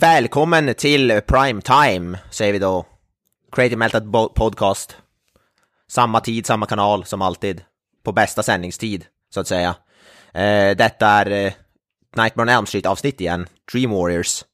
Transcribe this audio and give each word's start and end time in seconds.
Välkommen 0.00 0.74
till 0.74 1.20
Prime 1.26 1.60
Time, 1.62 2.18
säger 2.30 2.52
vi 2.52 2.58
då. 2.58 2.86
Creative 3.52 3.76
Melted 3.76 4.12
Podcast. 4.12 4.96
Samma 5.88 6.20
tid, 6.20 6.46
samma 6.46 6.66
kanal 6.66 7.04
som 7.04 7.22
alltid. 7.22 7.62
På 8.04 8.12
bästa 8.12 8.42
sändningstid, 8.42 9.04
så 9.34 9.40
att 9.40 9.48
säga. 9.48 9.74
Eh, 10.34 10.76
detta 10.76 11.06
är 11.06 11.30
eh, 11.30 11.52
Nightmare 12.16 12.42
on 12.42 12.48
Elm 12.48 12.66
Street 12.66 12.86
avsnitt 12.86 13.20
igen, 13.20 13.46
Dream 13.72 13.90
Warriors. 13.90 14.44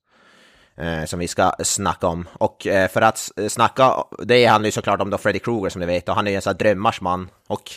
Eh, 0.76 1.04
som 1.04 1.18
vi 1.18 1.28
ska 1.28 1.52
snacka 1.64 2.06
om. 2.06 2.28
Och 2.32 2.66
eh, 2.66 2.88
för 2.88 3.02
att 3.02 3.30
eh, 3.36 3.48
snacka, 3.48 4.04
det 4.24 4.46
handlar 4.46 4.66
ju 4.66 4.72
såklart 4.72 5.00
om 5.00 5.10
då 5.10 5.18
Freddy 5.18 5.38
Krueger 5.38 5.70
som 5.70 5.80
ni 5.80 5.86
vet, 5.86 6.08
och 6.08 6.14
han 6.14 6.26
är 6.26 6.30
ju 6.30 6.36
en 6.36 6.42
sån 6.42 6.50
här 6.50 6.58
drömmars 6.58 7.00
man. 7.00 7.28
Och 7.48 7.70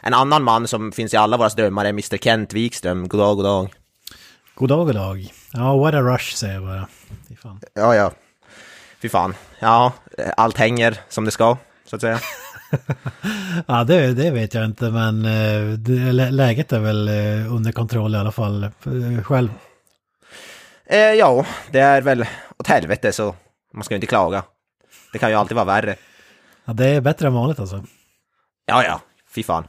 en 0.00 0.14
annan 0.14 0.42
man 0.42 0.68
som 0.68 0.92
finns 0.92 1.14
i 1.14 1.16
alla 1.16 1.36
våra 1.36 1.48
drömmar 1.48 1.84
är 1.84 1.88
Mr. 1.88 2.16
Kent 2.16 2.52
Wikström. 2.52 3.08
God 3.08 3.20
dag, 3.20 3.36
god 3.36 3.44
dag. 3.44 3.74
God 4.54 4.68
dag, 4.68 4.86
god 4.86 4.94
dag. 4.94 5.32
Ja, 5.52 5.76
what 5.76 5.94
a 5.94 6.00
rush 6.00 6.34
säger 6.34 6.54
jag 6.54 6.62
bara. 6.62 6.88
Fy 7.28 7.36
fan. 7.36 7.60
Ja, 7.74 7.94
ja. 7.94 8.12
Fy 9.02 9.08
fan. 9.08 9.34
Ja, 9.58 9.92
allt 10.36 10.58
hänger 10.58 11.00
som 11.08 11.24
det 11.24 11.30
ska, 11.30 11.56
så 11.84 11.96
att 11.96 12.02
säga. 12.02 12.20
Ja, 13.66 13.84
det, 13.84 14.14
det 14.14 14.30
vet 14.30 14.54
jag 14.54 14.64
inte, 14.64 14.90
men 14.90 15.24
eh, 15.24 15.78
det, 15.78 16.12
lä- 16.12 16.30
läget 16.30 16.72
är 16.72 16.78
väl 16.78 17.08
eh, 17.08 17.54
under 17.54 17.72
kontroll 17.72 18.14
i 18.14 18.18
alla 18.18 18.32
fall. 18.32 18.64
Eh, 18.64 19.22
Själv. 19.24 19.48
Eh, 20.86 20.98
ja, 20.98 21.46
det 21.70 21.80
är 21.80 22.00
väl 22.02 22.26
åt 22.58 22.66
helvete 22.66 23.12
så 23.12 23.34
man 23.74 23.84
ska 23.84 23.94
ju 23.94 23.96
inte 23.96 24.06
klaga. 24.06 24.42
Det 25.12 25.18
kan 25.18 25.30
ju 25.30 25.36
alltid 25.36 25.54
vara 25.54 25.64
värre. 25.64 25.96
Ja, 26.64 26.72
det 26.72 26.86
är 26.86 27.00
bättre 27.00 27.26
än 27.26 27.34
vanligt 27.34 27.60
alltså. 27.60 27.84
Ja, 28.66 28.84
ja, 28.84 29.00
fy 29.34 29.42
fan. 29.42 29.64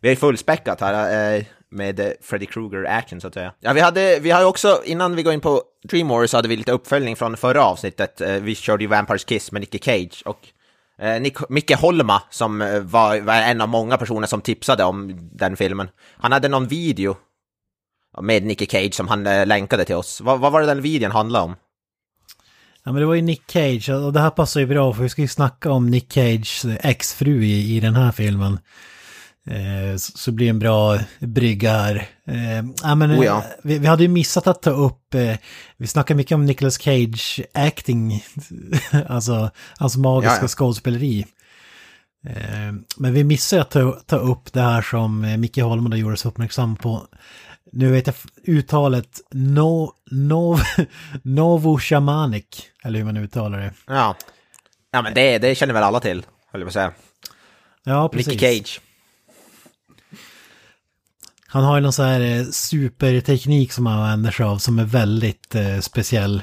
Vi 0.00 0.08
ju 0.12 0.16
fullspäckat 0.16 0.80
här 0.80 1.34
eh, 1.36 1.44
med 1.70 2.00
eh, 2.00 2.06
Freddy 2.20 2.46
Krueger 2.46 2.84
action 2.84 3.20
så 3.20 3.28
att 3.28 3.34
säga. 3.34 3.52
Ja, 3.60 3.72
vi 3.72 3.80
hade, 3.80 4.18
vi 4.20 4.30
har 4.30 4.40
ju 4.40 4.46
också, 4.46 4.82
innan 4.84 5.16
vi 5.16 5.22
går 5.22 5.32
in 5.32 5.40
på 5.40 5.62
Dream 5.88 6.08
Warriors 6.08 6.30
så 6.30 6.36
hade 6.36 6.48
vi 6.48 6.56
lite 6.56 6.72
uppföljning 6.72 7.16
från 7.16 7.36
förra 7.36 7.64
avsnittet. 7.64 8.20
Eh, 8.20 8.32
vi 8.34 8.54
körde 8.54 8.84
ju 8.84 8.88
Vampires 8.88 9.24
Kiss 9.24 9.52
med 9.52 9.60
Nicky 9.60 9.78
Cage 9.78 10.22
och 10.24 10.48
eh, 10.98 11.20
Nick, 11.20 11.48
Micke 11.48 11.76
Holma 11.76 12.22
som 12.30 12.62
eh, 12.62 12.80
var, 12.80 13.20
var 13.20 13.34
en 13.34 13.60
av 13.60 13.68
många 13.68 13.96
personer 13.96 14.26
som 14.26 14.40
tipsade 14.40 14.84
om 14.84 15.18
den 15.32 15.56
filmen. 15.56 15.88
Han 16.16 16.32
hade 16.32 16.48
någon 16.48 16.68
video 16.68 17.16
med 18.20 18.42
Nicky 18.42 18.66
Cage 18.66 18.94
som 18.94 19.08
han 19.08 19.26
eh, 19.26 19.46
länkade 19.46 19.84
till 19.84 19.94
oss. 19.94 20.20
Vad, 20.20 20.40
vad 20.40 20.52
var 20.52 20.60
det 20.60 20.66
den 20.66 20.82
videon 20.82 21.10
handlade 21.10 21.44
om? 21.44 21.56
Ja, 22.84 22.92
men 22.92 23.00
det 23.00 23.06
var 23.06 23.14
ju 23.14 23.22
Nick 23.22 23.42
Cage 23.50 23.88
och 23.88 24.12
det 24.12 24.20
här 24.20 24.30
passar 24.30 24.60
ju 24.60 24.66
bra 24.66 24.92
för 24.92 25.02
vi 25.02 25.08
ska 25.08 25.22
ju 25.22 25.28
snacka 25.28 25.70
om 25.70 25.90
Nick 25.90 26.12
Cages 26.12 26.64
exfru 26.80 27.44
i, 27.44 27.76
i 27.76 27.80
den 27.80 27.94
här 27.94 28.12
filmen. 28.12 28.58
Eh, 29.50 29.96
så, 29.96 30.32
blir 30.32 30.50
en 30.50 30.58
bra 30.58 30.98
brygga 31.18 31.72
här. 31.72 32.08
Eh, 32.26 32.64
ja, 32.82 32.94
men, 32.94 33.10
eh, 33.10 33.18
Oh 33.18 33.24
ja. 33.24 33.44
vi, 33.62 33.78
vi 33.78 33.86
hade 33.86 34.02
ju 34.02 34.08
missat 34.08 34.46
att 34.46 34.62
ta 34.62 34.70
upp, 34.70 35.14
eh, 35.14 35.36
vi 35.76 35.86
snackar 35.86 36.14
mycket 36.14 36.34
om 36.34 36.44
Nicolas 36.44 36.78
Cage 36.78 37.40
acting, 37.54 38.24
alltså 39.08 39.50
hans 39.78 39.96
magiska 39.96 40.34
Ja, 40.34 40.42
ja. 40.42 40.48
skådespeleri. 40.48 41.26
Eh, 42.26 42.74
men 42.96 43.12
vi 43.12 43.24
missade 43.24 43.62
att 43.62 43.70
ta, 43.70 43.92
ta 43.92 44.16
upp 44.16 44.52
det 44.52 44.60
här 44.60 44.82
som 44.82 45.24
eh, 45.24 45.36
Micke 45.36 45.58
Holm 45.58 45.90
då 45.90 45.96
gjorde 45.96 46.14
oss 46.14 46.26
uppmärksam 46.26 46.76
på. 46.76 47.06
Nu 47.72 47.90
vet 47.90 48.06
jag 48.06 48.16
uttalet 48.46 49.20
no, 49.30 49.92
no, 50.10 50.58
Novo 51.22 51.78
Shamanic, 51.78 52.44
eller 52.84 52.98
hur 52.98 53.06
man 53.06 53.16
uttalar 53.16 53.58
det. 53.58 53.72
Ja, 53.86 54.16
ja 54.92 55.02
men 55.02 55.14
det, 55.14 55.38
det 55.38 55.54
känner 55.54 55.74
väl 55.74 55.82
alla 55.82 56.00
till, 56.00 56.26
höll 56.52 56.60
jag 56.60 56.66
på 56.66 56.68
att 56.68 56.72
säga. 56.72 56.92
Ja, 57.84 58.08
precis. 58.08 58.26
Nicky 58.26 58.38
Cage. 58.38 58.80
Han 61.56 61.64
har 61.64 61.76
ju 61.76 61.82
någon 61.82 61.92
sån 61.92 62.04
här 62.04 62.20
eh, 62.20 62.44
superteknik 62.44 63.72
som 63.72 63.86
han 63.86 63.98
använder 64.00 64.30
sig 64.30 64.46
av 64.46 64.58
som 64.58 64.78
är 64.78 64.84
väldigt 64.84 65.54
eh, 65.54 65.78
speciell. 65.80 66.42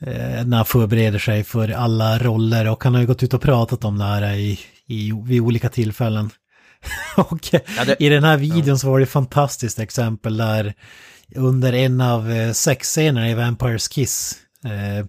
Eh, 0.00 0.44
när 0.46 0.56
han 0.56 0.66
förbereder 0.66 1.18
sig 1.18 1.44
för 1.44 1.68
alla 1.68 2.18
roller 2.18 2.68
och 2.68 2.84
han 2.84 2.94
har 2.94 3.00
ju 3.00 3.06
gått 3.06 3.22
ut 3.22 3.34
och 3.34 3.42
pratat 3.42 3.84
om 3.84 3.98
det 3.98 4.04
här 4.04 4.32
i, 4.34 4.60
i, 4.86 5.12
vid 5.24 5.40
olika 5.40 5.68
tillfällen. 5.68 6.30
och 7.16 7.38
Ja, 7.52 7.84
det- 7.86 7.96
i 8.04 8.08
den 8.08 8.24
här 8.24 8.36
videon 8.36 8.78
så 8.78 8.90
var 8.90 8.98
det 8.98 9.02
ett 9.02 9.10
fantastiskt 9.10 9.78
exempel 9.78 10.36
där 10.36 10.74
under 11.36 11.72
en 11.72 12.00
av 12.00 12.30
eh, 12.30 12.52
sexscenerna 12.52 13.30
i 13.30 13.34
Vampires 13.34 13.88
Kiss 13.88 14.34
eh, 14.64 15.06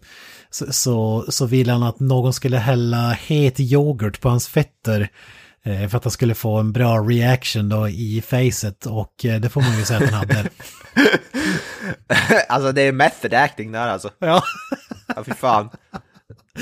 så, 0.50 0.74
så, 0.74 1.26
så 1.30 1.46
ville 1.46 1.72
han 1.72 1.84
att 1.84 2.00
någon 2.00 2.34
skulle 2.34 2.58
hälla 2.58 3.12
het 3.12 3.60
yoghurt 3.60 4.22
på 4.22 4.30
hans 4.30 4.48
fötter. 4.48 5.10
Eh, 5.66 5.88
För 5.88 5.98
att 5.98 6.04
han 6.04 6.12
skulle 6.12 6.36
få 6.36 6.58
en 6.58 6.72
bra 6.72 6.98
reaction 6.98 7.70
då 7.70 7.90
i 7.90 8.24
facet 8.28 8.86
och 8.86 9.26
eh, 9.26 9.40
det 9.40 9.50
får 9.50 9.62
man 9.62 9.78
ju 9.78 9.86
säga 9.86 10.00
att 10.00 10.12
han 10.12 10.14
hade. 10.14 10.50
alltså 12.50 12.72
det 12.72 12.82
är 12.82 12.92
method 12.92 13.34
acting 13.34 13.72
där 13.72 13.88
alltså. 13.88 14.10
Ja. 14.20 14.44
Ja, 15.16 15.24
fy 15.24 15.34
fan. 15.34 15.70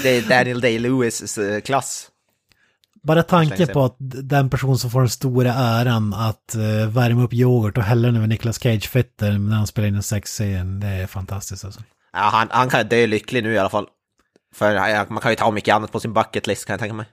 Det 0.03 0.09
är 0.09 0.21
Daniel 0.21 0.61
Day-Lewis 0.61 1.37
eh, 1.37 1.61
klass. 1.61 2.07
Bara 3.03 3.23
tanken 3.23 3.67
på 3.67 3.85
att 3.85 3.95
den 3.99 4.49
person 4.49 4.77
som 4.77 4.91
får 4.91 4.99
den 4.99 5.09
stora 5.09 5.53
äran 5.53 6.13
att 6.13 6.55
värma 6.87 7.23
upp 7.23 7.33
yoghurt 7.33 7.77
och 7.77 7.83
hälla 7.83 8.07
den 8.07 8.15
över 8.15 8.27
Nicolas 8.27 8.59
Cage 8.59 8.89
fötter 8.89 9.31
när 9.37 9.55
han 9.55 9.67
spelar 9.67 9.87
in 9.87 9.95
en 9.95 10.03
sexscen, 10.03 10.79
det 10.79 10.87
är 10.87 11.07
fantastiskt 11.07 11.65
alltså. 11.65 11.81
Ja, 12.13 12.19
han, 12.19 12.47
han 12.51 12.69
kan 12.69 12.87
dö 12.87 13.07
lycklig 13.07 13.43
nu 13.43 13.53
i 13.53 13.57
alla 13.57 13.69
fall. 13.69 13.87
För 14.55 15.05
man 15.09 15.21
kan 15.21 15.31
ju 15.31 15.35
ta 15.35 15.51
mycket 15.51 15.75
annat 15.75 15.91
på 15.91 15.99
sin 15.99 16.13
bucket 16.13 16.47
list 16.47 16.65
kan 16.65 16.73
jag 16.73 16.79
tänka 16.79 16.93
mig. 16.93 17.05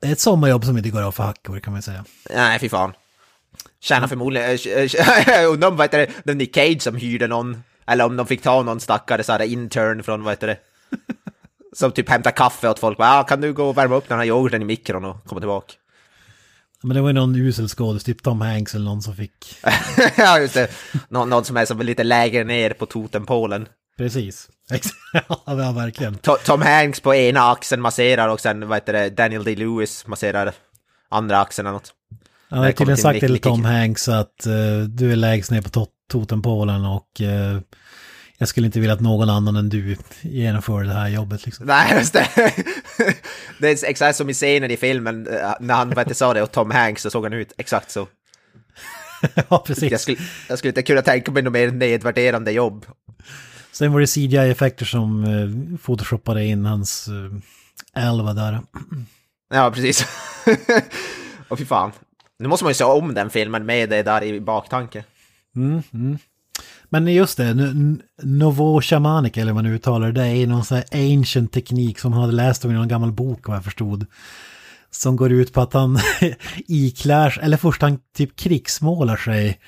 Det 0.00 0.06
är 0.06 0.12
ett 0.12 0.20
sommarjobb 0.20 0.64
som 0.64 0.76
inte 0.76 0.90
går 0.90 1.02
av 1.02 1.12
för 1.12 1.24
hackor 1.24 1.60
kan 1.60 1.72
man 1.72 1.82
säga. 1.82 2.04
Nej, 2.34 2.58
fy 2.58 2.68
fan. 2.68 2.92
Tjänar 3.80 4.08
förmodligen... 4.08 4.50
äh, 4.50 5.26
Jag 5.26 5.52
undrar 5.52 5.68
om 5.68 5.76
vad 5.76 5.84
heter 5.84 5.98
det, 5.98 6.12
det 6.24 6.34
Nick 6.34 6.54
Cage 6.54 6.82
som 6.82 6.96
hyrde 6.96 7.26
någon. 7.26 7.62
Eller 7.86 8.04
om 8.06 8.16
de 8.16 8.26
fick 8.26 8.42
ta 8.42 8.62
någon 8.62 8.80
stackare 8.80 9.22
så 9.22 9.32
här 9.32 9.42
intern 9.42 10.02
från, 10.02 10.22
vad 10.22 10.32
heter 10.32 10.46
det? 10.46 10.58
Som 11.76 11.92
typ 11.92 12.08
hämtar 12.08 12.30
kaffe 12.30 12.68
åt 12.68 12.78
folk. 12.78 12.98
Ja, 12.98 13.22
kan 13.22 13.40
du 13.40 13.52
gå 13.52 13.68
och 13.68 13.78
värma 13.78 13.96
upp 13.96 14.08
den 14.08 14.18
här 14.18 14.26
yoghurten 14.26 14.62
i 14.62 14.64
mikron 14.64 15.04
och 15.04 15.24
komma 15.24 15.40
tillbaka? 15.40 15.72
Men 16.82 16.96
det 16.96 17.00
var 17.02 17.08
ju 17.08 17.12
någon 17.12 17.36
usel 17.36 17.68
skådis, 17.68 18.04
typ 18.04 18.22
Tom 18.22 18.40
Hanks 18.40 18.74
eller 18.74 18.84
någon 18.84 19.02
som 19.02 19.16
fick... 19.16 19.56
ja, 20.16 20.38
just 20.38 20.54
det. 20.54 20.70
Någon, 21.08 21.30
någon 21.30 21.44
som 21.44 21.56
är 21.56 21.64
som 21.64 21.80
lite 21.80 22.04
lägre 22.04 22.44
ner 22.44 22.70
på 22.70 22.86
totempålen. 22.86 23.68
Precis. 23.98 24.48
ja, 25.12 25.42
ja, 25.46 25.72
verkligen. 25.72 26.14
To- 26.18 26.36
Tom 26.44 26.62
Hanks 26.62 27.00
på 27.00 27.14
ena 27.14 27.50
axeln 27.50 27.82
masserar 27.82 28.28
och 28.28 28.40
sen, 28.40 28.68
vad 28.68 28.76
heter 28.76 28.92
det, 28.92 29.10
Daniel 29.10 29.44
Day-Lewis 29.44 30.08
masserar 30.08 30.52
andra 31.08 31.40
axeln 31.40 31.66
eller 31.66 31.74
något. 31.74 31.92
Han 32.50 32.58
har 32.58 32.66
Välkommen 32.66 32.96
tydligen 32.96 33.12
sagt 33.14 33.26
till 33.32 33.40
Tom 33.40 33.64
Hanks 33.64 34.08
att 34.08 34.46
eh, 34.46 34.78
du 34.88 35.12
är 35.12 35.16
lägst 35.16 35.50
ner 35.50 35.62
på 35.62 35.68
to- 35.68 35.88
totempålen 36.10 36.84
och 36.84 37.20
eh, 37.20 37.58
jag 38.38 38.48
skulle 38.48 38.66
inte 38.66 38.80
vilja 38.80 38.94
att 38.94 39.00
någon 39.00 39.30
annan 39.30 39.56
än 39.56 39.68
du 39.68 39.96
genomför 40.22 40.84
det 40.84 40.92
här 40.92 41.08
jobbet 41.08 41.46
liksom. 41.46 41.66
Nej, 41.66 41.94
just 41.98 42.12
det. 42.12 42.28
det 43.60 43.68
är 43.82 43.90
exakt 43.90 44.16
som 44.16 44.30
i 44.30 44.34
scenen 44.34 44.70
i 44.70 44.76
filmen, 44.76 45.26
eh, 45.26 45.50
när 45.60 45.74
han 45.74 45.90
du, 46.08 46.14
sa 46.14 46.34
det 46.34 46.42
och 46.42 46.52
Tom 46.52 46.70
Hanks 46.70 47.02
så 47.02 47.10
såg 47.10 47.24
han 47.24 47.32
ut 47.32 47.52
exakt 47.58 47.90
så. 47.90 48.08
ja, 49.48 49.64
precis. 49.66 49.90
Jag 49.92 50.00
skulle, 50.00 50.18
jag 50.48 50.58
skulle 50.58 50.68
inte 50.70 50.82
kunna 50.82 51.02
tänka 51.02 51.30
mig 51.32 51.42
något 51.42 51.52
mer 51.52 51.70
nedvärderande 51.70 52.52
jobb. 52.52 52.86
Sen 53.76 53.92
var 53.92 54.00
det 54.00 54.06
CGI-effekter 54.06 54.84
som 54.84 55.24
eh, 55.24 55.78
photoshoppade 55.78 56.44
in 56.44 56.64
hans 56.64 57.08
eh, 57.08 58.04
elva 58.08 58.34
där. 58.34 58.60
Ja, 59.54 59.70
precis. 59.70 60.06
och 61.48 61.58
fy 61.58 61.64
fan. 61.64 61.92
Nu 62.38 62.48
måste 62.48 62.64
man 62.64 62.70
ju 62.70 62.74
se 62.74 62.84
om 62.84 63.14
den 63.14 63.30
filmen 63.30 63.66
med 63.66 63.90
det 63.90 64.02
där 64.02 64.22
i 64.22 64.40
baktanke. 64.40 65.04
Mm, 65.56 65.82
mm. 65.92 66.18
Men 66.88 67.06
just 67.06 67.36
det, 67.36 67.74
Novo 68.22 68.80
Shamanic 68.80 69.36
eller 69.36 69.52
vad 69.52 69.64
man 69.64 69.72
uttalar 69.72 70.12
det, 70.12 70.22
det 70.22 70.28
är 70.28 70.46
någon 70.46 70.64
sån 70.64 70.76
här 70.76 70.86
ancient 70.92 71.52
teknik 71.52 71.98
som 71.98 72.12
han 72.12 72.22
hade 72.22 72.34
läst 72.34 72.64
om 72.64 72.70
i 72.70 72.74
någon 72.74 72.88
gammal 72.88 73.12
bok 73.12 73.48
vad 73.48 73.56
jag 73.56 73.64
förstod. 73.64 74.06
Som 74.90 75.16
går 75.16 75.32
ut 75.32 75.52
på 75.52 75.60
att 75.60 75.72
han 75.72 75.98
iklär, 76.66 77.38
eller 77.42 77.56
först 77.56 77.82
han 77.82 77.98
typ 78.16 78.36
krigsmålar 78.36 79.16
sig. 79.16 79.58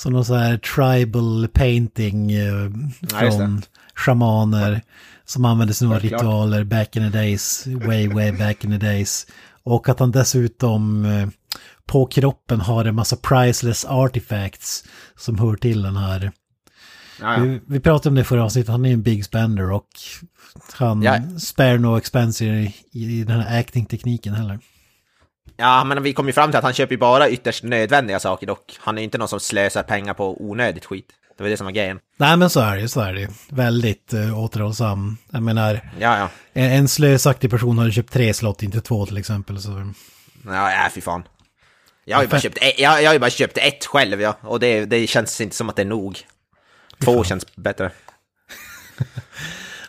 Som 0.00 0.12
någon 0.12 0.24
sån 0.24 0.38
här 0.38 0.56
tribal 0.58 1.48
painting 1.48 2.32
eh, 2.32 2.70
Ja, 3.00 3.18
från 3.30 3.62
shamaner. 3.94 4.82
Som 5.24 5.44
användes 5.44 5.82
i 5.82 5.84
några 5.84 5.98
ritualer 5.98 6.64
back 6.64 6.96
in 6.96 7.12
the 7.12 7.18
days, 7.18 7.66
way 7.66 8.08
way 8.08 8.32
back 8.32 8.64
in 8.64 8.70
the 8.70 8.86
days. 8.86 9.26
Och 9.62 9.88
att 9.88 10.00
han 10.00 10.10
dessutom 10.10 11.04
eh, 11.04 11.28
på 11.86 12.06
kroppen 12.06 12.60
har 12.60 12.84
en 12.84 12.94
massa 12.94 13.16
priceless 13.16 13.84
artifacts 13.84 14.84
som 15.16 15.38
hör 15.38 15.56
till 15.56 15.82
den 15.82 15.96
här 15.96 16.32
Ja, 17.20 17.36
ja. 17.36 17.42
Vi, 17.42 17.60
vi 17.66 17.80
pratade 17.80 18.08
om 18.08 18.14
det 18.14 18.24
förra 18.24 18.44
avsnittet, 18.44 18.70
han 18.70 18.84
är 18.84 18.92
en 18.92 19.02
big 19.02 19.24
spender 19.24 19.70
och 19.70 19.88
han 20.72 21.02
Ja. 21.02 21.20
spare 21.38 21.78
no 21.78 21.96
expense 21.98 22.44
i, 22.44 22.74
i 22.92 23.24
den 23.24 23.40
här 23.40 23.60
acting-tekniken 23.60 24.34
heller. 24.34 24.58
Ja, 25.60 25.84
men 25.84 26.02
vi 26.02 26.12
kom 26.12 26.26
ju 26.26 26.32
fram 26.32 26.50
till 26.50 26.58
att 26.58 26.64
han 26.64 26.72
köper 26.72 26.92
ju 26.94 26.98
bara 26.98 27.28
ytterst 27.30 27.62
nödvändiga 27.64 28.20
saker 28.20 28.46
dock. 28.46 28.76
Han 28.80 28.98
är 28.98 29.02
ju 29.02 29.04
inte 29.04 29.18
någon 29.18 29.28
som 29.28 29.40
slösar 29.40 29.82
pengar 29.82 30.14
på 30.14 30.42
onödigt 30.44 30.84
skit. 30.84 31.06
Det 31.36 31.42
var 31.42 31.50
det 31.50 31.56
som 31.56 31.64
var 31.64 31.72
grejen. 31.72 31.98
Nej 32.16 32.36
men 32.36 32.50
så 32.50 32.60
är 32.60 32.74
det 32.74 32.80
ju, 32.80 32.88
så 32.88 33.00
är 33.00 33.12
det. 33.14 33.28
Väldigt 33.48 34.14
uh, 34.14 34.38
återhållsam. 34.44 35.16
Jag 35.30 35.42
menar, 35.42 35.90
Ja, 35.98 36.18
ja. 36.18 36.28
en, 36.52 36.70
en 36.72 36.88
slösaktig 36.88 37.50
person 37.50 37.78
hade 37.78 37.92
köpt 37.92 38.12
tre 38.12 38.34
slott, 38.34 38.62
inte 38.62 38.80
två 38.80 39.06
till 39.06 39.16
exempel. 39.16 39.60
Så. 39.62 39.92
Ja, 40.46 40.72
ja 40.72 40.88
fy 40.94 41.00
fan. 41.00 41.22
Jag 42.04 42.16
har 42.16 42.22
ju 42.22 42.28
bara 42.28 42.40
köpt, 42.40 42.58
ett- 42.60 42.78
jag, 42.78 43.02
jag 43.02 43.10
har 43.10 43.18
bara 43.18 43.30
köpt 43.30 43.58
ett 43.58 43.84
själv, 43.86 44.20
ja. 44.20 44.36
Och 44.42 44.60
det, 44.60 44.84
det 44.84 45.06
känns 45.06 45.40
inte 45.40 45.56
som 45.56 45.68
att 45.68 45.76
det 45.76 45.82
är 45.82 45.86
nog. 45.86 46.18
Två 47.04 47.24
känns 47.24 47.56
bättre. 47.56 47.90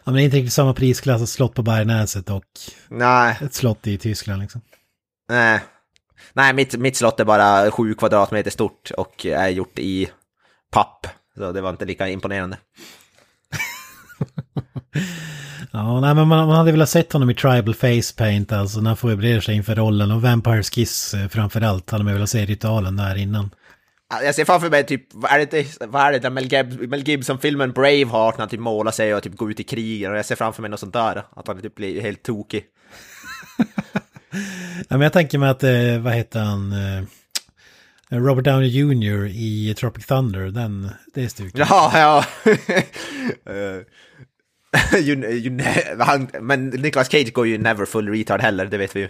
Ja, 0.04 0.12
men 0.12 0.14
det 0.16 0.22
är 0.22 0.26
inte 0.26 0.38
riktigt 0.38 0.54
samma 0.54 0.74
prisklass, 0.74 1.22
ett 1.22 1.30
slott 1.30 1.54
på 1.56 1.62
Bergnäset 1.62 2.30
och 2.30 2.44
Nej, 2.88 3.38
ett 3.42 3.54
slott 3.54 3.88
i 3.88 3.98
Tyskland 3.98 4.42
liksom. 4.42 4.62
Nej. 5.32 5.60
Nej, 6.34 6.54
mitt, 6.54 6.78
mitt 6.80 6.98
slott 6.98 7.20
är 7.20 7.26
bara 7.26 7.72
sju 7.72 7.94
kvadratmeter 7.94 8.52
stort 8.52 8.92
och 8.98 9.26
är 9.26 9.50
gjort 9.50 9.80
i 9.80 10.10
papp. 10.72 11.08
Så 11.38 11.52
det 11.52 11.62
var 11.62 11.70
inte 11.70 11.86
lika 11.86 12.08
imponerande. 12.10 12.58
Ja, 15.74 16.00
nej, 16.00 16.16
men 16.16 16.28
man, 16.28 16.48
man 16.48 16.58
hade 16.58 16.72
velat 16.72 16.90
sett 16.90 17.14
honom 17.14 17.30
i 17.30 17.36
Tribal 17.36 17.76
Face 17.76 18.16
Paint, 18.18 18.52
alltså 18.52 18.82
när 18.82 18.90
han 18.90 18.98
förbereder 18.98 19.42
sig 19.42 19.56
inför 19.56 19.76
rollen. 19.76 20.12
Och 20.12 20.22
Vampire 20.22 20.64
Kiss 20.64 21.14
eh, 21.14 21.28
framför 21.28 21.62
allt, 21.62 21.90
hade 21.90 22.04
man 22.04 22.14
velat 22.14 22.30
se 22.30 22.46
ritualen 22.46 22.98
där 22.98 23.16
innan. 23.16 23.50
Jag 24.24 24.36
ser 24.36 24.46
framför 24.46 24.70
mig 24.70 24.86
typ, 24.86 25.04
vad 25.14 25.32
är 25.32 25.48
det, 25.52 25.78
vad 25.88 26.02
är 26.02 26.12
det 26.12 26.20
där 26.20 26.30
Mel, 26.30 26.46
Gib- 26.48 26.88
Mel 26.88 27.04
Gibson-filmen 27.08 27.72
Braveheart 27.72 28.38
när 28.38 28.40
han 28.42 28.50
typ 28.50 28.60
målar 28.60 28.92
sig 28.92 29.16
och 29.16 29.24
typ 29.24 29.36
går 29.38 29.52
ut 29.52 29.60
i 29.60 29.64
krig 29.64 30.10
och 30.10 30.18
jag 30.18 30.26
ser 30.26 30.36
framför 30.36 30.62
mig 30.62 30.72
något 30.72 30.80
sånt 30.80 30.94
där, 30.94 31.24
att 31.36 31.48
han 31.48 31.62
typ 31.62 31.76
blir 31.76 32.02
helt 32.02 32.24
tokig. 32.24 32.64
Ja, 34.90 34.98
men 34.98 35.02
jag 35.02 35.14
tänker 35.14 35.38
mig 35.38 35.50
att, 35.50 35.64
eh, 35.64 36.00
vad 36.00 36.14
heter 36.14 36.40
han, 36.40 36.72
eh, 36.72 37.04
Robert 38.10 38.46
Downey 38.46 38.70
Jr. 38.70 39.28
i 39.28 39.76
Tropic 39.78 40.06
Thunder, 40.06 40.50
den, 40.50 40.90
det 41.14 41.24
är 41.24 41.28
stuket. 41.28 41.70
Ja, 41.70 41.92
ja. 41.94 42.26
Eh, 43.46 45.00
you, 45.00 45.26
you, 45.26 45.62
han, 46.00 46.30
men 46.42 46.70
Nicolas 46.70 47.12
Cage 47.12 47.34
går 47.34 47.48
ju 47.48 47.58
never 47.58 47.86
full 47.86 48.10
retard 48.10 48.42
heller, 48.42 48.66
det 48.66 48.78
vet 48.78 48.96
vi 48.96 49.00
ju. 49.00 49.10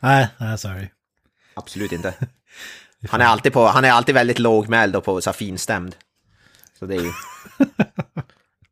Nej, 0.00 0.28
nej, 0.38 0.58
sorry. 0.58 0.88
Absolut 1.54 1.92
inte. 1.92 2.14
Han 3.08 3.20
är 3.20 3.24
alltid, 3.24 3.52
på, 3.52 3.66
han 3.66 3.84
är 3.84 3.90
alltid 3.90 4.14
väldigt 4.14 4.38
lågmäld 4.38 4.96
och 4.96 5.04
på 5.04 5.20
så 5.20 5.30
här 5.30 5.34
finstämd. 5.34 5.96
Så 6.78 6.86
det 6.86 6.94
är 6.94 7.00
ju... 7.00 7.12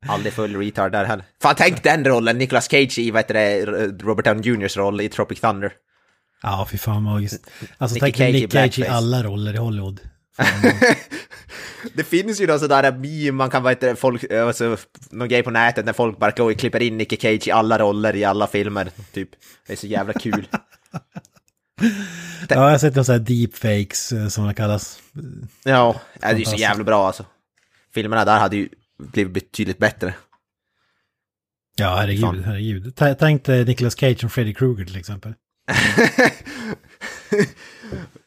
Aldrig 0.06 0.32
full 0.32 0.56
retard 0.56 0.92
där 0.92 1.04
heller. 1.04 1.24
Fan, 1.42 1.54
tänk 1.58 1.82
den 1.82 2.04
rollen, 2.04 2.38
Nicolas 2.38 2.70
Cage 2.70 2.98
i, 2.98 3.10
vad 3.10 3.20
heter 3.20 3.34
det, 3.34 3.64
Robert 4.04 4.24
Downey 4.24 4.42
Jr.s 4.44 4.76
roll 4.76 5.00
i 5.00 5.08
Tropic 5.08 5.40
Thunder. 5.40 5.72
Ja, 6.42 6.66
fy 6.70 6.78
fan 6.78 7.02
magiskt. 7.02 7.50
Alltså 7.78 7.94
Nicky 7.94 8.00
tänk 8.00 8.16
Cage 8.16 8.28
i 8.28 8.32
Nick 8.32 8.52
Cage 8.52 8.78
i 8.78 8.86
alla 8.86 9.22
roller 9.22 9.54
i 9.54 9.56
Hollywood. 9.56 10.00
Det 11.94 12.04
finns 12.04 12.40
ju 12.40 12.46
någon 12.46 12.60
sådär 12.60 12.92
meme, 12.92 13.32
man 13.32 13.50
kan, 13.50 13.64
det, 13.80 13.96
folk, 13.96 14.32
alltså, 14.32 14.76
någon 15.10 15.28
grej 15.28 15.42
på 15.42 15.50
nätet 15.50 15.84
när 15.84 15.92
folk 15.92 16.18
bara 16.18 16.30
går 16.30 16.52
och 16.52 16.58
klipper 16.58 16.82
in 16.82 16.96
Nicky 16.96 17.16
Cage 17.16 17.48
i 17.48 17.50
alla 17.50 17.78
roller 17.78 18.16
i 18.16 18.24
alla 18.24 18.46
filmer, 18.46 18.90
typ. 19.12 19.28
Det 19.66 19.72
är 19.72 19.76
så 19.76 19.86
jävla 19.86 20.12
kul. 20.12 20.48
Ja, 22.48 22.56
jag 22.64 22.70
har 22.70 22.78
sett 22.78 22.94
några 22.94 23.04
sådana 23.04 23.18
här 23.18 23.26
deepfakes 23.26 24.12
eh, 24.12 24.28
som 24.28 24.46
det 24.46 24.54
kallas. 24.54 24.98
Ja, 25.64 26.00
det 26.20 26.26
är 26.26 26.36
ju 26.36 26.44
så 26.44 26.56
jävla 26.56 26.84
bra 26.84 27.06
alltså. 27.06 27.24
Filmerna 27.94 28.24
där 28.24 28.38
hade 28.38 28.56
ju 28.56 28.68
blivit 29.12 29.32
betydligt 29.32 29.78
bättre. 29.78 30.14
Ja, 31.76 31.96
herregud, 31.96 32.44
herregud. 32.44 32.96
Tänk 33.18 33.44
dig 33.44 33.64
Nicolas 33.64 33.96
Cage 33.98 34.20
som 34.20 34.30
Freddy 34.30 34.54
Krueger 34.54 34.84
till 34.84 34.96
exempel. 34.96 35.34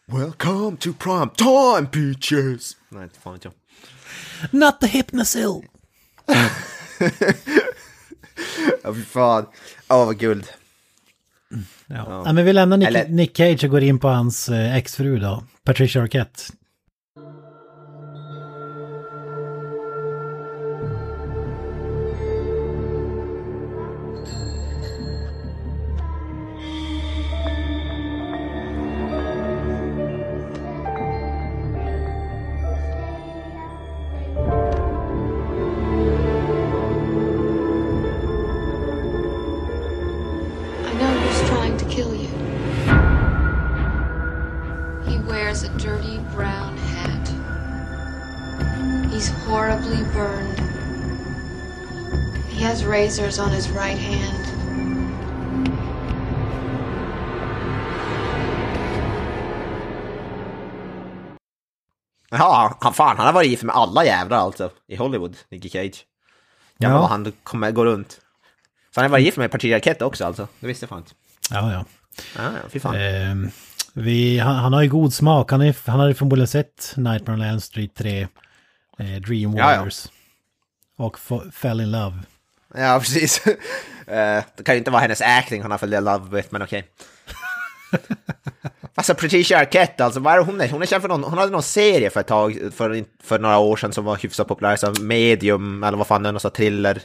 Welcome 0.07 0.77
to 0.77 0.93
prime 0.93 1.29
time 1.35 1.87
bitches! 1.91 2.77
Nej, 2.89 3.03
inte 3.03 3.19
fan 3.19 3.33
vet 3.33 3.43
jag. 3.43 3.53
Not 4.51 4.79
the 4.81 4.87
hypnosil! 4.87 5.61
Ja, 8.83 8.93
fy 8.93 9.01
fan. 9.01 9.45
Åh, 9.89 10.05
vad 10.05 10.19
guld. 10.19 10.45
Ja. 11.87 12.23
ja. 12.25 12.33
men 12.33 12.45
vi 12.45 12.53
lämnar 12.53 12.77
Nick, 12.77 12.87
Eller- 12.87 13.07
Nick 13.07 13.37
Cage 13.37 13.63
och 13.63 13.69
går 13.69 13.83
in 13.83 13.99
på 13.99 14.07
hans 14.07 14.49
eh, 14.49 14.75
exfru 14.75 15.19
då. 15.19 15.43
Patricia 15.63 16.01
Arquette. 16.01 16.43
Wears 45.55 45.63
a 45.63 45.77
dirty 45.77 46.17
brown 46.35 46.77
hat. 46.77 47.27
He's 49.11 49.29
horribly 49.29 50.03
burned. 50.13 50.59
He 52.49 52.61
has 52.63 52.83
razors 52.83 53.39
on 53.39 53.51
his 53.51 53.69
right 53.69 53.97
hand. 53.97 54.41
Ja, 62.31 62.77
han, 62.81 62.93
fan, 62.93 63.17
han 63.17 63.25
har 63.25 63.33
varit 63.33 63.49
gift 63.49 63.63
med 63.63 63.75
alla 63.75 64.05
jävlar 64.05 64.37
alltså. 64.37 64.71
I 64.87 64.95
Hollywood, 64.95 65.37
Nicky 65.49 65.69
Cage. 65.69 66.05
Ja. 66.77 66.89
Ja. 66.89 66.99
Vad 66.99 67.09
han 67.09 67.33
kommer 67.43 67.71
gå 67.71 67.85
runt. 67.85 68.11
Så 68.91 69.01
han 69.01 69.03
har 69.03 69.09
varit 69.09 69.25
gift 69.25 69.37
med 69.37 69.51
Patricia 69.51 69.75
Arquette 69.75 70.05
också 70.05 70.25
alltså. 70.25 70.47
Det 70.59 70.67
visste 70.67 70.83
jag 70.83 70.89
fan 70.89 70.97
inte. 70.97 71.13
Ja, 71.49 71.71
ja. 71.71 71.85
Ja, 72.35 72.43
ja, 72.43 72.69
fy 72.69 72.79
fan. 72.79 72.95
Ehm, 72.95 73.51
vi, 73.95 74.39
han, 74.39 74.55
han 74.55 74.73
har 74.73 74.81
ju 74.81 74.89
god 74.89 75.13
smak. 75.13 75.51
Han, 75.51 75.61
är, 75.61 75.75
han 75.89 75.99
hade 75.99 76.13
förmodligen 76.13 76.47
sett 76.47 76.93
Nightmare 76.97 77.37
on 77.37 77.41
Elm 77.41 77.61
Street 77.61 77.95
3, 77.95 78.21
eh, 78.21 78.27
Dream 79.05 79.53
Ja, 79.57 79.71
ja. 79.71 79.77
Warriors. 79.77 80.07
Och 80.97 81.17
Fell 81.53 81.81
in 81.81 81.91
Love. 81.91 82.19
Ja, 82.75 82.99
precis. 83.03 83.47
Eh, 84.07 84.43
det 84.57 84.63
kan 84.65 84.75
ju 84.75 84.77
inte 84.77 84.91
vara 84.91 85.01
hennes 85.01 85.21
acting 85.21 85.61
han 85.61 85.71
har 85.71 85.77
för 85.77 85.87
love 85.87 86.37
with, 86.37 86.47
men 86.51 86.61
okej. 86.61 86.87
Alltså 88.95 89.15
Patricia 89.15 89.59
Arquette, 89.59 90.05
alltså 90.05 90.19
vad 90.19 90.33
är 90.33 90.39
hon? 90.39 90.61
Hon 90.69 90.81
är 90.81 90.85
känd 90.85 91.01
för 91.01 91.09
någon, 91.09 91.23
hon 91.23 91.37
hade 91.37 91.51
någon 91.51 91.63
serie 91.63 92.09
för 92.09 92.19
ett 92.19 92.27
tag, 92.27 92.59
för, 92.75 93.05
för 93.23 93.39
några 93.39 93.57
år 93.57 93.75
sedan 93.75 93.93
som 93.93 94.05
var 94.05 94.15
hyfsat 94.15 94.47
populär, 94.47 94.75
så 94.75 94.93
medium, 95.01 95.83
eller 95.83 95.97
vad 95.97 96.07
fan 96.07 96.23
det 96.23 96.29
är, 96.29 96.33
någon 96.33 96.39
sån 96.39 96.51
thriller, 96.51 97.01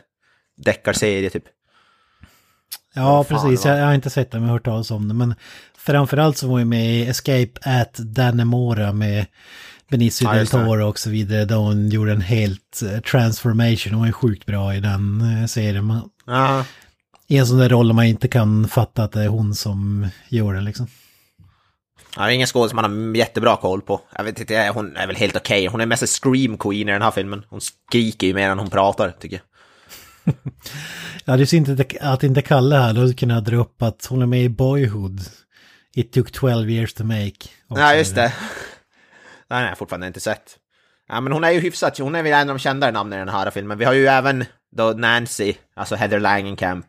deckarserie 0.57 1.31
typ. 1.31 1.45
Ja, 2.95 3.25
precis. 3.25 3.65
Jag, 3.65 3.79
jag 3.79 3.85
har 3.87 3.95
inte 3.95 4.11
sett 4.11 4.31
det, 4.31 4.39
men 4.39 4.43
jag 4.43 4.53
har 4.53 4.59
hört 4.59 4.65
talas 4.65 4.91
om 4.91 5.09
det. 5.09 5.15
Men 5.15 5.35
framförallt 5.87 6.37
så 6.37 6.49
var 6.49 6.59
jag 6.59 6.69
med 6.69 6.87
i 6.87 7.07
Escape 7.07 7.51
at 7.63 7.95
Dannemora 7.95 8.93
med 8.93 9.27
Benicio 9.91 10.29
Ja, 10.29 10.35
del. 10.35 10.47
Toro 10.47 10.89
och 10.89 10.99
så 10.99 11.11
vidare. 11.11 11.45
Där 11.45 11.57
hon 11.57 11.89
gjorde 11.89 12.13
en 12.13 12.21
helt 12.21 12.83
eh, 12.83 13.01
transformation. 13.01 13.95
Hon 13.95 14.09
är 14.09 14.13
sjukt 14.13 14.47
bra 14.47 14.75
i 14.75 14.81
den 14.81 15.21
eh, 15.21 15.47
serien. 15.47 15.85
Man, 15.85 16.11
Ja, 16.27 16.65
I 17.27 17.37
en 17.37 17.47
sån 17.47 17.59
där 17.59 17.69
roll 17.69 17.93
man 17.93 18.05
inte 18.05 18.29
kan 18.29 18.69
fatta 18.69 19.05
att 19.05 19.13
det 19.13 19.23
är 19.23 19.29
hon 19.29 19.55
som 19.55 20.07
gör 20.29 20.55
den 20.55 20.65
liksom. 20.65 20.87
Ja, 22.17 22.23
det 22.23 22.33
är 22.33 22.35
ingen 22.35 22.47
skådis 22.47 22.73
man 22.75 23.09
har 23.09 23.17
jättebra 23.17 23.57
koll 23.57 23.83
på. 23.83 24.01
Jag 24.17 24.25
vet 24.25 24.41
inte, 24.41 24.71
hon 24.75 24.97
är 24.97 25.07
väl 25.07 25.17
helt 25.17 25.37
okej. 25.37 25.67
Hon 25.67 25.81
är 25.81 25.87
mest 25.87 26.03
en 26.03 26.09
scream 26.09 26.59
queen 26.59 26.89
i 26.89 26.93
den 26.93 27.03
här 27.03 27.11
filmen. 27.11 27.45
Hon 27.49 27.61
skriker 27.61 28.27
ju 28.27 28.35
mer 28.35 28.51
än 28.51 28.59
hon 28.59 28.71
pratar, 28.71 29.11
tycker 29.21 29.37
jag. 29.37 30.35
Ja, 31.25 31.37
det 31.37 31.43
är 31.43 31.47
synd 31.47 31.85
att, 32.01 32.23
inte 32.23 32.43
Kalle 32.43 32.77
här, 32.77 32.93
då 32.93 33.13
kunde 33.13 33.35
jag 33.35 33.45
dra 33.45 33.57
upp 33.57 33.83
att 33.83 34.07
hon 34.07 34.23
är 34.23 34.27
med 34.27 34.45
i 34.45 34.49
Boyhood. 34.49 35.21
It 35.95 36.13
took 36.13 36.31
12 36.33 36.71
years 36.71 36.95
to 36.95 37.05
make. 37.05 37.49
Ja, 37.69 37.95
just 37.95 38.15
det. 38.15 38.21
Nej, 39.51 39.61
nej, 39.61 39.63
jag 39.63 39.69
har 39.69 39.77
fortfarande 39.77 40.07
inte 40.07 40.21
sett. 40.21 40.59
Ja, 41.09 41.21
men 41.21 41.33
hon 41.33 41.45
är 41.45 41.51
ju 41.51 41.61
hyfsat, 41.61 41.99
hon 41.99 42.15
är 42.15 42.23
väl 42.23 42.33
en 42.33 42.41
av 42.51 42.57
de 42.57 42.59
kändare 42.59 42.91
namnen 42.93 43.17
i 43.19 43.21
den 43.25 43.35
här 43.35 43.51
filmen. 43.51 43.79
Vi 43.79 43.85
har 43.85 43.93
ju 43.93 44.07
även 44.07 44.45
då 44.73 44.93
Nancy, 44.93 45.55
alltså 45.75 45.95
Heather 45.95 46.21
Langenkamp, 46.21 46.87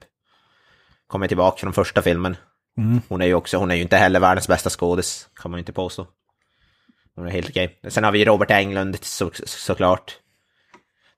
kommer 1.08 1.28
tillbaka 1.28 1.58
från 1.60 1.74
första 1.74 2.02
filmen. 2.02 2.38
Hon 3.08 3.22
är 3.22 3.26
ju 3.26 3.34
också, 3.34 3.58
hon 3.58 3.72
är 3.72 3.76
ju 3.76 3.82
inte 3.82 3.98
heller 3.98 4.20
världens 4.20 4.48
bästa 4.48 4.70
skådis, 4.70 5.30
kan 5.36 5.52
man 5.52 5.58
ju 5.58 5.62
inte 5.62 5.74
påstå. 5.74 6.08
Hon 7.16 7.28
är 7.28 7.32
helt 7.32 7.50
okej. 7.50 7.80
Sen 7.88 8.04
har 8.04 8.12
vi 8.12 8.26
Robert 8.26 8.52
Englund 8.52 8.98
så, 9.02 9.32
såklart. 9.46 10.18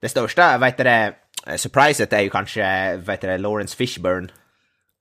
Det 0.00 0.08
största, 0.08 0.58
vad 0.58 0.68
heter 0.68 0.84
det, 0.84 1.14
eh, 1.46 1.56
surpriset 1.56 2.12
är 2.12 2.20
ju 2.20 2.30
kanske, 2.30 2.96
vad 2.96 3.10
heter 3.10 3.28
det, 3.28 3.38
Lawrence 3.38 3.76
Fishburne, 3.76 4.28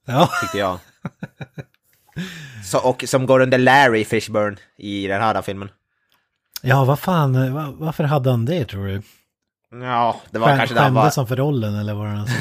Ja, 0.05 0.29
tyckte 0.41 0.57
jag. 0.57 0.79
Så, 2.65 2.79
och 2.89 3.03
som 3.07 3.25
går 3.25 3.39
under 3.39 3.57
Larry 3.57 4.05
Fishburne 4.05 4.57
i 4.77 5.07
den 5.07 5.21
här 5.21 5.41
filmen. 5.41 5.69
ja 6.61 6.85
vad 6.85 6.99
fan, 6.99 7.53
va- 7.53 7.73
varför 7.77 8.03
hade 8.03 8.29
han 8.31 8.45
det 8.45 8.65
tror 8.65 8.87
du? 8.87 9.01
Ja, 9.81 10.21
det 10.31 10.39
var 10.39 10.47
Skäm, 10.47 10.57
kanske 10.57 10.75
det 10.75 10.81
han 10.81 10.93
var. 10.93 11.11
han 11.15 11.27
för 11.27 11.35
rollen 11.35 11.75
eller 11.75 11.93
var 11.93 12.07
det 12.07 12.19
alltså? 12.19 12.35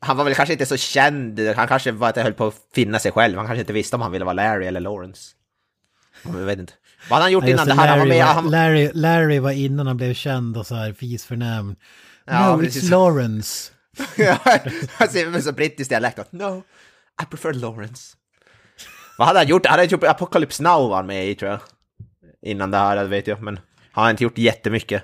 Han 0.00 0.16
var 0.16 0.24
väl 0.24 0.34
kanske 0.34 0.52
inte 0.52 0.66
så 0.66 0.76
känd, 0.76 1.40
han 1.56 1.68
kanske 1.68 1.92
var 1.92 2.08
att 2.08 2.16
höll 2.16 2.32
på 2.32 2.46
att 2.46 2.54
finna 2.74 2.98
sig 2.98 3.12
själv. 3.12 3.36
Han 3.38 3.46
kanske 3.46 3.60
inte 3.60 3.72
visste 3.72 3.96
om 3.96 4.02
han 4.02 4.12
ville 4.12 4.24
vara 4.24 4.32
Larry 4.32 4.66
eller 4.66 4.80
Lawrence. 4.80 5.30
Jag 6.24 6.32
vet 6.32 6.58
inte. 6.58 6.72
Vad 7.10 7.16
hade 7.16 7.24
han 7.24 7.32
gjort 7.32 7.44
Ja, 7.44 7.50
innan 7.50 7.66
det, 7.66 7.74
här? 7.74 7.88
Han 7.88 7.98
var 7.98 8.06
Larry, 8.06 8.18
med, 8.18 8.26
han, 8.26 8.50
Larry, 8.50 8.90
Larry 8.94 9.38
var 9.38 9.50
innan 9.50 9.86
han 9.86 9.96
blev 9.96 10.14
känd 10.14 10.56
och 10.56 10.66
så 10.66 10.74
här 10.74 10.92
fisförnäm. 10.92 11.76
Ja, 12.24 12.56
no, 12.56 12.62
precis. 12.62 12.84
it's 12.84 12.90
Lawrence. 12.90 13.70
han 14.98 15.08
ser 15.08 15.26
med 15.30 15.44
så 15.44 15.52
brittisk 15.52 15.90
dialekt. 15.90 16.32
No, 16.32 16.62
I 17.22 17.26
prefer 17.30 17.52
Lawrence. 17.52 18.16
Vad 19.18 19.26
hade 19.26 19.38
han 19.38 19.48
gjort? 19.48 19.66
Han 19.66 19.78
hade 19.78 19.90
gjort 19.92 20.04
Apocalypse 20.04 20.62
Now 20.62 20.88
var 20.88 20.96
han 20.96 21.06
med 21.06 21.28
i 21.28 21.34
tror 21.34 21.50
jag. 21.50 21.60
Innan 22.42 22.70
det 22.70 22.76
här, 22.76 22.96
det 22.96 23.04
vet 23.04 23.26
jag. 23.26 23.42
Men 23.42 23.60
han 23.92 24.04
har 24.04 24.10
inte 24.10 24.22
gjort 24.24 24.38
jättemycket. 24.38 25.02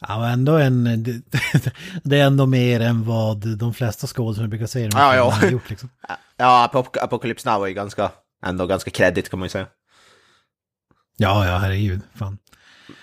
Ja, 0.00 0.18
men 0.18 0.30
ändå 0.32 0.56
en... 0.56 0.84
Det 2.02 2.20
är 2.20 2.24
ändå 2.26 2.46
mer 2.46 2.80
än 2.80 3.04
vad 3.06 3.58
de 3.58 3.74
flesta 3.74 4.06
skådespelare 4.06 4.48
brukar 4.48 4.66
säga. 4.66 4.90
Ja, 4.92 5.14
ja. 5.16 5.30
har 5.30 5.48
gjort, 5.48 5.70
liksom. 5.70 5.90
Ja, 6.36 6.70
Apok- 6.72 7.02
Apocalypse 7.04 7.50
Now 7.50 7.64
är 7.64 7.68
ju 7.68 7.74
ganska, 7.74 8.10
ändå 8.46 8.66
ganska 8.66 8.90
credit 8.90 9.30
kan 9.30 9.38
man 9.38 9.46
ju 9.46 9.50
säga. 9.50 9.66
ja, 11.16 11.46
ja, 11.46 11.56
herregud. 11.56 12.00
Fan. 12.14 12.38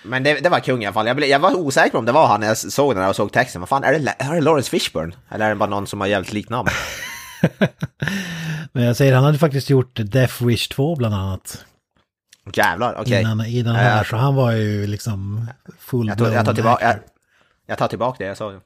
Men 0.03 0.23
det, 0.23 0.39
det 0.39 0.49
var 0.49 0.59
kung 0.59 0.83
i 0.83 0.85
alla 0.85 0.93
fall. 0.93 1.07
Jag, 1.07 1.15
blev, 1.15 1.29
jag 1.29 1.39
var 1.39 1.55
osäker 1.55 1.91
på 1.91 1.97
om 1.97 2.05
det 2.05 2.11
var 2.11 2.27
han 2.27 2.39
när 2.39 2.47
jag 2.47 2.57
såg 2.57 2.95
den 2.95 3.09
och 3.09 3.15
såg 3.15 3.31
texten. 3.31 3.61
Vad 3.61 3.69
fan, 3.69 3.83
är 3.83 3.99
det, 3.99 4.15
är 4.19 4.35
det 4.35 4.41
Lawrence 4.41 4.69
Fishburne? 4.69 5.13
Eller 5.29 5.45
är 5.45 5.49
det 5.49 5.55
bara 5.55 5.69
någon 5.69 5.87
som 5.87 5.99
har 5.99 6.07
jävligt 6.07 6.33
likt 6.33 6.49
namn? 6.49 6.69
Men 8.71 8.83
jag 8.83 8.95
säger, 8.95 9.15
han 9.15 9.23
hade 9.23 9.37
faktiskt 9.37 9.69
gjort 9.69 9.99
Death 10.03 10.45
Wish 10.45 10.67
2 10.67 10.95
bland 10.95 11.15
annat. 11.15 11.65
Jävlar, 12.53 12.95
okej. 12.99 13.21
Innan, 13.21 13.45
innan 13.45 13.75
här, 13.75 13.97
Ja. 13.97 14.03
så 14.03 14.15
han 14.15 14.35
var 14.35 14.51
ju 14.51 14.87
liksom 14.87 15.47
full 15.79 16.07
Jag, 16.07 16.33
jag, 16.33 16.45
tar 16.45 16.53
tillbaka, 16.53 16.85
jag, 16.85 16.95
jag 17.67 17.77
tar 17.77 17.87
tillbaka 17.87 18.23
det 18.23 18.27
jag 18.27 18.37
sa. 18.37 18.51
ju. 18.51 18.59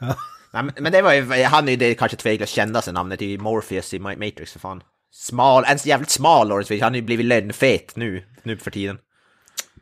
Ja. 0.00 0.16
Men- 0.62 0.72
men 0.80 0.92
det 0.92 1.02
var 1.02 1.12
ju, 1.12 1.44
han 1.44 1.66
är 1.68 1.70
ju 1.72 1.76
det 1.76 1.94
kanske 1.94 2.16
tveklöst 2.16 2.52
kändaste 2.54 2.92
namnet 2.92 3.22
i 3.22 3.38
Morpheus 3.38 3.94
i 3.94 3.98
Ma- 3.98 4.18
Matrix 4.26 4.52
för 4.52 4.58
fan. 4.58 4.82
Smal, 5.14 5.64
en 5.66 5.78
jävligt 5.84 6.10
smal 6.10 6.48
Lawrence 6.48 6.68
Fishburne. 6.68 6.84
Han 6.84 6.92
har 6.92 6.96
ju 6.96 7.02
blivit 7.02 7.26
lönnfet 7.26 7.96
nu, 7.96 8.22
nu 8.42 8.56
för 8.56 8.70
tiden. 8.70 8.98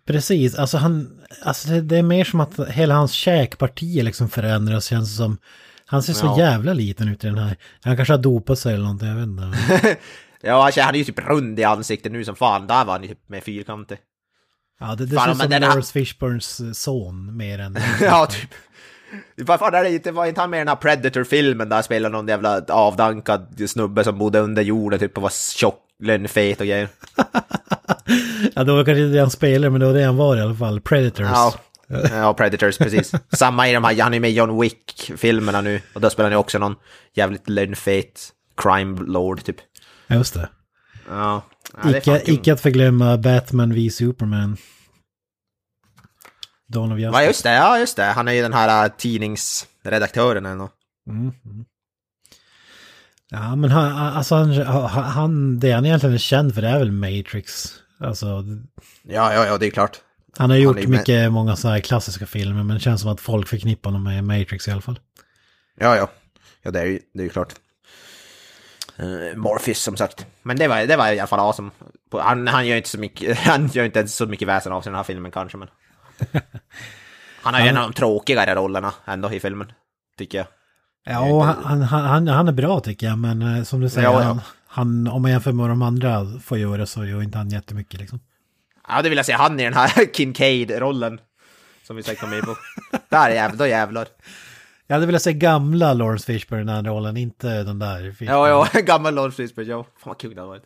Precis, 0.07 0.55
alltså 0.55 0.77
han, 0.79 1.21
alltså 1.45 1.69
det, 1.69 1.81
det 1.81 1.97
är 1.99 2.03
mer 2.03 2.25
som 2.25 2.41
att 2.41 2.69
hela 2.69 2.95
hans 2.95 3.13
käkparti 3.13 4.03
liksom 4.03 4.29
förändras 4.29 4.85
känns 4.87 5.11
det 5.11 5.17
som. 5.17 5.39
Han 5.87 6.03
ser 6.03 6.13
så 6.13 6.27
Ja. 6.27 6.39
jävla 6.39 6.73
liten 6.73 7.09
ut 7.09 7.25
i 7.25 7.27
den 7.27 7.39
här. 7.39 7.57
Han 7.83 7.97
kanske 7.97 8.13
har 8.15 8.19
dopat 8.19 8.59
sig 8.59 8.75
eller 8.75 8.83
någonting, 8.85 9.09
jag 9.09 9.15
vet 9.17 9.27
inte. 9.27 9.97
Ja, 10.47 10.65
alltså, 10.67 10.81
han 10.81 10.95
är 10.95 10.99
ju 10.99 11.05
typ 11.05 11.29
rund 11.29 11.61
i 11.61 11.65
ansiktet 11.65 12.13
nu 12.13 12.25
som 12.25 12.37
fan. 12.37 12.67
Där 12.67 12.85
var 12.85 12.93
han 12.93 13.03
ju 13.03 13.09
typ 13.09 13.29
med 13.29 13.45
fyrkantig. 13.45 13.99
Ja, 14.81 14.95
det, 14.95 15.07
det 15.07 15.17
Fan, 15.17 15.29
men 15.39 15.51
som 15.51 15.61
Lawrence 15.61 15.93
Fishburns 15.93 16.61
eh, 16.61 16.73
son 16.73 17.37
mer 17.37 17.59
än... 17.59 17.79
ja, 18.01 18.27
typ. 18.27 18.51
Vad 19.37 19.59
fan 19.59 19.75
är 19.75 19.85
det 19.85 19.91
inte, 19.91 20.13
var 20.13 20.27
inte 20.27 20.41
han 20.41 20.51
med 20.51 20.59
i 20.59 20.61
den 20.61 20.69
här 20.69 20.77
Predator-filmen 20.77 21.69
där 21.69 21.77
han 21.77 21.83
spelar 21.85 22.11
någon 22.11 22.29
jävla 22.29 22.65
avdankad 22.69 23.63
snubbe 23.71 24.05
som 24.05 24.19
bodde 24.19 24.39
under 24.41 24.63
jorden 24.63 24.99
typ 24.99 25.17
och 25.17 25.23
var 25.23 25.57
tjock, 25.57 25.81
lönnfet 26.03 26.61
och 26.61 26.67
grejer? 26.67 26.89
Ja, 28.55 28.65
det 28.65 28.73
var 28.73 28.85
kanske 28.85 29.03
inte 29.03 29.15
det 29.15 29.21
han 29.21 29.31
spelade, 29.31 29.71
men 29.71 29.81
det 29.81 29.87
var 29.87 29.95
det 29.95 30.05
han 30.05 30.17
var 30.17 30.37
i 30.37 30.41
alla 30.41 30.55
fall. 30.55 30.81
Predators. 30.81 31.27
Ja, 31.33 31.55
ja 31.89 32.35
Predators 32.35 32.79
precis. 32.79 33.13
Samma 33.33 33.69
i 33.69 33.73
de 33.73 33.85
här, 33.85 34.03
han 34.03 34.15
är 34.15 34.21
med 34.21 34.31
i 34.31 34.35
John 34.35 34.61
Wick-filmerna 34.61 35.61
nu 35.61 35.81
och 35.93 36.01
då 36.01 36.11
spelar 36.11 36.31
han 36.31 36.33
ju 36.33 36.41
också 36.41 36.59
någon 36.59 36.77
jävligt 37.15 37.49
lönnfet 37.49 38.33
crime 38.57 39.01
lord 39.07 39.45
typ. 39.45 39.57
Ja, 40.07 40.17
Just 40.17 40.35
det. 40.35 40.49
Ja, 41.09 41.43
ja 41.83 41.91
det 41.91 42.29
icke, 42.29 42.53
att 42.53 42.61
förglömma 42.61 43.19
Batman 43.19 43.75
v 43.75 43.91
Superman. 43.91 44.57
Dawn 46.67 46.93
of 46.93 46.99
Justice. 46.99 47.23
Ja, 47.23 47.27
just 47.27 47.43
det, 47.43 47.53
ja 47.53 47.79
just 47.79 47.97
det. 47.97 48.05
Han 48.05 48.29
är 48.29 48.33
ju 48.33 48.43
den 48.43 48.53
här 48.53 48.85
äh, 48.85 48.93
tidningsredaktören 48.97 50.47
eller 50.47 50.57
något. 50.57 50.75
Mm. 51.11 51.33
mm. 51.45 51.65
Ja, 53.31 53.57
men 53.57 53.71
han, 53.71 53.93
alltså 53.93 54.35
han, 54.35 54.53
han, 54.89 55.61
det 55.61 55.73
han 55.73 55.87
egentligen 55.87 56.15
är 56.15 56.19
känd 56.19 56.55
för 56.55 56.63
det 56.63 56.69
är 56.69 56.79
väl 56.79 56.93
Matrix. 56.93 57.75
Alltså, 57.99 58.45
Ja, 59.03 59.35
ja, 59.35 59.47
ja, 59.47 59.59
det 59.59 59.67
är 59.67 59.71
klart. 59.71 60.01
Han 60.37 60.51
har 60.51 60.57
gjort 60.57 60.77
är 60.77 60.81
ju 60.81 60.89
med- 60.89 60.99
mycket, 60.99 61.33
många 61.33 61.57
så 61.57 61.69
här 61.69 61.81
klassiska 61.81 62.27
filmer, 62.27 62.63
men 62.63 62.77
det 62.77 62.81
känns 62.81 63.01
som 63.01 63.11
att 63.11 63.21
folk 63.21 63.49
förknippar 63.49 63.91
honom 63.91 64.05
med 64.05 64.25
Matrix 64.25 64.69
i 64.69 64.71
alla 64.71 64.81
fall. 64.81 64.99
Ja, 65.81 65.97
ja. 65.97 66.11
Ja, 66.63 66.71
det 66.71 66.81
är 66.81 66.85
ju, 66.87 67.01
det 67.15 67.21
är 67.21 67.25
ju 67.25 67.31
klart. 67.31 67.55
Uh, 69.01 69.37
Morpheus 69.37 69.79
som 69.83 69.97
sagt. 69.97 70.27
Men 70.43 70.57
det 70.57 70.69
var, 70.69 70.87
det 70.87 70.97
var 70.97 71.13
i 71.13 71.19
alla 71.21 71.27
fall 71.27 71.41
awesome. 71.41 71.71
Han, 72.13 72.49
han 72.49 72.67
gör 72.67 72.77
inte 72.77 72.89
så 72.89 72.99
mycket, 72.99 73.39
han 73.47 73.67
gör 73.69 73.85
inte 73.85 74.09
så 74.09 74.27
mycket 74.27 74.49
väsen 74.49 74.73
av 74.73 74.83
sig 74.83 74.89
i 74.89 74.91
den 74.91 74.97
här 74.97 75.05
filmen 75.05 75.31
kanske, 75.31 75.59
men... 75.59 75.69
Han 77.43 77.55
har 77.55 77.61
ju 77.61 77.69
en 77.69 77.77
av 77.77 77.83
de 77.83 77.93
tråkigare 77.93 78.55
rollerna 78.55 78.93
ändå 79.05 79.33
i 79.33 79.41
filmen, 79.41 79.73
tycker 80.19 80.39
jag. 80.39 80.47
Ja, 81.05 81.21
och 81.21 81.45
han, 81.45 81.83
han, 81.83 82.03
han, 82.03 82.29
han 82.29 82.49
är 82.49 82.53
bra 82.53 82.81
tycker 82.81 83.07
jag, 83.07 83.19
men 83.19 83.43
eh, 83.43 83.63
som 83.63 83.81
du 83.81 83.89
säger, 83.89 84.09
Ja, 84.09 84.23
ja. 84.23 84.29
Han, 84.29 84.41
han, 84.67 85.09
om 85.09 85.23
man 85.23 85.31
jämför 85.31 85.53
med 85.53 85.69
de 85.69 85.83
andra 85.83 86.27
får 86.45 86.59
göra 86.59 86.87
så 86.87 87.05
gör 87.05 87.23
inte 87.23 87.39
han 87.39 87.51
jättemycket 87.51 88.01
liksom. 88.01 88.21
Ja, 88.89 89.03
det 89.03 89.09
vill 89.09 89.17
jag 89.17 89.27
säga, 89.27 89.39
han 89.39 89.61
i 89.61 89.65
den 89.65 89.75
här 89.75 89.89
Kincaid-rollen. 90.13 91.21
Som 91.87 91.97
vi 91.97 92.03
kommer 92.03 92.37
in 92.37 92.43
på. 92.43 92.57
Där 93.09 93.31
jävlar, 93.31 93.59
då 93.59 93.67
jävlar. 93.67 94.09
Jag 94.87 94.97
hade 94.97 95.07
velat 95.07 95.23
säga 95.23 95.37
gamla 95.37 95.93
Lawrence 95.93 96.27
Fishburne 96.27 96.63
i 96.63 96.65
den 96.65 96.75
här 96.75 96.93
rollen, 96.93 97.17
inte 97.17 97.63
den 97.63 97.79
där. 97.79 98.11
Fishburne. 98.11 98.33
Ja, 98.33 98.49
ja, 98.75 98.81
gammal 98.81 99.15
Lord 99.15 99.35
Frisbee, 99.35 99.65
ja. 99.65 99.83
Fan 99.83 99.91
vad 100.05 100.19
kul 100.19 100.35
det 100.35 100.41
hade 100.41 100.49
varit. 100.49 100.65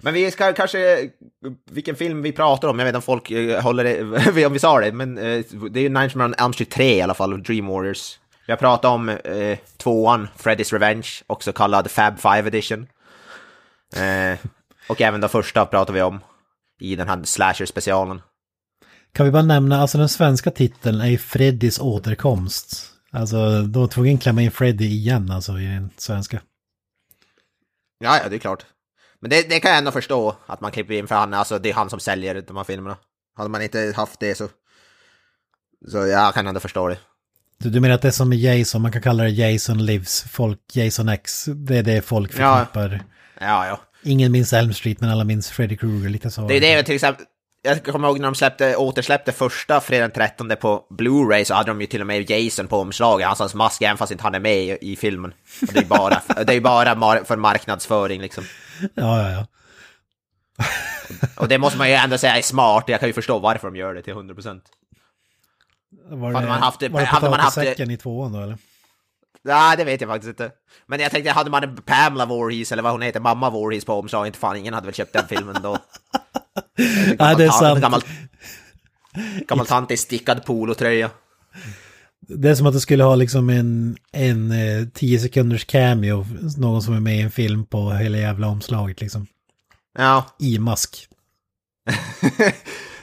Men 0.00 0.14
vi 0.14 0.30
ska 0.30 0.52
kanske, 0.52 1.10
vilken 1.70 1.96
film 1.96 2.22
vi 2.22 2.32
pratar 2.32 2.68
om, 2.68 2.78
jag 2.78 2.86
vet 2.86 2.90
inte 2.90 2.96
om 2.96 3.02
folk 3.02 3.30
eh, 3.30 3.62
håller 3.62 3.84
det, 3.84 4.46
om 4.46 4.52
vi 4.52 4.58
sa 4.58 4.80
det, 4.80 4.92
men 4.92 5.18
eh, 5.18 5.44
det 5.70 5.80
är 5.80 5.82
ju 5.82 5.88
Nightmare 5.88 6.28
on 6.28 6.34
Elm 6.38 6.52
Street 6.52 6.70
3 6.70 6.96
i 6.96 7.02
alla 7.02 7.14
fall, 7.14 7.42
Dream 7.42 7.66
Warriors. 7.66 8.18
Vi 8.46 8.52
har 8.52 8.56
pratat 8.58 8.90
om 8.90 9.08
eh, 9.08 9.58
tvåan, 9.76 10.28
Freddy's 10.38 10.72
Revenge, 10.72 11.08
också 11.26 11.52
kallad 11.52 11.90
Fab 11.90 12.18
5 12.18 12.46
Edition. 12.46 12.86
Eh, 13.96 14.38
och 14.88 15.00
även 15.00 15.20
den 15.20 15.30
första 15.30 15.66
pratar 15.66 15.92
vi 15.92 16.02
om 16.02 16.20
i 16.78 16.96
den 16.96 17.08
här 17.08 17.22
slasher-specialen. 17.24 18.20
Kan 19.12 19.26
vi 19.26 19.32
bara 19.32 19.42
nämna, 19.42 19.80
alltså 19.80 19.98
den 19.98 20.08
svenska 20.08 20.50
titeln 20.50 21.00
är 21.00 21.06
ju 21.06 21.18
Freddys 21.18 21.78
återkomst. 21.80 22.92
Alltså, 23.10 23.62
de 23.62 23.80
var 23.80 23.86
tvungna 23.88 24.14
att 24.14 24.22
klämma 24.22 24.42
in 24.42 24.50
Freddy 24.50 24.84
igen 24.86 25.30
alltså 25.30 25.58
i 25.58 25.64
den 25.66 25.90
svenska. 25.96 26.40
Ja, 27.98 28.20
ja, 28.22 28.28
det 28.28 28.36
är 28.36 28.40
klart. 28.40 28.66
Men 29.20 29.30
det, 29.30 29.48
det 29.48 29.60
kan 29.60 29.70
jag 29.70 29.78
ändå 29.78 29.90
förstå 29.90 30.36
att 30.46 30.60
man 30.60 30.70
klipper 30.72 30.94
in 30.94 31.06
för 31.06 31.14
han, 31.14 31.34
alltså 31.34 31.58
det 31.58 31.70
är 31.70 31.74
han 31.74 31.90
som 31.90 32.00
säljer 32.00 32.42
de 32.46 32.56
här 32.56 32.64
filmerna. 32.64 32.96
Hade 33.36 33.48
man 33.50 33.62
inte 33.62 33.92
haft 33.96 34.20
det 34.20 34.34
så... 34.34 34.48
Så 35.90 35.96
jag 36.06 36.34
kan 36.34 36.46
ändå 36.46 36.60
förstå 36.60 36.88
det. 36.88 36.98
Du, 37.58 37.70
du 37.70 37.80
menar 37.80 37.94
att 37.94 38.02
det 38.02 38.08
är 38.08 38.12
som 38.12 38.28
med 38.28 38.38
Jason, 38.38 38.82
man 38.82 38.92
kan 38.92 39.02
kalla 39.02 39.22
det 39.22 39.30
Jason 39.30 39.86
Lives, 39.86 40.22
folk, 40.22 40.60
Jason 40.72 41.08
X, 41.08 41.44
det 41.44 41.76
är 41.76 41.82
det 41.82 42.02
folk 42.02 42.38
Ja. 42.38 42.56
förknippar. 42.56 43.04
Ja, 43.40 43.66
ja. 43.66 43.80
Ingen 44.02 44.32
minns 44.32 44.52
Elm 44.52 44.72
Street 44.74 45.00
men 45.00 45.10
alla 45.10 45.24
minns 45.24 45.50
Freddy 45.50 45.76
Krueger, 45.76 46.08
lite 46.08 46.30
så. 46.30 46.48
Det 46.48 46.54
är 46.54 46.60
det 46.60 46.82
till 46.82 46.94
exempel... 46.94 47.26
Jag 47.62 47.84
kommer 47.84 48.08
ihåg 48.08 48.18
när 48.20 48.28
de 48.28 48.34
släppte, 48.34 48.76
återsläppte 48.76 49.32
första 49.32 49.80
fredag 49.80 50.02
den 50.02 50.10
13 50.10 50.52
på 50.60 50.86
Blu-ray 50.90 51.44
så 51.44 51.54
hade 51.54 51.70
de 51.70 51.80
ju 51.80 51.86
till 51.86 52.00
och 52.00 52.06
med 52.06 52.30
Jason 52.30 52.66
på 52.68 52.80
omslaget, 52.80 53.26
hans 53.26 53.38
hans 53.38 53.54
mask, 53.54 53.82
även 53.82 53.96
fast 53.96 54.12
inte 54.12 54.24
han 54.24 54.34
är 54.34 54.40
med 54.40 54.56
i, 54.64 54.78
i 54.80 54.96
filmen. 54.96 55.32
Och 55.68 55.72
det 55.72 55.78
är 55.80 55.84
bara, 55.84 56.22
det 56.46 56.54
är 56.54 56.60
bara 56.60 56.94
mar- 56.94 57.24
för 57.24 57.36
marknadsföring 57.36 58.20
liksom. 58.20 58.44
Ja, 58.94 59.22
ja, 59.22 59.30
ja. 59.30 59.46
Och 61.36 61.48
det 61.48 61.58
måste 61.58 61.78
man 61.78 61.88
ju 61.88 61.94
ändå 61.94 62.18
säga 62.18 62.36
är 62.38 62.42
smart, 62.42 62.84
jag 62.86 63.00
kan 63.00 63.08
ju 63.08 63.12
förstå 63.12 63.38
varför 63.38 63.68
de 63.70 63.76
gör 63.76 63.94
det 63.94 64.02
till 64.02 64.14
100%. 64.14 64.60
Var 66.10 66.32
Hade 66.32 66.46
man 66.46 66.62
haft 66.62 66.80
det- 66.80 66.88
var 66.88 67.00
det 67.00 67.06
hade 67.06 67.30
man 67.30 67.40
haft 67.40 67.56
det- 67.56 67.80
i 67.92 67.96
tvåan 67.96 68.32
då 68.32 68.40
eller? 68.40 68.58
Nej, 69.42 69.76
det 69.76 69.84
vet 69.84 70.00
jag 70.00 70.10
faktiskt 70.10 70.28
inte. 70.28 70.50
Men 70.86 71.00
jag 71.00 71.10
tänkte, 71.10 71.30
hade 71.30 71.50
man 71.50 71.64
en 71.64 71.76
Pamela 71.76 72.26
Voorhees, 72.26 72.72
eller 72.72 72.82
vad 72.82 72.92
hon 72.92 73.02
heter, 73.02 73.20
mamma 73.20 73.50
Voorhees 73.50 73.84
på 73.84 73.94
omslaget, 73.94 74.26
inte 74.26 74.38
fan 74.38 74.56
ingen 74.56 74.74
hade 74.74 74.86
väl 74.86 74.94
köpt 74.94 75.12
den 75.12 75.28
filmen 75.28 75.62
då. 75.62 75.72
Nej, 77.18 77.36
det 77.36 77.44
är 77.44 77.50
sant. 77.50 77.80
Gammal, 77.80 78.02
gammal 79.48 79.66
tant 79.66 79.90
i 79.90 79.96
stickad 79.96 80.44
polotröja. 80.44 81.10
Det 82.20 82.50
är 82.50 82.54
som 82.54 82.66
att 82.66 82.72
det 82.72 82.80
skulle 82.80 83.04
ha 83.04 83.14
liksom 83.14 83.50
en, 83.50 83.96
en 84.12 84.52
eh, 84.52 84.88
10 84.94 85.18
sekunders 85.18 85.64
cameo, 85.64 86.26
någon 86.56 86.82
som 86.82 86.94
är 86.94 87.00
med 87.00 87.16
i 87.16 87.20
en 87.20 87.30
film 87.30 87.64
på 87.66 87.90
hela 87.90 88.18
jävla 88.18 88.46
omslaget 88.46 89.00
liksom. 89.00 89.26
Ja, 89.98 90.24
I 90.38 90.58
mask. 90.58 91.08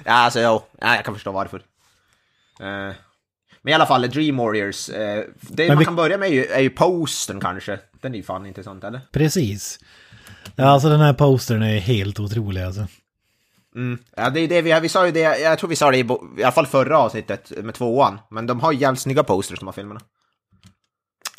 ja 0.04 0.14
alltså 0.14 0.40
jo, 0.42 0.64
ja, 0.82 0.96
jag 0.96 1.06
kan 1.06 1.14
förstå 1.14 1.32
varför. 1.32 1.62
Eh, 2.60 2.96
men 3.66 3.72
i 3.72 3.74
alla 3.74 3.86
fall, 3.86 4.02
Dream 4.10 4.38
Warriors. 4.38 4.90
eh, 4.90 5.24
det 5.42 5.58
Men 5.64 5.68
man 5.68 5.78
vi- 5.78 5.86
kan 5.86 5.96
börja 5.96 6.18
med 6.18 6.30
är 6.30 6.34
ju, 6.34 6.46
är 6.46 6.60
ju 6.62 6.70
postern 6.70 7.40
kanske. 7.40 7.80
Den 8.02 8.14
är 8.14 8.18
ju 8.18 8.24
fan 8.24 8.46
intressant, 8.46 8.84
eller? 8.84 9.02
Precis. 9.12 9.80
Ja, 10.56 10.66
alltså 10.66 10.90
den 10.90 11.00
här 11.00 11.14
postern 11.14 11.64
är 11.64 11.80
helt 11.80 12.20
otrolig 12.20 12.62
alltså. 12.62 12.88
Mm. 13.76 14.00
Ja, 14.16 14.30
det 14.30 14.40
är 14.40 14.48
det 14.48 14.62
vi, 14.62 14.80
vi 14.80 14.90
sa 14.90 15.06
ju 15.06 15.12
det, 15.12 15.20
jag 15.40 15.60
tror 15.60 15.70
vi 15.70 15.76
sa 15.76 15.92
det 15.92 15.98
i, 15.98 16.08
i 16.38 16.44
alla 16.44 16.52
fall 16.52 16.68
förra 16.68 16.98
avsnittet 17.00 17.52
med 17.64 17.74
tvåan. 17.76 18.20
Men 18.30 18.48
de 18.48 18.60
har 18.60 18.72
ju 18.72 18.80
jävligt 18.80 19.02
snygga 19.02 19.24
posters 19.24 19.60
de 19.60 19.66
här 19.68 19.74
filmerna. 19.74 20.02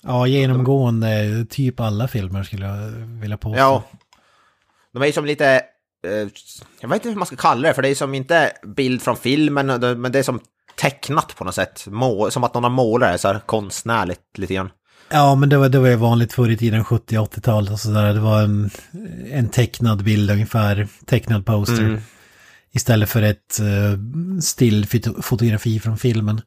Ja, 0.02 0.26
genomgående 0.26 1.44
typ 1.50 1.80
alla 1.80 2.08
filmer 2.08 2.42
skulle 2.42 2.66
jag 2.66 2.88
vilja 3.20 3.36
påstå. 3.36 3.58
Ja. 3.58 3.82
De 4.92 5.02
är 5.02 5.06
ju 5.06 5.12
som 5.12 5.24
lite, 5.26 5.46
eh, 6.06 6.28
jag 6.80 6.88
vet 6.88 6.96
inte 6.96 7.08
hur 7.08 7.16
man 7.16 7.26
ska 7.26 7.36
kalla 7.36 7.68
det, 7.68 7.74
för 7.74 7.82
det 7.82 7.88
är 7.88 7.94
som 7.94 8.14
inte 8.14 8.52
bild 8.66 9.02
från 9.02 9.16
filmen, 9.16 9.66
men 10.00 10.12
det 10.12 10.18
är 10.18 10.22
som 10.22 10.40
tecknat 10.76 11.36
på 11.36 11.44
något 11.44 11.54
sätt. 11.54 11.84
Må, 11.86 12.30
som 12.30 12.44
att 12.44 12.54
någon 12.54 12.62
har 12.62 12.70
målat 12.70 13.12
det 13.12 13.18
så 13.18 13.28
här 13.28 13.40
konstnärligt 13.46 14.38
lite 14.38 14.54
grann. 14.54 14.70
Ja, 15.10 15.34
men 15.34 15.48
det 15.48 15.58
var, 15.58 15.68
det 15.68 15.78
var 15.78 15.88
ju 15.88 15.96
vanligt 15.96 16.32
förr 16.32 16.50
i 16.50 16.56
tiden, 16.56 16.84
70-80-talet 16.84 17.72
och 17.72 17.80
sådär. 17.80 18.14
Det 18.14 18.20
var 18.20 18.42
en, 18.42 18.70
en 19.30 19.48
tecknad 19.48 20.04
bild 20.04 20.30
ungefär, 20.30 20.88
tecknad 21.06 21.46
poster. 21.46 21.84
Mm. 21.84 22.00
Istället 22.72 23.08
för 23.08 23.22
ett 23.22 23.60
uh, 23.60 24.40
stillfotografi 24.40 25.80
från 25.80 25.98
filmen. 25.98 26.40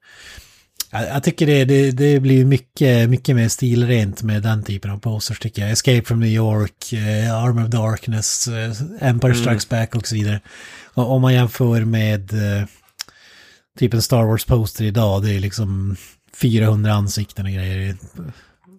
Jag, 0.92 1.08
jag 1.08 1.24
tycker 1.24 1.46
det, 1.46 1.66
det, 1.66 1.92
det 1.92 2.20
blir 2.20 2.46
mycket, 2.46 3.10
mycket 3.10 3.36
mer 3.36 3.48
stilrent 3.48 4.24
med 4.24 4.44
den 4.44 4.64
typen 4.64 4.92
av 4.92 4.98
posters 4.98 5.40
tycker 5.40 5.62
jag. 5.62 5.72
Escape 5.72 6.04
from 6.04 6.20
New 6.20 6.30
York, 6.30 6.94
uh, 6.94 7.44
Arm 7.44 7.64
of 7.64 7.70
Darkness, 7.70 8.48
uh, 8.48 8.72
Empire 9.02 9.36
Strikes 9.36 9.70
Back 9.70 9.96
och 9.96 10.08
så 10.08 10.16
vidare. 10.16 10.42
Och 10.94 11.12
om 11.12 11.22
man 11.22 11.34
jämför 11.34 11.86
med 11.86 12.34
uh, 12.34 12.66
typ 13.80 13.94
en 13.94 14.02
Star 14.02 14.24
Wars-poster 14.26 14.84
idag, 14.84 15.24
det 15.24 15.32
är 15.36 15.40
liksom 15.40 15.96
400 16.36 16.94
ansikten 16.94 17.46
och 17.46 17.52
grejer. 17.52 17.96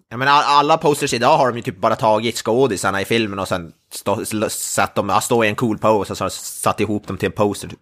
Ja, 0.09 0.17
men 0.17 0.27
all- 0.27 0.43
alla 0.59 0.77
posters 0.77 1.13
idag 1.13 1.37
har 1.37 1.47
de 1.47 1.57
ju 1.57 1.63
typ 1.63 1.77
bara 1.81 1.95
tagit 1.95 2.37
skådisarna 2.37 3.01
i 3.01 3.05
filmen 3.05 3.39
och 3.39 3.47
sen 3.47 3.71
stå, 3.93 4.25
satt 4.49 4.95
dem, 4.95 5.19
stå 5.21 5.43
i 5.43 5.47
en 5.47 5.55
cool 5.55 5.77
pose 5.77 6.13
och 6.13 6.17
så 6.17 6.29
satt 6.29 6.79
ihop 6.79 7.07
dem 7.07 7.17
till 7.17 7.25
en 7.25 7.31
poster 7.31 7.67
typ. 7.67 7.79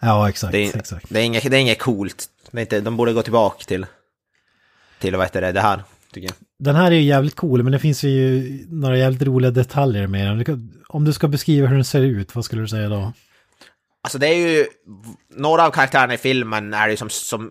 Ja, 0.00 0.28
exakt. 0.28 0.52
Det 0.52 0.58
är, 0.58 0.76
exakt. 0.78 1.06
det 1.08 1.20
är, 1.20 1.24
inget, 1.24 1.50
det 1.50 1.56
är 1.56 1.60
inget 1.60 1.78
coolt. 1.78 2.26
Det 2.50 2.58
är 2.58 2.62
inte, 2.62 2.80
de 2.80 2.96
borde 2.96 3.12
gå 3.12 3.22
tillbaka 3.22 3.64
till, 3.64 3.86
till 5.00 5.16
vad 5.16 5.26
heter 5.26 5.40
det, 5.40 5.52
det 5.52 5.60
här, 5.60 5.82
tycker 6.12 6.28
jag. 6.28 6.34
Den 6.58 6.76
här 6.76 6.86
är 6.90 6.94
ju 6.94 7.02
jävligt 7.02 7.36
cool, 7.36 7.62
men 7.62 7.72
det 7.72 7.78
finns 7.78 8.02
ju 8.02 8.42
några 8.70 8.98
jävligt 8.98 9.22
roliga 9.22 9.50
detaljer 9.50 10.06
med 10.06 10.26
den. 10.46 10.72
Om 10.88 11.04
du 11.04 11.12
ska 11.12 11.28
beskriva 11.28 11.66
hur 11.68 11.74
den 11.76 11.84
ser 11.84 12.00
ut, 12.02 12.34
vad 12.34 12.44
skulle 12.44 12.62
du 12.62 12.68
säga 12.68 12.88
då? 12.88 13.12
Alltså 14.02 14.18
det 14.18 14.26
är 14.26 14.36
ju, 14.36 14.66
några 15.30 15.66
av 15.66 15.70
karaktärerna 15.70 16.14
i 16.14 16.18
filmen 16.18 16.74
är 16.74 16.88
ju 16.88 16.96
som, 16.96 17.10
som 17.10 17.50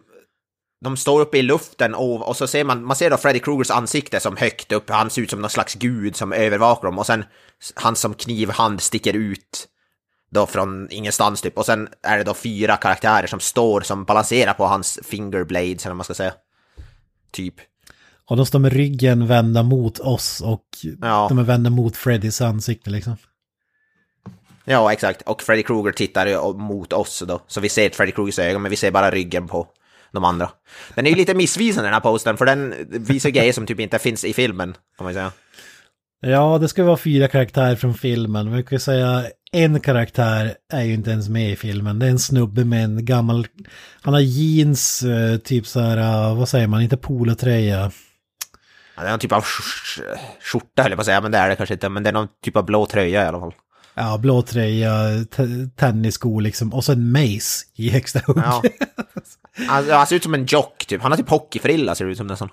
de 0.84 0.98
står 0.98 1.22
uppe 1.22 1.38
i 1.38 1.42
luften 1.42 1.96
och, 1.96 2.28
och 2.28 2.38
så 2.38 2.48
ser 2.48 2.64
man, 2.64 2.84
man 2.84 2.96
ser 2.96 3.10
då 3.10 3.18
Freddy 3.18 3.40
Krugers 3.40 3.72
ansikte 3.72 4.20
som 4.20 4.38
högt 4.38 4.72
upp, 4.72 4.90
han 4.90 5.10
ser 5.10 5.22
ut 5.22 5.30
som 5.30 5.42
någon 5.42 5.50
slags 5.50 5.76
gud 5.76 6.16
som 6.16 6.34
övervakar 6.34 6.88
dem 6.88 7.00
och 7.00 7.06
sen 7.06 7.24
han 7.76 7.96
som 7.96 8.14
knivhand 8.14 8.82
sticker 8.82 9.14
ut 9.14 9.68
då 10.32 10.46
från 10.46 10.88
ingenstans 10.92 11.42
typ 11.42 11.58
och 11.58 11.66
sen 11.66 11.88
är 12.04 12.18
det 12.18 12.24
då 12.24 12.34
fyra 12.34 12.78
karaktärer 12.78 13.28
som 13.28 13.40
står 13.40 13.82
som 13.82 14.06
balanserar 14.06 14.54
på 14.54 14.66
hans 14.66 15.00
fingerblades 15.04 15.86
eller 15.86 15.94
vad 15.94 15.98
man 15.98 16.04
ska 16.04 16.14
säga. 16.14 16.34
Typ. 17.32 17.56
Och 18.26 18.38
de 18.38 18.46
står 18.46 18.60
med 18.60 18.74
ryggen 18.74 19.28
vända 19.28 19.64
mot 19.64 20.00
oss 20.00 20.42
och 20.42 20.66
Ja. 21.02 21.26
de 21.30 21.40
är 21.40 21.44
vända 21.44 21.70
mot 21.70 21.98
Freddys 21.98 22.42
ansikte 22.42 22.90
liksom. 22.90 23.18
Ja, 24.66 24.94
exakt. 24.94 25.22
Och 25.22 25.42
Freddy 25.42 25.64
Krueger 25.64 25.92
tittar 25.92 26.28
ju 26.28 26.54
mot 26.54 26.94
oss 26.94 27.24
då. 27.28 27.42
Så 27.48 27.62
vi 27.62 27.70
ser 27.70 27.90
Freddy 27.90 28.12
Krugers 28.12 28.40
ögon, 28.40 28.62
men 28.62 28.70
vi 28.72 28.76
ser 28.78 28.92
bara 28.92 29.12
ryggen 29.12 29.48
på 29.48 29.68
de 30.12 30.24
andra. 30.24 30.50
Den 30.96 31.06
är 31.06 31.10
ju 31.10 31.16
lite 31.16 31.34
missvisande 31.34 31.88
den 31.88 31.94
här 31.94 32.02
posten, 32.02 32.38
för 32.38 32.46
den 32.46 32.74
visar 32.90 33.30
grejer 33.30 33.54
som 33.54 33.66
typ 33.66 33.80
inte 33.80 34.00
finns 34.00 34.26
i 34.26 34.34
filmen, 34.34 34.74
kan 34.98 35.04
man 35.04 35.14
säga. 35.14 35.32
Ja, 36.22 36.58
det 36.58 36.68
ska 36.68 36.84
vara 36.84 36.98
fyra 36.98 37.28
karaktärer 37.28 37.76
från 37.76 37.94
filmen. 37.94 38.46
Men 38.46 38.58
vi 38.58 38.64
kan 38.64 38.80
säga 38.80 39.26
en 39.52 39.80
karaktär 39.80 40.54
är 40.74 40.82
ju 40.84 40.94
inte 40.94 41.12
ens 41.12 41.30
med 41.30 41.52
i 41.52 41.56
filmen. 41.56 42.00
Det 42.00 42.06
är 42.06 42.10
en 42.10 42.20
snubbe 42.20 42.66
med 42.66 42.84
en 42.84 43.06
gammal... 43.06 43.48
Han 44.02 44.14
har 44.14 44.22
jeans, 44.22 45.04
eh, 45.04 45.38
typ 45.38 45.68
så 45.68 45.80
här, 45.80 45.98
eh, 45.98 46.38
vad 46.38 46.50
säger 46.50 46.68
man, 46.68 46.82
inte 46.82 46.98
polotröja. 46.98 47.92
Ja, 48.96 49.02
det 49.02 49.08
är 49.08 49.12
någon 49.12 49.20
typ 49.20 49.32
av 49.32 49.44
sk- 49.44 50.18
skjorta, 50.42 50.82
höll 50.82 50.92
jag 50.92 50.98
på 50.98 51.02
att 51.02 51.06
säga, 51.06 51.22
men 51.22 51.32
det 51.32 51.38
är 51.38 51.50
det 51.50 51.56
kanske 51.56 51.74
inte. 51.74 51.90
Men 51.90 52.04
det 52.04 52.10
är 52.10 52.14
någon 52.14 52.28
typ 52.44 52.56
av 52.56 52.66
blå 52.66 52.86
tröja 52.86 53.24
i 53.24 53.28
alla 53.28 53.40
fall. 53.40 53.54
Ja, 53.94 54.18
blå 54.18 54.42
tröja, 54.42 55.26
tennisskor 55.76 56.42
liksom. 56.42 56.74
Och 56.74 56.84
så 56.84 56.92
en 56.92 57.12
mace 57.12 57.66
i 57.76 57.90
högsta 57.90 58.20
hugg. 58.28 58.38
Ja. 58.38 58.64
Han, 59.68 59.90
han 59.90 60.08
ser 60.08 60.16
ut 60.16 60.24
som 60.24 60.34
en 60.34 60.46
jock, 60.46 60.86
typ. 60.86 61.02
Han 61.02 61.12
har 61.12 61.18
typ 61.18 61.30
hockeyfrilla, 61.30 61.96
ser 61.96 62.06
det 62.06 62.12
ut 62.12 62.18
som 62.18 62.28
nästan. 62.28 62.50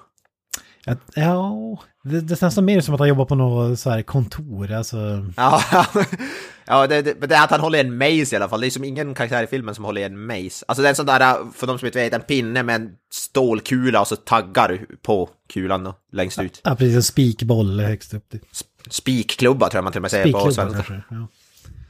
Ja, 0.84 0.96
ja 1.14 1.78
det, 2.02 2.20
det 2.20 2.42
nästan 2.42 2.64
mer 2.64 2.80
som 2.80 2.94
att 2.94 3.00
han 3.00 3.08
jobbar 3.08 3.24
på 3.24 3.34
något 3.34 3.78
så 3.78 3.90
här 3.90 4.02
kontor. 4.02 4.72
Alltså, 4.72 4.96
Ja, 5.36 5.62
ja 6.66 6.86
det, 6.86 7.02
det, 7.02 7.26
det 7.26 7.34
är 7.34 7.44
att 7.44 7.50
han 7.50 7.60
håller 7.60 7.80
en 7.80 7.96
mace 7.98 8.34
i 8.34 8.36
alla 8.36 8.48
fall. 8.48 8.60
Det 8.60 8.66
är 8.66 8.70
som 8.70 8.84
ingen 8.84 9.14
karaktär 9.14 9.42
i 9.42 9.46
filmen 9.46 9.74
som 9.74 9.84
håller 9.84 10.06
en 10.06 10.26
mace. 10.26 10.64
Alltså 10.68 10.82
det 10.82 10.88
är 10.88 10.90
en 10.90 10.96
sån 10.96 11.06
där, 11.06 11.52
för 11.54 11.66
de 11.66 11.78
som 11.78 11.86
inte 11.86 11.98
vet, 11.98 12.12
en 12.12 12.20
pinne 12.20 12.62
med 12.62 12.74
en 12.74 12.90
stålkula 13.12 14.00
och 14.00 14.08
så 14.08 14.16
taggar 14.16 14.86
på 15.02 15.28
kulan 15.52 15.84
då, 15.84 15.94
längst 16.12 16.38
ut. 16.38 16.60
ja, 16.64 16.74
precis 16.74 16.96
en 16.96 17.02
spikboll 17.02 17.80
högst 17.80 18.14
upp. 18.14 18.28
Typ. 18.28 18.42
Spikklubba 18.90 19.68
tror 19.68 19.78
jag 19.78 19.84
man 19.84 19.92
till 19.92 19.98
och 19.98 20.02
med 20.02 20.10
säger 20.10 20.32
på 20.32 20.52
svenska. 20.52 20.74
kanske. 20.74 21.02
Ja. 21.10 21.28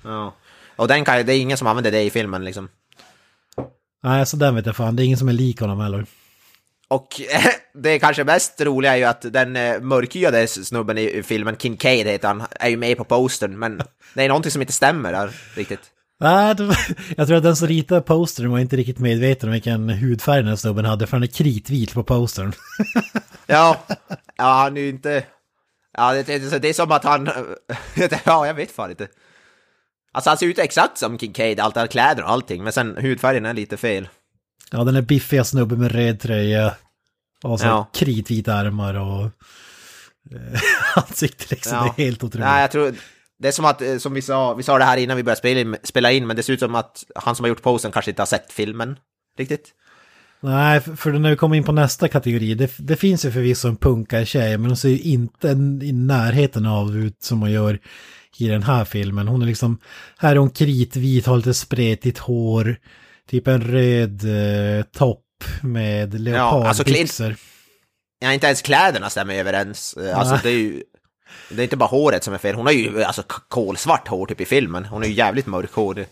Ja. 0.04 0.34
Och 0.76 0.88
den 0.88 1.04
kan, 1.04 1.26
det 1.26 1.34
är 1.34 1.40
ingen 1.40 1.56
som 1.56 1.66
använder 1.66 1.90
det 1.90 2.02
i 2.02 2.10
filmen 2.10 2.44
liksom. 2.44 2.68
Nej, 4.02 4.26
så 4.26 4.36
den 4.36 4.54
vet 4.54 4.66
jag 4.66 4.76
fan. 4.76 4.96
Det 4.96 5.02
är 5.02 5.04
ingen 5.04 5.18
som 5.18 5.28
är 5.28 5.32
lik 5.32 5.60
honom 5.60 5.80
heller. 5.80 6.06
Och 6.88 7.20
det 7.74 7.98
kanske 7.98 8.24
mest 8.24 8.60
roliga 8.60 8.92
är 8.92 8.96
ju 8.96 9.04
att 9.04 9.32
den 9.32 9.56
eh, 9.56 9.80
mörkhyade 9.80 10.46
snubben 10.48 10.98
i 10.98 11.22
filmen, 11.22 11.56
Kincaid 11.56 12.06
heter 12.06 12.28
han, 12.28 12.42
är 12.50 12.68
ju 12.68 12.76
med 12.76 12.96
på 12.96 13.04
postern, 13.04 13.58
men 13.58 13.82
det 14.14 14.24
är 14.24 14.28
någonting 14.28 14.50
som 14.50 14.62
inte 14.62 14.72
stämmer 14.72 15.12
där 15.12 15.30
riktigt. 15.54 15.80
Nej, 16.20 16.56
jag 17.16 17.26
tror 17.26 17.36
att 17.36 17.42
den 17.42 17.56
som 17.56 17.68
ritade 17.68 18.00
postern 18.00 18.50
var 18.50 18.58
inte 18.58 18.76
riktigt 18.76 18.98
medveten 18.98 19.48
om 19.48 19.52
vilken 19.52 19.88
hudfärg 19.88 20.42
den 20.42 20.56
snubben 20.56 20.84
hade, 20.84 21.06
för 21.06 21.16
han 21.16 21.22
är 21.22 21.26
kritvit 21.26 21.94
på 21.94 22.02
postern. 22.02 22.52
Ja, 23.50 23.76
ja 24.36 24.44
han 24.62 24.76
är 24.76 24.80
ju 24.80 24.88
inte... 24.88 25.24
Ja, 25.98 26.12
det, 26.12 26.22
det, 26.22 26.58
det 26.58 26.68
är 26.68 26.72
som 26.72 26.92
att 26.92 27.04
han... 27.04 27.30
Ja, 28.24 28.46
jag 28.46 28.54
vet 28.54 28.70
fan 28.70 28.90
inte. 28.90 29.08
Alltså 30.12 30.30
han 30.30 30.38
ser 30.38 30.46
ut 30.46 30.58
exakt 30.58 30.98
som 30.98 31.18
Kincaid, 31.18 31.60
allt, 31.60 31.76
alla 31.76 31.88
kläder 31.88 32.22
och 32.22 32.30
allting, 32.30 32.64
men 32.64 32.72
sen 32.72 32.96
hudfärgen 32.96 33.46
är 33.46 33.54
lite 33.54 33.76
fel. 33.76 34.08
Ja, 34.70 34.84
den 34.84 34.96
är 34.96 35.02
biffiga 35.02 35.44
snubben 35.44 35.80
med 35.80 35.92
röd 35.92 36.20
tröja. 36.20 36.74
Och 37.44 37.60
så 37.60 37.66
Ja. 37.66 37.90
kritvita 37.94 38.54
armar 38.54 38.94
och 38.94 39.24
eh, 39.24 40.60
ansikte 40.94 41.44
liksom. 41.50 41.76
Ja. 41.76 41.94
Det 41.96 42.02
är 42.02 42.06
helt 42.06 42.24
otroligt. 42.24 42.46
Nej, 42.46 42.60
jag 42.60 42.70
tror... 42.70 42.94
Det 43.40 43.48
är 43.48 43.52
som 43.52 43.64
att, 43.64 43.82
eh, 43.82 43.98
som 43.98 44.14
vi 44.14 44.22
sa, 44.22 44.54
vi 44.54 44.62
sa 44.62 44.78
det 44.78 44.84
här 44.84 44.96
innan 44.96 45.16
vi 45.16 45.22
började 45.22 45.38
spela 45.38 45.60
in, 45.60 45.76
spela 45.82 46.12
in, 46.12 46.26
men 46.26 46.36
det 46.36 46.42
ser 46.42 46.52
ut 46.52 46.60
som 46.60 46.74
att 46.74 47.04
han 47.14 47.36
som 47.36 47.44
har 47.44 47.48
gjort 47.48 47.62
posten 47.62 47.92
kanske 47.92 48.10
inte 48.10 48.22
har 48.22 48.26
sett 48.26 48.52
filmen 48.52 48.96
riktigt. 49.38 49.68
Nej, 50.40 50.80
för, 50.80 51.12
när 51.12 51.30
vi 51.30 51.36
kommer 51.36 51.56
in 51.56 51.64
på 51.64 51.72
nästa 51.72 52.08
kategori, 52.08 52.54
det, 52.54 52.70
det 52.78 52.96
finns 52.96 53.24
ju 53.24 53.30
förvisso 53.30 53.68
en 53.68 53.76
punkartjej, 53.76 54.58
men 54.58 54.66
hon 54.70 54.76
ser 54.76 54.88
ju 54.88 54.98
inte 54.98 55.48
i 55.82 55.92
närheten 55.92 56.66
av 56.66 56.96
ut 56.96 57.22
som 57.22 57.40
hon 57.40 57.50
gör 57.52 57.78
i 58.38 58.48
den 58.48 58.62
här 58.62 58.84
filmen. 58.84 59.28
Hon 59.28 59.42
är 59.42 59.46
liksom, 59.46 59.78
här 60.18 60.32
är 60.32 60.36
hon 60.36 60.50
kritvit, 60.50 61.26
har 61.26 61.36
lite 61.36 61.54
spretigt 61.54 62.18
hår, 62.18 62.76
typ 63.30 63.46
en 63.48 63.60
röd 63.62 64.24
eh, 64.24 64.82
topp 64.84 65.24
med 65.62 66.02
alltså 66.04 66.18
leopardbyxor. 66.18 67.36
Ja, 68.20 68.32
inte 68.32 68.46
ens 68.46 68.62
kläderna 68.62 69.10
stämmer 69.10 69.34
överens. 69.34 69.94
Eh, 69.94 70.18
Alltså 70.18 70.34
Nej. 70.34 70.40
det 70.42 70.48
är 70.50 70.58
ju... 70.58 70.82
Det 71.50 71.62
är 71.62 71.64
inte 71.64 71.76
bara 71.76 71.88
håret 71.88 72.24
som 72.24 72.34
är 72.34 72.38
fel, 72.38 72.54
hon 72.54 72.66
har 72.66 72.72
ju 72.72 73.02
alltså 73.02 73.22
k- 73.22 73.42
kolsvart 73.48 74.08
hår 74.08 74.26
typ 74.26 74.40
i 74.40 74.44
filmen. 74.44 74.84
Hon 74.84 75.02
är 75.02 75.06
ju 75.06 75.12
jävligt 75.14 75.46
mörkhårig. 75.46 76.06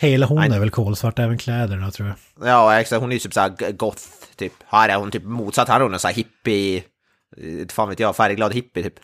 Hela 0.00 0.26
hon 0.26 0.38
Nej. 0.38 0.50
är 0.52 0.58
väl 0.60 0.70
kolsvart, 0.70 1.18
även 1.18 1.38
kläderna 1.38 1.90
tror 1.90 2.08
jag. 2.08 2.48
Ja, 2.48 2.80
exakt. 2.80 3.00
Hon 3.00 3.10
är 3.10 3.14
ju 3.14 3.18
typ 3.18 3.34
såhär 3.34 3.72
goth, 3.72 4.02
typ. 4.36 4.52
Här 4.66 4.88
är 4.88 4.96
hon 4.96 5.10
typ 5.10 5.24
motsatt. 5.24 5.68
Här 5.68 5.76
är 5.76 5.84
hon 5.84 5.94
en 5.94 6.00
sån 6.00 6.08
här 6.08 6.14
hippie... 6.14 6.76
eh, 7.36 7.66
Fan 7.68 7.88
vet 7.88 8.00
jag, 8.00 8.16
färgglad 8.16 8.54
hippie 8.54 8.82
typ. 8.82 8.94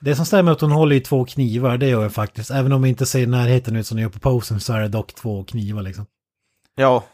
Det 0.00 0.16
som 0.16 0.26
stämmer 0.26 0.50
är 0.50 0.54
att 0.54 0.60
hon 0.60 0.70
håller 0.72 0.96
i 0.96 1.00
två 1.00 1.24
knivar, 1.24 1.78
det 1.78 1.88
gör 1.88 2.02
jag 2.02 2.12
faktiskt. 2.12 2.50
Även 2.50 2.72
om 2.72 2.82
det 2.82 2.88
inte 2.88 3.06
ser 3.06 3.26
närheten 3.26 3.76
ut 3.76 3.86
som 3.86 3.96
det 3.96 4.02
gör 4.02 4.08
på 4.08 4.18
posen 4.18 4.60
så 4.60 4.72
är 4.72 4.80
det 4.80 4.88
dock 4.88 5.14
två 5.14 5.44
knivar 5.44 5.82
liksom. 5.82 6.06
Ja. 6.76 7.04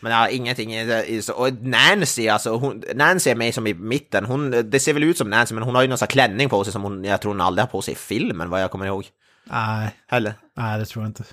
Men 0.00 0.12
ja, 0.12 0.28
ingenting 0.28 0.72
är 0.74 1.20
så... 1.20 1.32
Och 1.32 1.52
Nancy, 1.62 2.28
alltså, 2.28 2.56
hon, 2.56 2.82
Nancy 2.94 3.30
är 3.30 3.34
med 3.34 3.54
som 3.54 3.66
i 3.66 3.74
mitten. 3.74 4.24
Hon, 4.24 4.70
det 4.70 4.80
ser 4.80 4.92
väl 4.94 5.04
ut 5.04 5.18
som 5.18 5.30
Nancy, 5.30 5.54
men 5.54 5.62
hon 5.64 5.74
har 5.74 5.82
ju 5.82 5.88
någon 5.88 5.98
sån 5.98 6.06
här 6.06 6.10
klänning 6.10 6.48
på 6.48 6.64
sig 6.64 6.72
som 6.72 6.82
hon, 6.82 7.04
jag 7.04 7.20
tror 7.20 7.32
hon 7.32 7.40
aldrig 7.40 7.62
har 7.62 7.70
på 7.70 7.82
sig 7.82 7.92
i 7.92 7.96
filmen, 7.96 8.50
vad 8.50 8.62
jag 8.62 8.70
kommer 8.70 8.86
ihåg. 8.86 9.04
Nej, 9.44 9.90
Heller. 10.06 10.34
nej 10.56 10.78
det 10.78 10.84
tror 10.86 11.04
jag 11.04 11.08
inte. 11.10 11.24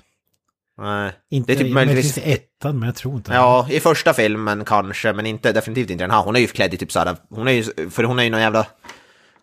Nej. 0.78 1.12
Inte, 1.30 1.52
det 1.52 1.58
är 1.60 1.64
typ 1.64 1.74
möjligtvis 1.74 2.18
ettan, 2.18 2.78
men 2.78 2.86
jag 2.86 2.96
tror 2.96 3.14
inte. 3.14 3.32
Ja, 3.32 3.66
i 3.70 3.80
första 3.80 4.14
filmen 4.14 4.64
kanske, 4.64 5.12
men 5.12 5.26
inte, 5.26 5.52
definitivt 5.52 5.90
inte 5.90 6.04
den 6.04 6.10
här. 6.10 6.22
Hon 6.22 6.36
är 6.36 6.40
ju 6.40 6.46
klädd 6.46 6.74
i 6.74 6.76
typ 6.76 6.92
såhär, 6.92 7.16
hon 7.30 7.48
är 7.48 7.52
ju, 7.52 7.90
för 7.90 8.04
hon 8.04 8.18
är 8.18 8.22
ju 8.22 8.30
någon 8.30 8.40
jävla 8.40 8.66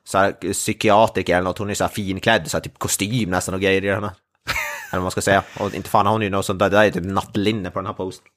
såhär 0.08 0.32
psykiatriker 0.54 1.34
eller 1.34 1.44
något, 1.44 1.58
hon 1.58 1.68
är 1.68 1.72
ju 1.72 1.76
såhär 1.76 1.92
finklädd, 1.92 2.52
såhär 2.52 2.62
typ 2.62 2.80
kostym 2.80 3.30
nästan 3.30 3.56
och 3.56 3.62
grejer 3.62 3.84
i 3.84 3.88
den 3.88 4.04
här. 4.04 4.12
Eller 4.92 5.00
vad 5.00 5.02
man 5.02 5.12
ska 5.12 5.22
säga. 5.22 5.44
Och 5.60 5.76
inte 5.76 5.90
fan 5.90 6.06
har 6.06 6.14
hon 6.14 6.22
ju 6.22 6.30
något 6.30 6.46
sånt 6.46 6.60
där, 6.60 6.70
det 6.70 6.78
där 6.78 6.84
är 6.84 6.92
typ 6.92 7.04
nattlinne 7.06 7.72
på 7.72 7.80
den 7.80 7.86
här 7.86 7.94
posten. 7.94 8.28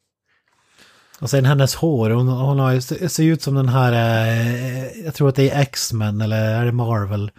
Och 1.21 1.31
sen 1.31 1.45
hennes 1.45 1.75
hår, 1.75 2.11
hon, 2.11 2.29
hon 2.29 2.59
har 2.59 2.73
ju, 2.73 2.81
ser 2.81 3.09
ser 3.09 3.25
ut 3.25 3.43
som 3.43 3.55
den 3.55 3.69
här, 3.69 3.93
eh, 3.93 5.05
jag 5.05 5.15
tror 5.15 5.29
att 5.29 5.35
det 5.35 5.51
är 5.51 5.61
X-Men 5.61 6.21
eller 6.21 6.61
är 6.61 6.65
det 6.65 6.73
Marvel? 6.73 7.31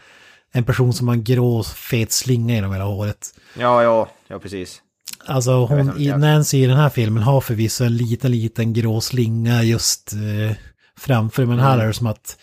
En 0.52 0.64
person 0.64 0.94
som 0.94 1.08
har 1.08 1.16
en 1.16 1.24
grå 1.24 1.64
fet 1.64 2.12
slinga 2.12 2.54
genom 2.54 2.74
hela 2.74 2.86
håret. 2.86 3.28
Ja, 3.58 3.84
ja, 3.84 4.10
ja 4.28 4.40
precis. 4.40 4.82
Alltså 5.26 5.52
hon, 5.52 6.02
i 6.02 6.08
Nancy 6.08 6.58
i 6.58 6.66
den 6.66 6.78
här 6.78 6.90
filmen 6.90 7.24
har 7.24 7.42
förvisso 7.42 7.84
en 7.84 7.98
liten, 7.98 8.32
liten 8.32 8.74
grå 8.74 9.02
slinga 9.02 9.64
just 9.64 10.14
eh, 10.14 10.56
framför. 10.98 11.46
Men 11.46 11.60
här 11.60 11.78
är 11.78 11.88
det 11.88 11.94
som 11.94 12.08
att 12.08 12.38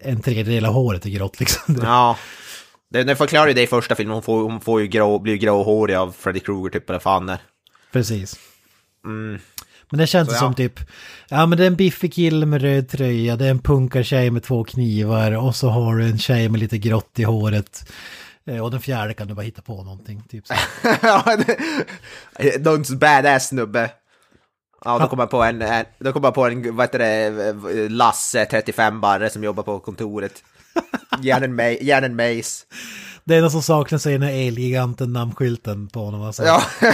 en 0.00 0.20
tredjedel 0.20 0.64
av 0.64 0.72
håret 0.72 1.06
är 1.06 1.10
grått 1.10 1.40
liksom. 1.40 1.76
Ja. 1.82 2.16
Det, 2.90 3.04
det 3.04 3.16
förklarar 3.16 3.48
ju 3.48 3.54
det 3.54 3.62
i 3.62 3.66
första 3.66 3.94
filmen, 3.94 4.14
hon 4.14 4.22
får, 4.22 4.42
hon 4.42 4.60
får 4.60 4.80
ju 4.80 4.86
grå, 4.86 5.18
blir 5.18 5.36
gråhårig 5.36 5.94
av 5.94 6.14
Freddy 6.18 6.40
Krueger 6.40 6.70
typ, 6.70 6.90
eller 6.90 6.98
fan 6.98 7.28
är. 7.28 7.38
Precis. 7.92 8.36
Mm. 9.04 9.38
Men 9.90 9.98
det 9.98 10.06
känns 10.06 10.28
Så 10.28 10.34
ja. 10.34 10.38
som 10.38 10.54
typ, 10.54 10.80
ja 11.28 11.46
men 11.46 11.58
det 11.58 11.64
är 11.64 11.66
en 11.66 11.76
biffig 11.76 12.14
kille 12.14 12.46
med 12.46 12.62
röd 12.62 12.88
tröja, 12.88 13.36
det 13.36 13.46
är 13.46 13.50
en 13.50 13.58
punkartjej 13.58 14.30
med 14.30 14.42
två 14.42 14.64
knivar 14.64 15.32
och 15.32 15.56
så 15.56 15.68
har 15.68 15.96
du 15.96 16.04
en 16.04 16.18
tjej 16.18 16.48
med 16.48 16.60
lite 16.60 16.78
grått 16.78 17.18
i 17.18 17.22
håret. 17.22 17.92
Eh, 18.48 18.60
Och 18.64 18.70
den 18.70 18.80
fjärde 18.80 19.14
kan 19.14 19.28
du 19.28 19.34
bara 19.34 19.42
hitta 19.42 19.62
på 19.62 19.82
någonting. 19.84 20.22
Typ 20.28 20.44
så. 20.46 20.54
Någon 22.60 22.98
badass 22.98 23.48
snubbe. 23.48 23.90
Ja, 24.84 24.98
då 24.98 25.06
kommer 25.08 25.22
jag 25.22 25.30
på 25.30 25.42
en, 25.42 25.62
en, 25.62 25.84
då 25.98 26.12
kommer 26.12 26.26
jag 26.26 26.34
på 26.34 26.46
en, 26.46 26.76
vad 26.76 26.86
heter 26.86 26.98
det, 26.98 27.88
Lasse, 27.88 28.44
35 28.46 29.00
barre 29.00 29.30
som 29.30 29.44
jobbar 29.44 29.62
på 29.62 29.78
kontoret. 29.80 30.42
Gärna 31.22 31.44
en, 31.44 31.60
ma- 31.60 31.78
gärna 31.82 32.06
en 32.06 32.16
mace. 32.16 32.64
Det 33.24 33.36
enda 33.36 33.50
som 33.50 33.62
saknas 33.62 34.06
är 34.06 34.10
den 34.10 34.22
här 34.22 34.32
Elgiganten 34.48 35.12
namnskylten 35.12 35.88
på 35.88 36.04
honom. 36.04 36.22
Alltså. 36.22 36.42
Ja. 36.44 36.62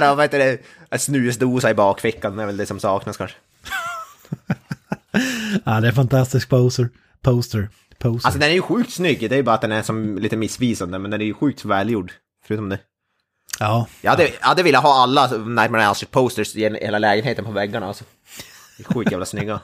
ja, 0.00 0.14
vad 0.14 0.24
heter 0.24 0.38
det, 0.38 0.58
en 0.90 0.98
snusdosa 0.98 1.70
i 1.70 1.74
bakfickan 1.74 2.38
är 2.38 2.46
väl 2.46 2.56
det 2.56 2.66
som 2.66 2.80
saknas 2.80 3.16
kanske. 3.16 3.36
ja, 5.64 5.80
det 5.80 5.86
är 5.86 5.90
en 5.90 5.94
fantastisk 5.94 6.48
poser. 6.48 6.88
Poster. 7.22 7.68
Poser. 7.98 8.26
Alltså 8.26 8.40
den 8.40 8.50
är 8.50 8.54
ju 8.54 8.62
sjukt 8.62 8.92
snygg, 8.92 9.20
det 9.20 9.34
är 9.34 9.36
ju 9.36 9.42
bara 9.42 9.54
att 9.54 9.60
den 9.60 9.72
är 9.72 9.82
som 9.82 10.18
lite 10.18 10.36
missvisande, 10.36 10.98
men 10.98 11.10
den 11.10 11.20
är 11.20 11.24
ju 11.24 11.34
sjukt 11.34 11.64
välgjord. 11.64 12.12
Förutom 12.46 12.68
det. 12.68 12.78
ja. 13.60 13.86
Jag 14.00 14.10
hade, 14.10 14.22
jag 14.22 14.46
hade 14.46 14.62
velat 14.62 14.82
ha 14.82 15.02
alla 15.02 15.26
Nightmare 15.36 15.82
on 15.88 15.94
Elm 16.00 16.06
posters 16.10 16.56
i 16.56 16.60
hela 16.60 16.98
lägenheten 16.98 17.44
på 17.44 17.50
väggarna 17.50 17.86
alltså. 17.86 18.04
Sjukt 18.84 19.10
jävla 19.10 19.26
snygga. 19.26 19.60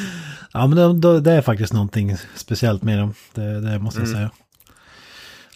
ja, 0.52 0.66
men 0.66 1.00
det, 1.00 1.20
det- 1.20 1.32
är 1.32 1.42
faktiskt 1.42 1.72
någonting 1.72 2.16
speciellt 2.34 2.82
med 2.82 2.98
dem. 2.98 3.14
Det, 3.34 3.60
det 3.60 3.78
måste 3.78 4.00
jag 4.00 4.08
säga. 4.08 4.30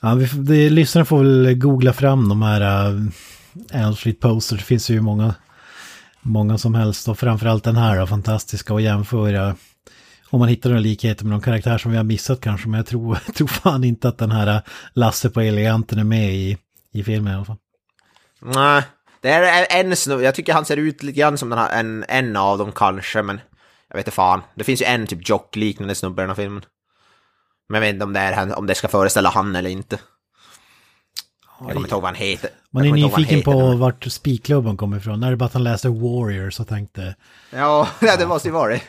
Ja, 0.02 0.14
vi, 0.14 0.26
det, 0.26 0.70
lyssnarna 0.70 1.04
får 1.04 1.18
väl 1.24 1.54
googla 1.54 1.92
fram 1.92 2.28
de 2.28 2.42
här 2.42 2.90
uh, 2.92 3.06
Elm 3.72 3.96
Street 3.96 4.20
Posters. 4.20 4.58
Det 4.58 4.64
finns 4.64 4.90
ju 4.90 5.00
många, 5.00 5.34
många 6.20 6.58
som 6.58 6.74
helst. 6.74 7.08
Och 7.08 7.18
framförallt 7.18 7.64
den 7.64 7.76
här 7.76 7.98
då, 7.98 8.06
fantastiska 8.06 8.74
och 8.74 8.80
jämföra. 8.80 9.56
Om 10.30 10.38
man 10.38 10.48
hittar 10.48 10.70
några 10.70 10.80
likheter 10.80 11.24
med 11.24 11.30
någon 11.30 11.40
karaktär 11.40 11.78
som 11.78 11.90
vi 11.90 11.96
har 11.96 12.04
missat 12.04 12.40
kanske. 12.40 12.68
Men 12.68 12.78
jag 12.78 12.86
tror, 12.86 13.18
jag 13.26 13.34
tror 13.34 13.48
fan 13.48 13.84
inte 13.84 14.08
att 14.08 14.18
den 14.18 14.30
här 14.30 14.56
uh, 14.56 14.60
Lasse 14.92 15.30
på 15.30 15.40
Eleganten 15.40 15.98
är 15.98 16.04
med 16.04 16.34
i, 16.34 16.58
i 16.92 17.04
filmen 17.04 17.32
i 17.32 17.36
alla 17.36 17.44
fall. 17.44 17.56
Nej, 18.40 18.82
det 19.20 19.30
är 19.30 19.80
en 19.80 19.96
snubbe, 19.96 20.22
jag 20.22 20.34
tycker 20.34 20.52
han 20.52 20.64
ser 20.64 20.76
ut 20.76 21.02
lite 21.02 21.18
grann 21.18 21.38
som 21.38 21.48
den 21.48 21.58
här, 21.58 21.80
en, 21.80 22.04
en 22.08 22.36
av 22.36 22.58
dem 22.58 22.72
kanske, 22.72 23.22
men 23.22 23.40
jag 23.88 23.96
vet 23.96 24.06
inte 24.06 24.14
fan. 24.14 24.42
Det 24.54 24.64
finns 24.64 24.82
ju 24.82 24.86
en 24.86 25.06
typ 25.06 25.28
jock-liknande 25.28 25.94
snubbe 25.94 26.22
i 26.22 26.22
den 26.22 26.30
här 26.30 26.34
filmen. 26.34 26.64
Men 27.68 27.74
jag 27.74 27.80
vet 27.80 27.94
inte 27.94 28.04
om 28.04 28.12
det, 28.12 28.20
är, 28.20 28.58
om 28.58 28.66
det 28.66 28.74
ska 28.74 28.88
föreställa 28.88 29.30
han 29.30 29.56
eller 29.56 29.70
inte. 29.70 29.98
Jag 31.58 31.68
kommer 31.68 31.80
inte 31.80 31.94
ihåg 31.94 32.02
vad 32.02 32.08
han 32.08 32.14
heter. 32.14 32.50
Man 32.70 32.86
är 32.86 32.92
nyfiken 32.92 33.24
heter, 33.24 33.52
på 33.52 33.68
men- 33.68 33.78
vart 33.78 34.04
spikklubben 34.04 34.76
kommer 34.76 34.96
ifrån. 34.96 35.20
När 35.20 35.30
det 35.30 35.36
bara 35.36 35.44
att 35.44 35.52
han 35.52 35.64
läste 35.64 35.88
Warriors 35.88 36.60
och 36.60 36.68
tänkte... 36.68 37.14
Ja, 37.50 37.88
ja, 38.00 38.16
det 38.16 38.26
måste 38.26 38.48
ju 38.48 38.52
vara 38.52 38.72
det. 38.72 38.80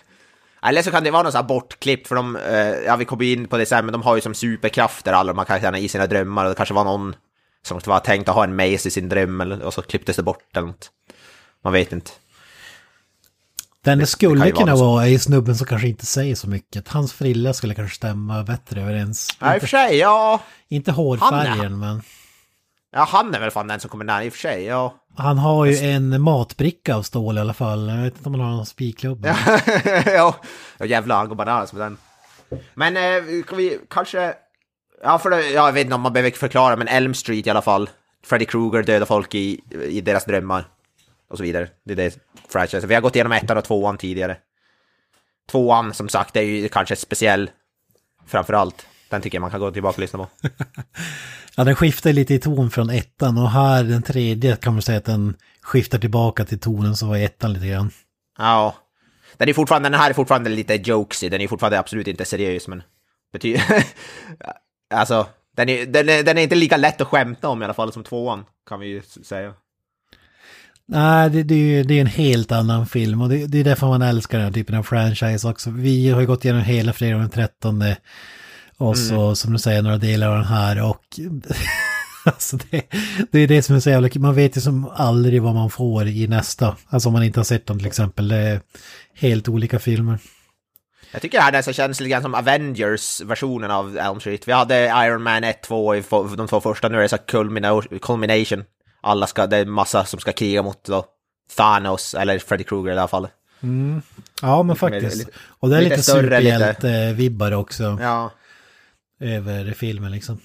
Eller 0.66 0.82
så 0.82 0.92
kan 0.92 1.04
det 1.04 1.12
vara 1.12 1.24
något 1.24 1.48
bortklippt, 1.48 2.08
för 2.08 2.16
de, 2.16 2.36
eh, 2.36 2.68
ja 2.86 2.96
vi 2.96 3.06
kommer 3.06 3.26
in 3.26 3.48
på 3.48 3.58
det 3.58 3.66
sen, 3.66 3.86
men 3.86 3.94
de 3.94 4.02
har 4.02 4.16
ju 4.16 4.22
som 4.22 4.34
superkrafter 4.34 5.14
alla 5.14 5.34
de 5.34 5.38
här 5.38 5.46
karaktärerna 5.46 5.80
i 5.80 5.88
sina 5.88 6.08
drömmar, 6.08 6.46
och 6.46 6.50
det 6.50 6.56
kanske 6.56 6.74
var 6.74 6.84
någon 6.84 7.16
som 7.64 7.80
var 7.86 8.00
tänkt 8.00 8.30
att 8.30 8.36
ha 8.36 8.44
en 8.44 8.56
mace 8.56 8.88
i 8.88 8.92
sin 8.92 9.10
dröm, 9.10 9.42
eller, 9.42 9.62
och 9.62 9.74
så 9.74 9.82
klipptes 9.82 10.16
det 10.16 10.24
bort 10.24 10.58
eller 10.58 10.68
något. 10.68 10.92
Man 11.64 11.74
vet 11.74 11.92
inte. 11.92 12.12
Den 13.84 14.00
det 14.00 14.08
skulle 14.08 14.40
vara 14.40 14.52
kunna 14.52 14.76
vara 14.76 15.08
är 15.08 15.18
snubben 15.18 15.56
som 15.56 15.68
kanske 15.68 15.88
inte 15.88 16.06
säger 16.06 16.36
så 16.36 16.50
mycket. 16.50 16.88
Hans 16.88 17.14
frilla 17.14 17.54
skulle 17.54 17.76
kanske 17.76 17.96
stämma 17.96 18.44
bättre 18.44 18.82
överens. 18.82 19.38
Ja, 19.40 19.56
i 19.56 19.58
och 19.58 19.62
för 19.62 19.68
sig, 19.68 19.98
ja. 19.98 20.42
Inte 20.70 20.92
hårfärgen, 20.92 21.80
men 21.80 22.02
Ja, 22.94 23.08
han 23.10 23.36
är 23.36 23.40
väl 23.40 23.52
fan 23.52 23.68
den 23.68 23.80
som 23.80 23.90
kommer 23.90 24.06
nära, 24.06 24.24
i 24.24 24.30
och 24.30 24.34
för 24.34 24.40
sig, 24.40 24.64
ja. 24.64 24.96
Han 25.16 25.38
har 25.38 25.66
ju 25.66 25.78
en 25.78 26.22
matbricka 26.22 26.96
av 26.96 27.02
stål 27.02 27.38
i 27.38 27.42
alla 27.42 27.54
fall. 27.54 27.90
Jag 27.90 28.04
vet 28.04 28.18
inte 28.18 28.30
om 28.30 28.34
han 28.34 28.50
har 28.50 28.56
någon 28.56 28.66
spikklubb. 28.66 29.28
ja, 30.06 30.36
jävlar, 30.86 31.18
han 31.18 31.28
går 31.28 31.36
bananas 31.36 31.74
med 31.74 31.82
den. 31.82 31.98
Men 32.74 32.98
eh, 32.98 33.44
kan 33.44 33.58
vi 33.58 33.80
kanske... 33.90 34.34
Ja, 35.04 35.20
för 35.20 35.30
det, 35.30 35.50
jag 35.50 35.72
vet 35.72 35.84
inte 35.84 35.96
om 35.96 36.02
man 36.02 36.14
behöver 36.14 36.32
förklara, 36.32 36.76
men 36.76 36.88
Elm 36.88 37.14
Street 37.14 37.48
i 37.48 37.50
alla 37.50 37.62
fall. 37.62 37.90
Freddy 38.24 38.46
Krueger 38.46 38.84
dödar 38.84 39.06
folk 39.06 39.36
i, 39.36 39.62
i 39.90 40.02
deras 40.02 40.26
drömmar. 40.26 40.66
Och 41.30 41.38
så 41.38 41.44
vidare. 41.44 41.68
Det 41.84 41.94
är 41.94 41.98
det 41.98 42.18
franchise. 42.50 42.88
Vi 42.88 42.94
har 42.94 43.02
gått 43.02 43.16
igenom 43.16 43.32
ettan 43.32 43.58
och 43.58 43.64
tvåan 43.64 43.98
tidigare. 43.98 44.38
Tvåan, 45.52 45.94
som 45.94 46.10
sagt, 46.10 46.36
är 46.36 46.42
ju 46.42 46.70
kanske 46.70 46.96
speciell. 46.96 47.50
Framför 48.26 48.54
allt. 48.54 48.86
Den 49.12 49.22
tycker 49.22 49.36
jag 49.36 49.42
man 49.42 49.52
kan 49.52 49.60
gå 49.60 49.72
tillbaka 49.72 49.96
och 49.96 50.00
lyssna 50.00 50.20
på. 50.20 50.28
Ja, 51.56 51.64
den 51.64 51.76
skiftar 51.76 52.14
lite 52.14 52.34
i 52.34 52.40
ton 52.40 52.72
från 52.72 52.90
ettan 52.90 53.38
och 53.38 53.50
här 53.52 53.84
den 53.84 54.02
tredje 54.02 54.56
kan 54.56 54.74
man 54.74 54.82
säga 54.82 54.98
att 54.98 55.06
den 55.06 55.36
skiftar 55.62 55.98
tillbaka 56.00 56.46
till 56.46 56.60
tonen 56.60 56.96
som 56.96 57.10
var 57.10 57.18
i 57.18 57.24
ettan 57.24 57.54
lite 57.54 57.68
grann. 57.68 57.92
Ja. 58.38 58.76
Den, 59.38 59.50
är 59.50 59.54
fortfarande, 59.54 59.90
den 59.90 60.00
här 60.00 60.10
är 60.10 60.14
fortfarande 60.14 60.50
lite 60.50 60.76
jokesy, 60.76 61.30
den 61.30 61.42
är 61.42 61.48
fortfarande 61.48 61.80
absolut 61.80 62.08
inte 62.08 62.26
seriös, 62.26 62.68
men... 62.68 62.84
Betyder... 63.34 63.64
alltså, 64.94 65.28
den 65.56 65.70
är, 65.70 65.86
den, 65.86 66.10
är, 66.10 66.24
den 66.24 66.38
är 66.38 66.42
inte 66.42 66.56
lika 66.56 66.78
lätt 66.78 67.02
att 67.02 67.08
skämta 67.08 67.50
om 67.50 67.62
i 67.62 67.66
alla 67.66 67.74
fall 67.74 67.94
som 67.94 68.04
tvåan, 68.04 68.46
kan 68.70 68.80
vi 68.80 68.88
ju 68.88 69.02
säga. 69.24 69.54
Nej, 70.86 71.30
det, 71.30 71.44
det, 71.44 71.56
är 71.56 71.58
ju- 71.60 71.84
det 71.84 71.94
är 71.94 72.02
en 72.02 72.08
helt 72.08 72.52
annan 72.52 72.86
film 72.86 73.22
och 73.22 73.30
det, 73.30 73.48
det 73.48 73.60
är 73.60 73.64
därför 73.64 73.88
man 73.88 74.02
älskar 74.02 74.38
den 74.38 74.48
här 74.48 74.54
typen 74.54 74.76
av 74.76 74.84
franchise 74.84 75.48
också. 75.50 75.70
Vi 75.70 76.10
har 76.10 76.22
ju 76.22 76.28
gått 76.28 76.46
igenom 76.46 76.62
hela 76.62 76.94
fredag 76.94 77.18
den 77.18 77.30
13 77.30 77.84
och 78.82 78.98
så 78.98 79.36
som 79.36 79.54
du 79.54 79.60
säger 79.60 79.82
några 79.82 79.98
delar 79.98 80.28
av 80.28 80.36
den 80.36 80.46
här 80.46 80.84
och 80.90 81.20
alltså 82.26 82.58
det, 82.72 82.82
det 83.32 83.40
är 83.40 83.48
det 83.48 83.62
som 83.64 83.76
är 83.76 83.80
så 83.80 83.90
jävla. 83.90 84.10
Man 84.16 84.36
vet 84.36 84.58
ju 84.58 84.62
som 84.62 84.90
aldrig 84.96 85.42
vad 85.42 85.56
man 85.56 85.70
får 85.70 86.08
i 86.08 86.28
nästa. 86.28 86.76
Alltså 86.90 87.10
om 87.10 87.14
man 87.14 87.24
inte 87.24 87.40
har 87.40 87.46
sett 87.46 87.66
dem 87.66 87.78
till 87.78 87.88
exempel. 87.88 88.28
Det 88.28 88.36
är 88.38 88.62
helt 89.16 89.48
olika 89.48 89.80
filmer. 89.80 90.20
Jag 91.12 91.22
tycker 91.22 91.38
det 91.38 91.44
här 91.44 91.52
nästan 91.52 91.74
känns 91.74 92.00
lite 92.00 92.10
grann 92.10 92.22
som 92.22 92.36
Avengers-versionen 92.36 93.72
av 93.72 93.98
Elm 93.98 94.20
Street. 94.20 94.48
Vi 94.48 94.52
hade 94.52 94.76
Iron 95.06 95.24
Man 95.24 95.44
1, 95.44 95.64
2 95.64 95.96
i 95.96 96.04
de 96.38 96.48
två 96.48 96.62
första, 96.62 96.90
nu 96.90 96.98
är 96.98 97.02
det 97.02 97.10
så 97.10 97.16
här 97.16 97.24
culmina- 97.26 98.00
culmination. 98.02 98.64
Alla 99.02 99.28
ska, 99.28 99.48
det 99.48 99.58
är 99.58 99.66
massa 99.66 100.06
som 100.06 100.20
ska 100.20 100.32
kriga 100.32 100.64
mot 100.64 100.84
då, 100.84 101.06
Thanos, 101.58 102.14
eller 102.14 102.40
Freddy 102.40 102.64
Krueger 102.64 102.90
i 102.96 102.98
alla 102.98 103.08
fall. 103.08 103.28
Ja, 104.42 104.58
men 104.64 104.68
mer- 104.68 104.76
faktiskt. 104.76 105.18
lite- 105.18 105.32
Och 105.60 105.70
det 105.70 105.78
är 105.78 105.82
lite 105.82 105.96
lite 105.98 106.14
lite- 106.22 106.28
superhjälte-vibbar 106.28 107.52
också 107.52 107.98
Ja. 108.02 108.32
Över 109.22 109.74
filmen 109.74 110.12
liksom. 110.12 110.40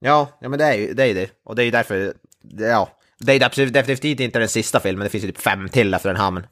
Ja, 0.00 0.38
ja 0.40 0.48
men 0.48 0.58
det 0.58 0.64
är 0.64 0.74
ju 0.74 0.94
det. 0.94 1.04
Är 1.06 1.14
det. 1.14 1.30
Och 1.44 1.56
det 1.56 1.62
är 1.62 1.64
ju 1.64 1.70
därför, 1.70 2.14
ja. 2.58 2.98
Det 3.18 3.32
är 3.32 3.44
absolut, 3.44 3.72
definitivt 3.72 4.20
inte 4.20 4.38
den 4.38 4.48
sista 4.48 4.80
filmen, 4.80 5.04
det 5.04 5.10
finns 5.10 5.24
ju 5.24 5.28
typ 5.28 5.40
fem 5.40 5.68
till 5.68 5.94
efter 5.94 6.08
den 6.08 6.20
här, 6.20 6.30
men... 6.30 6.46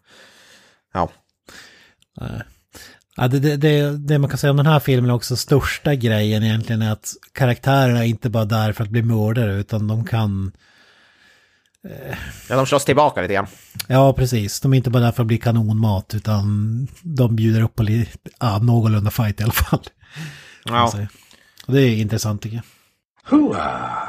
Ja. 0.95 1.11
Ja, 3.17 3.29
det, 3.29 3.39
det, 3.39 3.57
det, 3.57 3.99
det 3.99 4.19
man 4.19 4.31
kan 4.31 4.39
säga 4.39 4.51
om 4.51 4.57
den 4.57 4.67
här 4.67 4.81
filmen 4.81 5.11
är 5.11 5.15
också 5.15 5.37
största 5.37 5.95
grejen 5.95 6.43
egentligen 6.43 6.83
är 6.83 6.93
att 6.93 7.15
karaktärerna 7.33 8.05
är 8.05 8.09
inte 8.09 8.31
bara 8.31 8.45
där 8.45 8.73
för 8.73 8.85
att 8.85 8.91
bli 8.91 9.03
mördare 9.03 9.55
utan 9.55 9.89
de 9.89 10.05
kan... 10.05 10.53
Ja, 12.49 12.57
de 12.57 12.67
slåss 12.67 12.85
tillbaka 12.85 13.21
lite 13.21 13.35
grann. 13.35 13.47
Ja, 13.89 14.13
precis. 14.13 14.61
De 14.61 14.73
är 14.73 14.77
inte 14.77 14.91
bara 14.91 15.03
där 15.03 15.13
för 15.13 15.23
att 15.23 15.27
bli 15.27 15.39
kanonmat 15.39 16.15
utan 16.15 16.89
de 17.03 17.37
bjuder 17.37 17.63
upp 17.63 17.75
på 17.75 17.83
lite, 17.83 18.31
ja, 18.41 18.59
någorlunda 18.59 19.11
fight 19.11 19.41
i 19.41 19.43
alla 19.43 19.53
fall. 19.53 19.83
Ja. 20.65 20.91
säga. 20.91 21.09
Och 21.67 21.73
det 21.73 21.81
är 21.83 21.97
intressant 21.97 22.43
tycker 22.43 22.57
jag. 22.57 22.65
Hooah! 23.39 24.09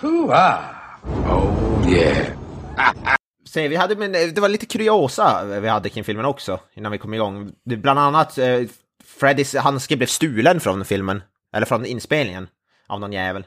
Hooah! 0.00 0.58
Oh 1.28 1.90
yeah. 1.90 2.26
Se, 3.46 3.68
vi 3.68 3.76
hade, 3.76 3.96
men 3.96 4.12
det 4.12 4.38
var 4.38 4.48
lite 4.48 4.66
kuriosa 4.66 5.44
vi 5.60 5.68
hade 5.68 5.88
kring 5.88 6.04
filmen 6.04 6.24
också, 6.24 6.60
innan 6.74 6.92
vi 6.92 6.98
kom 6.98 7.14
igång. 7.14 7.52
Det, 7.64 7.76
bland 7.76 7.98
annat, 7.98 8.38
eh, 8.38 8.60
Freddys 9.04 9.54
handske 9.54 9.96
blev 9.96 10.06
stulen 10.06 10.60
från 10.60 10.84
filmen, 10.84 11.22
eller 11.56 11.66
från 11.66 11.86
inspelningen, 11.86 12.48
av 12.86 13.00
någon 13.00 13.12
jävel. 13.12 13.46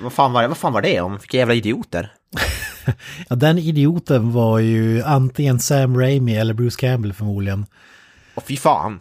Vad, 0.00 0.12
fan 0.12 0.32
var 0.32 0.42
det, 0.42 0.48
vad 0.48 0.56
fan 0.56 0.72
var 0.72 0.82
det 0.82 1.00
om? 1.00 1.12
Vilka 1.18 1.36
jävla 1.36 1.54
idioter. 1.54 2.12
Ja, 3.28 3.36
den 3.36 3.58
idioten 3.58 4.32
var 4.32 4.58
ju 4.58 5.02
antingen 5.02 5.60
Sam 5.60 6.00
Raimi 6.00 6.36
eller 6.36 6.54
Bruce 6.54 6.80
Campbell 6.80 7.12
förmodligen. 7.12 7.66
Och 8.34 8.42
fy 8.46 8.56
fan. 8.56 9.00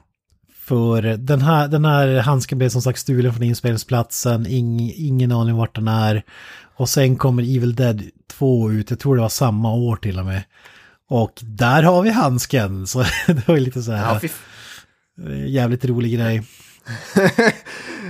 För 0.62 1.02
den 1.02 1.41
här, 1.41 1.67
den 1.67 1.86
här 1.86 2.19
handsken 2.19 2.58
blev 2.58 2.69
som 2.69 2.82
sagt 2.82 3.00
stulen 3.00 3.34
från 3.34 3.43
inspelningsplatsen, 3.43 4.47
ing, 4.47 4.93
ingen 4.95 5.32
aning 5.32 5.56
vart 5.56 5.76
den 5.76 5.88
är. 5.88 6.24
Och 6.76 6.89
sen 6.89 7.17
kommer 7.17 7.43
Evil 7.43 7.76
Dead 7.76 8.04
2 8.32 8.71
ut, 8.71 8.89
jag 8.89 9.00
tror 9.00 9.15
det 9.15 9.21
var 9.21 9.30
samma 9.30 9.74
år 9.74 9.95
till 9.95 10.19
och 10.19 10.26
med. 10.26 10.43
Och 11.10 11.39
där 11.41 11.84
har 11.84 12.02
vi 12.02 12.10
handsken, 12.10 12.88
så 12.88 13.00
det 13.28 13.47
var 13.47 13.56
ju 13.56 13.62
lite 13.62 13.84
så 13.84 13.91
Ja, 13.91 13.97
här 13.97 14.19
fy, 14.19 14.30
eh, 15.28 15.47
jävligt 15.47 15.86
rolig 15.86 16.13
grej. 16.13 16.43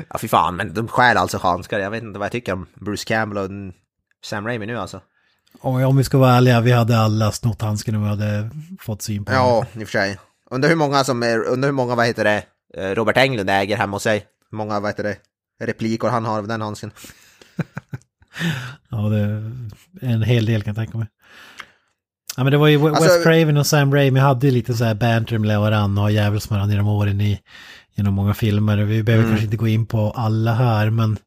ja, 0.10 0.18
fy 0.18 0.28
fan, 0.28 0.56
men 0.56 0.74
de 0.74 0.88
stjäl 0.88 1.18
alltså 1.18 1.38
handskar. 1.38 1.80
Jag 1.80 1.92
vet 1.92 2.04
inte 2.04 2.20
vad 2.20 2.26
jag 2.26 2.32
tycker 2.32 2.54
om 2.54 2.68
Bruce 2.76 3.06
Campbell 3.08 3.38
och 3.38 3.50
Sam 4.26 4.48
Raimi 4.48 4.66
nu 4.66 4.78
alltså. 4.78 5.02
Om 5.62 5.98
vi 5.98 6.04
ska 6.04 6.18
vara 6.18 6.34
ärliga, 6.34 6.62
vi 6.62 6.72
hade 6.72 7.00
alla 7.00 7.32
snott 7.32 7.62
handsken 7.62 7.96
och 7.96 8.04
vi 8.04 8.08
hade 8.08 8.50
fått 8.80 9.02
syn 9.02 9.26
på. 9.26 9.34
Ja, 9.34 9.66
i 9.74 9.84
och 9.84 9.88
för 9.88 9.92
sig. 9.92 10.20
Undrar 10.52 10.70
hur 10.70 10.76
många 10.76 11.04
som 11.04 11.24
är, 11.24 11.44
undrar 11.44 11.68
hur 11.68 11.74
många, 11.74 11.96
vad 11.96 12.06
heter 12.06 12.24
det, 12.24 12.44
eh, 12.78 12.96
Robert 12.96 13.18
Englund 13.18 13.50
äger 13.50 13.78
hemma 13.78 13.96
hos 13.96 14.04
sig. 14.04 14.26
Hur 14.52 14.58
många, 14.58 14.80
vad 14.80 14.90
heter 14.90 15.04
det, 15.04 15.18
replikor 15.66 16.10
han 16.10 16.26
har 16.26 16.38
av 16.38 16.48
den 16.48 16.62
handsken. 16.62 16.92
Ja, 18.90 18.98
det 18.98 19.18
är 19.20 19.52
en 20.02 20.24
hel 20.24 20.46
del 20.46 20.64
kan 20.64 20.70
jag 20.76 20.84
tänka 20.84 20.98
mig. 20.98 21.08
Ja 22.38 22.44
men 22.44 22.52
det 22.52 22.58
var 22.58 22.68
ju 22.68 22.78
Wes 22.78 22.96
Alltså- 22.98 23.24
Craven 23.24 23.58
och 23.58 23.68
Sam 23.68 23.94
Raimi 23.94 24.20
hade 24.20 24.48
ju 24.48 24.54
lite 24.54 24.74
så 24.74 24.84
här 24.84 24.94
banter 24.94 25.38
med 25.38 25.60
varandra 25.60 26.04
och 26.04 26.12
djävulskt 26.12 26.50
med 26.50 26.58
varandra 26.58 26.74
genom 26.74 26.88
åren 26.88 27.22
i 27.22 27.42
genom 27.96 28.14
många 28.14 28.34
filmer. 28.34 28.78
Vi 28.78 29.04
behöver 29.04 29.24
Mm. 29.24 29.32
kanske 29.32 29.46
inte 29.46 29.58
gå 29.58 29.68
in 29.68 29.86
på 29.86 30.12
alla 30.12 30.54
här 30.54 30.90
men 30.90 31.18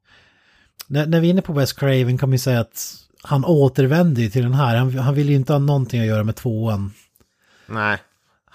när, 0.87 1.07
när 1.07 1.21
vi 1.21 1.27
är 1.27 1.31
inne 1.31 1.43
på 1.43 1.53
Wes 1.53 1.73
Craven 1.73 2.19
kan 2.19 2.31
vi 2.31 2.39
säga 2.39 2.61
att 2.61 2.95
han 3.23 3.45
återvände 3.45 4.21
ju 4.23 4.31
till 4.31 4.43
den 4.43 4.55
här. 4.55 4.77
Han, 4.77 4.99
han 4.99 5.15
ville 5.15 5.31
ju 5.31 5.37
inte 5.37 5.53
ha 5.53 5.59
någonting 5.59 6.01
att 6.01 6.07
göra 6.07 6.25
med 6.25 6.37
tvåan. 6.37 6.93
Nej. 7.67 7.99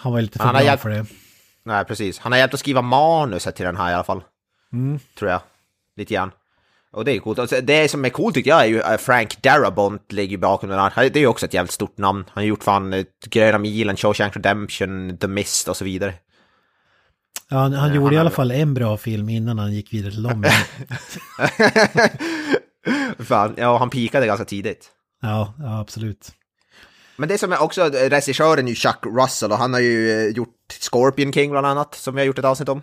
Han 0.01 0.11
var 0.11 0.19
ju 0.19 0.21
lite 0.21 0.37
för 0.37 0.45
Han 0.45 0.53
bra 0.53 0.63
hjälpt- 0.63 0.81
för 0.83 0.89
det. 0.89 1.05
Nej, 1.63 1.85
precis. 1.85 2.19
Han 2.19 2.31
har 2.31 2.39
hjälpt 2.39 2.53
att 2.53 2.59
skriva 2.59 2.81
manuset 2.81 3.55
till 3.55 3.65
den 3.65 3.77
här 3.77 3.91
i 3.91 3.93
alla 3.93 4.03
fall. 4.03 4.21
Tror 5.19 5.31
jag. 5.31 5.41
Lite 5.97 6.13
grann. 6.13 6.31
Och 6.91 7.05
det 7.05 7.11
är 7.15 7.19
coolt. 7.19 7.39
Och 7.39 7.49
så- 7.49 7.61
Det 7.61 7.91
som 7.91 8.05
är 8.05 8.09
coolt 8.09 8.35
tycker 8.35 8.49
jag 8.49 8.61
är 8.61 8.67
ju 8.67 8.83
att 8.83 9.01
Frank 9.01 9.41
Darabont 9.41 10.11
ligger 10.11 10.37
bakom 10.37 10.69
den 10.69 10.79
här. 10.79 11.09
Det 11.09 11.15
är 11.19 11.21
ju 11.21 11.27
också 11.27 11.45
ett 11.45 11.53
jävligt 11.53 11.71
stort 11.71 11.97
namn. 11.97 12.25
Han 12.33 12.41
har 12.43 12.47
gjort 12.47 12.63
fan 12.63 12.93
eh, 12.93 13.05
Gröna 13.25 13.57
milen, 13.57 13.95
Shawshank 13.97 14.35
Redemption, 14.35 15.17
The 15.17 15.27
Mist 15.27 15.67
och 15.67 15.77
så 15.77 15.85
vidare. 15.85 16.13
Ja, 17.49 17.57
han, 17.57 17.73
han 17.73 17.87
Nej, 17.87 17.95
gjorde 17.95 18.05
han 18.07 18.13
i 18.13 18.17
alla 18.17 18.29
fall 18.29 18.51
en 18.51 18.73
bra 18.73 18.97
film 18.97 19.29
innan 19.29 19.59
han 19.59 19.73
gick 19.73 19.93
vidare 19.93 20.11
till 20.11 20.23
dem. 20.23 20.45
fan, 23.25 23.53
ja, 23.57 23.77
han 23.77 23.89
pikade 23.89 24.25
ganska 24.25 24.45
tidigt. 24.45 24.89
ja, 25.21 25.53
ja, 25.59 25.79
absolut. 25.79 26.31
Men 27.19 27.29
det 27.29 27.37
som 27.37 27.51
är 27.51 27.61
också, 27.61 27.83
regissören 27.89 28.65
är 28.65 28.69
ju 28.69 28.75
Chuck 28.75 29.05
Russell 29.05 29.51
och 29.51 29.57
han 29.57 29.73
har 29.73 29.79
ju 29.79 30.11
eh, 30.11 30.27
gjort 30.27 30.77
Scorpion 30.79 31.33
King 31.33 31.51
bland 31.51 31.67
annat, 31.67 31.95
som 31.95 32.15
vi 32.15 32.21
har 32.21 32.25
gjort 32.25 32.39
ett 32.39 32.45
avsnitt 32.45 32.69
om. 32.69 32.81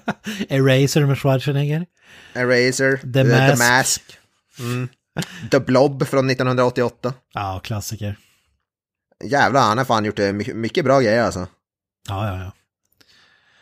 Eraser 0.48 1.06
med 1.06 1.18
Schwarzenegger. 1.18 1.86
Eraser, 2.34 2.96
The 2.96 3.20
eh, 3.20 3.26
Mask. 3.26 3.58
The, 3.58 3.64
Mask. 3.64 4.18
Mm. 4.58 4.88
The 5.50 5.60
Blob 5.60 6.06
från 6.06 6.30
1988. 6.30 7.14
Ja, 7.34 7.60
klassiker. 7.64 8.18
Jävlar, 9.24 9.60
han 9.60 9.78
har 9.78 9.84
fan 9.84 10.04
gjort 10.04 10.18
eh, 10.18 10.32
mycket, 10.32 10.84
bra 10.84 11.00
grejer 11.00 11.22
alltså. 11.22 11.46
Ja, 12.08 12.26
ja, 12.26 12.38
ja. 12.44 12.52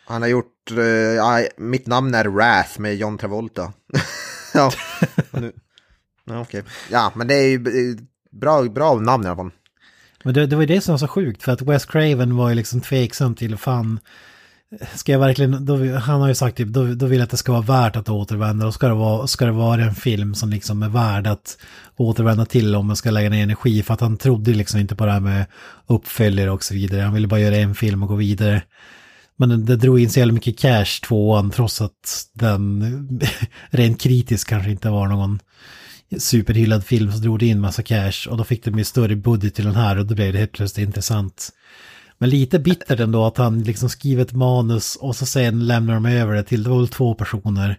Han 0.07 0.23
har 0.23 0.29
gjort, 0.29 0.71
eh, 0.71 0.85
ja, 0.87 1.47
mitt 1.57 1.87
namn 1.87 2.15
är 2.15 2.25
Wrath 2.25 2.81
med 2.81 2.97
John 2.97 3.19
Travolta. 3.19 3.73
ja, 4.55 4.73
nu, 5.31 5.53
ja, 6.25 6.41
okej. 6.41 6.63
Ja, 6.91 7.13
men 7.15 7.29
det 7.29 7.35
är 7.35 7.49
ju 7.49 7.91
eh, 7.91 7.97
bra, 8.31 8.63
bra 8.63 8.95
namn 8.95 9.25
i 9.25 9.27
alla 9.27 9.37
fall. 9.37 9.51
Men 10.27 10.35
det, 10.35 10.47
det 10.47 10.57
var 10.57 10.63
ju 10.63 10.67
det 10.67 10.81
som 10.81 10.93
var 10.93 10.99
så 10.99 11.09
sjukt 11.09 11.43
för 11.43 11.53
att 11.53 11.63
Wes 11.63 11.85
Craven 11.85 12.37
var 12.37 12.49
ju 12.49 12.55
liksom 12.55 12.81
tveksam 12.81 13.35
till 13.35 13.57
fan 13.57 14.01
Ska 14.95 15.13
jag 15.13 15.19
verkligen, 15.19 15.65
då, 15.65 15.95
han 15.95 16.21
har 16.21 16.29
ju 16.29 16.35
sagt 16.35 16.57
typ, 16.57 16.69
då, 16.69 16.95
då 16.95 17.07
vill 17.07 17.19
jag 17.19 17.25
att 17.25 17.31
det 17.31 17.37
ska 17.37 17.53
vara 17.53 17.63
värt 17.63 17.97
att 17.97 18.09
återvända 18.09 18.67
och 18.67 18.75
ska 18.75 18.89
det, 18.89 18.95
vara, 18.95 19.27
ska 19.27 19.47
det 19.47 19.53
vara 19.53 19.85
en 19.85 19.95
film 19.95 20.35
som 20.35 20.51
liksom 20.51 20.83
är 20.83 20.89
värd 20.89 21.27
att 21.27 21.59
återvända 21.97 22.45
till 22.47 22.75
om 22.75 22.87
man 22.87 22.97
ska 22.97 23.11
lägga 23.11 23.31
ner 23.31 23.43
energi 23.43 23.83
för 23.83 23.95
att 23.95 24.01
han 24.01 24.17
trodde 24.17 24.51
liksom 24.51 24.81
inte 24.81 24.97
på 24.97 25.07
det 25.07 25.13
här 25.13 25.21
med 25.21 25.47
uppföljare 25.87 26.51
och 26.51 26.65
så 26.65 26.75
vidare. 26.75 27.01
Han 27.01 27.15
ville 27.15 27.29
bara 27.29 27.41
göra 27.41 27.57
en 27.57 27.75
film 27.75 28.03
och 28.03 28.09
gå 28.09 28.15
vidare. 28.15 28.63
Men 29.37 29.65
det, 29.65 29.77
drog 29.77 30.01
in 30.01 30.11
så 30.11 30.19
jävla 30.19 30.35
mycket 30.35 30.59
cash 30.59 31.01
tvåan 31.07 31.51
trots 31.51 31.81
att 31.81 32.27
den 32.33 33.21
rent 33.71 34.01
kritiskt 34.01 34.49
kanske 34.49 34.71
inte 34.71 34.89
var 34.89 35.09
någon 35.09 35.39
superhyllad 36.19 36.85
film 36.85 37.13
så 37.13 37.19
drog 37.19 37.39
det 37.39 37.47
in 37.47 37.61
massa 37.61 37.83
cash 37.83 38.29
och 38.31 38.37
då 38.37 38.45
fick 38.45 38.65
de 38.65 38.79
ju 38.79 38.85
större 38.85 39.17
budget 39.17 39.55
till 39.55 39.65
den 39.65 39.75
här 39.75 39.99
och 39.99 40.07
då 40.07 40.15
blev 40.15 40.33
det 40.33 40.39
helt 40.39 40.53
plötsligt 40.53 40.87
intressant. 40.87 41.53
Men 42.19 42.31
lite 42.31 42.59
bittert 42.59 43.01
ändå 43.01 43.27
att 43.27 43.37
han 43.37 43.63
liksom 43.63 43.89
skriver 43.89 44.23
ett 44.23 44.33
manus 44.33 44.97
och 44.97 45.17
så 45.17 45.27
sen 45.27 45.67
lämnar 45.67 45.95
de 45.95 46.07
över 46.07 46.35
det 46.35 46.43
till, 46.43 46.63
det 46.63 46.71
var 46.71 46.79
väl 46.79 46.89
två 46.89 47.15
personer, 47.15 47.79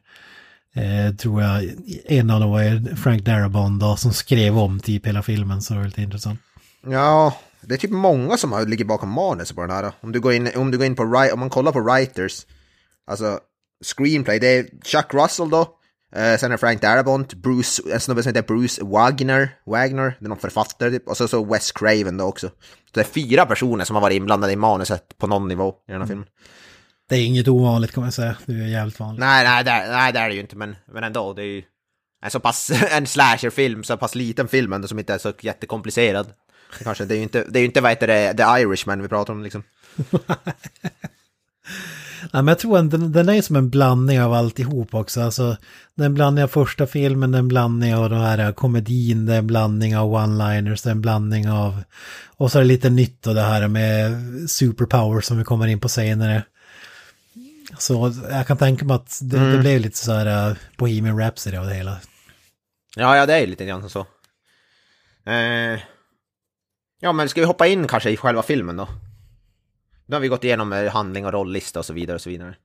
eh, 0.75 1.15
tror 1.15 1.41
jag, 1.41 1.69
en 2.05 2.29
av 2.29 2.39
dem 2.39 2.49
var 2.49 2.63
ju 2.63 2.95
Frank 2.95 3.23
Darabont 3.23 3.79
då, 3.81 3.95
som 3.95 4.13
skrev 4.13 4.57
om 4.57 4.79
typ 4.79 5.05
hela 5.07 5.23
filmen 5.23 5.61
så 5.61 5.73
det 5.73 5.79
var 5.79 5.85
lite 5.85 6.01
intressant. 6.01 6.39
Ja, 6.87 7.37
det 7.61 7.73
är 7.73 7.77
typ 7.77 7.91
många 7.91 8.37
som 8.37 8.65
ligger 8.67 8.85
bakom 8.85 9.09
manus 9.09 9.51
på 9.51 9.61
den 9.61 9.69
här. 9.69 9.91
Om 10.01 10.11
du 10.11 10.19
går 10.19 10.33
in, 10.33 10.49
om 10.55 10.71
du 10.71 10.77
går 10.77 10.87
in 10.87 10.95
på, 10.95 11.03
om 11.33 11.39
man 11.39 11.49
kollar 11.49 11.71
på 11.71 11.81
writers, 11.81 12.45
alltså 13.07 13.39
screenplay, 13.85 14.39
det 14.39 14.47
är 14.47 14.65
Chuck 14.83 15.13
Russell 15.13 15.49
då, 15.49 15.76
eh, 16.15 16.37
sen 16.37 16.51
är 16.51 16.57
Frank 16.57 16.81
Darabont, 16.81 17.33
Bruce, 17.33 17.81
en 17.93 17.99
snubbe 17.99 18.23
som 18.23 18.29
heter 18.29 18.47
Bruce 18.47 18.83
Wagner, 18.83 19.49
Wagner, 19.65 20.17
det 20.19 20.25
är 20.25 20.29
någon 20.29 20.37
författare 20.39 20.91
typ, 20.91 21.07
och 21.07 21.17
så, 21.17 21.27
så 21.27 21.45
Wes 21.45 21.71
Craven 21.71 22.17
då 22.17 22.25
också. 22.25 22.47
Så 22.47 22.91
det 22.93 22.99
är 22.99 23.05
fyra 23.05 23.45
personer 23.45 23.85
som 23.85 23.95
har 23.95 24.01
varit 24.01 24.15
inblandade 24.15 24.53
i 24.53 24.55
manuset 24.55 25.17
på 25.17 25.27
någon 25.27 25.47
nivå 25.47 25.75
i 25.87 25.91
den 25.91 26.01
här 26.01 26.07
filmen. 26.07 26.25
Det 27.09 27.15
är 27.15 27.25
inget 27.25 27.47
ovanligt 27.47 27.91
kan 27.91 28.03
man 28.03 28.11
säga, 28.11 28.37
det 28.45 28.53
är 28.53 28.67
jävligt 28.67 28.99
vanligt. 28.99 29.19
Nej, 29.19 29.45
nej, 29.45 29.63
det, 29.63 29.71
nej, 29.71 30.13
det 30.13 30.19
är 30.19 30.29
det 30.29 30.35
ju 30.35 30.41
inte, 30.41 30.55
men, 30.55 30.75
men 30.93 31.03
ändå, 31.03 31.33
det 31.33 31.41
är 31.41 31.45
ju 31.45 31.63
en 32.23 32.31
så 32.31 32.39
pass, 32.39 32.71
en 32.91 33.07
slasherfilm, 33.07 33.83
så 33.83 33.97
pass 33.97 34.15
liten 34.15 34.47
film 34.47 34.73
ändå 34.73 34.87
som 34.87 34.99
inte 34.99 35.13
är 35.13 35.17
så 35.17 35.33
jättekomplicerad. 35.39 36.33
Kanske, 36.83 37.05
det 37.05 37.13
är 37.13 37.17
ju 37.17 37.23
inte, 37.23 37.45
det 37.49 37.59
är 37.59 37.61
ju 37.61 37.67
inte 37.67 37.81
vad 37.81 37.91
heter 37.91 38.07
det, 38.07 38.33
The 38.33 38.61
Irishman 38.61 39.01
vi 39.01 39.07
pratar 39.07 39.33
om 39.33 39.43
liksom. 39.43 39.63
Ja, 42.21 42.27
men 42.31 42.47
jag 42.47 42.59
tror 42.59 42.77
att 42.77 42.91
den, 42.91 43.11
den 43.11 43.29
är 43.29 43.41
som 43.41 43.55
en 43.55 43.69
blandning 43.69 44.21
av 44.21 44.33
alltihop 44.33 44.93
också. 44.93 45.21
Alltså, 45.21 45.57
det 45.95 46.03
är 46.03 46.05
en 46.05 46.13
blandning 46.13 46.43
av 46.43 46.47
första 46.47 46.87
filmen, 46.87 47.31
det 47.31 47.37
är 47.37 47.39
en 47.39 47.47
blandning 47.47 47.95
av 47.95 48.09
den 48.09 48.21
här 48.21 48.51
komedin, 48.51 49.25
det 49.25 49.33
är 49.33 49.37
en 49.37 49.47
blandning 49.47 49.97
av 49.97 50.13
one-liners, 50.13 50.83
det 50.83 50.89
är 50.89 50.91
en 50.91 51.01
blandning 51.01 51.49
av... 51.49 51.83
Och 52.37 52.51
så 52.51 52.57
är 52.57 52.61
det 52.61 52.67
lite 52.67 52.89
nytt 52.89 53.27
och 53.27 53.35
det 53.35 53.41
här 53.41 53.67
med 53.67 54.15
superpower 54.49 55.21
som 55.21 55.37
vi 55.37 55.43
kommer 55.43 55.67
in 55.67 55.79
på 55.79 55.89
senare. 55.89 56.43
Så 57.77 58.13
jag 58.29 58.47
kan 58.47 58.57
tänka 58.57 58.85
mig 58.85 58.95
att 58.95 59.19
det, 59.21 59.51
det 59.51 59.57
blev 59.57 59.81
lite 59.81 59.97
så 59.97 60.11
här 60.11 60.49
uh, 60.49 60.57
Bohemian 60.77 61.19
Rhapsody 61.19 61.57
av 61.57 61.65
det 61.65 61.73
hela. 61.73 61.97
Ja, 62.95 63.17
ja, 63.17 63.25
det 63.25 63.33
är 63.33 63.47
lite 63.47 63.65
grann 63.65 63.89
så. 63.89 64.05
Eh, 65.25 65.79
ja, 66.99 67.11
men 67.11 67.29
ska 67.29 67.41
vi 67.41 67.47
hoppa 67.47 67.67
in 67.67 67.87
kanske 67.87 68.09
i 68.09 68.17
själva 68.17 68.43
filmen 68.43 68.77
då? 68.77 68.87
Nu 70.07 70.15
har 70.15 70.21
vi 70.21 70.27
gått 70.27 70.43
igenom 70.43 70.73
eh, 70.73 70.91
handling 70.91 71.25
och 71.25 71.33
rolllista 71.33 71.79
och 71.79 71.85
så 71.85 71.93
vidare 71.93 72.15
och 72.15 72.21
så 72.21 72.29
vidare. 72.29 72.55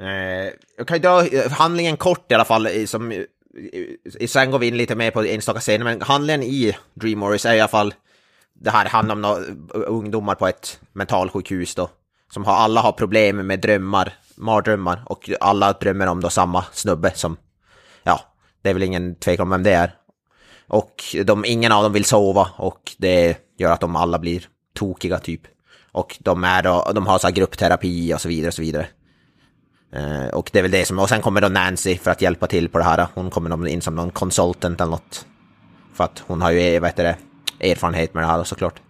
Eh, 0.00 0.52
jag 0.76 0.86
kan 0.86 0.96
ju 0.96 1.02
dra 1.02 1.26
eh, 1.26 1.50
handlingen 1.50 1.96
kort 1.96 2.32
i 2.32 2.34
alla 2.34 2.44
fall, 2.44 2.88
som, 2.88 3.24
sen 4.26 4.50
går 4.50 4.58
vi 4.58 4.66
in 4.66 4.76
lite 4.76 4.94
mer 4.94 5.10
på 5.10 5.22
enstaka 5.22 5.60
scener, 5.60 5.84
men 5.84 6.02
handlingen 6.02 6.42
i 6.42 6.76
Dream 6.94 7.20
Warriors 7.20 7.46
är 7.46 7.54
i 7.54 7.60
alla 7.60 7.68
fall, 7.68 7.94
det 8.54 8.70
här 8.70 8.86
handlar 8.86 9.14
om 9.14 9.22
några 9.22 9.40
eh, 9.44 9.50
ungdomar 9.86 10.34
på 10.34 10.46
ett 10.46 10.80
mentalsjukhus 10.92 11.74
då, 11.74 11.90
som 12.32 12.44
har, 12.44 12.54
alla 12.54 12.80
har 12.80 12.92
problem 12.92 13.46
med 13.46 13.60
drömmar, 13.60 14.12
mardrömmar, 14.34 15.02
och 15.06 15.30
alla 15.40 15.72
drömmer 15.72 16.06
om 16.06 16.20
då 16.20 16.30
samma 16.30 16.64
snubbe 16.72 17.12
som, 17.14 17.36
ja, 18.02 18.20
det 18.62 18.70
är 18.70 18.74
väl 18.74 18.82
ingen 18.82 19.14
tvekan 19.14 19.42
om 19.42 19.50
vem 19.50 19.62
det 19.62 19.72
är. 19.72 19.94
Och 20.66 21.02
de, 21.24 21.44
ingen 21.44 21.72
av 21.72 21.82
dem 21.82 21.92
vill 21.92 22.04
sova 22.04 22.50
och 22.56 22.94
det 22.98 23.36
gör 23.58 23.72
att 23.72 23.80
de 23.80 23.96
alla 23.96 24.18
blir 24.18 24.48
tokiga 24.74 25.18
typ. 25.18 25.42
Och 25.92 26.16
de, 26.20 26.44
är 26.44 26.62
då, 26.62 26.92
de 26.94 27.06
har 27.06 27.18
så 27.18 27.26
här 27.26 27.34
gruppterapi 27.34 28.14
och 28.14 28.20
så 28.20 28.28
vidare 28.28 28.48
och 28.48 28.54
så 28.54 28.62
vidare. 28.62 28.86
Eh, 29.92 30.28
och 30.28 30.50
det 30.52 30.58
är 30.58 30.62
väl 30.62 30.70
det 30.70 30.84
som, 30.84 30.98
och 30.98 31.08
sen 31.08 31.22
kommer 31.22 31.40
då 31.40 31.48
Nancy 31.48 31.98
för 31.98 32.10
att 32.10 32.22
hjälpa 32.22 32.46
till 32.46 32.68
på 32.68 32.78
det 32.78 32.84
här. 32.84 33.06
Hon 33.14 33.30
kommer 33.30 33.66
in 33.66 33.82
som 33.82 33.94
någon 33.94 34.10
consultant 34.10 34.80
eller 34.80 34.90
något. 34.90 35.26
För 35.94 36.04
att 36.04 36.22
hon 36.26 36.42
har 36.42 36.50
ju, 36.50 36.78
vad 36.78 36.88
heter 36.90 37.04
det, 37.04 37.16
erfarenhet 37.70 38.14
med 38.14 38.22
det 38.22 38.26
här 38.26 38.38
då, 38.38 38.44
såklart. 38.44 38.80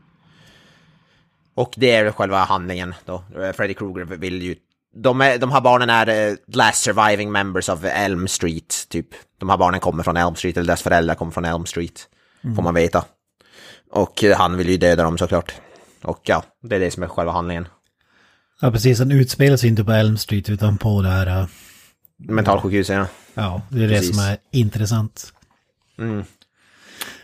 Och 1.55 1.75
det 1.77 1.91
är 1.91 2.13
själva 2.13 2.39
handlingen 2.39 2.95
då. 3.05 3.25
Eh, 3.43 3.53
Freddy 3.53 3.75
Krueger 3.75 4.05
vill 4.05 4.43
ju... 4.43 4.57
De, 4.95 5.21
är, 5.21 5.39
de 5.39 5.53
här 5.53 5.61
barnen 5.61 5.91
är 5.91 6.31
eh, 6.31 6.35
last 6.47 6.83
surviving 6.83 7.33
members 7.33 7.69
of 7.69 7.85
Elm 7.85 8.29
Street, 8.29 8.87
typ. 8.89 9.07
De 9.39 9.49
här 9.49 9.57
barnen 9.57 9.81
kommer 9.81 10.03
från 10.03 10.17
Elm 10.17 10.35
Street, 10.35 10.57
eller 10.57 10.67
deras 10.67 10.83
föräldrar 10.83 11.15
kommer 11.15 11.33
från 11.33 11.45
Elm 11.45 11.67
Street. 11.67 12.09
Får 12.57 12.63
man 12.63 12.75
veta. 12.75 13.05
Och 13.91 14.25
eh, 14.25 14.39
han 14.39 14.57
vill 14.57 14.69
ju 14.69 14.77
döda 14.77 15.03
dem 15.03 15.19
såklart. 15.19 15.55
Och 16.03 16.21
ja, 16.25 16.45
det 16.63 16.77
är 16.77 16.81
det 16.81 16.91
som 16.91 17.03
är 17.03 17.07
själva 17.09 17.33
handlingen. 17.33 17.69
Ja, 18.61 18.71
precis. 18.71 18.99
Den 18.99 19.11
utspelar 19.13 19.57
sig 19.57 19.69
inte 19.69 19.85
på 19.85 19.93
Elm 19.93 20.17
Street 20.17 20.49
utan 20.51 20.79
på 20.79 21.03
det 21.03 21.09
här... 21.09 21.41
uh, 21.43 21.47
Mentalsjukhuset, 22.17 22.97
ja. 22.97 23.07
Ja, 23.35 23.63
det 23.69 23.85
är 23.85 23.89
det 23.89 23.95
Precis. 23.95 24.17
som 24.17 24.25
är 24.25 24.37
intressant. 24.53 25.33
Mm. 25.99 26.25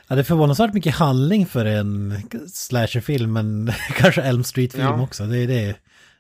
Ja, 0.09 0.15
det 0.15 0.21
är 0.21 0.25
förvånansvärt 0.25 0.73
mycket 0.75 0.95
handling 0.95 1.47
för 1.47 1.65
en 1.65 2.23
slasherfilm, 2.55 3.33
men 3.33 3.73
kanske 3.97 4.23
Elm 4.23 4.45
Street-film 4.45 4.85
Ja. 4.85 5.03
också. 5.03 5.25
Det 5.27 5.39
är 5.39 5.47
det 5.47 5.77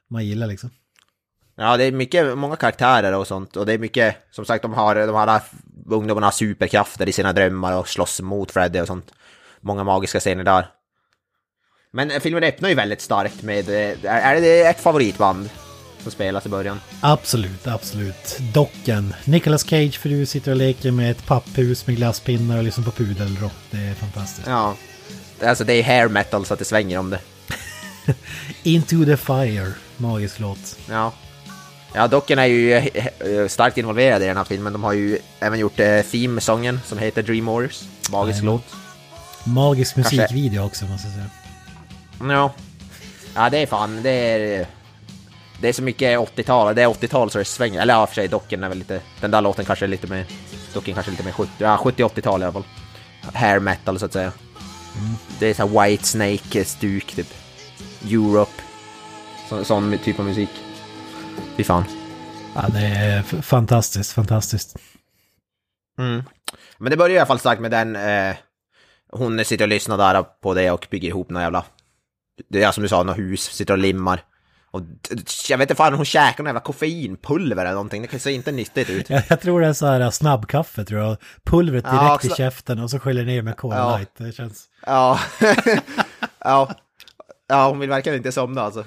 man 0.09 0.27
gillar 0.27 0.47
liksom. 0.47 0.71
Ja, 1.57 1.77
det 1.77 1.85
är 1.85 1.92
mycket, 1.92 2.38
många 2.38 2.57
karaktärer 2.57 3.14
och 3.14 3.27
sånt. 3.27 3.57
Och 3.57 3.66
det 3.66 3.73
är 3.73 3.79
mycket, 3.79 4.16
som 4.31 4.45
sagt, 4.45 4.62
de 4.62 4.75
har, 4.75 4.95
de 5.07 5.14
här 5.14 5.40
ungdomarna 5.87 6.27
har 6.27 6.33
superkrafter 6.33 7.09
i 7.09 7.12
sina 7.12 7.33
drömmar 7.33 7.79
och 7.79 7.88
slåss 7.88 8.21
mot 8.21 8.51
Freddy 8.51 8.81
och 8.81 8.87
sånt. 8.87 9.12
Många 9.61 9.85
magiska 9.85 10.21
scener 10.21 10.45
där. 10.45 10.66
Men 11.92 12.11
eh, 12.11 12.20
filmen 12.20 12.44
öppnar 12.44 12.68
ju 12.68 12.75
väldigt 12.75 13.01
starkt 13.01 13.42
med, 13.42 13.68
eh, 13.68 14.14
är 14.14 14.40
det 14.40 14.61
ett 14.62 14.81
favoritband 14.81 15.51
som 16.03 16.12
spelas 16.12 16.46
i 16.46 16.49
början? 16.49 16.81
Absolut, 17.01 17.66
absolut. 17.66 18.38
Docken. 18.55 19.14
Nicolas 19.25 19.64
Cage 19.68 19.99
för 19.99 20.09
du 20.09 20.27
sitter 20.27 20.51
och 20.51 20.57
leker 20.57 20.90
med 20.90 21.11
ett 21.11 21.27
papphus 21.27 21.87
med 21.87 21.96
glasspinnar 21.96 22.59
och 22.59 22.64
lyssnar 22.64 22.85
på 22.85 22.90
pudelrock. 22.90 23.53
Det 23.70 23.79
är 23.79 23.94
fantastiskt. 23.94 24.46
Ja. 24.46 24.75
Alltså 25.44 25.64
det 25.64 25.72
är 25.75 25.83
hair 25.83 26.09
metal 26.09 26.44
så 26.46 26.53
att 26.53 26.59
det 26.59 26.64
svänger 26.64 26.99
om 26.99 27.11
det. 27.11 27.20
Into 28.62 29.05
the 29.05 29.16
Fire. 29.16 29.72
Magisk 29.96 30.40
låt. 30.40 30.79
Ja. 30.88 31.12
Ja, 31.94 32.07
Docken 32.09 32.38
är 32.38 32.46
ju 32.46 32.72
eh, 32.75 33.49
starkt 33.49 33.79
involverade 33.79 34.25
i 34.25 34.29
den 34.29 34.37
här 34.37 34.44
filmen. 34.44 34.72
De 34.72 34.85
har 34.85 34.92
ju 34.92 35.18
även 35.40 35.59
gjort 35.59 35.77
theme-sången 36.11 36.81
som 36.87 36.99
heter 36.99 37.22
Dream 37.22 37.46
Warriors. 37.46 37.83
Magisk 38.11 38.37
Jajamän. 38.37 38.44
låt. 38.55 38.64
Magisk 39.44 39.96
musikvideo 39.96 40.64
också 40.64 40.85
måste 40.85 41.07
jag 41.09 41.14
säga. 41.14 41.27
Ja. 42.20 42.55
Ja, 43.35 43.50
det 43.50 43.59
är 43.59 43.66
fan, 43.66 44.02
det 44.02 44.11
är... 44.11 44.66
Det 45.61 45.68
är 45.68 45.72
så 45.72 45.83
mycket 45.83 46.18
80-tal, 46.18 46.74
det 46.74 46.83
är 46.83 46.87
80-tal 46.87 47.31
så 47.31 47.38
det 47.38 47.44
svänger. 47.44 47.81
Eller 47.81 47.94
ja, 47.94 48.07
för 48.07 48.14
sig, 48.14 48.29
docken 48.29 48.64
är 48.64 48.68
väl 48.68 48.79
lite... 48.79 49.00
Den 49.20 49.31
där 49.31 49.40
låten 49.40 49.64
kanske 49.64 49.85
är 49.85 49.88
lite 49.88 50.07
mer... 50.07 50.26
Docken 50.74 50.94
kanske 50.94 51.11
är 51.11 51.12
lite 51.12 51.24
mer 51.24 51.33
70, 51.33 51.52
ja, 51.59 51.81
70-80-tal 51.85 52.40
i 52.40 52.44
alla 52.44 52.52
fall. 52.52 52.64
Hair 53.35 53.61
metal 53.61 53.98
så 53.98 54.07
att 54.07 54.12
säga. 54.12 54.33
Det 55.38 55.46
är 55.46 55.55
så 55.55 55.66
här 55.66 55.88
White 55.88 56.05
Snake-stuk 56.05 57.14
typ. 57.14 57.35
Europe. 58.05 58.62
Så, 59.48 59.64
sån 59.64 59.98
typ 59.98 60.18
av 60.18 60.24
musik. 60.24 60.50
Fy 61.57 61.64
fan. 61.64 61.85
Ja, 62.55 62.68
det 62.68 62.87
är 62.87 63.22
fantastiskt, 63.42 64.12
fantastiskt. 64.12 64.76
Mm. 65.98 66.22
Men 66.79 66.90
det 66.90 66.96
börjar 66.96 67.16
i 67.16 67.18
alla 67.18 67.26
fall 67.26 67.38
starkt 67.38 67.61
med 67.61 67.70
den... 67.70 67.96
Eh, 67.96 68.37
hon 69.12 69.44
sitter 69.44 69.64
och 69.64 69.68
lyssnar 69.68 69.98
där 69.98 70.22
på 70.22 70.55
det 70.55 70.70
och 70.70 70.87
bygger 70.90 71.09
ihop 71.09 71.31
några 71.31 71.44
jävla... 71.44 71.64
Det 72.49 72.62
är 72.62 72.72
som 72.72 72.83
du 72.83 72.88
sa, 72.88 73.03
något 73.03 73.18
hus, 73.18 73.42
sitter 73.42 73.75
och 73.75 73.79
limmar. 73.79 74.22
Och 74.70 74.81
jag 75.49 75.59
vet 75.59 75.70
inte 75.70 75.75
fan, 75.75 75.94
hon 75.94 76.05
käkar 76.05 76.38
någon 76.44 76.46
jävla 76.49 76.61
koffeinpulver 76.61 77.64
eller 77.64 77.72
någonting. 77.75 78.09
Det 78.11 78.18
ser 78.18 78.31
inte 78.31 78.53
nyttigt 78.53 78.90
ut. 78.90 79.11
Jag, 79.11 79.22
jag 79.29 79.40
tror 79.40 79.61
det 79.61 79.66
är 79.66 79.72
så 79.72 79.87
här 79.87 80.11
snabbkaffe 80.11 80.85
tror 80.85 81.01
jag. 81.03 81.16
Pulvret 81.44 81.85
Ja, 81.88 81.92
direkt 82.09 82.25
i 82.25 82.29
också- 82.29 82.37
käften 82.37 82.79
och 82.79 82.90
så 82.90 82.99
sköljer 82.99 83.25
ner 83.25 83.42
med 83.42 83.57
Cola 83.57 83.77
Ja. 83.77 83.96
Light. 83.96 84.11
Det 84.16 84.33
känns... 84.33 84.64
Ja. 84.87 85.20
ja. 86.38 86.75
Ja, 87.49 87.68
hon 87.68 87.79
vill 87.79 87.88
verkligen 87.88 88.16
inte 88.18 88.33
somna 88.33 88.61
alltså. 88.62 88.85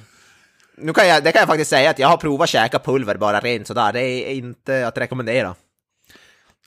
Nu 0.77 0.93
kan 0.93 1.07
jag, 1.07 1.23
det 1.23 1.31
kan 1.31 1.39
jag 1.39 1.47
faktiskt 1.47 1.69
säga 1.69 1.89
att 1.89 1.99
jag 1.99 2.07
har 2.07 2.17
provat 2.17 2.49
käka 2.49 2.79
pulver 2.79 3.15
bara 3.17 3.39
rent 3.39 3.67
sådär. 3.67 3.93
Det 3.93 4.01
är 4.01 4.33
inte 4.33 4.87
att 4.87 4.97
rekommendera. 4.97 5.55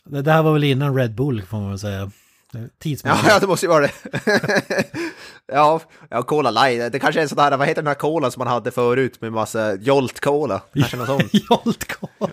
Det 0.05 0.23
där 0.23 0.43
var 0.43 0.53
väl 0.53 0.65
innan 0.65 0.97
Red 0.97 1.15
Bull 1.15 1.43
får 1.43 1.57
man 1.61 1.69
väl 1.71 1.79
säga. 1.79 2.11
Ja, 2.53 2.61
Tidsmässigt. 2.79 3.27
ja, 3.29 3.39
det 3.39 3.47
måste 3.47 3.67
ju 3.67 3.71
vara 3.71 3.87
det. 3.87 3.93
ja, 5.53 5.81
ja, 6.11 6.23
Cola 6.23 6.51
Light. 6.51 6.93
Det 6.93 6.99
kanske 6.99 7.23
är 7.23 7.27
sådär, 7.27 7.57
vad 7.57 7.69
heter 7.69 7.83
den 7.83 7.87
här 7.87 7.95
cola 7.95 8.31
som 8.31 8.41
man 8.41 8.49
hade 8.49 8.71
förut 8.71 9.21
med 9.21 9.33
massa 9.33 9.75
Jolt 9.75 10.21
Cola? 10.21 10.61
Kanske 10.75 10.97
något 10.97 11.07
sånt. 11.07 11.35
Jolt 11.51 11.93
Cola. 11.93 12.33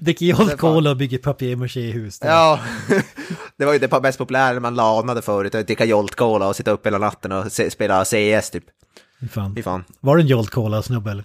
Dricker 0.00 0.26
Jolt 0.26 0.56
Cola 0.58 0.90
och 0.90 0.96
bygger 0.96 1.18
papier-maché-hus. 1.18 2.18
Ja, 2.22 2.60
det 3.56 3.64
var 3.64 3.72
ju 3.72 3.78
det 3.78 4.02
mest 4.02 4.18
populära 4.18 4.52
när 4.52 4.60
man 4.60 4.74
lanade 4.74 5.22
förut, 5.22 5.54
att 5.54 5.66
dricka 5.66 5.84
Jolt 5.84 6.14
Cola 6.14 6.48
och 6.48 6.56
sitta 6.56 6.70
upp 6.70 6.86
hela 6.86 6.98
natten 6.98 7.32
och 7.32 7.52
spela 7.52 8.04
CS 8.04 8.50
typ. 8.50 8.64
Fy 9.20 9.28
fan. 9.28 9.54
Fy 9.56 9.62
fan. 9.62 9.84
Var 10.00 10.16
det 10.16 10.22
en 10.22 10.26
Jolt 10.26 10.50
Cola-snubbe 10.50 11.10
eller? 11.10 11.24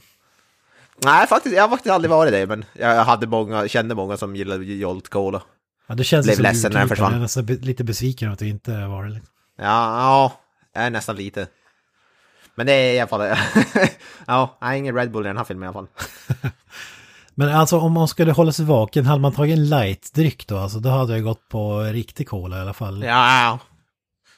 Nej, 1.06 1.28
faktiskt, 1.28 1.56
jag 1.56 1.64
har 1.64 1.70
faktiskt 1.70 1.94
aldrig 1.94 2.10
varit 2.10 2.32
det, 2.32 2.48
men 2.48 2.66
jag 2.74 3.04
hade 3.04 3.28
många, 3.28 3.68
kände 3.68 3.96
många 3.96 4.18
som 4.18 4.36
gillade 4.36 4.66
Jolt 4.66 5.10
Cola. 5.10 5.42
Ja, 5.94 5.98
det 5.98 6.04
känns 6.04 6.26
Blev 6.26 6.36
som 6.36 6.44
ledsen 6.44 6.72
när 6.72 6.80
den 6.80 6.90
försvann. 6.90 7.12
Jag 7.12 7.18
är 7.18 7.22
nästan 7.22 7.46
lite 7.46 7.84
besviken 7.84 8.32
att 8.32 8.40
du 8.40 8.48
inte 8.48 8.88
var 8.88 9.04
det. 9.04 9.10
liksom. 9.10 9.34
Ja, 9.58 9.66
ja, 10.00 10.34
jag 10.74 10.84
är 10.84 10.90
nästan 10.90 11.16
lite. 11.16 11.48
Men 12.56 12.66
det 12.66 12.74
är 12.74 12.94
i 12.94 13.00
alla 13.00 13.08
fall, 13.08 13.22
ja, 14.28 14.58
nej, 14.62 14.80
ingen 14.80 14.96
Red 14.96 15.12
Bull 15.12 15.26
i 15.26 15.28
den 15.28 15.38
här 15.38 15.44
filmen 15.44 15.64
i 15.64 15.68
alla 15.68 15.74
fall. 15.74 15.88
Men 17.36 17.50
alltså 17.50 17.80
om 17.80 17.92
man 17.92 18.08
skulle 18.08 18.32
hålla 18.32 18.52
sig 18.52 18.66
vaken, 18.66 19.06
hade 19.06 19.22
man 19.22 19.34
tagit 19.34 19.58
en 19.58 19.70
light-dryck 19.70 20.48
då? 20.48 20.58
Alltså 20.58 20.80
då 20.80 20.90
hade 20.90 21.14
jag 21.14 21.24
gått 21.24 21.50
på 21.50 21.80
riktig 21.80 22.28
cola 22.28 22.58
i 22.58 22.62
alla 22.62 22.74
fall. 22.74 23.04
Ja, 23.04 23.60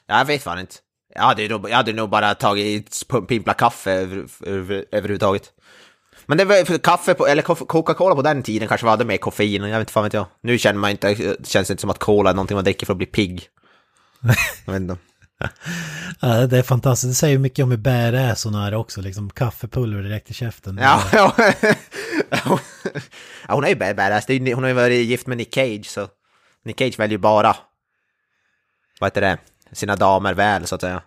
ja, 0.08 0.18
jag 0.18 0.26
vet 0.26 0.44
fan 0.44 0.60
inte. 0.60 0.76
Jag 1.16 1.24
hade, 1.24 1.48
nog, 1.48 1.70
jag 1.70 1.76
hade 1.76 1.94
nog 1.94 2.10
bara 2.10 2.36
tagit 2.36 3.04
pimpla 3.28 3.54
kaffe 3.54 3.92
över, 3.92 4.26
över, 4.46 4.86
överhuvudtaget. 4.92 5.52
Men 6.26 6.38
det 6.38 6.46
var 6.46 6.66
för 6.66 6.78
kaffe 6.78 7.14
på, 7.14 7.28
eller 7.28 7.42
Coca-Cola 7.42 8.16
på 8.16 8.22
den 8.22 8.44
tiden 8.44 8.68
kanske 8.68 8.88
hade 8.88 9.06
mer 9.06 9.18
koffein, 9.18 9.62
jag 9.64 9.70
vet 9.70 9.80
inte 9.80 9.92
fan 9.94 10.04
vet 10.04 10.14
jag. 10.14 10.26
Nu 10.42 10.58
känner 10.58 10.80
man 10.80 10.92
inte, 10.92 11.36
känns 11.44 11.68
det 11.68 11.72
inte 11.72 11.82
som 11.82 11.90
att 11.90 12.00
cola 12.00 12.30
är 12.30 12.34
någonting 12.34 12.56
man 12.56 12.64
dricker 12.64 12.86
för 12.86 12.94
att 12.94 12.98
bli 12.98 13.06
pigg. 13.08 13.48
Jag 14.66 14.74
vet 14.74 14.82
inte. 14.82 14.98
Ja, 16.20 16.48
det 16.48 16.58
är 16.58 16.64
fantastiskt. 16.64 17.12
Det 17.12 17.16
säger 17.16 17.38
mycket 17.38 17.64
om 17.64 17.72
hur 17.72 17.78
badass 17.78 18.44
hon 18.44 18.56
är 18.56 18.74
också, 18.76 19.02
liksom 19.02 19.30
kaffepulver 19.30 20.04
direkt 20.04 20.30
i 20.30 20.34
käften. 20.34 20.80
Ja, 20.82 21.02
ja. 21.14 21.36
ja, 22.30 22.60
hon 23.48 23.64
är 23.64 23.70
ju 23.70 23.76
bad- 23.76 23.96
badass, 23.96 24.26
Det 24.26 24.54
hon 24.54 24.64
har 24.64 24.70
ju 24.70 24.76
varit 24.76 25.06
gift 25.06 25.28
med 25.28 25.38
Nick 25.38 25.54
Cage, 25.56 25.86
så 25.86 26.08
Nick 26.66 26.80
Cage 26.80 27.00
väljer 27.00 27.18
ju 27.18 27.22
bara, 27.22 27.56
vad 29.00 29.08
heter 29.08 29.22
det, 29.22 29.38
sina 29.72 29.96
damer 29.96 30.34
väl 30.34 30.68
så 30.68 30.76
att 30.76 30.82
säga. 30.82 31.02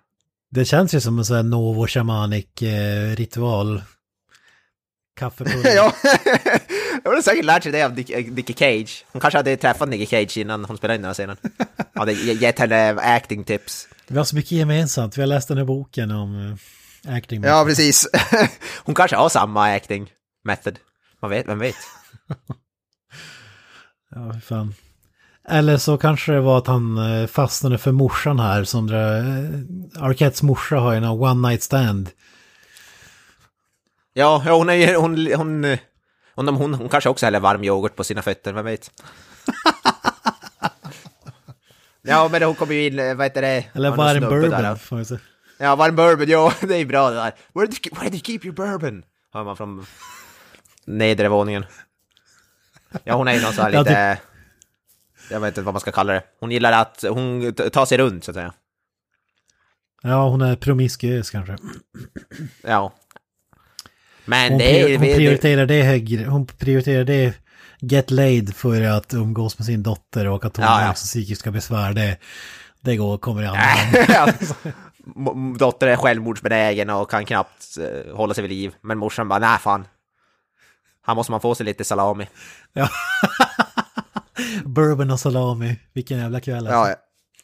Det 0.50 0.64
känns 0.64 0.94
ju 0.94 1.00
som 1.00 1.18
en 1.18 1.24
sån 1.24 1.36
här 1.36 1.42
novo 1.42 1.86
shamanic 1.86 2.62
eh, 2.62 3.16
ritual. 3.16 3.82
Kaffepulver. 5.18 5.74
ja, 5.74 5.92
hon 7.04 7.14
har 7.14 7.22
säkert 7.22 7.44
lärt 7.44 7.62
sig 7.62 7.72
det 7.72 7.82
av 7.82 7.92
Nick, 7.94 8.10
eh, 8.10 8.24
Nicky 8.32 8.54
Cage. 8.54 9.04
Hon 9.12 9.20
kanske 9.20 9.38
hade 9.38 9.56
träffat 9.56 9.88
Nicky 9.88 10.06
Cage 10.06 10.36
innan 10.38 10.64
hon 10.64 10.76
spelade 10.76 10.94
in 10.96 11.02
den 11.02 11.08
här 11.08 11.14
scenen. 11.14 11.36
Hade 11.94 12.12
ge- 12.12 12.32
gett 12.32 12.58
henne 12.58 12.96
acting 13.00 13.44
tips. 13.44 13.88
Vi 14.06 14.16
har 14.18 14.24
så 14.24 14.36
mycket 14.36 14.52
gemensamt. 14.52 15.18
Vi 15.18 15.22
har 15.22 15.26
läst 15.26 15.48
den 15.48 15.58
här 15.58 15.64
boken 15.64 16.10
om 16.10 16.58
eh, 17.06 17.16
acting. 17.16 17.42
Ja, 17.44 17.64
precis. 17.64 18.08
Hon 18.84 18.94
kanske 18.94 19.16
har 19.16 19.28
samma 19.28 19.64
acting 19.74 20.10
method. 20.44 20.78
Man 21.22 21.30
vet, 21.30 21.48
vem 21.48 21.58
vet? 21.58 21.74
Ja, 24.14 24.34
fan. 24.44 24.74
Eller 25.48 25.76
så 25.76 25.98
kanske 25.98 26.32
det 26.32 26.40
var 26.40 26.58
att 26.58 26.66
han 26.66 26.98
eh, 27.20 27.26
fastnade 27.26 27.78
för 27.78 27.92
morsan 27.92 28.40
här 28.40 28.64
som 28.64 28.86
drar... 28.86 29.18
Arquettes 30.04 30.42
morsa 30.42 30.76
har 30.76 30.92
ju 30.92 30.98
en 30.98 31.04
one 31.04 31.48
night 31.48 31.62
stand. 31.62 32.10
Ja, 34.18 34.42
hon 34.44 34.70
är 34.70 34.96
hon, 34.96 35.32
hon, 35.34 35.64
eh, 35.64 35.78
hon, 36.34 36.48
hon, 36.48 36.74
hon 36.74 36.88
kanske 36.88 37.10
också 37.10 37.26
häller 37.26 37.40
varm 37.40 37.64
yoghurt 37.64 37.96
på 37.96 38.04
sina 38.04 38.22
fötter, 38.22 38.52
vem 38.52 38.64
vet? 38.64 38.90
ja, 42.02 42.28
men 42.32 42.42
hon 42.42 42.54
kommer 42.54 42.74
ju 42.74 42.86
in, 42.86 42.98
eh, 42.98 43.14
vad 43.14 43.26
heter 43.26 43.42
det? 43.42 43.64
Eller 43.72 43.90
varm 43.90 44.20
bourbon. 44.20 44.50
där. 44.50 44.74
får 44.74 44.96
man 44.96 45.04
säga. 45.04 45.20
Ja, 45.58 45.76
varm 45.76 45.96
bourbon, 45.96 46.28
ja, 46.28 46.52
det 46.60 46.76
är 46.76 46.84
bra 46.84 47.10
det 47.10 47.16
där. 47.16 47.34
Where 47.54 47.66
did 47.66 47.86
you, 47.86 47.94
where 47.94 48.10
did 48.10 48.14
you 48.14 48.24
keep 48.24 48.40
your 48.44 48.54
bourbon? 48.54 49.04
Hör 49.32 49.44
man 49.44 49.56
från 49.56 49.86
nedre 50.84 51.28
våningen. 51.28 51.64
Ja, 53.04 53.14
hon 53.14 53.28
är 53.28 53.32
ju 53.32 53.42
någon 53.42 53.52
sån 53.52 53.64
här 53.64 53.72
Ja, 53.72 53.80
lite... 53.80 54.18
Jag 55.30 55.40
vet 55.40 55.48
inte 55.48 55.62
vad 55.62 55.74
man 55.74 55.80
ska 55.80 55.92
kalla 55.92 56.12
det. 56.12 56.22
Hon 56.40 56.50
gillar 56.50 56.72
att 56.72 57.04
hon 57.08 57.52
tar 57.52 57.86
sig 57.86 57.98
runt, 57.98 58.24
så 58.24 58.30
att 58.30 58.34
säga. 58.34 58.52
Ja, 60.02 60.28
hon 60.28 60.42
är 60.42 60.56
promiskuös 60.56 61.30
kanske. 61.30 61.56
Ja. 62.62 62.92
Men 64.28 64.52
Hon, 64.52 64.58
det 64.58 64.80
är... 64.80 64.98
hon 64.98 65.06
prioriterar 65.06 65.66
det 65.66 65.82
högre. 65.82 66.24
Hon 66.24 66.46
prioriterar 66.46 67.04
det 67.04 67.34
get 67.80 68.10
laid 68.10 68.56
för 68.56 68.82
att 68.82 69.14
umgås 69.14 69.58
med 69.58 69.66
sin 69.66 69.82
dotter 69.82 70.26
och 70.28 70.44
att 70.44 70.56
hon 70.56 70.64
Ja, 70.66 70.70
har 70.70 70.82
ja. 70.82 70.92
psykiska 70.92 71.50
besvär. 71.50 71.92
Det, 71.92 72.16
det 72.80 72.96
går, 72.96 73.18
kommer 73.18 73.42
i 73.42 73.46
andra 73.46 73.60
hand. 73.60 73.96
Ja. 74.08 74.32
M- 75.16 75.28
m- 75.28 75.56
Dotter 75.58 75.86
är 75.86 75.96
självmordsbenägen 75.96 76.90
och 76.90 77.10
kan 77.10 77.24
knappt 77.24 77.64
eh, 77.78 78.16
hålla 78.16 78.34
sig 78.34 78.42
vid 78.42 78.50
liv. 78.50 78.74
Men 78.80 78.98
morsan 78.98 79.28
bara, 79.28 79.38
nej 79.38 79.58
fan. 79.58 79.86
Här 81.06 81.14
måste 81.14 81.32
man 81.32 81.40
få 81.40 81.54
sig 81.54 81.66
lite 81.66 81.84
salami. 81.84 82.28
Ja. 82.72 82.88
Bourbon 84.64 85.10
och 85.10 85.20
salami. 85.20 85.76
Vilken 85.92 86.18
jävla 86.18 86.40
kväll 86.40 86.66
alltså. 86.66 86.90
Ja, 86.90 86.96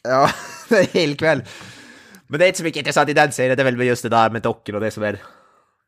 ja. 0.03 0.29
det 0.69 0.79
är 0.79 0.99
hel 0.99 1.17
kväll. 1.17 1.43
Men 2.27 2.39
det 2.39 2.45
är 2.45 2.47
inte 2.47 2.57
så 2.57 2.63
mycket 2.63 2.79
intressant 2.79 3.09
i 3.09 3.13
den 3.13 3.31
serien, 3.31 3.57
det 3.57 3.63
är 3.63 3.71
väl 3.71 3.81
just 3.81 4.03
det 4.03 4.09
där 4.09 4.29
med 4.29 4.41
dockor 4.41 4.75
och 4.75 4.81
det 4.81 4.91
som 4.91 5.03
är 5.03 5.19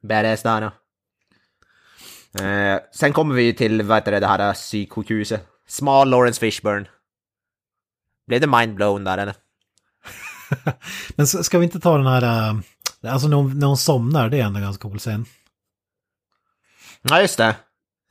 badass 0.04 0.44
där. 0.44 0.72
Eh, 2.42 2.80
sen 2.92 3.14
kommer 3.14 3.36
vi 3.36 3.44
ju 3.44 3.54
till, 3.54 3.82
vad 3.82 3.98
heter 3.98 4.12
det, 4.12 4.20
det 4.20 4.28
här 4.28 4.54
psyksjukhuset. 4.54 5.48
Small 5.68 6.10
Lawrence 6.10 6.40
Fishburne. 6.40 6.86
Blev 8.28 8.42
det 8.42 8.48
mindblown 8.48 9.04
där 9.04 9.18
eller? 9.18 9.36
Men 11.16 11.28
ska 11.28 11.58
vi 11.60 11.64
inte 11.66 11.80
ta 11.80 11.98
den 11.98 12.08
här... 12.08 12.50
äh, 12.50 12.60
Alltså 13.02 13.28
när 13.28 13.38
hon, 13.38 13.60
när 13.60 13.68
hon 13.68 13.78
somnar, 13.78 14.30
det 14.30 14.40
är 14.40 14.44
ändå 14.46 14.60
ganska 14.60 14.82
cool 14.82 15.00
scen. 15.00 15.26
Ja, 17.02 17.22
just 17.22 17.38
det. 17.38 17.56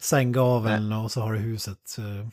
Sänggaveln 0.00 0.92
och 0.92 1.12
så 1.12 1.20
har 1.20 1.32
du 1.32 1.38
huset. 1.38 1.96
eh. 1.98 2.28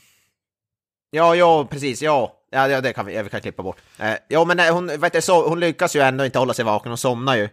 Ja, 1.09 1.35
ja, 1.35 1.65
precis, 1.65 2.01
ja. 2.01 2.39
Ja, 2.51 2.67
ja 2.67 2.81
det 2.81 2.93
kan 2.93 3.05
vi, 3.05 3.15
ja, 3.15 3.23
vi 3.23 3.29
kan 3.29 3.41
klippa 3.41 3.63
bort. 3.63 3.77
Eh, 3.99 4.15
ja, 4.27 4.45
men 4.45 4.59
eh, 4.59 4.73
hon, 4.73 4.87
vet 4.87 5.13
du, 5.13 5.21
så, 5.21 5.49
hon 5.49 5.59
lyckas 5.59 5.95
ju 5.95 5.99
ändå 5.99 6.25
inte 6.25 6.39
hålla 6.39 6.53
sig 6.53 6.65
vaken, 6.65 6.89
hon 6.91 6.97
somnar 6.97 7.35
ju. 7.35 7.49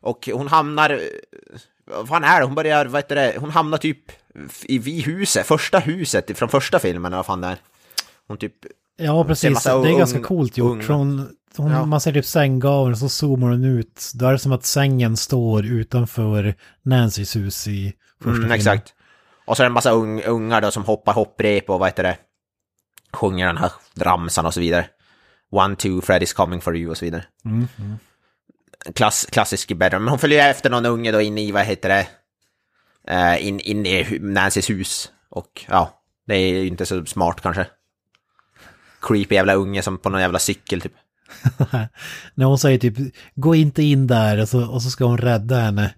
Och 0.00 0.28
hon 0.32 0.48
hamnar... 0.48 1.00
Vad 1.90 2.08
fan 2.08 2.24
är 2.24 2.40
det? 2.40 2.46
Hon 2.46 2.54
börjar, 2.54 2.86
vad 2.86 2.98
heter 3.02 3.14
det, 3.16 3.34
hon 3.38 3.50
hamnar 3.50 3.78
typ 3.78 3.98
i 4.62 4.78
vid 4.78 5.04
huset, 5.04 5.46
första 5.46 5.78
huset 5.78 6.38
från 6.38 6.48
första 6.48 6.78
filmen, 6.78 7.12
vad 7.12 7.26
fan 7.26 7.40
det 7.40 7.46
är. 7.46 7.56
Hon 8.28 8.36
typ... 8.38 8.54
Ja, 8.96 9.24
precis. 9.24 9.62
Det 9.64 9.70
är 9.70 9.74
ung- 9.74 9.98
ganska 9.98 10.20
coolt 10.20 10.56
gjort. 10.56 10.88
hon, 10.88 11.28
hon, 11.56 11.70
Ja. 11.70 11.84
Man 11.86 12.00
ser 12.00 12.12
typ 12.12 12.26
sänggaveln 12.26 12.96
så 12.96 13.08
zoomar 13.08 13.48
hon 13.50 13.64
ut. 13.64 14.10
Då 14.14 14.26
är 14.26 14.32
det 14.32 14.38
som 14.38 14.52
att 14.52 14.64
sängen 14.64 15.16
står 15.16 15.66
utanför 15.66 16.54
Nancys 16.82 17.36
hus 17.36 17.68
i 17.68 17.92
första 18.18 18.28
Mm, 18.30 18.40
filmen. 18.40 18.52
exakt. 18.56 18.94
Och 19.44 19.56
så 19.56 19.62
är 19.62 19.64
det 19.64 19.68
en 19.68 19.72
massa 19.72 19.90
ung, 19.90 20.22
ungar 20.22 20.60
då 20.60 20.70
som 20.70 20.84
hoppar 20.84 21.12
hopprep 21.12 21.70
och 21.70 21.78
vad 21.78 21.88
heter 21.88 22.02
det, 22.02 22.16
sjunger 23.12 23.46
den 23.46 23.56
här 23.56 23.72
ramsan 23.98 24.46
och 24.46 24.54
så 24.54 24.60
vidare. 24.60 24.86
One, 25.50 25.76
two, 25.76 25.88
Freddy's 26.00 26.34
coming 26.36 26.60
for 26.60 26.76
you 26.76 26.90
och 26.90 26.96
så 26.98 27.04
vidare. 27.04 27.24
Mm, 27.44 27.68
mm. 27.78 27.96
Klass, 28.94 29.26
klassisk 29.30 29.72
bedroom. 29.76 30.04
Men 30.04 30.10
hon 30.10 30.18
följer 30.18 30.50
efter 30.50 30.70
någon 30.70 30.86
unge 30.86 31.12
då 31.12 31.20
in 31.20 31.38
i, 31.38 31.52
vad 31.52 31.64
heter 31.64 31.88
det, 31.88 32.06
eh, 33.14 33.46
in, 33.46 33.60
in 33.60 33.86
i 33.86 34.18
Nancys 34.20 34.70
hus. 34.70 35.10
Och 35.28 35.64
ja, 35.68 36.02
det 36.26 36.34
är 36.34 36.48
ju 36.48 36.66
inte 36.66 36.86
så 36.86 37.06
smart 37.06 37.40
kanske. 37.40 37.66
Creepy 39.00 39.34
jävla 39.34 39.54
unge 39.54 39.82
som 39.82 39.98
på 39.98 40.10
någon 40.10 40.20
jävla 40.20 40.38
cykel 40.38 40.80
typ. 40.80 40.92
När 42.34 42.46
hon 42.46 42.58
säger 42.58 42.78
typ, 42.78 43.14
gå 43.34 43.54
inte 43.54 43.82
in 43.82 44.06
där 44.06 44.40
och 44.40 44.48
så, 44.48 44.70
och 44.70 44.82
så 44.82 44.90
ska 44.90 45.04
hon 45.04 45.18
rädda 45.18 45.60
henne. 45.60 45.94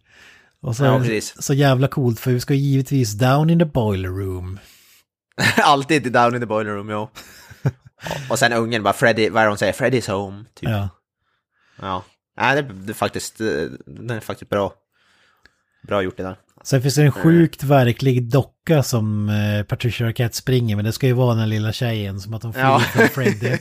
Och 0.62 0.76
så, 0.76 0.84
Ja, 0.84 1.20
så 1.38 1.54
jävla 1.54 1.88
coolt 1.88 2.20
för 2.20 2.30
vi 2.30 2.40
ska 2.40 2.54
givetvis 2.54 3.12
down 3.12 3.50
in 3.50 3.58
the 3.58 3.64
boiler 3.64 4.08
room. 4.08 4.58
Alltid 5.62 6.12
down 6.12 6.34
in 6.34 6.40
the 6.40 6.46
boiler 6.46 6.72
room, 6.72 6.88
ja. 6.88 7.10
Och 8.30 8.38
sen 8.38 8.52
ungen 8.52 8.82
bara 8.82 8.94
Freddy, 8.94 9.28
vad 9.30 9.42
är 9.42 9.46
det 9.46 9.50
hon 9.50 9.58
säger? 9.58 9.72
Freddy's 9.72 10.10
home, 10.10 10.44
typ. 10.54 10.68
Ja. 10.68 10.88
Ja. 11.80 12.04
Nej, 12.40 12.56
det, 12.56 12.62
det 12.62 12.92
är 12.92 12.94
faktiskt, 12.94 13.40
eh, 13.40 13.46
den 13.86 14.10
är 14.10 14.20
faktiskt 14.20 14.50
bra. 14.50 14.72
Bra 15.88 16.02
gjort 16.02 16.16
det 16.16 16.22
där. 16.22 16.36
Sen 16.64 16.82
finns 16.82 16.94
det 16.94 17.02
en 17.02 17.12
sjukt 17.12 17.62
verklig 17.62 18.30
docka 18.30 18.82
som 18.82 19.28
eh, 19.28 19.62
Patricia 19.64 20.06
Arquette 20.06 20.36
springer 20.36 20.76
men 20.76 20.84
det 20.84 20.92
ska 20.92 21.06
ju 21.06 21.12
vara 21.12 21.34
den 21.34 21.48
lilla 21.48 21.72
tjejen 21.72 22.20
som 22.20 22.34
att 22.34 22.42
hon 22.42 22.52
flyr 22.52 22.62
Ja. 22.62 22.80
från 22.80 23.08
Freddy. 23.24 23.56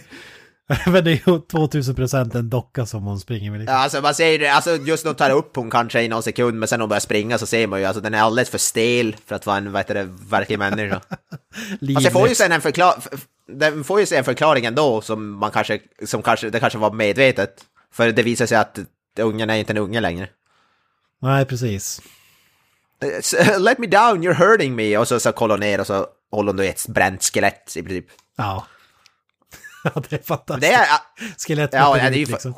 men 0.86 1.04
det 1.04 1.12
är 1.12 1.16
ju 1.16 1.38
2000% 1.38 2.38
en 2.38 2.50
docka 2.50 2.86
som 2.86 3.04
hon 3.04 3.20
springer 3.20 3.52
med. 3.52 3.60
Liksom. 3.60 3.78
alltså 3.78 4.02
man 4.02 4.16
ser 4.16 4.40
det, 4.40 4.48
alltså 4.48 4.76
just 4.76 5.04
när 5.06 5.10
hon 5.10 5.16
tar 5.16 5.30
upp 5.30 5.56
hon 5.56 5.70
kanske 5.70 6.02
i 6.02 6.08
någon 6.08 6.24
sekund, 6.24 6.60
men 6.60 6.68
sen 6.68 6.80
när 6.80 6.84
hon 6.84 6.90
börjar 6.90 7.00
springa 7.00 7.38
så 7.38 7.46
ser 7.46 7.68
man 7.68 7.80
ju, 7.80 7.86
alltså 7.86 8.02
den 8.02 8.14
är 8.14 8.22
alldeles 8.22 8.50
för 8.50 8.58
stel 8.58 9.16
för 9.26 9.36
att 9.36 9.46
vara 9.46 9.58
en, 9.58 9.72
vad 9.72 9.80
heter 9.80 9.94
det, 9.94 10.10
verklig 10.30 10.60
människa. 10.60 11.02
Fast 11.94 12.06
det 12.06 12.12
får 12.12 12.28
ju 12.28 12.36
sen 12.36 12.52
en 12.52 12.62
förklaring, 12.62 13.02
den 13.48 13.84
får 13.84 14.00
ju 14.00 14.06
se 14.06 14.16
en 14.16 14.24
förklaring 14.24 14.66
ändå 14.66 15.02
som 15.02 15.30
man 15.40 15.52
kanske, 15.52 15.80
som 16.06 16.22
kanske, 16.22 16.50
det 16.50 16.60
kanske 16.60 16.80
var 16.80 16.92
medvetet. 16.92 17.54
För 17.94 18.12
det 18.12 18.24
visar 18.24 18.46
sig 18.46 18.58
att 18.58 18.80
ungen 19.20 19.50
är 19.50 19.56
inte 19.56 19.74
en 19.74 19.78
unge 19.78 20.00
längre. 20.00 20.30
Nej, 21.22 21.46
precis. 21.46 22.02
Eh, 23.02 23.60
Let 23.60 23.78
me 23.78 23.88
down, 23.88 24.24
you're 24.24 24.34
hurting 24.34 24.76
me! 24.76 24.98
Och 24.98 25.08
så, 25.08 25.20
så 25.20 25.32
kollar 25.32 25.56
hon 25.56 25.60
ner 25.60 25.80
och 25.80 25.88
så 25.88 26.08
håller 26.32 26.50
hon 26.50 26.58
då 26.58 26.64
i 26.64 26.70
ett 26.70 26.88
bränt 26.88 27.24
skelett 27.24 27.78
i 27.78 27.84
princip. 27.84 28.06
Ja. 28.36 28.66
ja, 29.84 30.04
det 30.10 30.16
är 30.16 30.24
fantastiskt. 30.24 30.72
Det 30.72 30.74
är, 30.74 30.88
Skelett 31.48 31.70
ja, 31.74 31.94
med 31.94 32.12
det 32.12 32.18
är 32.18 32.20
ju 32.20 32.26
liksom. 32.26 32.54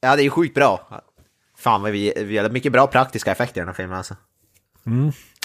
ja, 0.00 0.16
det 0.16 0.22
är 0.22 0.24
ju 0.24 0.30
sjukt 0.30 0.54
bra. 0.54 1.02
Fan 1.58 1.82
vad 1.82 1.92
vi, 1.92 2.12
vi 2.16 2.36
hade 2.38 2.50
mycket 2.50 2.72
bra 2.72 2.86
praktiska 2.86 3.32
effekter 3.32 3.60
i 3.60 3.60
den 3.60 3.68
här 3.68 3.74
filmen 3.74 3.98
alltså. 3.98 4.16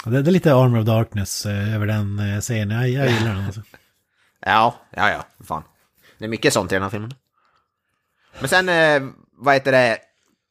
det, 0.04 0.22
det 0.22 0.30
är 0.30 0.32
lite 0.32 0.54
Armor 0.54 0.78
of 0.78 0.86
Darkness 0.86 1.46
eh, 1.46 1.74
över 1.74 1.86
den 1.86 2.18
eh, 2.18 2.40
scenen. 2.40 2.78
Jag, 2.80 2.88
jag 2.88 3.12
gillar 3.12 3.34
den 3.34 3.44
alltså. 3.44 3.60
Ja, 4.40 4.74
ja, 4.90 5.10
ja, 5.10 5.44
fan. 5.44 5.62
Det 6.18 6.24
är 6.24 6.28
mycket 6.28 6.52
sånt 6.52 6.72
i 6.72 6.74
den 6.74 6.82
här 6.82 6.90
filmen. 6.90 7.14
Men 8.40 8.48
sen, 8.48 8.68
eh, 8.68 9.02
vad 9.38 9.54
heter 9.54 9.72
det, 9.72 9.98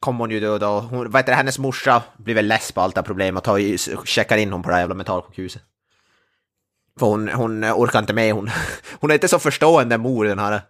kom 0.00 0.18
hon 0.18 0.30
ju 0.30 0.40
då, 0.40 0.58
då 0.58 0.80
hon, 0.80 1.10
vad 1.10 1.20
heter 1.20 1.32
det, 1.32 1.36
hennes 1.36 1.58
morsa 1.58 2.02
blir 2.16 2.34
väl 2.34 2.46
less 2.46 2.72
på 2.72 2.80
allt 2.80 2.94
det 2.94 3.00
här 3.00 3.06
problemet 3.06 3.40
och 3.40 3.44
tar, 3.44 4.04
checkar 4.06 4.36
in 4.36 4.52
hon 4.52 4.62
på 4.62 4.68
det 4.68 4.74
här 4.74 4.82
jävla 4.82 4.94
mentalsjukhuset. 4.94 5.62
För 6.98 7.06
hon, 7.06 7.28
hon 7.28 7.64
orkar 7.64 7.98
inte 7.98 8.12
med, 8.12 8.34
hon, 8.34 8.50
hon 9.00 9.10
är 9.10 9.14
inte 9.14 9.28
så 9.28 9.38
förstående 9.38 9.98
mor 9.98 10.24
den 10.24 10.38
här 10.38 10.60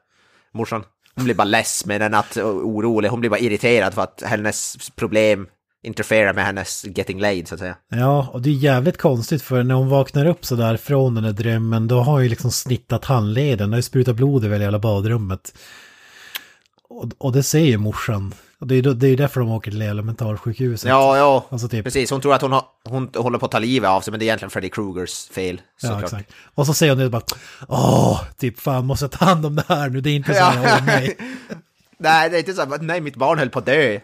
morsan. 0.52 0.84
Hon 1.14 1.24
blir 1.24 1.34
bara 1.34 1.44
less 1.44 1.86
med 1.86 2.00
den 2.00 2.14
att, 2.14 2.36
och 2.36 2.66
orolig, 2.66 3.08
hon 3.08 3.20
blir 3.20 3.30
bara 3.30 3.40
irriterad 3.40 3.94
för 3.94 4.02
att 4.02 4.22
hennes 4.26 4.90
problem 4.96 5.46
interfererar 5.82 6.32
med 6.32 6.44
hennes 6.44 6.84
getting 6.84 7.20
laid 7.20 7.48
så 7.48 7.54
att 7.54 7.60
säga. 7.60 7.76
Ja, 7.88 8.28
och 8.32 8.42
det 8.42 8.50
är 8.50 8.54
jävligt 8.54 8.98
konstigt 8.98 9.42
för 9.42 9.62
när 9.62 9.74
hon 9.74 9.88
vaknar 9.88 10.26
upp 10.26 10.46
så 10.46 10.54
där 10.54 10.76
från 10.76 11.14
den 11.14 11.24
där 11.24 11.32
drömmen 11.32 11.88
då 11.88 12.00
har 12.00 12.12
hon 12.12 12.22
ju 12.22 12.28
liksom 12.28 12.50
snittat 12.50 13.04
handleden, 13.04 13.70
det 13.70 13.74
har 13.74 13.78
ju 13.78 13.82
sprutat 13.82 14.16
blod 14.16 14.44
över 14.44 14.60
hela 14.60 14.78
badrummet. 14.78 15.58
Och, 16.88 17.12
och 17.18 17.32
det 17.32 17.54
ju 17.54 17.78
morsan. 17.78 18.34
Och 18.58 18.66
det 18.66 18.74
är 18.74 18.82
ju 18.82 18.94
det 18.94 19.08
är 19.08 19.16
därför 19.16 19.40
de 19.40 19.50
åker 19.50 19.70
till 19.70 19.80
hela 19.80 20.02
mentalsjukhuset. 20.02 20.88
Ja, 20.88 21.16
ja, 21.16 21.46
Alltså 21.50 21.68
typ, 21.68 21.84
precis. 21.84 22.10
Hon 22.10 22.20
tror 22.20 22.34
att 22.34 22.42
hon, 22.42 22.52
har, 22.52 22.64
hon 22.84 23.10
håller 23.16 23.38
på 23.38 23.46
att 23.46 23.52
ta 23.52 23.58
livet 23.58 23.90
av 23.90 24.00
sig, 24.00 24.10
men 24.10 24.20
det 24.20 24.24
är 24.24 24.26
egentligen 24.26 24.50
Freddy 24.50 24.68
Krugers 24.68 25.28
fel. 25.28 25.60
ja 25.82 25.88
såklart. 25.88 26.02
exakt. 26.02 26.32
Och 26.54 26.66
så 26.66 26.74
säger 26.74 26.92
hon 26.92 27.02
det 27.02 27.10
bara, 27.10 27.22
åh, 27.68 28.22
typ 28.38 28.60
fan 28.60 28.86
måste 28.86 29.04
jag 29.04 29.12
ta 29.12 29.24
hand 29.24 29.46
om 29.46 29.56
det 29.56 29.64
här 29.68 29.88
nu, 29.88 30.00
det 30.00 30.10
är 30.10 30.14
inte 30.16 30.34
så 30.34 30.38
Ja. 30.38 30.54
jag 30.54 30.60
håller 30.70 30.82
mig. 30.86 31.16
Nej, 31.98 32.30
det 32.30 32.36
är 32.36 32.38
inte 32.38 32.52
så 32.54 32.62
att 32.62 32.82
nej, 32.82 33.00
mitt 33.00 33.16
barn 33.16 33.38
höll 33.38 33.50
på 33.50 33.58
att 33.58 33.66
dö. 33.66 33.98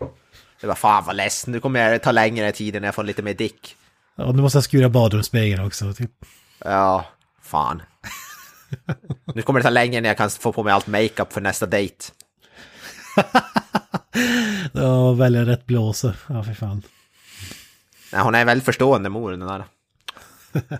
Det 0.60 0.66
var 0.66 0.74
fan 0.74 1.04
vad 1.06 1.16
ledsen, 1.16 1.52
nu 1.52 1.60
kommer 1.60 1.90
jag 1.90 2.02
ta 2.02 2.12
längre 2.12 2.52
tid 2.52 2.74
när 2.74 2.84
jag 2.88 2.94
får 2.94 3.04
lite 3.04 3.22
mer 3.22 3.34
dick. 3.34 3.76
Och 4.16 4.34
nu 4.34 4.42
måste 4.42 4.56
jag 4.56 4.64
skura 4.64 4.88
badrumsspegeln 4.88 5.66
också. 5.66 5.92
Typ. 5.92 6.10
Ja, 6.64 7.04
fan. 7.42 7.82
Nu 9.34 9.42
kommer 9.42 9.60
det 9.60 9.64
ta 9.64 9.70
längre 9.70 10.00
när 10.00 10.08
jag 10.08 10.16
kan 10.16 10.30
få 10.30 10.52
på 10.52 10.62
mig 10.62 10.72
allt 10.72 10.86
makeup 10.86 11.32
för 11.32 11.40
nästa 11.40 11.66
dejt. 11.66 12.04
Ja, 14.72 15.12
välja 15.12 15.44
rätt 15.44 15.66
blåsa. 15.66 16.14
Ja, 16.28 16.42
för 16.42 16.54
fan. 16.54 16.82
Nej, 18.12 18.22
hon 18.22 18.34
är 18.34 18.44
väldigt 18.44 18.64
förstående 18.64 19.08
mor 19.08 19.30
den 19.30 19.40
där. 19.40 19.64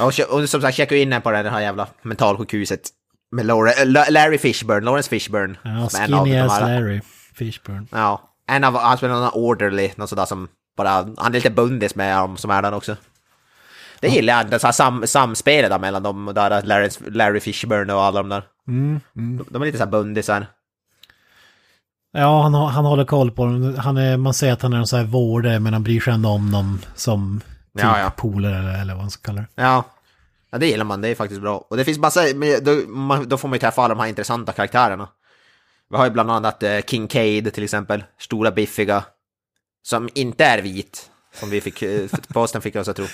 Och, 0.00 0.12
och 0.30 0.48
som 0.48 0.60
sagt, 0.60 0.76
checka 0.76 0.96
in 0.96 1.12
henne 1.12 1.20
på 1.22 1.30
det 1.30 1.50
här 1.50 1.60
jävla 1.60 1.88
mentalsjukhuset. 2.02 2.80
Med 3.30 3.46
Laura, 3.46 3.70
La- 3.84 4.06
Larry 4.10 4.38
Fishburne, 4.38 4.80
Lawrence 4.84 5.08
Fishburne. 5.10 5.54
Ja, 5.62 5.88
skinny 5.88 6.36
ass 6.38 6.52
här- 6.52 6.80
Larry 6.80 7.00
Fishburne. 7.34 7.86
Ja, 7.92 8.34
en 8.48 8.64
av, 8.64 8.76
han 8.78 8.96
spelar 8.98 9.14
någon 9.14 9.30
orderly, 9.34 9.90
någon 9.96 10.08
sådär 10.08 10.24
som 10.24 10.48
bara, 10.76 10.90
han 10.90 11.14
är 11.26 11.30
lite 11.30 11.50
bundis 11.50 11.94
med 11.94 12.16
dem 12.16 12.36
som 12.36 12.50
är 12.50 12.62
där 12.62 12.74
också. 12.74 12.96
Det 14.00 14.08
gillar 14.08 14.36
jag, 14.36 14.50
det 14.50 14.58
så 14.58 14.66
här 14.66 14.72
sam, 14.72 15.06
samspelet 15.06 15.80
mellan 15.80 16.02
dem, 16.02 16.32
där 16.34 16.62
Larry, 16.62 16.90
Larry 17.10 17.40
Fishburne 17.40 17.92
och 17.92 18.02
alla 18.02 18.22
de 18.22 18.28
där. 18.28 18.42
Mm, 18.68 19.00
De, 19.14 19.44
de 19.50 19.62
är 19.62 19.66
lite 19.66 19.78
såhär 19.78 19.90
bundisar. 19.90 20.46
Ja, 22.18 22.42
han, 22.42 22.54
han 22.54 22.84
håller 22.84 23.04
koll 23.04 23.30
på 23.30 23.44
dem. 23.44 23.76
Han 23.78 23.96
är, 23.96 24.16
man 24.16 24.34
säger 24.34 24.52
att 24.52 24.62
han 24.62 24.72
är 24.72 24.76
en 24.76 24.86
sån 24.86 24.98
här 24.98 25.06
vårdare, 25.06 25.60
men 25.60 25.72
han 25.72 25.82
bryr 25.82 26.00
sig 26.00 26.14
ändå 26.14 26.28
om 26.28 26.50
dem 26.52 26.80
som 26.94 27.40
typ 27.40 27.84
Ja, 27.84 28.00
ja. 28.00 28.10
polare 28.10 28.58
eller, 28.58 28.80
eller 28.80 28.94
vad 28.94 29.02
man 29.02 29.10
ska 29.10 29.22
kalla 29.22 29.40
det. 29.40 29.62
Ja. 29.62 29.84
ja, 30.50 30.58
det 30.58 30.66
gillar 30.66 30.84
man, 30.84 31.00
det 31.00 31.08
är 31.08 31.14
faktiskt 31.14 31.40
bra. 31.40 31.56
Och 31.70 31.76
det 31.76 31.84
finns 31.84 31.98
massa, 31.98 32.20
då, 32.62 32.72
man, 32.88 33.28
då 33.28 33.36
får 33.36 33.48
man 33.48 33.56
ju 33.56 33.60
träffa 33.60 33.82
alla 33.82 33.94
de 33.94 34.00
här 34.00 34.08
intressanta 34.08 34.52
karaktärerna. 34.52 35.08
Vi 35.90 35.96
har 35.96 36.04
ju 36.04 36.10
bland 36.10 36.30
annat 36.30 36.62
eh, 36.62 36.80
King 36.86 37.08
Cade 37.08 37.50
till 37.50 37.64
exempel, 37.64 38.04
stora 38.18 38.50
biffiga, 38.50 39.04
som 39.82 40.08
inte 40.14 40.44
är 40.44 40.62
vit, 40.62 41.10
som 41.34 41.50
vi 41.50 41.60
fick, 41.60 41.82
eh, 41.82 42.08
posten 42.32 42.62
fick 42.62 42.76
oss 42.76 42.88
att 42.88 42.96
tro. 42.96 43.06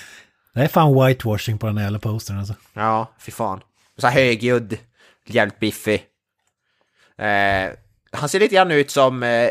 Det 0.53 0.61
är 0.61 0.67
fan 0.67 1.05
whitewashing 1.05 1.57
på 1.57 1.67
den 1.67 1.77
här 1.77 1.83
jävla 1.83 1.99
postern 1.99 2.39
alltså. 2.39 2.53
Ja, 2.73 3.07
fy 3.19 3.31
fan. 3.31 3.61
Så 3.97 4.07
här 4.07 4.13
högljudd, 4.13 4.77
jävligt 5.25 5.59
biffig. 5.59 6.03
Eh, 7.17 7.69
han 8.13 8.29
ser 8.29 8.39
lite 8.39 8.55
grann 8.55 8.71
ut 8.71 8.91
som, 8.91 9.23
eh, 9.23 9.49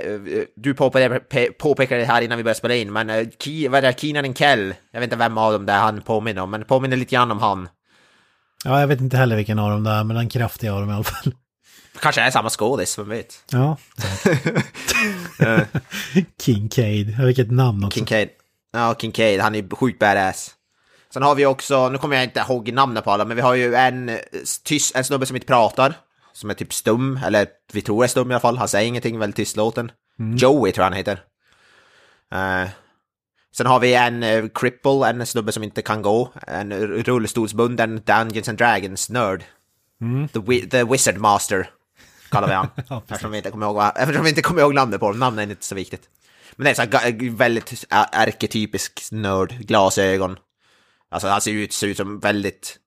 du 0.56 0.74
påpekade, 0.74 1.18
pe- 1.18 1.52
påpekade 1.52 2.00
det 2.00 2.06
här 2.06 2.22
innan 2.22 2.38
vi 2.38 2.44
började 2.44 2.58
spela 2.58 2.74
in, 2.74 2.92
men 2.92 3.10
eh, 3.10 3.26
Ki, 3.38 3.68
vad 3.68 3.78
är 3.78 3.82
det, 3.82 4.00
Keenan 4.00 4.34
Kell, 4.34 4.74
jag 4.90 5.00
vet 5.00 5.06
inte 5.06 5.16
vem 5.16 5.38
av 5.38 5.52
dem 5.52 5.66
det 5.66 5.72
är 5.72 5.78
han 5.80 6.02
påminner 6.02 6.42
om, 6.42 6.50
men 6.50 6.64
påminner 6.64 6.96
lite 6.96 7.14
grann 7.14 7.30
om 7.30 7.38
han. 7.40 7.68
Ja, 8.64 8.80
jag 8.80 8.86
vet 8.86 9.00
inte 9.00 9.16
heller 9.16 9.36
vilken 9.36 9.58
av 9.58 9.70
dem 9.70 9.84
det 9.84 9.90
är, 9.90 10.04
men 10.04 10.16
den 10.16 10.28
kraftiga 10.28 10.74
av 10.74 10.80
dem 10.80 10.90
i 10.90 10.92
alla 10.92 11.04
fall. 11.04 11.34
Kanske 12.00 12.20
är 12.20 12.30
samma 12.30 12.50
skådis, 12.50 12.98
vem 12.98 13.08
vet? 13.08 13.44
Ja. 13.50 13.76
Kincaid, 16.42 17.14
ja, 17.18 17.24
vilket 17.24 17.50
namn 17.50 17.84
också. 17.84 17.98
Kincaid. 17.98 18.28
Ja, 18.72 18.94
Kincaid, 19.00 19.40
han 19.40 19.54
är 19.54 19.76
sjukt 19.76 19.98
badass. 19.98 20.50
Sen 21.12 21.22
har 21.22 21.34
vi 21.34 21.46
också, 21.46 21.88
nu 21.88 21.98
kommer 21.98 22.16
jag 22.16 22.24
inte 22.24 22.40
ihåg 22.48 22.72
namnet 22.72 23.04
på 23.04 23.10
alla, 23.10 23.24
men 23.24 23.36
vi 23.36 23.42
har 23.42 23.54
ju 23.54 23.74
en, 23.74 24.08
eh, 24.08 24.16
tyst, 24.64 24.96
en 24.96 25.04
snubbe 25.04 25.26
som 25.26 25.36
inte 25.36 25.46
pratar. 25.46 25.94
Som 26.32 26.50
är 26.50 26.54
typ 26.54 26.72
stum, 26.74 27.20
eller 27.24 27.46
vi 27.72 27.82
tror 27.82 28.04
är 28.04 28.08
stum 28.08 28.30
i 28.30 28.34
alla 28.34 28.40
fall. 28.40 28.58
Han 28.58 28.68
säger 28.68 28.88
ingenting, 28.88 29.18
väldigt 29.18 29.36
tystlåten. 29.36 29.92
Joey 30.38 30.72
tror 30.72 30.82
jag 30.84 30.90
han 30.90 30.92
heter. 30.92 31.22
Eh, 32.32 32.68
sen 33.56 33.66
har 33.66 33.80
vi 33.80 33.94
en 33.94 34.22
uh, 34.22 34.48
cripple, 34.54 35.08
en 35.10 35.26
snubbe 35.26 35.52
som 35.52 35.62
inte 35.62 35.82
kan 35.82 36.02
gå. 36.02 36.32
En 36.46 36.72
rullstolsbunden 37.04 38.02
Dungeons 38.06 38.48
and 38.48 38.58
Dragons-nörd. 38.58 39.44
The, 40.32 40.38
wi- 40.38 40.70
the 40.70 40.84
Wizard 40.84 41.16
Master 41.16 41.70
kallar 42.30 42.48
vi 42.48 42.54
han. 42.54 42.68
Ja, 42.88 43.02
eftersom, 43.08 43.30
vi 43.30 43.36
inte 43.36 43.50
kommer 43.50 43.66
ihåg, 43.66 43.82
eftersom 43.96 44.24
vi 44.24 44.28
inte 44.28 44.42
kommer 44.42 44.60
ihåg 44.62 44.74
namnet 44.74 45.00
på 45.00 45.08
dem. 45.10 45.18
Namnet 45.18 45.46
är 45.46 45.50
inte 45.50 45.64
så 45.64 45.74
viktigt. 45.74 46.02
Men 46.56 46.64
det 46.64 46.78
är 46.78 46.86
ga- 46.86 47.36
väldigt 47.36 47.84
arketypisk 47.90 49.08
nörd, 49.12 49.50
glasögon. 49.52 50.36
Alltså 51.10 51.28
han 51.28 51.40
ser 51.40 51.52
ut, 51.52 51.72
ser 51.72 51.86
ut 51.86 51.96
som 51.96 52.20
väldigt... 52.20 52.78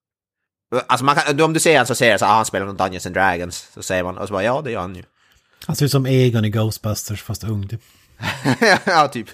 Alltså 0.88 1.06
man 1.06 1.16
kan, 1.16 1.42
om 1.42 1.54
du 1.54 1.60
ser 1.60 1.78
han 1.78 1.88
så 1.88 1.96
ser 1.96 2.10
jag 2.12 2.20
så 2.20 2.26
ah, 2.26 2.36
han 2.36 2.46
spelar 2.46 2.66
någon 2.66 2.78
Dungeons 2.78 3.06
and 3.06 3.16
Dragons. 3.16 3.70
Så 3.74 3.84
säger 3.84 4.04
man, 4.04 4.18
och 4.18 4.28
så 4.28 4.34
bara 4.34 4.44
ja 4.44 4.62
det 4.62 4.72
gör 4.72 4.82
han 4.82 4.96
ju. 4.96 5.04
Han 5.66 5.76
ser 5.76 5.86
ut 5.86 5.92
som 5.92 6.06
Egon 6.06 6.46
i 6.46 6.50
Ghostbusters, 6.50 7.24
fast 7.24 7.44
ung 7.44 7.68
typ. 7.68 7.82
ja, 8.86 9.08
typ. 9.08 9.30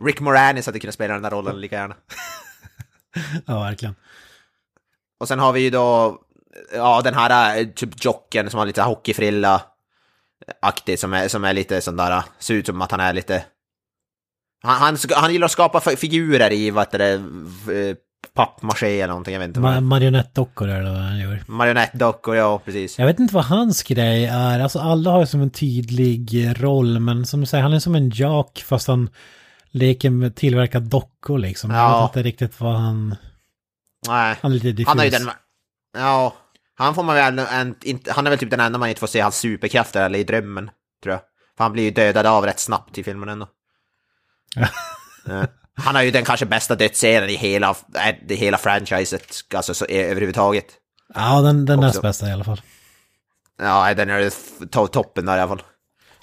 Rick 0.00 0.20
Moranis 0.20 0.66
hade 0.66 0.80
kunnat 0.80 0.94
spela 0.94 1.14
den 1.14 1.22
där 1.22 1.30
rollen 1.30 1.60
lika 1.60 1.76
gärna. 1.76 1.96
Ja, 3.46 3.60
verkligen. 3.60 3.94
Och 5.20 5.28
sen 5.28 5.38
har 5.38 5.52
vi 5.52 5.60
ju 5.60 5.70
då, 5.70 6.18
ja 6.72 7.00
den 7.04 7.14
här 7.14 7.58
eh, 7.58 7.66
typ 7.66 8.04
jocken 8.04 8.50
som 8.50 8.58
har 8.58 8.66
lite 8.66 8.82
hockeyfrilla 8.82 9.62
aktig 10.62 10.98
som 10.98 11.12
är, 11.12 11.28
som 11.28 11.44
är 11.44 11.52
lite 11.52 11.80
sån 11.80 11.96
där, 11.96 12.22
ser 12.38 12.54
ut 12.54 12.66
som 12.66 12.82
att 12.82 12.90
han 12.90 13.00
är 13.00 13.12
lite... 13.12 13.44
Han, 14.62 14.76
han, 14.80 14.96
han 15.10 15.32
gillar 15.32 15.44
att 15.44 15.52
skapa 15.52 15.80
fi- 15.80 15.96
figurer 15.96 16.52
i, 16.52 16.70
vad 16.70 16.86
heter 16.86 16.98
det, 16.98 17.12
eh, 17.88 17.96
pappmaché 18.34 18.86
eller 19.00 19.08
någonting, 19.08 19.32
jag 19.34 19.40
vet 19.40 19.48
inte 19.48 19.60
Ma 19.60 19.74
är. 19.74 19.80
marionettdockor 19.80 20.68
är 20.68 20.80
det 20.82 20.90
vad 20.90 21.00
han 21.00 21.18
gör. 21.18 21.42
Marionettdockor, 21.46 22.36
ja 22.36 22.58
precis. 22.58 22.98
Jag 22.98 23.06
vet 23.06 23.18
inte 23.18 23.34
vad 23.34 23.44
hans 23.44 23.82
grej 23.82 24.26
är. 24.26 24.60
Alltså 24.60 24.78
alla 24.78 25.10
har 25.10 25.20
ju 25.20 25.26
som 25.26 25.40
en 25.42 25.50
tydlig 25.50 26.52
roll, 26.62 27.00
men 27.00 27.26
som 27.26 27.40
du 27.40 27.46
säger, 27.46 27.62
han 27.62 27.72
är 27.72 27.78
som 27.78 27.94
en 27.94 28.08
jock 28.10 28.64
fast 28.66 28.88
han 28.88 29.10
leker 29.70 30.10
med 30.10 30.36
tillverkad 30.36 30.82
dockor 30.82 31.38
liksom. 31.38 31.70
Jag 31.70 31.80
Ja. 31.80 32.00
vet 32.06 32.16
inte 32.16 32.28
riktigt 32.28 32.60
vad 32.60 32.74
han... 32.74 33.16
Nej. 34.08 34.36
Han 34.42 34.50
är 34.50 34.54
lite 34.54 34.72
diffus. 34.72 34.88
Han 34.88 34.98
har 34.98 35.04
ju 35.04 35.10
den... 35.10 35.30
Ja. 35.96 36.34
Han 36.76 36.94
får 36.94 37.02
man 37.02 37.14
väl, 37.14 37.38
en, 37.38 37.74
inte, 37.82 38.12
han 38.12 38.26
är 38.26 38.30
väl 38.30 38.38
typ 38.38 38.50
den 38.50 38.60
enda 38.60 38.78
man 38.78 38.88
inte 38.88 39.00
får 39.00 39.06
se 39.06 39.20
hans 39.20 39.36
superkrafter 39.38 40.06
eller 40.06 40.18
i 40.18 40.24
drömmen, 40.24 40.70
tror 41.02 41.12
jag. 41.12 41.20
För 41.56 41.64
han 41.64 41.72
blir 41.72 41.84
ju 41.84 41.90
dödad 41.90 42.26
av 42.26 42.44
rätt 42.46 42.60
snabbt 42.60 42.98
i 42.98 43.04
filmen 43.04 43.28
ändå. 43.28 43.48
han 45.76 45.94
har 45.94 46.02
ju 46.02 46.10
den 46.10 46.24
kanske 46.24 46.46
bästa 46.46 46.74
dödsscenen 46.74 47.28
i 47.30 47.34
hela, 47.36 47.70
äh, 47.94 48.32
i 48.32 48.34
hela 48.34 48.58
franchiset, 48.58 49.26
alltså 49.54 49.74
så, 49.74 49.84
eh, 49.84 50.10
överhuvudtaget. 50.10 50.66
Ja, 51.14 51.40
den, 51.40 51.64
den 51.64 51.80
näst 51.80 52.02
bästa 52.02 52.28
i 52.28 52.32
alla 52.32 52.44
fall. 52.44 52.60
Ja, 53.58 53.94
den 53.94 54.10
är 54.10 54.30
to- 54.66 54.86
toppen 54.86 55.26
där 55.26 55.36
i 55.36 55.40
alla 55.40 55.48
fall. 55.48 55.62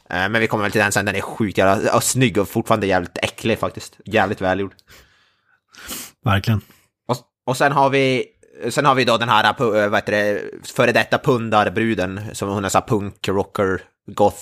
Eh, 0.09 0.29
Men 0.29 0.41
vi 0.41 0.47
kommer 0.47 0.61
väl 0.63 0.71
till 0.71 0.81
den 0.81 0.91
sen, 0.91 1.05
den 1.05 1.15
är 1.15 1.21
sjukt 1.21 1.57
jävla 1.57 1.83
ja, 1.93 2.01
snygg 2.01 2.37
och 2.37 2.49
fortfarande 2.49 2.87
jävligt 2.87 3.17
äcklig 3.17 3.59
faktiskt. 3.59 3.97
Jävligt 4.05 4.41
välgjord. 4.41 4.73
Verkligen. 6.25 6.61
Och, 7.07 7.17
och 7.45 7.57
sen 7.57 7.71
har 7.71 7.89
vi 7.89 8.25
Sen 8.69 8.85
har 8.85 8.95
vi 8.95 9.05
då 9.05 9.17
den 9.17 9.29
här, 9.29 9.53
pu- 9.53 9.87
vad 9.87 9.97
heter 9.97 10.11
det, 10.11 10.41
före 10.67 10.91
detta 10.91 11.17
pundarbruden, 11.17 12.21
som 12.33 12.49
hon 12.49 12.65
är 12.65 12.69
så 12.69 12.77
här 12.77 12.87
punk, 12.87 13.27
rocker, 13.27 13.81
goth. 14.15 14.41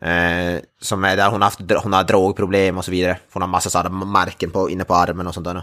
Eh, 0.00 0.60
som 0.80 1.04
är 1.04 1.16
där 1.16 1.30
hon 1.30 1.42
har, 1.42 1.46
haft, 1.46 1.60
hon 1.82 1.92
har 1.92 2.04
drogproblem 2.04 2.78
och 2.78 2.84
så 2.84 2.90
vidare. 2.90 3.18
Hon 3.32 3.42
har 3.42 3.48
massa 3.48 3.70
sådana 3.70 4.04
märken 4.04 4.50
på, 4.50 4.70
inne 4.70 4.84
på 4.84 4.94
armen 4.94 5.26
och 5.26 5.34
sånt 5.34 5.44
där. 5.46 5.62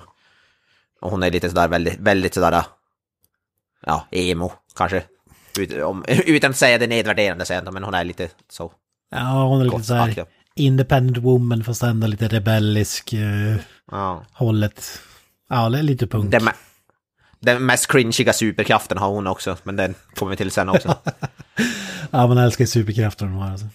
Och 1.01 1.11
hon 1.11 1.23
är 1.23 1.31
lite 1.31 1.49
sådär 1.49 1.67
väldigt, 1.67 1.99
väldigt 1.99 2.33
sådär, 2.33 2.63
ja, 3.85 4.07
emo 4.11 4.51
kanske. 4.75 5.03
Ut, 5.59 5.81
om, 5.83 6.05
utan 6.07 6.51
att 6.51 6.57
säga 6.57 6.77
det 6.77 6.87
nedvärderande 6.87 7.57
inte, 7.57 7.71
men 7.71 7.83
hon 7.83 7.93
är 7.93 8.03
lite 8.03 8.29
så. 8.49 8.71
Ja, 9.11 9.43
hon 9.47 9.59
är 9.59 9.63
lite 9.63 9.75
Gott 9.77 9.85
så 9.85 9.93
här 9.93 10.09
aktiv. 10.09 10.23
independent 10.55 11.17
woman 11.17 11.63
fast 11.63 11.83
ändå 11.83 12.07
lite 12.07 12.27
rebellisk 12.27 13.13
uh, 13.13 13.55
Ja. 13.91 14.23
hållet. 14.33 14.99
Ja, 15.49 15.69
det 15.69 15.79
är 15.79 15.83
lite 15.83 16.07
punk. 16.07 16.31
Den, 16.31 16.49
den 17.39 17.65
mest 17.65 17.87
cringiga 17.91 18.33
superkraften 18.33 18.97
har 18.97 19.09
hon 19.09 19.27
också, 19.27 19.57
men 19.63 19.75
den 19.75 19.95
kommer 20.15 20.29
vi 20.29 20.37
till 20.37 20.51
sen 20.51 20.69
också. 20.69 20.95
Ja, 22.11 22.27
man 22.27 22.37
älskar 22.37 22.65
superkrafter 22.65 23.25
hon 23.25 23.35
har 23.41 23.51
alltså. 23.51 23.67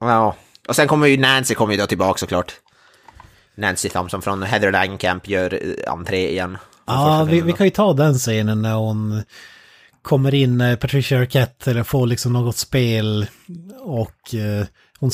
Ja, 0.00 0.36
och 0.68 0.76
sen 0.76 0.88
kommer 0.88 1.06
ju 1.06 1.16
Nancy 1.16 1.54
kommer 1.54 1.72
ju 1.74 1.80
då 1.80 1.86
tillbaka 1.86 2.18
såklart. 2.18 2.52
Nancy 3.54 3.88
Thompson 3.88 4.22
från 4.22 4.42
Heather 4.42 4.72
Langenkamp 4.72 5.28
gör 5.28 5.54
eh, 5.54 5.92
entré 5.92 6.30
igen. 6.30 6.58
Ja, 6.86 7.26
vi, 7.30 7.40
vi 7.40 7.52
kan 7.52 7.66
ju 7.66 7.70
ta 7.70 7.92
den 7.92 8.14
scenen 8.14 8.62
när 8.62 8.74
hon 8.74 9.22
kommer 10.02 10.34
in, 10.34 10.60
eh, 10.60 10.76
Patricia 10.76 11.18
Arquette, 11.20 11.70
eller 11.70 11.82
får 11.82 12.06
liksom 12.06 12.32
något 12.32 12.56
spel 12.56 13.26
och 13.80 14.34
eh, 14.34 14.66
hon 14.98 15.10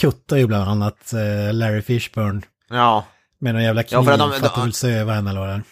kuttar 0.00 0.36
ju 0.36 0.46
bland 0.46 0.70
annat 0.70 1.12
eh, 1.12 1.52
Larry 1.54 1.82
Fishburne 1.82 2.40
Ja, 2.70 3.04
med 3.38 3.54
någon 3.54 3.62
jävla 3.62 3.82
kniv 3.82 3.92
Ja, 3.98 4.02
för 4.04 4.16
för 4.18 4.24
att, 4.24 4.34
att 4.34 4.42
de- 4.42 4.48
hon 4.54 4.64
vill 4.64 4.72
söva 4.74 5.12
henne 5.12 5.30
eller 5.30 5.40
vad 5.40 5.48
det 5.48 5.54
är. 5.54 5.62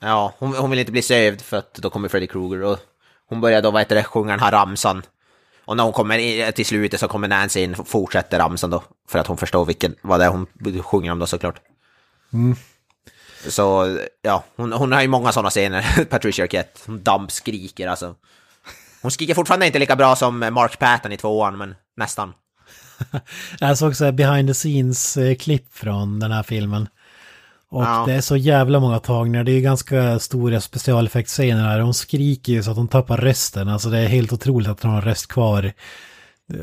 ja 0.00 0.34
hon, 0.38 0.54
hon 0.54 0.70
vill 0.70 0.78
inte 0.78 0.92
bli 0.92 1.02
sövd 1.02 1.40
för 1.40 1.56
att 1.56 1.74
då 1.74 1.90
kommer 1.90 2.08
Freddy 2.08 2.26
Krueger 2.26 2.62
och 2.62 2.78
hon 3.28 3.40
börjar 3.40 3.62
då, 3.62 3.70
vad 3.70 3.80
heter 3.80 3.96
det, 3.96 4.04
sjunga 4.04 4.30
den 4.30 4.40
här 4.40 4.52
ramsan. 4.52 5.02
Och 5.64 5.76
när 5.76 5.84
hon 5.84 5.92
kommer 5.92 6.18
i, 6.18 6.52
till 6.52 6.66
slutet 6.66 7.00
så 7.00 7.08
kommer 7.08 7.28
Nancy 7.28 7.60
in 7.60 7.74
och 7.74 7.88
fortsätter 7.88 8.38
ramsan 8.38 8.70
då. 8.70 8.82
För 9.08 9.18
att 9.18 9.26
hon 9.26 9.36
förstår 9.36 9.64
vilken, 9.64 9.94
vad 10.02 10.20
det 10.20 10.24
är 10.24 10.28
hon 10.28 10.46
sjunger 10.82 11.12
om 11.12 11.18
då 11.18 11.26
såklart. 11.26 11.60
Så 13.48 13.98
ja, 14.22 14.44
hon, 14.56 14.72
hon 14.72 14.92
har 14.92 15.02
ju 15.02 15.08
många 15.08 15.32
sådana 15.32 15.50
scener, 15.50 16.04
Patricia 16.10 16.44
Arquette. 16.44 16.80
Hon 16.86 17.02
dampskriker 17.02 17.88
alltså. 17.88 18.14
Hon 19.02 19.10
skriker 19.10 19.34
fortfarande 19.34 19.66
inte 19.66 19.78
lika 19.78 19.96
bra 19.96 20.16
som 20.16 20.38
Mark 20.38 20.78
Patton 20.78 21.12
i 21.12 21.16
tvåan, 21.16 21.58
men 21.58 21.74
nästan. 21.96 22.32
Jag 23.60 23.78
såg 23.78 23.96
så 23.96 24.04
här 24.04 24.12
behind 24.12 24.48
the 24.48 24.54
scenes-klipp 24.54 25.74
från 25.74 26.20
den 26.20 26.32
här 26.32 26.42
filmen. 26.42 26.88
Och 27.70 27.84
Ja. 27.84 28.04
det 28.06 28.12
är 28.12 28.20
så 28.20 28.36
jävla 28.36 28.80
många 28.80 28.98
tagningar. 28.98 29.44
Det 29.44 29.52
är 29.52 29.60
ganska 29.60 30.18
stora 30.18 30.60
specialeffektscener 30.60 31.62
här. 31.62 31.80
Hon 31.80 31.94
skriker 31.94 32.52
ju 32.52 32.62
så 32.62 32.70
att 32.70 32.76
hon 32.76 32.88
tappar 32.88 33.16
rösten. 33.16 33.68
Alltså 33.68 33.88
det 33.90 33.98
är 33.98 34.08
helt 34.08 34.32
otroligt 34.32 34.68
att 34.68 34.82
hon 34.82 34.92
har 34.92 35.02
röst 35.02 35.26
kvar. 35.26 35.72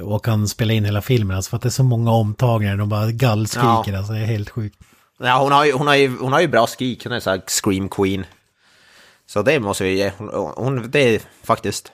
Och 0.03 0.25
kan 0.25 0.47
spela 0.47 0.73
in 0.73 0.85
hela 0.85 1.01
filmen. 1.01 1.35
Alltså 1.37 1.49
för 1.49 1.57
att 1.57 1.63
det 1.63 1.69
är 1.69 1.71
så 1.71 1.83
många 1.83 2.11
omtagningar. 2.11 2.77
De 2.77 2.89
bara 2.89 3.11
gallskriker. 3.11 3.91
Ja. 3.91 3.97
Alltså 3.97 4.13
det 4.13 4.19
är 4.19 4.25
helt 4.25 4.49
sjukt. 4.49 4.77
Ja, 5.19 5.37
hon 5.43 5.51
har 5.51 5.65
ju, 5.65 5.73
hon 5.73 5.87
har 5.87 5.95
ju, 5.95 6.17
hon 6.17 6.33
har 6.33 6.41
ju 6.41 6.47
bra 6.47 6.67
skrik, 6.67 7.03
hon 7.03 7.13
är 7.13 7.19
så 7.19 7.29
här 7.29 7.41
scream 7.47 7.89
queen. 7.89 8.25
Så 9.27 9.41
det 9.41 9.59
måste 9.59 9.83
vi 9.83 9.97
ge, 9.97 10.11
hon, 10.17 10.53
hon, 10.55 10.91
det 10.91 11.15
är 11.15 11.21
faktiskt... 11.43 11.91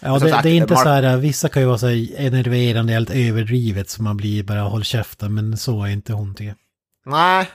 Ja, 0.00 0.18
det, 0.18 0.30
sagt, 0.30 0.42
det 0.42 0.50
är 0.50 0.54
inte 0.54 0.76
så 0.76 0.88
här, 0.88 1.16
vissa 1.16 1.48
kan 1.48 1.62
ju 1.62 1.68
vara 1.68 1.78
så 1.78 1.86
här 1.86 2.08
enerverande, 2.16 2.92
helt 2.92 3.10
överdrivet 3.10 3.90
så 3.90 4.02
man 4.02 4.16
blir 4.16 4.42
bara 4.42 4.60
håll 4.60 4.84
käften, 4.84 5.34
men 5.34 5.56
så 5.56 5.84
är 5.84 5.88
inte 5.88 6.12
hon 6.12 6.34
tycker. 6.34 6.54
Nej, 7.06 7.48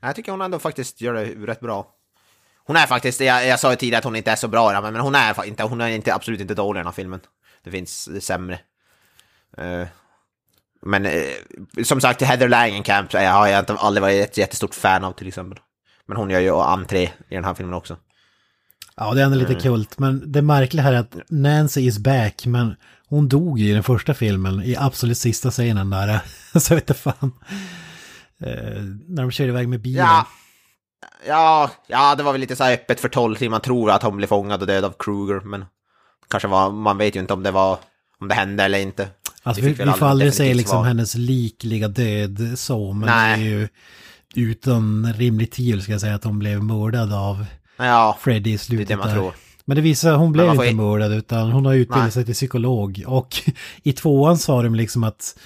jag 0.00 0.16
tycker 0.16 0.32
hon 0.32 0.40
ändå 0.42 0.58
faktiskt 0.58 1.00
gör 1.00 1.14
det 1.14 1.24
rätt 1.24 1.60
bra. 1.60 1.86
Hon 2.64 2.76
är 2.76 2.86
faktiskt, 2.86 3.20
jag, 3.20 3.46
jag 3.46 3.60
sa 3.60 3.70
ju 3.70 3.76
tidigare 3.76 3.98
att 3.98 4.04
hon 4.04 4.16
inte 4.16 4.30
är 4.30 4.36
så 4.36 4.48
bra, 4.48 4.80
men, 4.80 4.92
men 4.92 5.02
hon 5.02 5.14
är 5.14 5.44
inte, 5.44 5.62
hon 5.62 5.80
är 5.80 5.88
inte, 5.88 6.14
absolut 6.14 6.40
inte 6.40 6.54
dålig 6.54 6.78
i 6.78 6.80
den 6.80 6.86
här 6.86 6.92
filmen. 6.92 7.20
Det 7.64 7.70
finns 7.70 8.24
sämre. 8.24 8.60
Eh, 9.58 9.86
men 10.82 11.06
eh, 11.06 11.22
som 11.84 12.00
sagt, 12.00 12.22
Heather 12.22 12.48
Langenkamp 12.48 13.14
eh, 13.14 13.30
har 13.30 13.46
jag 13.46 13.58
inte, 13.62 13.74
aldrig 13.74 14.02
varit 14.02 14.24
ett 14.24 14.36
jättestort 14.36 14.74
fan 14.74 15.04
av 15.04 15.12
till 15.12 15.28
exempel. 15.28 15.58
Men 16.06 16.16
hon 16.16 16.30
gör 16.30 16.40
ju 16.40 16.54
entré 16.54 17.02
i 17.28 17.34
den 17.34 17.44
här 17.44 17.54
filmen 17.54 17.74
också. 17.74 17.96
Ja, 18.96 19.14
det 19.14 19.20
är 19.20 19.24
ändå 19.24 19.38
lite 19.38 19.52
Mm. 19.52 19.62
kult, 19.62 19.98
men 19.98 20.32
det 20.32 20.42
märkliga 20.42 20.82
här 20.82 20.92
är 20.92 20.98
att 20.98 21.16
Nancy 21.28 21.80
is 21.80 21.98
back, 21.98 22.46
men 22.46 22.76
hon 23.06 23.28
dog 23.28 23.58
ju 23.58 23.70
i 23.70 23.74
den 23.74 23.82
första 23.82 24.14
filmen, 24.14 24.62
i 24.62 24.76
absolut 24.76 25.18
sista 25.18 25.50
scenen 25.50 25.90
där. 25.90 26.20
så 26.58 26.72
jag 26.72 26.76
vet 26.76 26.90
inte 26.90 26.94
fan. 27.00 27.32
Eh, 28.40 28.82
när 29.08 29.22
de 29.22 29.30
kör 29.30 29.48
iväg 29.48 29.68
med 29.68 29.80
bilen. 29.80 30.06
Ja, 30.06 30.26
ja, 31.26 31.70
ja, 31.86 32.14
det 32.14 32.22
var 32.22 32.32
väl 32.32 32.40
lite 32.40 32.56
så 32.56 32.64
här 32.64 32.72
öppet 32.72 33.00
för 33.00 33.08
tolkning. 33.08 33.50
Man 33.50 33.60
tror 33.60 33.90
att 33.90 34.02
hon 34.02 34.16
blev 34.16 34.26
fångad 34.26 34.60
och 34.60 34.66
död 34.66 34.84
av 34.84 34.94
Kruger, 34.98 35.40
men 35.40 35.64
kanske 36.28 36.48
var, 36.48 36.70
man 36.70 36.98
vet 36.98 37.16
ju 37.16 37.20
inte 37.20 37.32
om 37.32 37.42
det 37.42 37.50
var, 37.50 37.78
om 38.20 38.28
det 38.28 38.34
hände 38.34 38.64
eller 38.64 38.78
inte. 38.78 39.08
Alltså 39.42 39.62
Vi 39.62 39.72
vi, 39.72 39.84
vi 39.84 39.90
får 39.92 40.06
aldrig 40.06 40.34
se 40.34 40.54
liksom 40.54 40.70
svar. 40.76 40.84
hennes 40.84 41.14
likliga 41.14 41.88
död 41.88 42.52
så, 42.58 42.92
men 42.92 43.06
Nej. 43.08 43.38
det 43.40 43.44
är 43.46 43.48
ju 43.50 43.68
utan 44.34 45.12
rimligt 45.16 45.52
tvivel 45.52 45.82
ska 45.82 45.92
jag 45.92 46.00
säga 46.00 46.14
att 46.14 46.24
hon 46.24 46.38
blev 46.38 46.64
mördad 46.64 47.12
av 47.12 47.46
Ja, 47.76 48.18
Freddy 48.20 48.38
i 48.38 48.52
det 48.52 48.54
är 48.54 48.58
slutet 48.58 48.88
det 48.88 48.96
man 48.96 49.06
där. 49.08 49.14
tror. 49.14 49.34
Men 49.64 49.74
det 49.76 49.80
visar 49.82 50.14
hon 50.16 50.32
blev 50.32 50.50
inte 50.50 50.64
i- 50.66 50.74
mördad 50.74 51.12
utan 51.12 51.50
hon 51.52 51.66
har 51.66 51.74
utbildat 51.74 52.02
Nej. 52.04 52.12
sig 52.12 52.24
till 52.24 52.34
psykolog. 52.34 53.04
Och 53.06 53.36
i 53.82 53.92
tvåan 53.92 54.38
sa 54.38 54.62
de 54.62 54.74
liksom 54.74 55.04
att, 55.04 55.38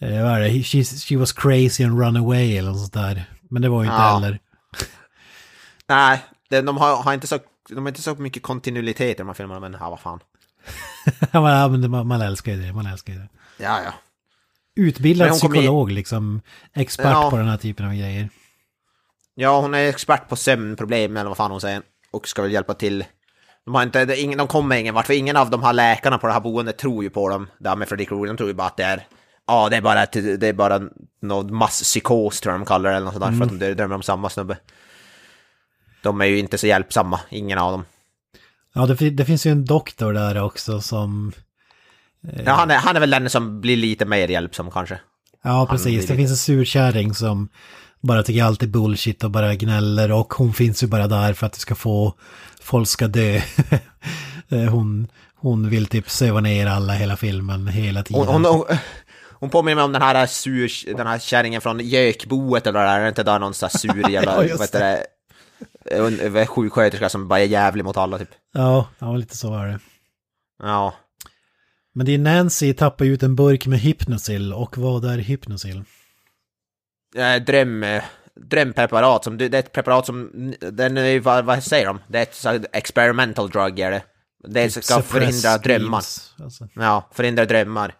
eh, 0.00 0.22
vad 0.22 0.32
är 0.32 0.40
det, 0.40 0.62
she, 0.62 0.84
she 0.84 1.16
was 1.16 1.32
crazy 1.32 1.84
and 1.84 2.00
run 2.00 2.16
away 2.16 2.56
eller 2.56 2.70
något 2.70 2.80
sånt 2.80 2.92
där. 2.92 3.24
Men 3.50 3.62
det 3.62 3.68
var 3.68 3.82
ju 3.82 3.88
inte 3.88 4.02
Ja. 4.02 4.14
heller. 4.14 4.38
Nej, 5.88 6.24
det, 6.48 6.60
de 6.60 6.76
har, 6.76 6.96
har 7.02 7.14
inte 7.14 7.26
så, 7.26 7.38
de 7.68 7.78
har 7.78 7.88
inte 7.88 8.02
så 8.02 8.14
mycket 8.14 8.42
kontinuitet 8.42 9.00
i 9.10 9.14
de 9.18 9.26
här 9.26 9.34
filmerna, 9.34 9.60
men 9.60 9.76
ja, 9.80 9.90
vad 9.90 10.00
fan. 10.00 10.20
ja, 11.32 11.68
men 11.68 11.90
man, 11.90 12.06
man 12.06 12.20
älskar 12.20 12.52
ju 12.52 12.62
det, 12.62 12.72
man 12.72 12.86
älskar 12.86 13.12
ju 13.12 13.18
det. 13.18 13.28
Ja, 13.58 13.80
ja. 13.84 13.92
Utbildad 14.76 15.28
kom 15.40 15.54
i- 15.54 15.56
psykolog 15.58 15.90
liksom, 15.92 16.40
expert 16.74 17.06
Ja. 17.12 17.30
på 17.30 17.36
den 17.36 17.48
här 17.48 17.56
typen 17.56 17.86
av 17.86 17.92
grejer. 17.94 18.28
Ja, 19.34 19.60
hon 19.60 19.74
är 19.74 19.88
expert 19.88 20.28
på 20.28 20.36
sömnproblem 20.36 21.16
eller 21.16 21.28
vad 21.28 21.36
fan 21.36 21.50
hon 21.50 21.60
säger. 21.60 21.82
Och 22.10 22.28
ska 22.28 22.42
väl 22.42 22.52
hjälpa 22.52 22.74
till. 22.74 23.04
De, 23.64 23.74
har 23.74 23.82
inte, 23.82 24.04
de 24.36 24.46
kommer 24.46 24.76
ingen 24.76 24.94
vart, 24.94 25.06
för 25.06 25.14
ingen 25.14 25.36
av 25.36 25.50
de 25.50 25.62
här 25.62 25.72
läkarna 25.72 26.18
på 26.18 26.26
det 26.26 26.32
här 26.32 26.40
boendet 26.40 26.78
tror 26.78 27.04
ju 27.04 27.10
på 27.10 27.28
dem. 27.28 27.48
Det 27.58 27.68
här 27.68 27.76
med 27.76 27.88
Fredrik 27.88 28.08
Krueger, 28.08 28.26
de 28.26 28.36
tror 28.36 28.48
ju 28.48 28.54
bara 28.54 28.66
att 28.66 28.76
det 28.76 28.82
är... 28.84 29.06
Ja, 29.48 29.68
det 29.68 29.76
är 29.76 29.80
bara, 29.80 30.02
ett, 30.02 30.12
det 30.12 30.46
är 30.48 30.52
bara 30.52 30.80
någon 31.22 31.54
masspsykos 31.54 32.40
tror 32.40 32.52
jag 32.52 32.60
de 32.60 32.66
kallar 32.66 32.90
det, 32.90 32.96
eller 32.96 33.04
något 33.04 33.14
sånt 33.14 33.24
där, 33.24 33.46
för 33.46 33.54
att 33.54 33.60
de 33.60 33.74
drömmer 33.74 33.94
om 33.94 34.02
samma 34.02 34.30
snubbe. 34.30 34.58
De 36.02 36.20
är 36.20 36.24
ju 36.24 36.38
inte 36.38 36.58
så 36.58 36.66
hjälpsamma, 36.66 37.20
ingen 37.30 37.58
av 37.58 37.72
dem. 37.72 37.84
Ja, 38.74 38.86
det, 38.86 39.10
det 39.10 39.24
finns 39.24 39.46
ju 39.46 39.50
en 39.50 39.64
doktor 39.64 40.12
där 40.12 40.42
också 40.42 40.80
som... 40.80 41.32
Ja, 42.44 42.52
han, 42.52 42.70
är, 42.70 42.76
han 42.76 42.96
är 42.96 43.00
väl 43.00 43.10
den 43.10 43.30
som 43.30 43.60
blir 43.60 43.76
lite 43.76 44.04
mer 44.04 44.28
hjälpsam 44.28 44.70
kanske. 44.70 45.00
Ja, 45.44 45.66
precis. 45.70 46.06
Det 46.06 46.16
finns 46.16 46.30
en 46.30 46.36
surkärring 46.36 47.14
som 47.14 47.48
bara 48.00 48.22
tycker 48.22 48.44
allt 48.44 48.62
är 48.62 48.66
bullshit 48.66 49.24
och 49.24 49.30
bara 49.30 49.54
gnäller 49.54 50.12
och 50.12 50.34
hon 50.34 50.52
finns 50.52 50.82
ju 50.82 50.86
bara 50.86 51.06
där 51.06 51.32
för 51.32 51.46
att 51.46 51.52
det 51.52 51.60
ska 51.60 51.74
få 51.74 52.14
folk 52.60 52.88
ska 52.88 53.08
dö. 53.08 53.40
Eh, 54.50 54.64
hon, 54.64 55.08
hon 55.34 55.68
vill 55.70 55.86
typ 55.86 56.10
söva 56.10 56.40
ner 56.40 56.66
alla 56.66 56.92
hela 56.92 57.16
filmen 57.16 57.66
hela 57.66 58.02
tiden. 58.02 58.26
Hon, 58.26 58.44
hon, 58.44 58.64
hon, 59.40 59.50
påminner 59.50 59.74
mig 59.74 59.84
om 59.84 59.92
den 59.92 60.02
här, 60.02 60.26
sur, 60.26 60.94
den 60.96 61.06
här 61.06 61.18
kärringen 61.18 61.60
från 61.60 61.80
Gökboet 61.80 62.66
eller 62.66 62.78
vad 62.78 62.88
det 62.88 62.92
är, 62.92 62.98
är 62.98 63.02
det 63.02 63.08
inte 63.08 63.22
där 63.22 63.38
någon 63.38 63.54
sån 63.54 63.68
här 63.72 63.78
sur 63.78 64.10
jävla, 64.10 64.32
Ja, 64.46 64.56
vad 64.58 64.60
heter 64.60 64.80
det, 64.80 65.06
en- 65.96 66.36
en 66.36 66.46
sjuksköterska 66.46 67.08
som 67.08 67.28
bara 67.28 67.40
är 67.40 67.44
jävlig 67.44 67.84
mot 67.84 67.96
alla 67.96 68.18
typ. 68.18 68.30
Ja, 68.52 68.88
ja, 68.98 69.16
lite 69.16 69.36
så 69.36 69.50
var 69.50 69.66
det. 69.66 69.78
Ja. 70.62 70.94
Men 71.94 72.08
är 72.08 72.18
Nancy 72.18 72.74
tappar 72.74 73.04
ut 73.04 73.22
en 73.22 73.36
burk 73.36 73.66
med 73.66 73.78
Hypnosil 73.80 74.52
och 74.52 74.78
vad 74.78 75.04
är 75.04 75.18
Hypnosil? 75.18 75.84
Eh, 77.16 77.42
Dröm, 77.42 77.82
eh, 77.82 78.02
drömpreparat, 78.40 79.24
som, 79.24 79.38
det 79.38 79.44
är 79.44 79.54
ett 79.54 79.72
preparat 79.72 80.06
som, 80.06 80.30
den 80.60 80.96
är 80.96 81.04
ju, 81.04 81.18
vad, 81.20 81.44
vad 81.44 81.64
säger 81.64 81.86
de? 81.86 81.98
Det 82.08 82.18
är 82.18 82.22
ett 82.22 82.34
så 82.34 82.60
experimental 82.72 83.50
drug 83.50 83.78
är 83.78 83.90
det. 83.90 84.02
Det 84.48 84.70
ska 84.70 85.02
förhindra 85.02 85.58
drömmar. 85.58 86.02
Alltså. 86.42 86.68
Ja, 86.74 87.08
förhindra 87.12 87.44
drömmar. 87.44 87.94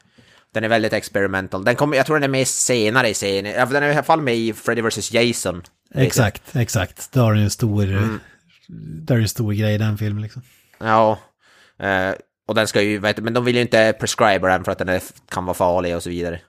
Den 0.59 0.65
är 0.65 0.69
väldigt 0.69 0.93
experimental. 0.93 1.65
Den 1.65 1.77
kommer, 1.77 1.97
jag 1.97 2.07
tror 2.07 2.17
den 2.17 2.25
är 2.25 2.29
med 2.29 2.49
senare 2.49 3.09
i 3.09 3.15
serien. 3.15 3.45
Den 3.71 3.83
är 3.83 3.89
i 3.89 3.93
alla 3.93 4.03
fall 4.03 4.21
med 4.21 4.37
i 4.37 4.53
Freddy 4.53 4.83
vs. 4.83 5.13
Jason. 5.13 5.57
vet 5.57 5.67
jag. 5.95 6.07
Exakt, 6.07 6.57
exakt. 6.57 7.15
Har 7.15 7.35
den 7.35 7.43
en 7.43 7.51
stor, 7.51 7.85
Mm. 7.85 8.21
där 9.03 9.15
är 9.15 9.21
en 9.21 9.29
stor 9.29 9.53
grej 9.53 9.75
i 9.75 9.79
den 9.79 9.99
filmen 9.99 10.23
liksom. 10.23 10.43
Ja. 10.79 11.19
Eh, 11.79 12.15
och 12.49 12.55
den 12.55 12.67
ska 12.69 12.83
ju, 12.83 12.99
vet, 12.99 13.19
men 13.19 13.33
de 13.35 13.45
vill 13.45 13.55
ju 13.57 13.61
inte 13.63 13.93
prescriba 14.01 14.49
den 14.49 14.65
för 14.65 14.73
att 14.73 14.79
den 14.79 14.89
är, 14.89 15.03
kan 15.29 15.45
vara 15.45 15.55
farlig 15.55 15.97
och 15.97 16.03
så 16.03 16.11
vidare. 16.11 16.41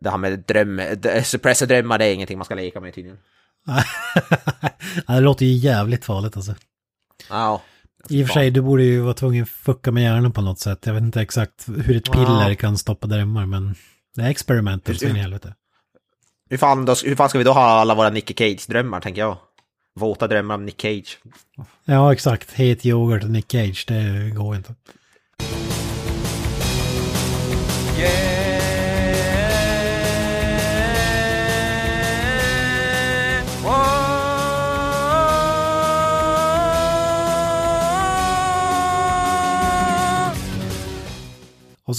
Det 0.00 0.10
här 0.10 0.16
med 0.18 0.38
dröm, 0.38 0.80
suppressa 1.24 1.66
drömmar, 1.66 1.98
det 1.98 2.04
är 2.04 2.14
ingenting 2.14 2.38
man 2.38 2.44
ska 2.44 2.54
leka 2.54 2.80
med 2.80 2.94
tydligen. 2.94 3.18
Det 5.06 5.20
låter 5.20 5.46
ju 5.46 5.52
jävligt 5.52 6.04
farligt 6.04 6.36
alltså. 6.36 6.54
Ja. 7.28 7.62
I 8.08 8.22
och 8.22 8.26
för 8.26 8.34
sig, 8.34 8.50
du 8.50 8.60
borde 8.60 8.82
ju 8.82 9.00
vara 9.00 9.14
tvungen 9.14 9.42
att 9.42 9.48
fucka 9.48 9.92
med 9.92 10.02
hjärnan 10.02 10.32
på 10.32 10.40
något 10.40 10.58
sätt. 10.58 10.86
Jag 10.86 10.94
vet 10.94 11.02
inte 11.02 11.20
exakt 11.20 11.68
hur 11.68 11.96
ett 11.96 12.12
piller 12.12 12.48
Ja. 12.48 12.54
kan 12.54 12.78
stoppa 12.78 13.06
drömmar, 13.06 13.46
men 13.46 13.74
det 14.16 14.22
är 14.22 14.28
experimental 14.28 14.96
så 14.98 15.06
in 15.06 15.16
i 15.16 15.18
helvete. 15.18 15.54
Hur 16.50 16.56
fan, 16.56 16.84
då, 16.84 16.94
hur 17.04 17.16
fan 17.16 17.28
ska 17.28 17.38
vi 17.38 17.44
då 17.44 17.52
ha 17.52 17.62
alla 17.64 17.94
våra 17.94 18.10
Nicky 18.10 18.34
Cage-drömmar, 18.34 19.00
tänker 19.00 19.20
jag? 19.20 19.36
Våta 19.94 20.26
drömmar 20.28 20.54
om 20.54 20.66
Nick 20.66 20.80
Cage. 20.82 21.18
Ja, 21.84 22.12
exakt. 22.12 22.52
Het 22.52 22.86
yoghurt 22.86 23.24
och 23.24 23.30
Nick 23.30 23.52
Cage, 23.52 23.84
det 23.88 24.30
går 24.36 24.56
inte. 24.56 24.74
Och 27.92 27.98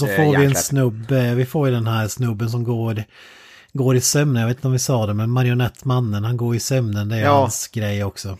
så 0.06 0.12
Eh, 0.12 0.16
får 0.16 0.38
vi 0.38 0.44
en 0.44 0.54
snubbe, 0.54 1.34
vi 1.34 1.46
får 1.46 1.68
ju 1.68 1.74
den 1.74 1.86
här 1.86 2.08
snubben 2.08 2.50
som 2.50 2.64
går, 2.64 3.04
går 3.72 3.96
i 3.96 4.00
sömnen, 4.00 4.40
jag 4.40 4.48
vet 4.48 4.56
inte 4.56 4.66
om 4.66 4.72
vi 4.72 4.78
sa 4.78 5.06
det, 5.06 5.14
men 5.14 5.30
marionettmannen, 5.30 6.24
han 6.24 6.36
går 6.36 6.56
i 6.56 6.60
sömnen, 6.60 7.08
det 7.08 7.16
är 7.16 7.20
Ja. 7.20 7.40
hans 7.40 7.68
grej 7.68 8.04
också. 8.04 8.38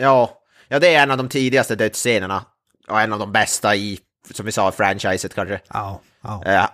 Ja, 0.00 0.38
ja, 0.68 0.78
det 0.78 0.94
är 0.94 1.02
en 1.02 1.10
av 1.10 1.16
de 1.16 1.28
tidigaste 1.28 1.74
dödsscenerna. 1.76 2.44
Och 2.88 3.00
en 3.00 3.12
av 3.12 3.18
de 3.18 3.32
bästa 3.32 3.76
i, 3.76 3.98
som 4.34 4.46
vi 4.46 4.52
sa, 4.52 4.72
franchiset 4.72 5.34
kanske. 5.34 5.60
Ja, 5.68 6.00
ja. 6.22 6.42
Uh, 6.46 6.66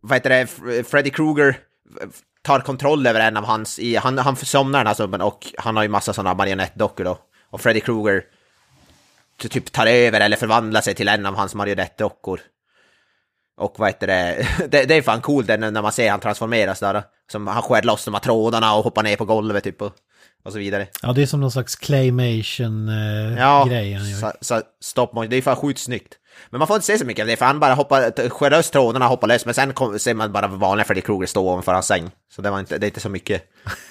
vad 0.00 0.16
heter 0.16 0.30
det, 0.30 0.46
Freddy 0.84 1.10
Krueger 1.10 1.58
tar 2.42 2.60
kontroll 2.60 3.06
över 3.06 3.20
en 3.20 3.36
av 3.36 3.44
hans, 3.44 3.78
i, 3.78 3.96
han, 3.96 4.18
han 4.18 4.36
somnar 4.36 4.78
den 4.78 4.86
här 4.86 4.94
snubben 4.94 5.20
och 5.20 5.46
han 5.58 5.76
har 5.76 5.82
ju 5.82 5.88
massa 5.88 6.12
sådana 6.12 6.34
marionettdockor 6.34 7.04
då. 7.04 7.18
Och 7.50 7.60
Freddy 7.60 7.80
Krueger 7.80 8.22
ty- 9.42 9.48
typ 9.48 9.72
tar 9.72 9.86
över 9.86 10.20
eller 10.20 10.36
förvandlar 10.36 10.80
sig 10.80 10.94
till 10.94 11.08
en 11.08 11.26
av 11.26 11.34
hans 11.36 11.54
marionettdockor. 11.54 12.40
Och 13.60 13.74
vad 13.78 13.88
heter 13.88 14.06
det, 14.06 14.48
det, 14.68 14.84
det 14.84 14.94
är 14.94 15.02
fan 15.02 15.20
coolt 15.20 15.48
när 15.48 15.82
man 15.82 15.92
ser 15.92 16.10
han 16.10 16.20
transformeras 16.20 16.80
där. 16.80 17.02
Som 17.32 17.46
han 17.46 17.62
skär 17.62 17.82
loss 17.82 18.04
de 18.04 18.14
här 18.14 18.20
trådarna 18.20 18.74
och 18.74 18.84
hoppar 18.84 19.02
ner 19.02 19.16
på 19.16 19.24
golvet 19.24 19.64
typ 19.64 19.82
och, 19.82 19.92
och 20.44 20.52
så 20.52 20.58
vidare. 20.58 20.86
Ja, 21.02 21.12
det 21.12 21.22
är 21.22 21.26
som 21.26 21.40
någon 21.40 21.50
slags 21.50 21.76
claymation-grej 21.76 23.36
Ja, 23.38 23.58
han 23.60 24.10
gör. 24.10 24.20
så, 24.20 24.32
så 24.40 24.62
stop 24.80 25.08
motion, 25.12 25.30
det 25.30 25.36
är 25.36 25.42
fan 25.42 25.56
sjukt 25.56 25.80
snyggt. 25.80 26.14
Men 26.50 26.58
man 26.58 26.68
får 26.68 26.76
inte 26.76 26.86
se 26.86 26.98
så 26.98 27.04
mycket 27.04 27.22
av 27.22 27.26
det, 27.26 27.36
för 27.36 27.46
han 27.46 27.60
bara 27.60 27.74
hoppar, 27.74 28.28
skär 28.28 28.50
lös 28.50 28.70
trådarna, 28.70 29.06
hoppar 29.06 29.28
lös, 29.28 29.44
men 29.44 29.54
sen 29.54 29.72
kom, 29.72 29.98
ser 29.98 30.14
man 30.14 30.32
bara 30.32 30.46
vanliga 30.46 30.84
Freddy 30.84 31.00
Krueger 31.00 31.26
stå 31.26 31.48
ovanför 31.48 31.72
hans 31.72 31.86
säng. 31.86 32.10
Så 32.34 32.42
det 32.42 32.50
var 32.50 32.60
inte, 32.60 32.78
det 32.78 32.86
är 32.86 32.88
inte 32.88 33.00
så 33.00 33.08
mycket. 33.08 33.42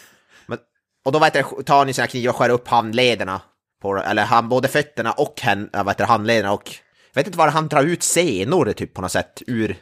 Men, 0.45 0.57
och 1.05 1.11
då 1.11 1.19
vet 1.19 1.35
jag, 1.35 1.65
tar 1.65 1.77
han 1.77 1.93
sina 1.93 2.07
knivar 2.07 2.29
och 2.29 2.35
skär 2.35 2.49
upp 2.49 2.67
handlederna. 2.67 3.41
På, 3.81 3.97
eller 3.97 4.23
han, 4.23 4.49
både 4.49 4.67
fötterna 4.67 5.11
och 5.11 5.41
hän, 5.41 5.69
vad 5.73 5.87
heter 5.87 6.05
handlederna 6.05 6.51
och... 6.51 6.71
Jag 7.13 7.19
vet 7.19 7.27
inte 7.27 7.37
var 7.37 7.47
han 7.47 7.67
drar 7.67 7.83
ut 7.83 8.03
senor 8.03 8.71
typ 8.73 8.93
på 8.93 9.01
något 9.01 9.11
sätt 9.11 9.41
ur, 9.47 9.77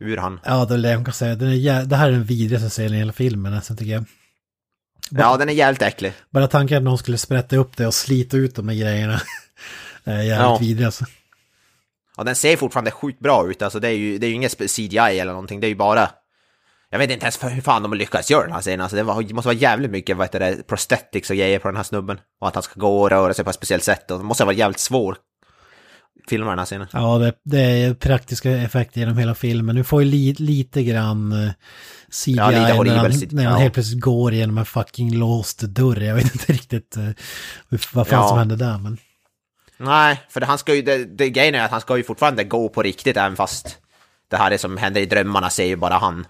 ur 0.00 0.16
han. 0.16 0.40
Ja, 0.44 0.64
det 0.64 0.74
är 0.74 0.78
det 0.78 0.90
jag 0.90 1.04
kan 1.04 1.14
säga. 1.14 1.34
Den 1.34 1.48
är 1.52 1.84
det 1.84 1.96
här 1.96 2.08
är 2.08 2.12
den 2.12 2.24
vidrigaste 2.24 2.68
scenen 2.68 2.94
i 2.94 2.98
hela 2.98 3.12
filmen 3.12 3.52
nästan 3.52 3.76
tycker 3.76 3.92
jag. 3.92 4.04
Ja, 5.10 5.36
den 5.36 5.48
är 5.48 5.52
jävligt 5.52 5.82
äcklig. 5.82 6.12
Bara 6.30 6.46
tanken 6.48 6.76
att 6.76 6.82
någon 6.82 6.98
skulle 6.98 7.18
sprätta 7.18 7.56
upp 7.56 7.76
det 7.76 7.86
och 7.86 7.94
slita 7.94 8.36
ut 8.36 8.54
de 8.54 8.68
här 8.68 8.76
grejerna. 8.76 9.20
är 10.04 10.22
jävligt 10.22 10.38
Ja. 10.38 10.58
vidrig 10.60 10.86
alltså. 10.86 11.04
Ja, 12.16 12.24
den 12.24 12.36
ser 12.36 12.56
fortfarande 12.56 12.90
sjukt 12.90 13.20
bra 13.20 13.50
ut, 13.50 13.62
alltså 13.62 13.80
det 13.80 13.88
är 13.88 13.92
ju, 13.92 14.18
det 14.18 14.26
är 14.26 14.28
ju 14.28 14.34
inget 14.34 14.70
CGI 14.76 14.98
eller 14.98 15.32
någonting, 15.32 15.60
det 15.60 15.66
är 15.66 15.68
ju 15.68 15.74
bara... 15.74 16.10
Jag 16.90 16.98
vet 16.98 17.10
inte 17.10 17.24
ens 17.24 17.44
hur 17.44 17.60
fan 17.60 17.82
de 17.82 17.92
har 17.92 17.96
lyckats 17.96 18.30
göra 18.30 18.42
den 18.42 18.52
här 18.52 18.60
scenen, 18.60 18.80
alltså 18.80 18.96
det, 18.96 19.02
var, 19.02 19.22
det 19.22 19.34
måste 19.34 19.48
vara 19.48 19.56
jävligt 19.56 19.90
mycket, 19.90 20.16
vad 20.16 20.26
heter 20.26 20.40
det, 20.40 20.66
prosthetics 20.66 21.30
och 21.30 21.36
grejer 21.36 21.58
på 21.58 21.68
den 21.68 21.76
här 21.76 21.82
snubben. 21.84 22.20
Och 22.40 22.48
att 22.48 22.54
han 22.54 22.62
ska 22.62 22.80
gå 22.80 23.00
och 23.00 23.10
röra 23.10 23.34
sig 23.34 23.44
på 23.44 23.50
ett 23.50 23.56
speciellt 23.56 23.84
sätt, 23.84 24.10
och 24.10 24.18
det 24.18 24.24
måste 24.24 24.44
varit 24.44 24.58
jävligt 24.58 24.78
svårt. 24.80 25.18
Filma 26.28 26.50
den 26.50 26.58
här 26.58 26.66
scenen. 26.66 26.86
Ja, 26.92 27.18
det, 27.18 27.32
det 27.44 27.60
är 27.60 27.94
praktiska 27.94 28.50
effekter 28.50 29.00
genom 29.00 29.18
hela 29.18 29.34
filmen. 29.34 29.74
Nu 29.76 29.84
får 29.84 30.02
ju 30.02 30.08
li, 30.10 30.34
lite 30.38 30.82
grann 30.84 31.32
eh, 31.32 31.50
CGI 32.24 32.34
Ja, 32.36 32.50
lite 32.50 32.60
när, 32.62 32.96
han, 32.96 33.12
när 33.30 33.44
han 33.44 33.52
ja. 33.52 33.58
helt 33.58 33.74
plötsligt 33.74 34.00
går 34.00 34.32
genom 34.34 34.58
en 34.58 34.64
fucking 34.66 35.14
låst 35.18 35.60
dörr. 35.60 36.00
Jag 36.00 36.14
vet 36.14 36.32
inte 36.34 36.52
riktigt 36.52 36.96
hur- 36.96 37.14
vad 37.92 38.08
fan 38.08 38.22
Ja. 38.22 38.28
som 38.28 38.38
hände 38.38 38.56
där, 38.56 38.78
men... 38.78 38.98
Nej, 39.80 40.20
för 40.28 40.40
han 40.40 40.58
ska 40.58 40.74
ju, 40.74 40.82
det, 40.82 41.04
det 41.04 41.30
grejen 41.30 41.54
är 41.54 41.64
att 41.64 41.70
han 41.70 41.80
ska 41.80 41.96
ju 41.96 42.02
fortfarande 42.02 42.44
gå 42.44 42.68
på 42.68 42.82
riktigt 42.82 43.16
även 43.16 43.36
fast 43.36 43.78
det 44.30 44.36
här 44.36 44.50
är 44.50 44.56
som 44.58 44.76
händer 44.76 45.00
i 45.00 45.06
drömmarna 45.06 45.50
ser 45.50 45.64
ju 45.66 45.76
bara 45.76 45.94
han. 45.94 46.26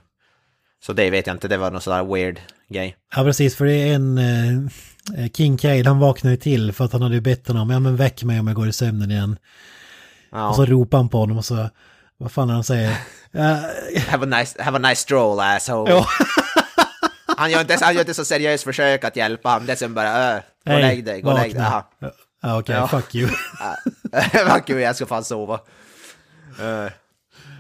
Så 0.87 0.93
det 0.93 1.11
vet 1.11 1.27
jag 1.27 1.37
inte, 1.37 1.49
det 1.49 1.57
var 1.57 1.71
någon 1.71 1.81
sån 1.81 1.95
där 1.97 2.15
weird 2.15 2.41
grej. 2.69 2.97
Ja, 3.17 3.23
precis, 3.25 3.57
för 3.57 3.65
det 3.65 3.73
är 3.75 3.95
en... 3.95 4.19
Eh, 4.19 5.29
Kincaid, 5.35 5.87
han 5.87 5.99
vaknar 5.99 6.31
ju 6.31 6.37
till 6.37 6.73
för 6.73 6.85
att 6.85 6.93
han 6.93 7.03
hade 7.03 7.15
ju 7.15 7.21
bett 7.21 7.49
honom, 7.49 7.71
ja 7.71 7.81
men 7.81 7.97
väck 7.97 8.23
mig 8.25 8.41
om 8.41 8.47
jag 8.47 8.57
går 8.57 8.69
i 8.69 8.73
sömnen 8.73 9.11
igen. 9.11 9.37
Ja. 10.31 10.49
Och 10.49 10.55
så 10.57 10.65
ropar 10.67 10.99
han 10.99 11.09
på 11.09 11.19
honom 11.19 11.39
och 11.39 11.45
så, 11.45 11.69
vad 12.19 12.33
fan 12.33 12.51
är 12.51 12.55
han 12.55 12.65
säger? 12.65 12.97
Eh, 13.33 14.03
Have 14.09 14.23
a 14.37 14.39
nice, 14.39 14.63
have 14.63 14.77
a 14.77 14.81
nice 14.89 15.03
stroll 15.03 15.41
asshole. 15.41 15.91
Ja. 15.93 16.07
Han 17.37 17.51
gör, 17.51 17.61
inte, 17.61 17.79
han 17.81 17.95
gör 17.95 18.01
inte 18.01 18.15
så 18.15 18.25
seriöst 18.25 18.65
försök 18.65 19.05
att 19.05 19.17
hjälpa 19.17 19.49
honom, 19.49 19.67
det 19.67 19.73
är 19.73 19.77
som 19.77 19.95
bara 19.95 20.37
äh, 20.37 20.43
gå 20.67 20.73
och 20.73 20.81
lägg 20.81 21.05
dig, 21.05 21.21
gå 21.21 21.31
och 21.31 21.39
lägg 21.39 21.55
dig. 21.55 21.65
Ja, 22.43 22.59
okej, 22.59 22.75
Ja. 22.77 22.89
fuck 22.89 23.15
you. 23.15 23.31
Vad 24.49 24.65
kul, 24.67 24.81
jag 24.81 24.97
ska 24.97 25.07
fan 25.07 25.25
sova. 25.25 25.55
Eh, 26.61 26.93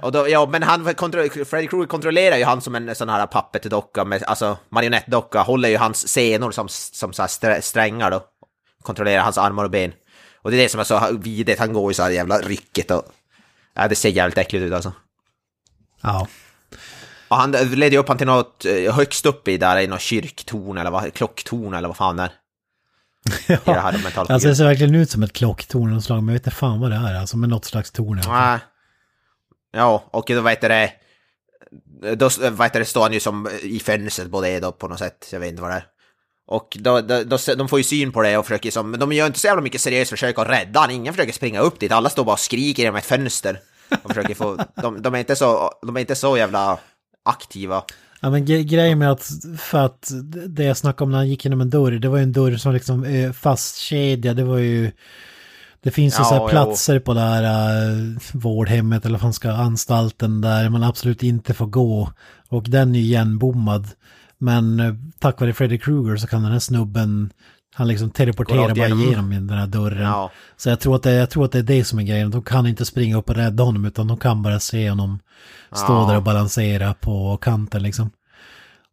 och 0.02 0.12
då, 0.12 0.28
ja, 0.28 0.46
men 0.50 0.62
han, 0.62 0.84
Freddy 0.84 1.28
Krueger 1.28 1.86
kontrollerar 1.86 2.36
ju 2.36 2.44
han 2.44 2.60
som 2.60 2.74
en 2.74 2.94
sån 2.94 3.08
här 3.08 3.26
puppet-docka, 3.26 4.04
med, 4.04 4.22
alltså 4.22 4.56
marionettdocka, 4.68 5.40
håller 5.42 5.68
ju 5.68 5.76
hans 5.76 6.08
senor 6.08 6.50
som, 6.50 6.68
som 6.68 7.12
så 7.12 7.26
strängar 7.60 8.10
då. 8.10 8.22
Kontrollerar 8.82 9.22
hans 9.22 9.38
armar 9.38 9.64
och 9.64 9.70
ben. 9.70 9.92
Och 10.48 10.52
det 10.52 10.58
är 10.58 10.62
det 10.62 10.68
som 10.68 10.80
är 10.80 10.84
så 10.84 11.18
vidrigt, 11.18 11.58
han 11.58 11.72
går 11.72 11.90
ju 11.90 11.94
så 11.94 12.02
här 12.02 12.10
jävla 12.10 12.38
rycket 12.38 12.90
och... 12.90 13.02
Ja, 13.74 13.88
det 13.88 13.94
ser 13.94 14.08
jävligt 14.08 14.38
äckligt 14.38 14.62
ut 14.62 14.72
alltså. 14.72 14.92
Ja, 16.00 16.28
Och 17.28 17.36
han 17.36 17.50
ledde 17.52 17.96
ju 17.96 17.98
upp 17.98 18.08
han 18.08 18.18
till 18.18 18.26
något 18.26 18.64
eh, 18.64 18.94
högst 18.94 19.26
upp 19.26 19.48
i 19.48 19.56
där 19.56 19.78
i 19.78 19.86
något 19.86 20.00
kyrktorn 20.00 20.78
eller 20.78 20.90
vad, 20.90 21.14
klocktorn 21.14 21.74
eller 21.74 21.88
vad 21.88 21.96
fan 21.96 22.16
det 22.16 22.22
är. 22.22 22.30
I 23.52 23.58
det 23.64 23.80
här 23.80 24.18
alltså 24.18 24.48
det 24.48 24.56
ser 24.56 24.64
verkligen 24.64 24.94
ut 24.94 25.10
som 25.10 25.22
ett 25.22 25.32
klocktorn 25.32 25.96
och 25.96 26.04
slag, 26.04 26.22
men 26.22 26.28
jag 26.34 26.40
vet 26.40 26.46
inte 26.46 26.56
fan 26.56 26.80
vad 26.80 26.90
det 26.90 26.96
är, 26.96 27.14
alltså 27.14 27.36
med 27.36 27.48
något 27.48 27.64
slags 27.64 27.90
torn. 27.90 28.22
Nej. 28.26 28.58
Ja, 29.72 30.04
och 30.10 30.24
då 30.28 30.40
vet 30.40 30.60
det 30.60 30.92
då 32.16 32.28
vet 32.50 32.72
det, 32.72 32.84
står 32.84 33.02
han 33.02 33.12
ju 33.12 33.20
som 33.20 33.48
i 33.62 33.80
fönstret 33.80 34.30
på 34.30 34.40
det 34.40 34.60
då 34.60 34.72
på 34.72 34.88
något 34.88 34.98
sätt, 34.98 35.28
jag 35.32 35.40
vet 35.40 35.50
inte 35.50 35.62
vad 35.62 35.70
det 35.70 35.76
är. 35.76 35.86
Och 36.48 36.76
då, 36.80 37.00
då, 37.00 37.22
då, 37.24 37.38
de 37.56 37.68
får 37.68 37.78
ju 37.78 37.84
syn 37.84 38.12
på 38.12 38.22
det 38.22 38.38
och 38.38 38.46
försöker 38.46 38.70
som, 38.70 38.90
men 38.90 39.00
de 39.00 39.12
gör 39.12 39.26
inte 39.26 39.40
så 39.40 39.46
jävla 39.46 39.62
mycket 39.62 39.80
seriöst 39.80 40.10
försök 40.10 40.38
att 40.38 40.48
rädda 40.48 40.80
han, 40.80 40.90
ingen 40.90 41.14
försöker 41.14 41.32
springa 41.32 41.60
upp 41.60 41.80
dit, 41.80 41.92
alla 41.92 42.10
står 42.10 42.24
bara 42.24 42.32
och 42.32 42.38
skriker 42.40 42.82
genom 42.82 42.96
ett 42.96 43.04
fönster. 43.04 43.60
Och 44.02 44.10
försöker 44.10 44.34
få, 44.34 44.64
de, 44.82 45.02
de, 45.02 45.14
är 45.14 45.18
inte 45.18 45.36
så, 45.36 45.72
de 45.82 45.96
är 45.96 46.00
inte 46.00 46.14
så 46.14 46.36
jävla 46.36 46.78
aktiva. 47.24 47.82
Ja 48.20 48.30
men 48.30 48.46
gre- 48.46 48.62
grejen 48.62 48.98
med 48.98 49.10
att, 49.10 49.30
för 49.58 49.78
att 49.78 50.12
det 50.48 50.64
jag 50.64 50.76
snackade 50.76 51.04
om 51.04 51.10
när 51.10 51.18
han 51.18 51.28
gick 51.28 51.44
genom 51.44 51.60
en 51.60 51.70
dörr, 51.70 51.90
det 51.90 52.08
var 52.08 52.16
ju 52.16 52.22
en 52.22 52.32
dörr 52.32 52.56
som 52.56 52.72
liksom 52.74 53.04
är 53.04 53.32
fastkedjad, 53.32 54.36
det 54.36 54.44
var 54.44 54.58
ju... 54.58 54.92
Det 55.82 55.90
finns 55.90 56.14
ju 56.14 56.22
Ja, 56.22 56.24
så 56.24 56.34
här 56.34 56.40
jo. 56.42 56.48
platser 56.48 56.98
på 56.98 57.14
det 57.14 57.20
här 57.20 57.42
uh, 57.90 58.18
vårdhemmet 58.32 59.06
eller 59.06 59.18
vad 59.18 59.34
ska 59.34 59.50
anstalten 59.50 60.40
där 60.40 60.68
man 60.68 60.82
absolut 60.82 61.22
inte 61.22 61.54
får 61.54 61.66
gå. 61.66 62.12
Och 62.48 62.62
den 62.62 62.94
är 62.94 62.98
ju 62.98 63.04
igenbommad. 63.04 63.88
Men 64.40 64.80
eh, 64.80 64.94
tack 65.18 65.40
vare 65.40 65.52
Freddy 65.52 65.78
Krueger 65.78 66.16
så 66.16 66.26
kan 66.26 66.42
den 66.42 66.52
här 66.52 66.58
snubben, 66.58 67.30
han 67.74 67.88
liksom 67.88 68.10
teleporterar 68.10 68.74
bara 68.74 68.86
igenom 68.88 69.46
den 69.46 69.58
här 69.58 69.66
dörren. 69.66 70.02
Ja. 70.02 70.30
Så 70.56 70.68
jag 70.68 70.80
tror, 70.80 70.96
att 70.96 71.02
det, 71.02 71.12
jag 71.12 71.30
tror 71.30 71.44
att 71.44 71.52
det 71.52 71.58
är 71.58 71.62
det 71.62 71.84
som 71.84 71.98
är 71.98 72.02
grejen. 72.02 72.30
De 72.30 72.42
kan 72.42 72.66
inte 72.66 72.84
springa 72.84 73.16
upp 73.16 73.28
och 73.30 73.36
rädda 73.36 73.62
honom 73.64 73.84
utan 73.84 74.06
de 74.06 74.16
kan 74.16 74.42
bara 74.42 74.60
se 74.60 74.90
honom 74.90 75.18
stå 75.72 75.92
Ja. 75.92 76.06
där 76.08 76.16
och 76.16 76.22
balansera 76.22 76.94
på 76.94 77.36
kanten 77.36 77.82
liksom. 77.82 78.10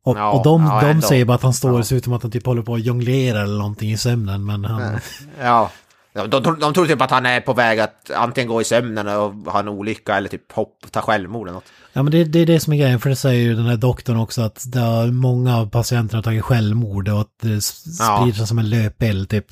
Och, 0.06 0.18
Ja, 0.18 0.32
och 0.32 0.44
de, 0.44 0.64
ja, 0.66 0.82
de 0.94 1.02
säger 1.02 1.26
bara 1.26 1.36
att 1.36 1.44
han 1.44 1.54
står, 1.54 1.78
Ja. 1.80 1.84
ser 1.84 1.96
ut 1.96 2.04
som 2.04 2.14
att 2.14 2.22
han 2.22 2.32
typ 2.32 2.46
håller 2.46 2.62
på 2.62 2.74
att 2.76 2.84
jonglera 2.84 3.42
eller 3.42 3.58
någonting 3.58 3.92
i 3.92 3.98
sömnen. 3.98 4.46
Men 4.46 4.66
han, 4.66 5.00
Ja. 5.42 5.72
De, 6.16 6.30
de, 6.30 6.60
de, 6.60 6.74
tror 6.74 6.86
typ 6.88 7.02
att 7.02 7.12
han 7.12 7.26
är 7.26 7.42
på 7.42 7.54
väg 7.54 7.80
att 7.80 8.12
antingen 8.12 8.48
gå 8.48 8.62
i 8.62 8.64
sömnen 8.64 9.08
och 9.08 9.34
ha 9.34 9.60
en 9.60 9.68
olycka 9.68 10.16
eller 10.18 10.30
typ 10.30 10.52
hopp, 10.52 10.78
ta 10.92 11.02
självmord 11.02 11.48
eller 11.48 11.54
något. 11.56 11.72
ja 11.94 12.04
men 12.04 12.12
det, 12.12 12.24
det 12.24 12.40
är 12.40 12.46
det 12.46 12.60
som 12.60 12.74
är 12.74 12.78
grejen, 12.78 13.00
för 13.00 13.10
det 13.10 13.16
säger 13.16 13.42
ju 13.42 13.56
den 13.56 13.66
här 13.66 13.78
doktorn 13.78 14.18
också 14.18 14.42
att 14.42 14.64
det 14.68 14.80
har, 14.80 15.08
många 15.08 15.58
av 15.58 15.70
patienterna 15.70 16.18
har 16.18 16.24
tagit 16.24 16.44
självmord 16.44 17.08
och 17.10 17.22
att 17.22 17.40
det 17.42 17.62
sprider 17.62 18.32
sig 18.38 18.48
som 18.48 18.60
en 18.60 18.70
löpeld 18.70 19.30
typ. 19.30 19.46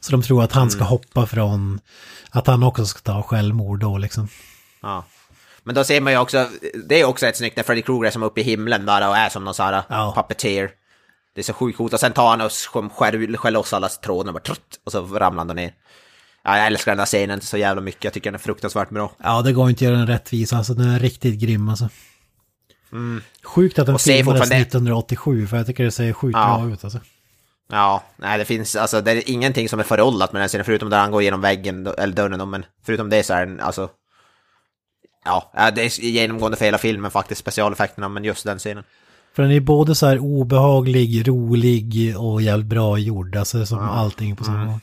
Så 0.00 0.12
de 0.12 0.22
tror 0.22 0.42
att 0.44 0.52
han 0.52 0.62
Mm. 0.62 0.70
ska 0.70 0.84
hoppa 0.84 1.26
från, 1.26 1.80
att 2.30 2.46
han 2.46 2.62
också 2.62 2.84
ska 2.86 3.00
ta 3.00 3.22
självmord 3.22 3.80
då 3.80 3.98
liksom. 3.98 4.28
Ja. 4.82 5.04
Men 5.64 5.74
då 5.74 5.84
ser 5.84 6.00
man 6.00 6.12
ju 6.12 6.18
också, 6.18 6.48
det 6.88 7.00
är 7.00 7.04
också 7.04 7.26
ett 7.26 7.36
snyggt 7.36 7.56
när 7.56 7.62
Freddy 7.64 7.82
Krueger 7.82 8.06
är 8.06 8.10
som 8.10 8.22
uppe 8.22 8.40
i 8.40 8.44
himlen 8.44 8.86
där 8.86 9.08
och 9.08 9.16
är 9.16 9.28
som 9.28 9.44
någon 9.44 9.54
sån 9.54 9.66
här 9.66 9.82
Ja. 9.88 10.12
puppeteer. 10.16 10.70
Det 11.34 11.40
är 11.40 11.42
så 11.44 11.52
sjukt 11.52 11.78
coolt 11.78 11.92
och 11.92 12.00
sen 12.00 12.12
tar 12.12 12.28
han 12.30 12.40
och 12.40 12.52
skär, 12.92 13.36
skär, 13.36 13.50
loss 13.50 13.72
alla 13.72 13.88
trådarna 13.88 14.32
bara 14.32 14.40
trutt, 14.42 14.80
och 14.84 14.92
så 14.92 15.00
ramlar 15.06 15.44
han 15.46 15.56
ner. 15.56 15.72
Ja, 16.44 16.56
jag 16.58 16.66
älskar 16.66 16.92
den 16.92 16.98
här 16.98 17.06
scenen 17.06 17.40
så 17.40 17.56
jävla 17.56 17.82
mycket, 17.82 18.04
jag 18.04 18.12
tycker 18.12 18.30
den 18.30 18.34
är 18.34 18.38
fruktansvärt 18.38 18.90
bra. 18.90 19.12
Ja, 19.22 19.42
det 19.42 19.52
går 19.52 19.70
inte 19.70 19.78
att 19.78 19.82
göra 19.90 19.96
den 19.98 20.06
rättvisa, 20.06 20.56
alltså 20.56 20.74
den 20.74 20.88
är 20.88 20.98
riktigt 20.98 21.40
grym 21.40 21.68
alltså. 21.68 21.88
Sjukt 23.44 23.78
att 23.78 23.86
den 23.86 23.98
filmades 23.98 24.24
fortfarande- 24.24 24.56
1987, 24.56 25.46
för 25.46 25.56
jag 25.56 25.66
tycker 25.66 25.84
det 25.84 25.90
ser 25.90 26.12
sjukt 26.12 26.36
Ja. 26.38 26.58
bra 26.58 26.72
ut 26.74 26.84
alltså. 26.84 27.00
Ja, 27.70 28.02
nej 28.16 28.38
det 28.38 28.44
finns, 28.44 28.76
alltså 28.76 29.00
det 29.00 29.10
är 29.10 29.30
ingenting 29.30 29.68
som 29.68 29.80
är 29.80 29.84
föråldrat 29.84 30.32
med 30.32 30.42
den 30.42 30.48
scenen, 30.48 30.64
förutom 30.64 30.90
där 30.90 30.98
han 31.00 31.10
går 31.10 31.22
genom 31.22 31.40
väggen, 31.40 31.86
eller 31.98 32.14
dörren 32.14 32.50
men 32.50 32.64
förutom 32.84 33.10
det 33.10 33.22
så 33.22 33.34
är 33.34 33.46
den, 33.46 33.60
alltså... 33.60 33.90
Ja, 35.24 35.50
ja, 35.56 35.70
det 35.70 35.82
är 35.82 36.00
genomgående 36.04 36.56
för 36.56 36.64
hela 36.64 36.78
filmen 36.78 37.10
faktiskt, 37.10 37.40
specialeffekterna, 37.40 38.08
men 38.08 38.24
just 38.24 38.44
den 38.44 38.58
scenen. 38.58 38.84
För 39.34 39.42
den 39.42 39.52
är 39.52 39.60
både 39.60 39.94
så 39.94 40.06
här 40.06 40.18
obehaglig, 40.18 41.28
rolig 41.28 42.14
och 42.18 42.42
jävligt 42.42 42.66
bra 42.66 42.98
gjord, 42.98 43.36
alltså 43.36 43.66
som 43.66 43.78
allting 43.78 44.36
på 44.36 44.44
samma 44.44 44.64
gång. 44.64 44.80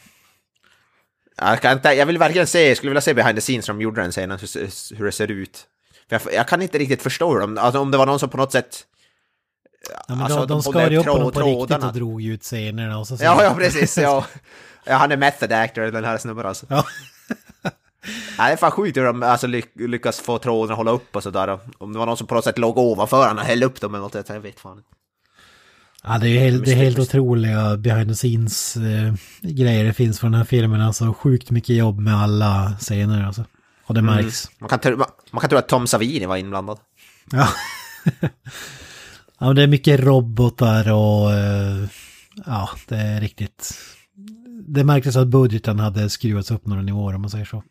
Jag, 1.42 1.62
kan 1.62 1.72
inte, 1.74 1.94
jag 1.94 2.06
vill 2.06 2.18
verkligen 2.18 2.48
se, 2.48 2.68
jag 2.68 2.78
skulle 2.78 2.90
vilja 2.90 3.02
se 3.02 3.14
behind 3.14 3.38
the 3.38 3.42
scenes 3.42 3.66
som 3.66 3.78
de 3.78 3.84
gjorde 3.84 4.02
den 4.02 4.12
scenen, 4.12 4.40
hur, 4.40 4.96
hur 4.96 5.06
det 5.06 5.12
ser 5.12 5.32
ut. 5.32 5.68
Jag, 6.08 6.22
jag 6.34 6.48
kan 6.48 6.62
inte 6.62 6.78
riktigt 6.78 7.02
förstå 7.02 7.34
hur 7.34 7.40
de, 7.40 7.58
alltså 7.58 7.80
om 7.80 7.92
det 7.92 7.98
var 7.98 8.06
någon 8.06 8.20
som 8.20 8.30
på 8.30 8.38
något 8.38 8.52
sätt... 8.52 8.86
Ja, 9.90 10.16
men 10.16 10.22
Alltså, 10.22 10.40
de, 10.40 10.48
de 10.48 10.64
skar 10.64 10.90
ju 10.90 10.98
upp 10.98 11.06
honom 11.06 11.32
på 11.32 11.40
riktigt 11.40 11.68
trådarna. 11.68 11.88
och 11.88 11.94
drog 11.94 12.24
ut 12.24 12.44
scenerna 12.44 13.00
och 13.00 13.08
så... 13.08 13.18
Ja, 13.20 13.44
ja 13.44 13.56
precis, 13.58 13.98
ja. 13.98 14.26
ja. 14.84 14.96
Han 14.96 15.12
är 15.12 15.18
method 15.18 15.52
actor 15.52 15.82
den 15.82 16.06
här 16.06 16.18
snubben 16.18 16.46
alltså. 16.46 16.66
Ja. 16.70 16.86
Ja, 18.38 18.46
det 18.46 18.52
är 18.52 18.56
fan 18.56 18.72
sjukt 18.72 18.98
hur 18.98 19.04
de 19.06 19.24
alltså, 19.24 19.48
ly 19.48 19.62
lyckas 19.74 20.20
få 20.20 20.38
tråden 20.38 20.72
att 20.72 20.78
hålla 20.78 20.92
upp 20.92 21.16
och 21.16 21.24
sådär. 21.24 21.60
Om 21.78 21.94
det 21.94 22.00
var 22.00 22.06
någon 22.06 22.18
som 22.18 22.28
på 22.28 22.36
något 22.36 22.44
sätt 22.44 22.58
låg 22.58 22.78
ovanför 22.78 23.18
honom 23.18 23.38
och 23.38 23.44
hällde 23.44 23.66
upp 23.66 23.82
dem 23.82 23.96
eller 23.96 24.04
något, 24.04 24.30
jag 24.30 24.40
vet 24.40 24.60
fan 24.60 24.78
inte. 24.78 24.90
Ja, 26.04 26.18
det 26.18 26.30
är 26.30 26.40
helt, 26.40 26.66
det 26.66 26.72
är 26.72 26.76
helt 26.76 27.00
otroliga 27.00 27.78
behind 27.78 28.10
the 28.10 28.16
scenes 28.16 28.78
eh, 28.78 29.14
grejer 29.42 29.84
det 29.84 29.94
finns 29.94 30.20
från 30.20 30.32
den 30.32 30.38
här 30.38 30.46
filmen. 30.46 30.82
Alltså 30.82 31.14
sjukt 31.14 31.52
mycket 31.52 31.76
jobb 31.76 32.00
med 32.00 32.16
alla 32.16 32.74
scener 32.80 33.26
alltså. 33.26 33.46
Och 33.86 33.94
det 33.94 34.02
märks. 34.02 34.50
Man 34.60 34.70
kan, 34.70 34.80
tro, 34.80 34.98
man, 34.98 35.08
man 35.32 35.42
kan 35.42 35.50
tro 35.50 35.60
att 35.60 35.68
Tom 35.68 35.88
Savini 35.88 36.26
var 36.26 36.38
inblandad. 36.38 36.80
Ja. 37.32 37.48
ja, 39.40 39.48
men 39.48 39.56
det 39.56 39.64
är 39.64 39.68
mycket 39.68 40.00
robotar 40.00 40.92
och 40.92 41.34
eh, 41.34 41.88
ja, 42.46 42.70
det 42.88 42.96
är 42.96 43.22
riktigt... 43.22 43.74
Det 44.68 44.84
märktes 44.84 45.16
att 45.16 45.28
budgeten 45.28 45.80
hade 45.80 46.10
skruvats 46.10 46.52
upp 46.52 46.66
några 46.66 46.82
nivåer 46.82 47.16
om 47.16 47.22
man 47.22 47.30
säger 47.30 47.46
så. 47.46 47.64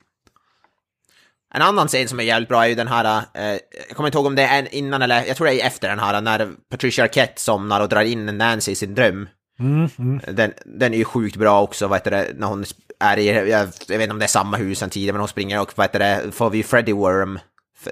En 1.55 1.63
annan 1.63 1.89
scen 1.89 2.09
som 2.09 2.21
är 2.21 2.25
jävligt 2.25 2.49
bra 2.49 2.65
är 2.65 2.69
ju 2.69 2.75
den 2.75 2.89
här, 2.89 3.23
eh, 3.35 3.59
jag 3.89 3.97
kommer 3.97 4.09
inte 4.09 4.19
ihåg 4.19 4.27
om 4.27 4.35
det 4.35 4.43
är 4.43 4.75
innan 4.75 5.03
eller, 5.03 5.25
jag 5.25 5.37
tror 5.37 5.47
det 5.47 5.63
är 5.63 5.67
efter 5.67 5.89
den 5.89 5.99
här, 5.99 6.21
när 6.21 6.51
Patricia 6.71 7.05
Arquette 7.05 7.41
somnar 7.41 7.81
och 7.81 7.89
drar 7.89 8.03
in 8.03 8.27
Nancy 8.27 8.73
i 8.73 8.75
sin 8.75 8.95
dröm. 8.95 9.29
Mm, 9.61 9.89
mm. 9.99 10.21
Den, 10.29 10.53
den 10.65 10.95
är 10.95 10.99
ju 10.99 11.05
sjukt 11.05 11.37
bra 11.37 11.63
också, 11.63 11.87
vad 11.87 11.99
heter 11.99 12.11
det, 12.11 12.33
när 12.37 12.47
hon 12.47 12.65
är 13.01 13.17
i, 13.17 13.27
jag, 13.27 13.69
jag 13.89 13.99
vet 13.99 14.01
inte 14.01 14.11
om 14.11 14.19
det 14.19 14.25
är 14.25 14.29
samma 14.29 14.57
hus 14.57 14.79
som 14.79 14.91
tidigare, 14.91 15.13
men 15.13 15.21
hon 15.21 15.29
springer 15.29 15.61
och 15.61 15.73
vad 15.77 15.85
heter 15.85 15.99
det, 15.99 16.33
får 16.33 16.51
vi 16.51 16.63
Freddy 16.63 16.93
Worm. 16.93 17.39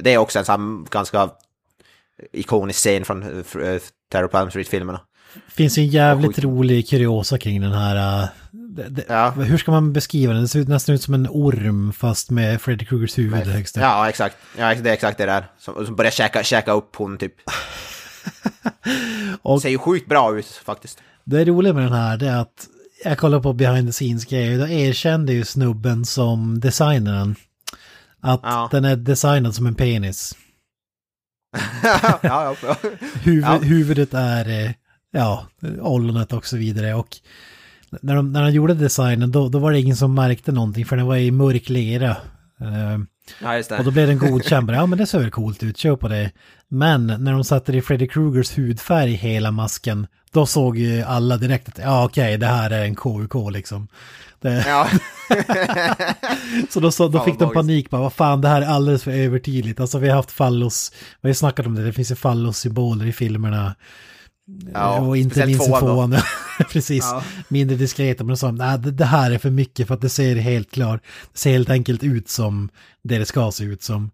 Det 0.01 0.15
är 0.15 0.19
också 0.19 0.39
en 0.39 0.45
sån 0.45 0.87
ganska 0.91 1.31
ikonisk 2.33 2.79
scen 2.79 3.05
från 3.05 3.23
uh, 3.23 3.79
Terror 4.13 4.29
på 4.29 4.39
Elm 4.39 4.51
Street-filmerna. 4.51 5.01
Finns 5.49 5.79
ju 5.79 5.83
en 5.83 5.89
jävligt 5.89 6.39
rolig 6.39 6.89
kuriosa 6.89 7.39
kring 7.39 7.61
den 7.61 7.73
här... 7.73 8.23
eh, 8.23 8.29
det, 8.53 8.89
det, 8.89 9.05
Ja. 9.09 9.31
Hur 9.31 9.59
ska 9.59 9.71
man 9.71 9.93
beskriva 9.93 10.33
den? 10.33 10.43
Det 10.43 10.49
ser 10.49 10.59
ut, 10.59 10.69
nästan 10.69 10.95
ut 10.95 11.03
som 11.03 11.15
en 11.15 11.27
orm 11.31 11.93
fast 11.93 12.31
med 12.31 12.61
Freddy 12.61 12.85
Kruegers 12.85 13.19
huvud 13.19 13.47
högst 13.47 13.77
upp. 13.77 13.83
Ja, 13.83 14.09
exakt. 14.09 14.37
Ja, 14.59 14.75
det 14.75 14.91
är 14.91 14.95
exakt 14.95 15.19
det 15.19 15.27
där. 15.27 15.47
Som, 15.59 15.87
som 15.87 15.97
börjar 15.97 16.11
käka, 16.13 16.43
käka 16.43 16.73
upp 16.73 16.97
hon 16.97 17.19
typ. 17.19 17.35
Och- 19.43 19.63
Ser 19.63 19.69
ju 19.69 19.79
sjukt 19.79 20.09
bra 20.09 20.39
ut 20.39 20.47
faktiskt. 20.47 20.99
Det 21.25 21.45
roliga 21.45 21.73
med 21.73 21.83
den 21.83 21.93
här 21.93 22.17
det 22.17 22.29
är 22.29 22.37
att 22.41 22.67
jag 23.05 23.19
kollar 23.19 23.41
på 23.41 23.53
behind 23.53 23.89
the 23.89 23.93
scenes 23.93 24.25
grejer. 24.25 24.59
Då 24.59 24.69
erkände 24.69 25.33
ju 25.33 25.45
snubben 25.45 26.05
som 26.05 26.61
designaren 26.61 27.37
att 28.21 28.41
Ja. 28.43 28.69
den 28.73 28.85
är 28.85 28.97
designad 28.97 29.55
som 29.55 29.67
en 29.67 29.75
penis. 29.75 30.35
ja, 32.23 32.57
ja. 32.63 32.77
Huvud. 33.23 33.65
Huvudet 33.65 34.15
är, 34.15 34.65
eh, 34.65 34.71
ja, 35.17 35.47
ollonet 35.81 36.33
och 36.33 36.47
så 36.47 36.57
vidare. 36.57 36.95
Och 36.95 37.09
när 38.01 38.17
de, 38.17 38.33
när 38.33 38.43
de 38.43 38.51
gjorde 38.51 38.75
designen 38.75 39.33
då, 39.33 39.49
då 39.49 39.59
var 39.59 39.73
det 39.73 39.81
ingen 39.81 39.97
som 39.97 40.15
märkte 40.15 40.53
någonting 40.53 40.87
för 40.87 40.97
den 40.97 41.07
var 41.07 41.17
i 41.17 41.31
mörk 41.31 41.69
lera. 41.69 42.11
Eh, 42.61 42.99
ja 43.41 43.79
Och 43.79 43.85
då 43.85 43.91
blev 43.91 44.07
den 44.07 44.19
godkänd. 44.19 44.71
Ja 44.71 44.87
men 44.87 44.99
det 44.99 45.07
ser 45.07 45.19
väl 45.19 45.31
coolt 45.31 45.63
ut, 45.63 45.79
kör 45.79 45.97
på 45.97 46.09
det. 46.09 46.31
Men 46.69 47.07
när 47.07 47.33
de 47.33 47.45
satte 47.45 47.73
i 47.73 47.83
Freddy 47.83 48.09
Krugers 48.09 48.59
hudfärg 48.59 49.13
hela 49.13 49.51
masken, 49.51 50.07
då 50.33 50.47
såg 50.47 50.79
ju 50.79 51.03
alla 51.03 51.37
direkt 51.37 51.69
att 51.69 51.79
ja 51.79 52.05
okej 52.05 52.39
det 52.39 52.47
här 52.47 52.71
är 52.71 52.85
en 52.85 52.95
KUK 52.95 53.53
liksom. 53.53 53.89
Det, 54.41 54.65
Ja. 54.69 54.89
så 56.71 56.81
då, 56.81 56.91
så, 56.91 57.09
då 57.09 57.21
fick 57.21 57.39
de 57.39 57.53
panik 57.53 57.91
bara, 57.91 58.03
vad 58.03 58.13
fan 58.13 58.41
det 58.41 58.49
här 58.49 58.63
är 58.63 58.67
alldeles 58.67 59.03
för 59.03 59.11
övertydligt. 59.11 59.81
Alltså 59.81 59.99
vi 59.99 60.09
har 60.09 60.17
haft 60.17 60.31
fallos, 60.31 60.93
vi 61.21 61.27
har 61.27 61.31
ju 61.31 61.35
snackat 61.35 61.67
om 61.67 61.75
det, 61.75 61.85
det 61.85 61.93
finns 61.93 62.11
ju 62.11 62.15
fallos-symboler 62.15 63.07
i 63.07 63.13
filmerna. 63.13 63.75
Ja, 64.75 65.01
och 65.01 65.17
inte 65.17 65.47
minst 65.47 65.63
i 65.63 65.67
tvåan 65.67 65.81
då. 65.81 65.87
tvåan. 65.87 66.17
Precis, 66.73 67.05
Ja. 67.05 67.23
mindre 67.49 67.77
diskreta. 67.77 68.25
Men 68.25 68.29
de 68.29 68.37
sa, 68.37 68.51
nej 68.53 68.79
det, 68.79 68.91
det 68.91 69.05
här 69.05 69.31
är 69.31 69.39
för 69.39 69.51
mycket 69.51 69.87
för 69.89 69.95
att 69.95 70.01
det 70.01 70.09
ser 70.09 70.37
helt 70.37 70.71
klart, 70.71 71.01
det 71.33 71.39
ser 71.39 71.51
helt 71.51 71.71
enkelt 71.71 72.03
ut 72.03 72.29
som 72.29 72.69
det 73.05 73.19
det 73.19 73.27
ska 73.27 73.51
se 73.53 73.65
ut 73.65 73.83
som. 73.83 74.11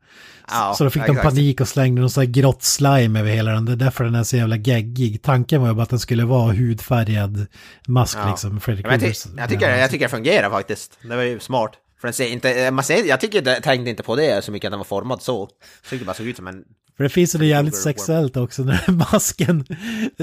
Ja, 0.48 0.74
så 0.78 0.84
då 0.84 0.90
fick 0.90 1.02
de 1.06 1.10
exakt. 1.12 1.28
panik 1.28 1.60
och 1.60 1.68
slängde 1.68 2.00
någon 2.00 2.10
sån 2.10 2.20
här 2.24 2.30
grått 2.30 2.62
slime 2.62 3.20
över 3.20 3.30
hela 3.30 3.50
den. 3.52 3.64
Det 3.64 3.72
är 3.72 3.76
därför 3.76 4.04
den 4.04 4.14
är 4.14 4.22
så 4.22 4.36
jävla 4.36 4.56
geggig. 4.56 5.22
Tanken 5.22 5.60
var 5.60 5.68
ju 5.68 5.74
bara 5.74 5.82
att 5.82 5.90
den 5.90 5.98
skulle 5.98 6.24
vara 6.24 6.52
hudfärgad 6.52 7.46
mask 7.88 8.18
Ja. 8.18 8.30
liksom. 8.30 8.60
Men 8.66 8.76
jag, 8.90 9.00
ty 9.00 9.12
jag, 9.36 9.48
tycker, 9.48 9.76
jag 9.76 9.90
tycker 9.90 10.04
det 10.04 10.10
fungerar 10.10 10.50
faktiskt. 10.50 10.98
Det 11.02 11.16
var 11.16 11.22
ju 11.22 11.40
smart. 11.40 11.72
För 12.02 12.08
den 12.08 12.14
ser 12.14 12.26
inte, 12.26 12.70
man 12.70 12.84
ser, 12.84 13.04
jag 13.04 13.20
tycker, 13.20 13.48
jag 13.48 13.62
tänkte 13.62 13.90
inte 13.90 14.02
på 14.02 14.16
det 14.16 14.44
så 14.44 14.52
mycket 14.52 14.68
att 14.68 14.72
den 14.72 14.78
var 14.78 14.84
formad 14.84 15.22
så. 15.22 15.48
Jag 15.82 15.90
tyckte 15.90 15.96
det 16.04 16.06
bara 16.06 16.14
såg 16.14 16.26
ut 16.26 16.36
som 16.36 16.46
en... 16.46 16.64
För 16.96 17.04
det 17.04 17.10
finns 17.10 17.34
ju 17.34 17.38
det 17.38 17.46
jävligt 17.46 17.76
sexuellt 17.76 18.36
också 18.36 18.62
när 18.62 18.84
masken 19.12 19.64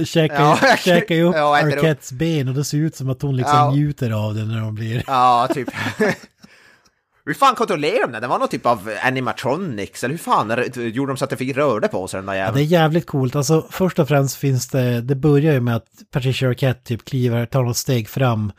käkar, 0.05 0.35
Ja, 0.61 0.77
käkar 0.83 1.15
ju 1.15 1.23
upp 1.23 1.35
ja. 1.35 1.57
Arquettes 1.57 2.11
ben 2.11 2.47
och 2.47 2.53
det 2.53 2.63
ser 2.63 2.77
ut 2.77 2.95
som 2.95 3.09
att 3.09 3.21
hon 3.21 3.35
liksom 3.37 3.55
Ja. 3.57 3.71
njuter 3.71 4.11
av 4.11 4.35
det 4.35 4.45
när 4.45 4.61
de 4.61 4.75
blir... 4.75 5.03
Ja, 5.07 5.47
typ. 5.53 5.67
Hur 7.25 7.33
fan 7.33 7.55
kontrollerar 7.55 8.01
de 8.01 8.11
det? 8.11 8.19
Det 8.19 8.27
var 8.27 8.39
någon 8.39 8.47
typ 8.47 8.65
av 8.65 8.91
animatronics, 9.03 10.03
eller 10.03 10.13
hur 10.13 10.19
fan 10.19 10.63
gjorde 10.75 11.11
de 11.11 11.17
så 11.17 11.23
att 11.23 11.29
det 11.29 11.37
fick 11.37 11.57
rörde 11.57 11.87
på 11.87 12.07
sig 12.07 12.17
den 12.17 12.25
där 12.25 12.33
Ja, 12.33 12.39
det 12.39 12.45
jäveln? 12.45 12.65
är 12.65 12.69
jävligt 12.71 13.07
coolt. 13.07 13.35
Alltså 13.35 13.67
först 13.71 13.99
och 13.99 14.07
främst 14.07 14.35
finns 14.35 14.67
det, 14.67 15.01
det 15.01 15.15
börjar 15.15 15.53
ju 15.53 15.59
med 15.59 15.75
att 15.75 15.85
Patricia 16.11 16.49
Arquette 16.49 16.83
typ 16.83 17.05
kliver, 17.05 17.45
tar 17.45 17.63
något 17.63 17.77
steg 17.77 18.09
fram 18.09 18.51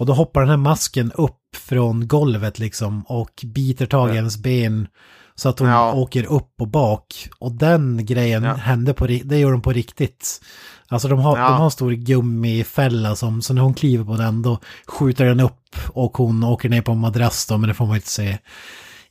och 0.00 0.06
då 0.06 0.12
hoppar 0.12 0.40
den 0.40 0.50
här 0.50 0.56
masken 0.56 1.12
upp 1.12 1.36
från 1.56 2.08
golvet 2.08 2.58
liksom 2.58 3.02
och 3.02 3.30
biter 3.44 3.86
tag 3.86 4.10
i 4.12 4.16
hennes 4.16 4.38
ben 4.38 4.86
så 5.34 5.48
att 5.48 5.58
hon 5.58 5.68
Ja. 5.68 5.92
åker 5.92 6.24
upp 6.32 6.52
och 6.60 6.68
bak. 6.68 7.28
Och 7.38 7.52
den 7.52 8.06
grejen 8.06 8.42
Ja. 8.42 8.54
hände 8.54 8.94
på, 8.94 9.06
det 9.06 9.38
gör 9.38 9.52
de 9.52 9.62
på 9.62 9.72
riktigt. 9.72 10.40
Alltså 10.88 11.08
de 11.08 11.18
har, 11.18 11.38
Ja. 11.38 11.44
de 11.48 11.56
har 11.56 11.64
en 11.64 11.70
stor 11.70 11.92
gummifälla 11.92 13.16
som, 13.16 13.42
så 13.42 13.54
när 13.54 13.62
hon 13.62 13.74
kliver 13.74 14.04
på 14.04 14.16
den 14.16 14.42
då 14.42 14.58
skjuter 14.86 15.24
den 15.24 15.40
upp 15.40 15.76
och 15.88 16.16
hon 16.16 16.44
åker 16.44 16.68
ner 16.68 16.82
på 16.82 16.92
en 16.92 16.98
madrass 16.98 17.46
då, 17.46 17.58
men 17.58 17.68
det 17.68 17.74
får 17.74 17.86
man 17.86 17.96
inte 17.96 18.08
se 18.08 18.38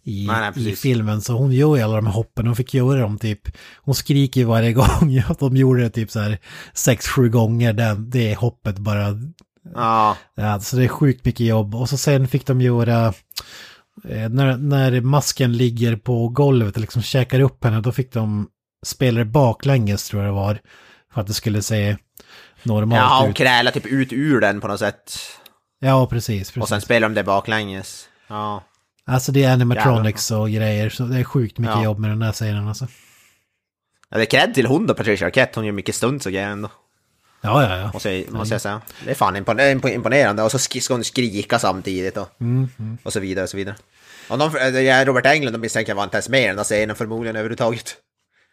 i, 0.04 0.28
Nej, 0.28 0.52
nej, 0.56 0.70
i 0.70 0.76
filmen. 0.76 1.22
Så 1.22 1.34
hon 1.34 1.52
gör 1.52 1.76
ju 1.76 1.82
alla 1.84 1.96
de 1.96 2.06
här 2.06 2.14
hoppen, 2.14 2.48
hon 2.48 2.56
fick 2.56 2.74
göra 2.74 3.02
dem 3.02 3.18
typ, 3.18 3.42
hon 3.82 3.96
skriker 3.96 4.42
ju 4.42 4.46
varje 4.48 4.74
gång 4.82 5.24
att 5.28 5.40
de 5.40 5.58
gjorde 5.58 5.82
det 5.82 5.90
typ 5.90 6.12
så 6.12 6.20
här 6.20 6.38
sex, 6.74 7.08
sju 7.08 7.30
gånger, 7.30 7.74
den, 7.74 8.10
det 8.10 8.36
hoppet 8.38 8.78
bara, 8.78 9.08
Ja, 9.76 10.18
ja, 10.36 10.60
så 10.60 10.76
det 10.76 10.84
är 10.84 10.88
sjukt 10.88 11.26
mycket 11.26 11.46
jobb. 11.46 11.76
Och 11.76 11.90
så 11.90 11.98
sen 11.98 12.28
fick 12.28 12.46
de 12.48 12.62
göra, 12.62 13.06
eh, 14.10 14.30
när, 14.30 14.58
när 14.58 15.02
masken 15.02 15.58
ligger 15.58 15.96
på 15.96 16.28
golvet 16.30 16.76
och 16.76 16.82
liksom 16.82 17.02
käkar 17.02 17.40
upp 17.40 17.64
henne, 17.64 17.82
då 17.82 17.92
fick 17.92 18.14
de 18.14 18.48
spela 18.86 19.20
det 19.20 19.26
baklänges 19.26 20.08
tror 20.08 20.24
jag 20.24 20.30
det 20.32 20.36
var, 20.36 20.60
för 21.14 21.22
att 21.22 21.28
det 21.28 21.34
skulle 21.34 21.62
se 21.62 21.98
normalt 22.64 23.02
ja 23.02 23.20
hon 23.22 23.30
ut. 23.30 23.36
krälar 23.36 23.72
typ 23.72 23.86
ut 23.86 24.14
ur 24.14 24.42
den 24.42 24.62
på 24.62 24.68
något 24.68 24.80
sätt. 24.80 25.14
Ja, 25.80 26.08
precis. 26.08 26.38
precis. 26.52 26.62
Och 26.62 26.70
sen 26.70 26.82
spelar 26.82 27.10
de 27.10 27.14
det 27.16 27.24
baklänges. 27.24 28.06
Ja. 28.28 28.64
Alltså 29.06 29.32
det 29.32 29.44
är 29.44 29.54
animatronics 29.54 30.32
och 30.32 30.50
grejer, 30.50 30.90
så 30.90 31.04
det 31.04 31.20
är 31.20 31.24
sjukt 31.24 31.58
mycket 31.58 31.76
Ja. 31.76 31.84
jobb 31.84 32.00
med 32.00 32.10
den 32.10 32.22
här 32.22 32.32
scenen 32.32 32.68
alltså. 32.68 32.88
ja 34.10 34.18
det 34.18 34.24
är 34.24 34.26
cred 34.26 34.54
till 34.54 34.66
hon 34.66 34.88
då, 34.88 34.94
Patricia 34.94 35.28
Arquette. 35.28 35.52
Hon 35.60 35.66
gör 35.66 35.74
mycket 35.74 35.96
stunts 35.96 36.26
och 36.26 36.32
grejer 36.32 36.50
ändå. 36.50 36.70
Ja, 37.42 37.64
ja, 37.64 37.78
ja. 37.78 37.90
Måste 37.94 38.12
jag, 38.12 38.32
måste 38.32 38.54
jag 38.56 38.62
säga. 38.62 38.82
Det 39.06 39.12
är 39.12 39.16
fan 39.16 39.36
impon- 39.38 39.60
imp- 39.82 39.90
imponerande. 39.94 40.44
Och 40.44 40.52
så 40.52 40.58
sk- 40.58 40.80
ska 40.80 40.94
hon 40.94 41.04
skrika 41.04 41.60
samtidigt 41.60 42.18
och, 42.18 42.30
och 43.04 43.14
så 43.14 43.20
vidare 43.20 43.44
och 43.44 43.50
så 43.50 43.58
vidare. 43.58 43.76
Och 44.30 44.38
de, 44.38 44.56
eh, 44.56 45.06
Robert 45.06 45.26
Englund, 45.26 45.56
de 45.56 45.60
misstänker 45.60 45.94
var 45.94 46.04
inte 46.04 46.16
ens 46.18 46.30
med 46.30 46.44
i 46.44 46.48
den 46.48 46.56
där 46.56 46.64
scenen 46.64 46.96
förmodligen 46.96 47.36
överhuvudtaget. 47.36 47.96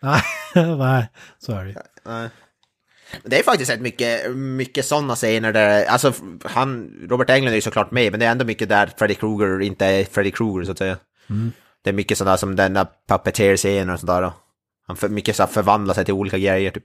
Nej, 0.03 0.22
nej, 0.78 1.09
så 1.39 1.53
är 1.53 1.64
det. 1.64 1.82
Nej. 2.07 2.28
Det 3.24 3.39
är 3.39 3.43
faktiskt 3.43 3.70
rätt 3.70 3.80
mycket, 3.80 4.37
mycket 4.37 4.87
sådana 4.87 5.14
scener 5.14 5.53
där, 5.53 5.84
alltså 5.84 6.12
han, 6.45 6.91
Robert 7.11 7.30
Englund 7.30 7.53
är 7.53 7.55
ju 7.57 7.61
såklart 7.61 7.91
med, 7.91 8.11
men 8.12 8.20
det 8.20 8.26
är 8.26 8.30
ändå 8.30 8.45
mycket 8.45 8.68
där 8.68 8.91
Freddy 8.99 9.14
Krueger 9.14 9.61
inte 9.62 9.87
är 9.87 10.05
Freddy 10.05 10.30
Krueger 10.30 10.64
så 10.64 10.72
att 10.72 10.78
säga. 10.78 10.97
Det 11.84 11.91
är 11.91 11.95
mycket 11.95 12.18
sådana 12.18 12.37
som 12.37 12.57
den 12.57 12.74
där 12.74 12.87
puppeteer-scener 13.09 13.93
och 13.95 14.01
sådär. 14.01 14.32
Han 14.87 14.97
för, 14.97 15.09
mycket 15.09 15.37
så 15.37 15.47
förvandlar 15.47 15.95
sig 15.95 16.05
till 16.05 16.14
olika 16.14 16.39
grejer 16.39 16.70
typ. 16.70 16.84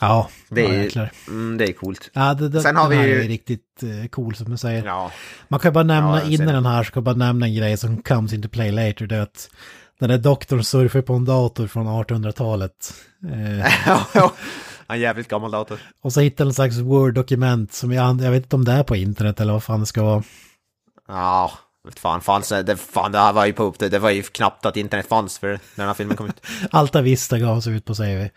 Ja, 0.00 0.28
Det 0.48 0.62
ja, 0.62 0.68
är, 0.68 0.82
jäklar. 0.82 1.10
mm, 1.28 1.58
det 1.58 1.68
är 1.68 1.72
coolt. 1.72 2.10
Ja, 2.12 2.34
det, 2.34 2.48
det, 2.48 2.60
Sen 2.60 2.76
har 2.76 2.90
den 2.90 2.98
vi 3.00 3.06
ju- 3.08 3.24
är 3.24 3.28
riktigt 3.28 3.82
eh, 3.82 4.08
cool 4.08 4.34
som 4.34 4.50
du 4.50 4.56
säger. 4.56 4.84
Ja. 4.84 5.10
Man 5.48 5.60
kan 5.60 5.72
bara 5.72 5.84
nämna 5.84 6.20
Ja, 6.22 6.28
innan 6.30 6.54
den 6.54 6.66
här, 6.66 6.82
så 6.84 6.90
kan 6.92 7.00
jag 7.00 7.04
bara 7.04 7.26
nämna 7.26 7.46
en 7.46 7.54
grej 7.54 7.76
som 7.76 8.02
comes 8.02 8.32
into 8.32 8.48
play 8.48 8.72
later. 8.72 9.06
Det 9.06 9.16
är 9.16 9.20
att 9.20 9.50
den 10.00 10.08
där 10.08 10.18
doktorn 10.18 10.64
surfar 10.64 11.00
på 11.00 11.14
en 11.14 11.24
dator 11.24 11.66
från 11.66 11.86
1800-talet. 11.86 12.94
Eh, 13.32 13.58
ja, 13.86 14.06
ja. 14.14 14.32
En 14.88 15.00
jävligt 15.00 15.28
gammal 15.28 15.50
dator. 15.50 15.78
och 16.02 16.12
så 16.12 16.20
hittar 16.20 16.44
en 16.46 16.54
slags 16.54 16.76
Word-dokument 16.78 17.72
som 17.72 17.92
jag, 17.92 18.20
jag 18.20 18.30
vet 18.30 18.42
inte 18.42 18.56
om 18.56 18.64
det 18.64 18.72
är 18.72 18.82
på 18.82 18.96
internet 18.96 19.40
eller 19.40 19.52
vad 19.52 19.62
fan 19.64 19.80
det 19.80 19.86
ska 19.86 20.02
vara. 20.02 20.22
Ja, 21.08 21.52
vet 21.84 21.98
fan, 21.98 22.20
fanns 22.20 22.48
det, 22.48 22.76
fan, 22.76 23.12
det 23.12 23.18
här 23.18 23.32
var 23.32 23.46
ju 23.46 23.52
på 23.52 23.62
upp 23.64 23.78
det, 23.78 23.88
det 23.88 23.98
var 23.98 24.10
ju 24.10 24.22
knappt 24.22 24.66
att 24.66 24.76
internet 24.76 25.08
fanns 25.08 25.38
för 25.38 25.48
när 25.48 25.58
den 25.76 25.86
här 25.86 25.94
filmen 25.94 26.16
kom 26.16 26.26
ut. 26.26 26.40
Alta 26.70 27.02
Vista 27.02 27.38
gavs 27.38 27.66
ut 27.66 27.84
på 27.84 27.94
säger 27.94 28.18
vi. 28.18 28.30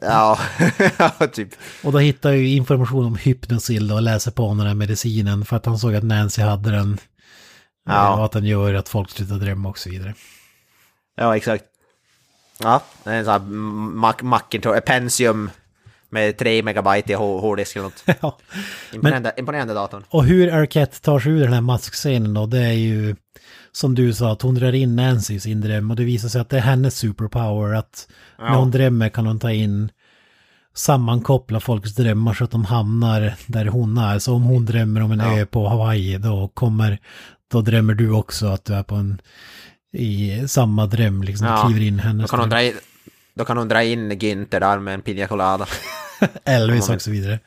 Ja, 0.00 0.38
ja, 0.98 1.10
typ. 1.32 1.48
Och 1.84 1.92
då 1.92 1.98
hittar 1.98 2.28
jag 2.30 2.38
ju 2.38 2.48
information 2.48 3.06
om 3.06 3.16
Hypnosil 3.16 3.92
och 3.92 4.02
läser 4.02 4.30
på 4.30 4.44
om 4.44 4.58
den 4.58 4.66
här 4.66 4.74
medicinen 4.74 5.44
för 5.44 5.56
att 5.56 5.66
han 5.66 5.78
såg 5.78 5.94
att 5.94 6.04
Nancy 6.04 6.42
hade 6.42 6.70
den. 6.70 6.98
Ja. 7.86 8.06
Eh, 8.12 8.18
Och 8.18 8.24
att 8.24 8.32
den 8.32 8.44
gör 8.44 8.74
att 8.74 8.88
folk 8.88 9.10
slutar 9.10 9.34
drömma 9.34 9.68
och 9.68 9.78
så 9.78 9.90
vidare. 9.90 10.14
Ja, 11.16 11.36
exakt. 11.36 11.64
Ja, 12.58 12.82
det 13.04 13.10
är 13.10 13.14
en 13.18 13.24
sån 13.24 13.32
här 13.32 13.40
Mac 13.40 14.14
Macintosh, 14.22 14.80
Pentium 14.80 15.50
med 16.10 16.36
3 16.38 16.62
megabyte 16.62 17.12
i 17.12 17.16
hå- 17.16 17.40
hårddisk 17.40 17.76
eller 17.76 17.84
något. 17.84 18.04
ja. 18.20 18.38
Imponerande, 18.92 19.32
imponerande 19.36 19.74
datorn. 19.74 20.04
Och 20.08 20.24
hur 20.24 20.52
Arquette 20.54 21.00
tar 21.00 21.20
sig 21.20 21.32
ur 21.32 21.40
den 21.40 21.52
här 21.52 21.60
maskscenen 21.60 22.34
då, 22.34 22.46
det 22.46 22.58
är 22.58 22.72
ju 22.72 23.16
som 23.72 23.94
du 23.94 24.12
sa, 24.14 24.32
att 24.32 24.42
hon 24.42 24.54
drar 24.54 24.72
in 24.72 24.96
Nancy 24.96 25.34
i 25.34 25.40
sin 25.40 25.60
dröm 25.60 25.90
och 25.90 25.96
det 25.96 26.04
visar 26.04 26.28
sig 26.28 26.40
att 26.40 26.48
det 26.48 26.56
är 26.56 26.60
hennes 26.60 26.96
superpower, 26.96 27.74
att 27.74 28.08
när 28.38 28.54
hon 28.54 28.70
drömmer 28.70 29.08
kan 29.08 29.26
hon 29.26 29.38
ta 29.40 29.50
in 29.52 29.90
sammankoppla 30.74 31.60
folks 31.60 31.94
drömmar 31.94 32.34
så 32.34 32.44
att 32.44 32.50
de 32.50 32.64
hamnar 32.64 33.34
där 33.46 33.66
hon 33.66 33.98
är. 33.98 34.18
Så 34.18 34.34
om 34.34 34.42
hon 34.42 34.66
drömmer 34.66 35.02
om 35.02 35.12
en 35.12 35.18
Ja. 35.18 35.38
ö 35.38 35.46
på 35.46 35.68
Hawaii, 35.68 36.18
då 36.18 36.48
kommer, 36.54 36.98
då 37.52 37.60
drömmer 37.60 37.94
du 37.94 38.10
också 38.10 38.46
att 38.46 38.64
du 38.64 38.74
är 38.74 38.82
på 38.82 38.94
en, 38.94 39.20
i 39.92 40.42
samma 40.48 40.86
dröm, 40.86 41.22
liksom, 41.22 41.46
Ja. 41.46 41.64
kliver 41.66 41.80
in 41.86 41.94
i 41.94 41.96
Då 41.96 42.02
hennes 42.02 42.30
kan, 42.30 42.40
hon 42.40 42.48
dra 42.48 42.62
in, 42.62 42.72
då 43.34 43.44
kan 43.44 43.56
hon 43.58 43.68
dra 43.68 43.82
in 43.82 44.12
Günther 44.12 44.60
där 44.60 44.78
med 44.78 44.94
en 44.94 45.02
pina 45.02 45.26
colada. 45.26 45.66
Elvis 46.44 46.88
och 46.88 47.02
så 47.02 47.10
vidare. 47.10 47.38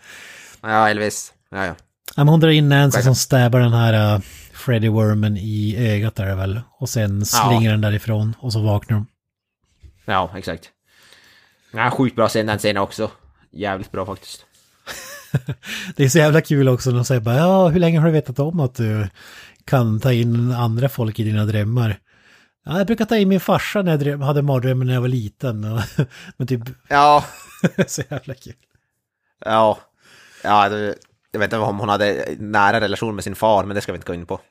Ja, 0.61 0.89
Elvis. 0.89 1.33
Ja, 1.49 1.65
ja. 1.65 1.75
Ja, 2.15 2.23
hon 2.23 2.39
drar 2.39 2.49
in 2.49 2.69
Nancy 2.69 3.01
som 3.01 3.15
stäbar 3.15 3.59
den 3.59 3.73
här 3.73 4.15
uh, 4.15 4.21
Freddy 4.53 4.89
Wormen 4.89 5.37
i 5.37 5.75
ögat 5.77 6.15
där 6.15 6.35
väl. 6.35 6.61
Och 6.79 6.89
sen 6.89 7.25
slänger 7.25 7.71
den 7.71 7.81
därifrån 7.81 8.35
och 8.39 8.53
så 8.53 8.59
vaknar 8.59 8.97
de. 8.97 9.07
Ja, 10.05 10.31
exakt. 10.35 10.69
Ja, 11.71 11.91
sjukt 11.91 12.15
bra 12.15 12.27
scen 12.27 12.45
den 12.45 12.57
scenen 12.57 12.81
också. 12.81 13.11
Jävligt 13.51 13.91
bra 13.91 14.05
faktiskt. 14.05 14.45
Det 15.95 16.03
är 16.03 16.09
så 16.09 16.17
jävla 16.17 16.41
kul 16.41 16.69
också 16.69 16.89
när 16.89 16.97
de 16.97 17.05
säger 17.05 17.21
bara 17.21 17.37
ja, 17.37 17.67
hur 17.67 17.79
länge 17.79 17.99
har 17.99 18.05
du 18.05 18.11
vetat 18.11 18.39
om 18.39 18.59
att 18.59 18.75
du 18.75 19.07
kan 19.65 19.99
ta 19.99 20.13
in 20.13 20.51
andra 20.51 20.89
folk 20.89 21.19
i 21.19 21.23
dina 21.23 21.45
drömmar? 21.45 21.99
Ja, 22.65 22.77
jag 22.77 22.87
brukar 22.87 23.05
ta 23.05 23.17
in 23.17 23.29
min 23.29 23.39
farsa 23.39 23.81
när 23.81 23.91
jag 23.91 23.99
dröm, 23.99 24.21
hade 24.21 24.41
mardrömmar 24.41 24.85
när 24.85 24.93
jag 24.93 25.01
var 25.01 25.07
liten. 25.07 25.63
Och, 25.73 25.81
men 26.37 26.47
typ, 26.47 26.61
Ja, 26.87 27.25
så 27.87 28.01
jävla 28.09 28.33
kul. 28.33 28.53
ja. 29.45 29.79
Ja, 30.43 30.69
det, 30.69 30.95
jag 31.31 31.39
vet 31.39 31.47
inte 31.47 31.57
om 31.57 31.79
hon 31.79 31.89
hade 31.89 32.35
nära 32.39 32.81
relation 32.81 33.15
med 33.15 33.23
sin 33.23 33.35
far, 33.35 33.63
men 33.63 33.75
det 33.75 33.81
ska 33.81 33.91
vi 33.91 33.95
inte 33.95 34.07
gå 34.07 34.13
in 34.13 34.25
på. 34.25 34.39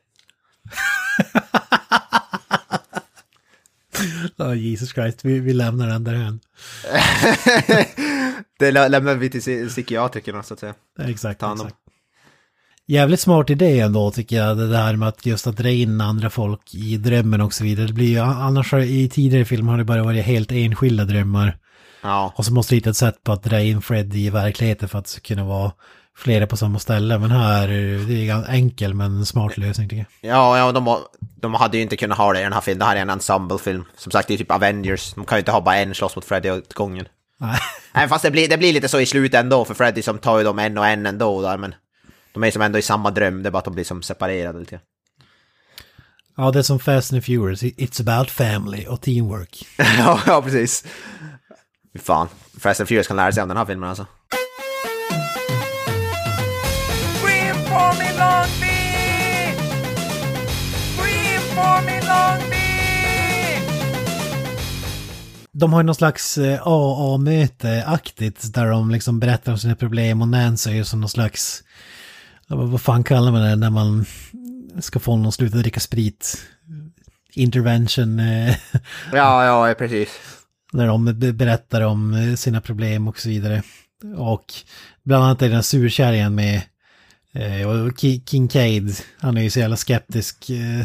Ja, 4.36 4.54
Jesus 4.54 4.92
Christ, 4.92 5.24
vi, 5.24 5.40
vi 5.40 5.52
lämnar 5.52 5.86
den 5.88 6.04
därhän. 6.04 6.40
det 8.58 8.70
lä- 8.70 8.88
lämnar 8.88 9.14
vi 9.14 9.30
till 9.30 9.40
psy- 9.40 9.68
psykiatrikerna 9.68 10.42
så 10.42 10.54
att 10.54 10.60
säga. 10.60 10.74
Exakt, 10.98 11.42
exakt. 11.42 11.74
Jävligt 12.86 13.20
smart 13.20 13.50
idé 13.50 13.80
ändå 13.80 14.10
tycker 14.10 14.36
jag, 14.36 14.56
det 14.56 14.68
där 14.68 14.96
med 14.96 15.08
att 15.08 15.26
just 15.26 15.46
att 15.46 15.56
dra 15.56 15.70
in 15.70 16.00
andra 16.00 16.30
folk 16.30 16.74
i 16.74 16.96
drömmen 16.96 17.40
och 17.40 17.52
så 17.52 17.64
vidare. 17.64 17.86
Det 17.86 17.92
blir 17.92 18.08
ju, 18.08 18.18
annars 18.18 18.72
har, 18.72 18.80
i 18.80 19.08
tidigare 19.08 19.44
filmer 19.44 19.70
har 19.70 19.78
det 19.78 19.84
bara 19.84 20.02
varit 20.02 20.24
helt 20.24 20.52
enskilda 20.52 21.04
drömmar. 21.04 21.56
Ja, 22.02 22.32
Och 22.36 22.44
så 22.44 22.52
måste 22.52 22.74
du 22.74 22.76
hitta 22.76 22.90
ett 22.90 22.96
sätt 22.96 23.24
på 23.24 23.32
att 23.32 23.42
dra 23.42 23.60
in 23.60 23.82
Fred 23.82 24.14
i 24.14 24.30
verkligheten 24.30 24.88
för 24.88 24.98
att 24.98 25.22
kunna 25.22 25.44
vara 25.44 25.72
flera 26.16 26.46
på 26.46 26.56
samma 26.56 26.78
ställe. 26.78 27.18
Men 27.18 27.30
här, 27.30 27.68
det 28.08 28.28
är 28.28 28.34
en 28.34 28.44
enkel 28.44 28.94
men 28.94 29.26
smart 29.26 29.56
lösning 29.56 29.88
tycker 29.88 30.06
jag. 30.20 30.30
ja, 30.36 30.58
ja 30.58 30.72
de, 30.72 30.98
de 31.40 31.54
hade 31.54 31.76
ju 31.76 31.82
inte 31.82 31.96
kunnat 31.96 32.18
ha 32.18 32.32
det 32.32 32.40
i 32.40 32.42
den 32.42 32.52
här 32.52 32.60
filmen. 32.60 32.78
Det 32.78 32.84
här 32.84 32.96
är 32.96 33.00
en 33.00 33.10
ensemble-film. 33.10 33.84
Som 33.96 34.12
sagt, 34.12 34.28
det 34.28 34.34
är 34.34 34.38
typ 34.38 34.50
Avengers. 34.50 35.14
De 35.14 35.24
kan 35.24 35.36
ju 35.36 35.40
inte 35.40 35.52
ha 35.52 35.60
bara 35.60 35.76
en 35.76 35.94
slåss 35.94 36.16
mot 36.16 36.24
Freddy 36.24 36.50
åt 36.50 36.74
gången. 36.74 37.06
Nej. 37.40 37.58
Även 37.94 38.08
fast 38.08 38.22
det 38.22 38.30
blir, 38.30 38.48
det 38.48 38.58
blir 38.58 38.72
lite 38.72 38.88
så 38.88 39.00
i 39.00 39.06
slutet 39.06 39.40
ändå, 39.40 39.64
för 39.64 39.74
Freddy 39.74 40.02
som 40.02 40.18
tar 40.18 40.38
ju 40.38 40.44
dem 40.44 40.58
en 40.58 40.78
och 40.78 40.86
en 40.86 41.06
ändå 41.06 41.42
där, 41.42 41.56
men 41.56 41.74
de 42.32 42.44
är 42.44 42.50
som 42.50 42.62
ändå 42.62 42.78
i 42.78 42.82
samma 42.82 43.10
dröm, 43.10 43.42
det 43.42 43.48
är 43.48 43.50
bara 43.50 43.58
att 43.58 43.64
de 43.64 43.74
blir 43.74 43.84
som 43.84 44.02
separerade 44.02 44.58
lite. 44.58 44.80
Ja, 46.36 46.50
det 46.50 46.58
är 46.58 46.62
som 46.62 46.78
Fast 46.78 47.12
and 47.12 47.24
Furious, 47.24 47.62
it's 47.62 48.00
about 48.00 48.30
family 48.30 48.86
och 48.86 49.00
teamwork. 49.00 49.66
ja, 50.26 50.42
precis. 50.44 50.84
Fan, 51.98 52.28
Fast 52.60 52.80
and 52.80 52.88
Furious 52.88 53.06
kan 53.06 53.16
lära 53.16 53.32
sig 53.32 53.42
om 53.42 53.48
den 53.48 53.58
här 53.58 53.64
filmen 53.64 53.88
alltså. 53.88 54.06
Scream 57.20 57.56
for 57.56 57.98
me, 57.98 58.12
Long 58.18 58.60
Beach! 58.60 59.58
Scream 60.96 61.42
for 61.54 61.86
me, 61.86 62.00
Long 62.00 62.50
Beach! 62.50 62.62
De 65.52 65.72
har 65.72 65.80
ju 65.80 65.86
någon 65.86 65.94
slags 65.94 66.38
eh, 66.38 66.60
AA-möte-aktigt 66.66 68.54
där 68.54 68.66
de 68.66 68.90
liksom 68.90 69.20
berättar 69.20 69.52
om 69.52 69.58
sina 69.58 69.74
problem 69.76 70.22
och 70.22 70.28
Nancy 70.28 70.70
är 70.70 70.74
ju 70.74 70.84
som 70.84 71.00
någon 71.00 71.08
slags, 71.08 71.62
vad 72.48 72.80
fan 72.80 73.04
kallar 73.04 73.32
man 73.32 73.42
det 73.42 73.56
när 73.56 73.70
man 73.70 74.04
ska 74.80 74.98
få 75.00 75.16
någon 75.16 75.26
att 75.26 75.34
sluta 75.34 75.56
dricka 75.56 75.80
sprit? 75.80 76.36
Intervention, 77.34 78.20
eh, 78.20 78.56
Ja, 79.12 79.68
ja, 79.68 79.74
precis. 79.74 80.08
när 80.72 80.86
de 80.86 81.04
be- 81.18 81.32
berättar 81.32 81.80
om 81.80 82.34
sina 82.38 82.60
problem 82.60 83.08
och 83.08 83.18
så 83.18 83.28
vidare. 83.28 83.62
Och 84.16 84.44
bland 85.02 85.24
annat 85.24 85.42
är 85.42 85.46
den 85.46 85.54
här 85.54 85.62
surkärringen 85.62 86.34
med 86.34 86.62
eh, 87.32 87.68
och 87.68 87.92
Ki- 87.98 88.22
Kincaid, 88.30 88.96
han 89.18 89.36
är 89.36 89.42
ju 89.42 89.50
så 89.50 89.58
jävla 89.58 89.76
skeptisk. 89.76 90.50
eh, 90.50 90.84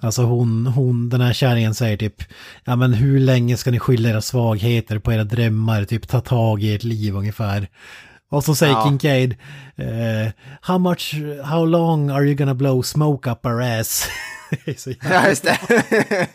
Alltså 0.00 0.22
hon, 0.22 0.66
hon, 0.66 1.08
den 1.08 1.20
här 1.20 1.32
kärringen 1.32 1.74
säger 1.74 1.96
typ, 1.96 2.22
ja 2.64 2.76
men 2.76 2.92
hur 2.92 3.20
länge 3.20 3.56
ska 3.56 3.70
ni 3.70 3.78
skylla 3.78 4.08
era 4.08 4.20
svagheter 4.20 4.98
på 4.98 5.12
era 5.12 5.24
drömmar, 5.24 5.84
typ 5.84 6.08
ta 6.08 6.20
tag 6.20 6.62
i 6.62 6.74
ert 6.74 6.84
liv 6.84 7.14
ungefär. 7.16 7.68
Och 8.30 8.44
så 8.44 8.54
säger 8.54 8.72
Ja. 8.72 8.84
Kincaid, 8.84 9.36
eh, 9.76 10.32
how 10.60 10.78
much, 10.78 11.14
how 11.44 11.64
long 11.66 12.10
are 12.10 12.24
you 12.24 12.34
gonna 12.34 12.54
blow 12.54 12.82
smoke 12.82 13.30
up 13.30 13.46
our 13.46 13.62
ass? 13.62 14.08
Ja, 15.10 15.28
just 15.28 15.42
det. 15.44 15.58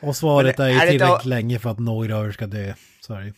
och 0.00 0.16
svaret 0.16 0.60
är 0.60 0.68
ju 0.68 0.72
tillräckligt 0.78 1.00
då- 1.00 1.20
länge 1.24 1.58
för 1.58 1.70
att 1.70 1.78
några 1.78 2.32
ska 2.32 2.46
dö. 2.46 2.74
Sorry. 3.06 3.32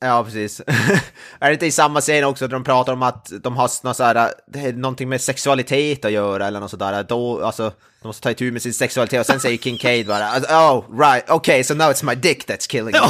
ja, 0.00 0.24
precis. 0.24 0.60
är 1.38 1.46
det 1.46 1.52
inte 1.52 1.66
i 1.66 1.70
samma 1.70 2.00
scen 2.00 2.24
också 2.24 2.48
där 2.48 2.52
de 2.52 2.64
pratar 2.64 2.92
om 2.92 3.02
att 3.02 3.32
de 3.42 3.56
har 3.56 3.86
något 3.86 3.96
så 3.96 4.04
här, 4.04 4.30
det 4.46 4.58
är 4.58 4.72
någonting 4.72 5.08
med 5.08 5.20
sexualitet 5.20 6.04
att 6.04 6.12
göra 6.12 6.46
eller 6.46 6.60
något 6.60 6.70
sådär, 6.70 7.02
då, 7.08 7.44
alltså, 7.44 7.72
de 8.02 8.08
måste 8.08 8.22
ta 8.22 8.30
itu 8.30 8.52
med 8.52 8.62
sin 8.62 8.74
sexualitet 8.74 9.20
och 9.20 9.26
sen 9.26 9.40
säger 9.40 9.58
Kincaid 9.58 10.06
bara, 10.06 10.38
oh, 10.38 10.98
right, 11.00 11.30
okay, 11.30 11.64
so 11.64 11.74
now 11.74 11.90
it's 11.90 12.04
my 12.04 12.14
dick 12.14 12.48
that's 12.48 12.68
killing 12.70 12.92
me. 12.92 13.00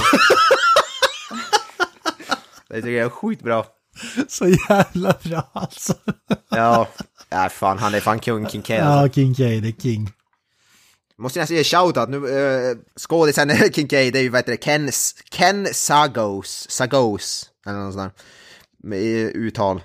Det 2.75 2.83
tycker 2.83 2.97
jag 2.97 3.07
är 3.07 3.11
skitbra. 3.11 3.65
Så 4.29 4.49
jävla 4.49 5.15
bra 5.23 5.51
alltså. 5.53 5.95
Ja, 6.49 6.89
ja 7.29 7.49
fan, 7.49 7.79
han 7.79 7.95
är 7.95 8.01
fan 8.01 8.19
kung 8.19 8.49
Kincaid 8.49 8.81
alltså. 8.81 9.21
Ja, 9.21 9.25
Kincaid 9.25 9.67
är 9.67 9.73
king. 9.73 10.11
Måste 11.19 11.41
nästan 11.41 11.57
ge 11.57 11.65
shoutout 11.65 12.09
nu, 12.09 12.17
uh, 12.17 12.77
skådisen 12.97 13.51
Kincaid, 13.73 14.13
det 14.13 14.19
är 14.19 14.23
ju 14.23 14.29
vad 14.29 14.39
heter 14.39 14.53
det, 14.53 14.57
Ken, 14.57 14.91
Ken 15.31 15.67
Sagos, 15.73 16.67
Sagos, 16.71 17.51
eller 17.67 17.79
något 17.79 17.95
sånt 17.95 18.15
där, 18.15 18.25
med 18.89 18.99
i 18.99 19.31
uttal, 19.35 19.83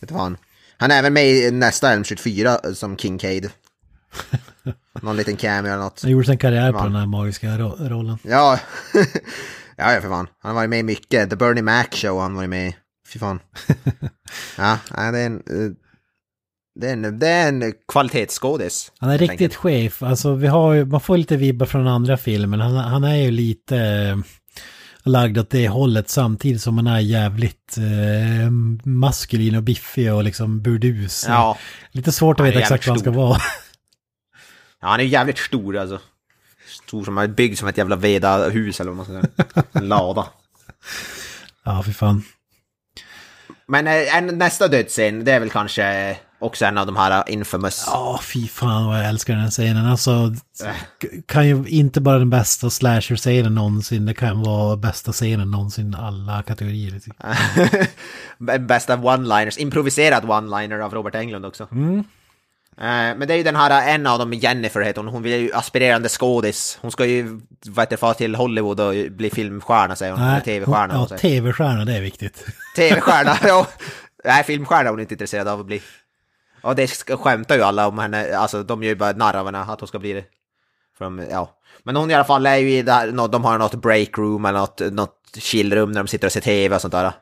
vet 0.00 0.10
fan. 0.10 0.36
Han 0.76 0.90
är 0.90 0.98
även 0.98 1.12
med 1.12 1.26
i 1.26 1.50
nästa 1.50 1.92
Elm 1.92 2.04
24 2.04 2.58
som 2.74 2.96
Kincaid. 2.96 3.50
Någon 5.02 5.16
liten 5.16 5.36
cameo 5.36 5.72
eller 5.72 5.82
något. 5.82 6.02
Han 6.02 6.10
gjorde 6.10 6.26
sin 6.26 6.38
karriär 6.38 6.72
på 6.72 6.84
den 6.84 6.96
här 6.96 7.06
magiska 7.06 7.58
ro 7.58 7.76
rollen. 7.80 8.18
Ja, 8.22 8.58
ja, 9.82 9.94
ja 9.94 10.00
för 10.00 10.08
fan. 10.08 10.28
Han 10.38 10.50
har 10.50 10.54
varit 10.54 10.70
med 10.70 10.78
i 10.78 10.82
mycket, 10.82 11.30
The 11.30 11.36
Bernie 11.36 11.62
Mac 11.62 11.86
Show 11.92 12.20
han 12.20 12.34
varit 12.34 12.50
med 12.50 12.68
i. 12.68 12.76
Fy 13.12 13.18
fan. 13.18 13.40
Ja, 14.56 14.78
det 14.96 15.18
är 15.18 15.26
en, 15.26 15.36
eh, 15.36 15.72
det 16.80 16.88
är 16.88 16.92
en, 16.92 17.18
det 17.18 17.28
är 17.28 17.48
en 17.48 17.72
kvalitetsskådis. 17.88 18.92
Han 18.98 19.10
är 19.10 19.18
riktigt 19.18 19.54
chef. 19.54 20.02
Alltså 20.02 20.34
vi 20.34 20.46
har 20.46 20.72
ju, 20.72 20.84
man 20.84 21.00
får 21.00 21.16
lite 21.16 21.36
vibbar 21.36 21.66
från 21.66 21.88
andra 21.88 22.16
filmer. 22.16 22.58
Han, 22.58 22.74
han 22.74 23.04
är 23.04 23.16
ju 23.16 23.30
lite 23.30 23.76
eh, 23.78 24.16
lagd 25.02 25.38
åt 25.38 25.50
det 25.50 25.68
hållet 25.68 26.08
samtidigt 26.08 26.62
som 26.62 26.76
han 26.76 26.86
är 26.86 26.98
jävligt 26.98 27.76
eh, 27.76 28.50
maskulin 28.84 29.56
och 29.56 29.62
biffig 29.62 30.14
och 30.14 30.24
liksom 30.24 30.62
burdus. 30.62 31.24
Ja. 31.28 31.58
Lite 31.90 32.12
svårt 32.12 32.40
att 32.40 32.46
veta 32.46 32.60
exakt 32.60 32.86
vad 32.86 32.96
han 32.96 33.00
ska 33.00 33.10
vara. 33.10 33.38
Ja, 34.80 34.88
han 34.88 35.00
är 35.00 35.04
ju 35.04 35.10
jävligt 35.10 35.38
stor 35.38 35.76
alltså. 35.76 36.00
Stor 36.92 37.04
som 37.04 37.34
byggd 37.36 37.58
som 37.58 37.68
ett 37.68 37.78
jävla 37.78 37.96
vedahus 37.96 38.80
eller 38.80 38.90
vad 38.92 38.96
man 38.96 39.22
ska 39.22 39.28
säga. 39.52 39.64
En 39.72 39.88
lada. 39.88 40.26
ja, 41.64 41.82
för 41.82 41.92
fan. 41.92 42.22
Men 43.68 43.86
eh, 43.86 44.16
en, 44.16 44.26
nästa 44.38 44.68
dödsscen, 44.68 45.24
det 45.24 45.32
är 45.32 45.40
väl 45.40 45.50
kanske 45.50 46.16
också 46.38 46.64
en 46.64 46.78
av 46.78 46.86
de 46.86 46.96
här 46.96 47.24
infamous. 47.30 47.84
Ja, 47.86 48.20
fy 48.22 48.48
fan 48.48 48.86
vad 48.86 48.98
jag 48.98 49.08
älskar 49.08 49.34
den 49.36 49.50
scenen. 49.50 49.86
Alltså, 49.86 50.34
k- 51.02 51.08
kan 51.26 51.48
ju 51.48 51.64
inte 51.68 52.00
bara 52.00 52.18
den 52.18 52.30
bästa 52.30 52.70
slasher-scenen 52.70 53.54
någonsin, 53.54 54.06
det 54.06 54.14
kan 54.14 54.42
vara 54.42 54.76
bästa 54.76 55.12
scenen 55.12 55.50
någonsin, 55.50 55.94
alla 55.94 56.42
kategorier. 56.42 57.00
Bästa 58.58 58.96
one-liners, 58.96 59.58
improviserad 59.58 60.24
one-liner 60.24 60.80
av 60.80 60.94
Robert 60.94 61.14
Englund 61.14 61.46
också. 61.46 61.62
Eh, 61.62 62.02
Men 62.88 63.28
det 63.28 63.34
är 63.34 63.38
ju 63.38 63.42
den 63.42 63.56
här, 63.56 63.88
en 63.94 64.06
av 64.06 64.18
dem, 64.18 64.32
Jennifer 64.32 64.80
heter 64.80 65.00
hon, 65.02 65.08
hon 65.12 65.22
vill 65.22 65.40
ju 65.40 65.52
aspirerande 65.54 66.08
skådis. 66.08 66.78
Hon 66.80 66.90
ska 66.92 67.04
ju, 67.04 67.40
vad 67.66 67.82
heter 67.82 67.90
det, 67.90 67.96
fara 67.96 68.14
till 68.14 68.34
Hollywood 68.34 68.80
och 68.80 68.94
bli 69.10 69.30
filmstjärna 69.30 69.96
säger 69.96 70.12
hon, 70.12 70.22
eller 70.22 70.40
tv-stjärna. 70.40 70.94
Ja, 70.94 70.98
hon 70.98 71.08
säger. 71.08 71.20
tv-stjärna, 71.20 71.84
det 71.84 71.96
är 71.96 72.00
viktigt. 72.00 72.44
Tv-stjärna, 72.76 73.36
ja. 73.44 73.66
Nej, 74.24 74.44
filmstjärna 74.44 74.82
är 74.82 74.90
hon 74.90 75.00
inte 75.00 75.14
intresserad 75.14 75.48
av 75.48 75.60
att 75.60 75.66
bli. 75.66 75.82
Och 76.62 76.74
det 76.76 76.86
skämtar 77.18 77.56
ju 77.56 77.62
alla 77.62 77.86
om 77.88 77.98
henne, 77.98 78.36
alltså 78.36 78.62
de 78.62 78.82
gör 78.82 78.90
ju 78.90 78.96
bara 78.96 79.12
narr 79.12 79.36
av 79.36 79.46
henne 79.46 79.58
att 79.60 79.80
hon 79.80 79.88
ska 79.88 79.98
bli 79.98 80.12
det. 80.12 80.24
Från, 80.98 81.26
ja. 81.30 81.50
Men 81.82 81.96
hon 81.96 82.10
i 82.10 82.14
alla 82.14 82.24
fall 82.24 82.46
är 82.46 82.56
ju 82.56 82.70
i 82.70 82.82
där, 82.82 83.12
nå- 83.12 83.26
de 83.28 83.44
har 83.44 83.58
något 83.58 83.74
breakroom 83.74 84.44
eller 84.44 84.58
något, 84.58 84.80
något 84.80 85.18
chillrum 85.38 85.92
där 85.92 86.00
de 86.02 86.08
sitter 86.08 86.26
och 86.28 86.32
ser 86.32 86.40
tv 86.40 86.74
och 86.74 86.80
sånt 86.82 86.92
där. 86.92 87.12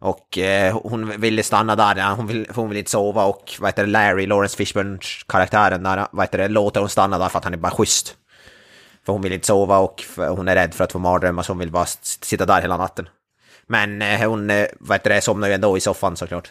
Och 0.00 0.38
eh, 0.38 0.80
hon 0.82 1.20
ville 1.20 1.42
stanna 1.42 1.76
där, 1.76 1.96
ja, 1.96 2.14
hon, 2.14 2.26
vill, 2.26 2.46
hon 2.54 2.68
vill 2.68 2.78
inte 2.78 2.90
sova 2.90 3.24
och 3.24 3.52
vad 3.60 3.68
heter 3.68 3.82
det, 3.86 3.90
Larry, 3.90 4.26
Lawrence 4.26 4.56
Fishburns 4.56 5.22
karaktären 5.28 5.82
där, 5.82 6.06
vad 6.12 6.24
heter 6.24 6.38
det, 6.38 6.48
låter 6.48 6.80
hon 6.80 6.88
stanna 6.88 7.18
där 7.18 7.28
för 7.28 7.38
att 7.38 7.44
han 7.44 7.52
är 7.52 7.58
bara 7.58 7.72
schysst. 7.72 8.16
För 9.06 9.12
hon 9.12 9.22
vill 9.22 9.32
inte 9.32 9.46
sova 9.46 9.78
och 9.78 10.04
hon 10.16 10.48
är 10.48 10.54
rädd 10.54 10.74
för 10.74 10.84
att 10.84 10.92
få 10.92 10.98
mardrömmar 10.98 11.42
så 11.42 11.52
hon 11.52 11.58
vill 11.58 11.70
bara 11.70 11.86
sitta 11.86 12.46
där 12.46 12.60
hela 12.60 12.76
natten. 12.76 13.08
Men 13.66 14.02
eh, 14.02 14.28
hon, 14.28 14.50
eh, 14.50 14.66
vad 14.80 14.94
heter 14.94 15.10
det, 15.10 15.20
somnar 15.20 15.48
ju 15.48 15.54
ändå 15.54 15.76
i 15.76 15.80
soffan 15.80 16.16
såklart. 16.16 16.50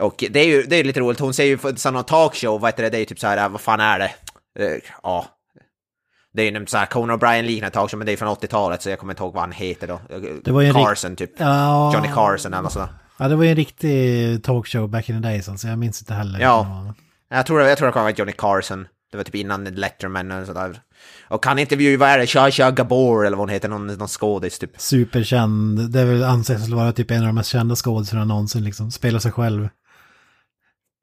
Och 0.00 0.24
det 0.30 0.40
är 0.40 0.46
ju 0.46 0.62
det 0.62 0.76
är 0.76 0.84
lite 0.84 1.00
roligt, 1.00 1.20
hon 1.20 1.34
säger 1.34 1.50
ju 1.50 1.58
på 1.58 1.90
någon 1.90 2.04
talkshow, 2.04 2.60
vad 2.60 2.68
heter 2.68 2.82
det, 2.82 2.90
det 2.90 2.96
är 2.96 3.00
ju 3.00 3.04
typ 3.04 3.20
så 3.20 3.26
här, 3.26 3.48
vad 3.48 3.60
fan 3.60 3.80
är 3.80 3.98
det? 3.98 4.14
Eh, 4.58 4.80
Ja. 5.02 5.26
Det 6.34 6.42
är 6.42 6.50
ju 6.50 6.56
en 6.56 6.66
sån 6.66 6.78
här 6.78 6.86
Conan 6.86 7.18
O'Brien 7.18 7.42
liknande 7.42 7.74
talkshow, 7.74 7.98
men 7.98 8.06
det 8.06 8.12
är 8.12 8.16
från 8.16 8.28
80-talet 8.28 8.82
så 8.82 8.90
jag 8.90 8.98
kommer 8.98 9.12
inte 9.12 9.22
ihåg 9.22 9.34
vad 9.34 9.42
han 9.42 9.52
heter 9.52 9.86
då. 9.86 10.00
Det 10.44 10.50
var 10.50 10.72
Carson 10.72 11.16
typ. 11.16 11.30
Ja, 11.36 11.94
Johnny 11.94 12.08
Carson 12.08 12.54
eller 12.54 12.68
sånt. 12.68 12.90
Ja, 13.18 13.28
det 13.28 13.36
var 13.36 13.44
ju 13.44 13.50
en 13.50 13.56
riktig 13.56 14.44
talkshow 14.44 14.88
back 14.88 15.08
in 15.08 15.22
the 15.22 15.28
days, 15.28 15.48
alltså. 15.48 15.68
Jag 15.68 15.78
minns 15.78 16.02
inte 16.02 16.14
heller. 16.14 16.40
Ja. 16.40 16.94
Jag 17.30 17.46
tror, 17.46 17.60
jag 17.60 17.78
tror 17.78 17.86
det 17.86 17.92
kan 17.92 18.02
vara 18.02 18.12
Johnny 18.12 18.32
Carson. 18.32 18.86
Det 19.10 19.16
var 19.16 19.24
typ 19.24 19.34
innan 19.34 19.64
Letterman 19.64 20.30
och 20.30 20.46
sådär. 20.46 20.80
Och 21.28 21.46
han 21.46 21.58
intervjuade, 21.58 21.96
vad 21.96 22.08
är 22.08 22.18
det, 22.18 22.26
Shasha 22.26 22.70
Gabor 22.70 23.26
eller 23.26 23.36
vad 23.36 23.42
hon 23.42 23.54
heter, 23.54 23.68
någon, 23.68 23.86
någon 23.86 24.08
skådis 24.08 24.58
typ. 24.58 24.80
Superkänd. 24.80 25.92
Det 25.92 26.00
är 26.00 26.04
väl 26.04 26.24
anses 26.24 26.68
vara 26.68 26.92
typ 26.92 27.10
en 27.10 27.20
av 27.20 27.26
de 27.26 27.34
mest 27.34 27.50
kända 27.50 27.76
skådespelarna 27.76 28.24
någonsin, 28.24 28.64
liksom. 28.64 28.90
Spelar 28.90 29.18
sig 29.18 29.32
själv. 29.32 29.68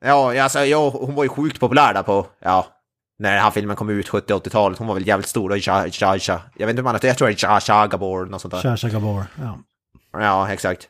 Ja, 0.05 0.43
alltså, 0.43 0.59
ja, 0.59 0.89
hon 0.89 1.15
var 1.15 1.23
ju 1.23 1.29
sjukt 1.29 1.59
populär 1.59 1.93
där 1.93 2.03
på, 2.03 2.27
ja, 2.39 2.67
när 3.21 3.33
den 3.33 3.41
här 3.43 3.51
filmen 3.51 3.75
kom 3.75 3.89
ut 3.89 4.09
70-80-talet. 4.09 4.77
Hon 4.77 4.87
var 4.87 4.93
väl 4.93 5.07
jävligt 5.07 5.27
stor, 5.27 5.51
och 5.51 5.57
Sha- 5.57 5.91
Shasha. 5.91 6.41
Jag 6.57 6.67
vet 6.67 6.73
inte 6.73 6.79
hur 6.79 6.83
man 6.83 6.95
heter, 6.95 7.07
jag 7.07 7.17
tror 7.17 7.27
det 7.27 7.33
är 7.43 7.59
Shasha 7.59 7.87
Gabor, 7.87 8.25
något 8.25 8.41
sånt 8.41 8.53
där. 8.53 8.61
Shasha 8.61 8.89
Gabor. 8.89 9.25
Ja. 9.41 9.57
Ja, 10.13 10.49
exakt. 10.51 10.87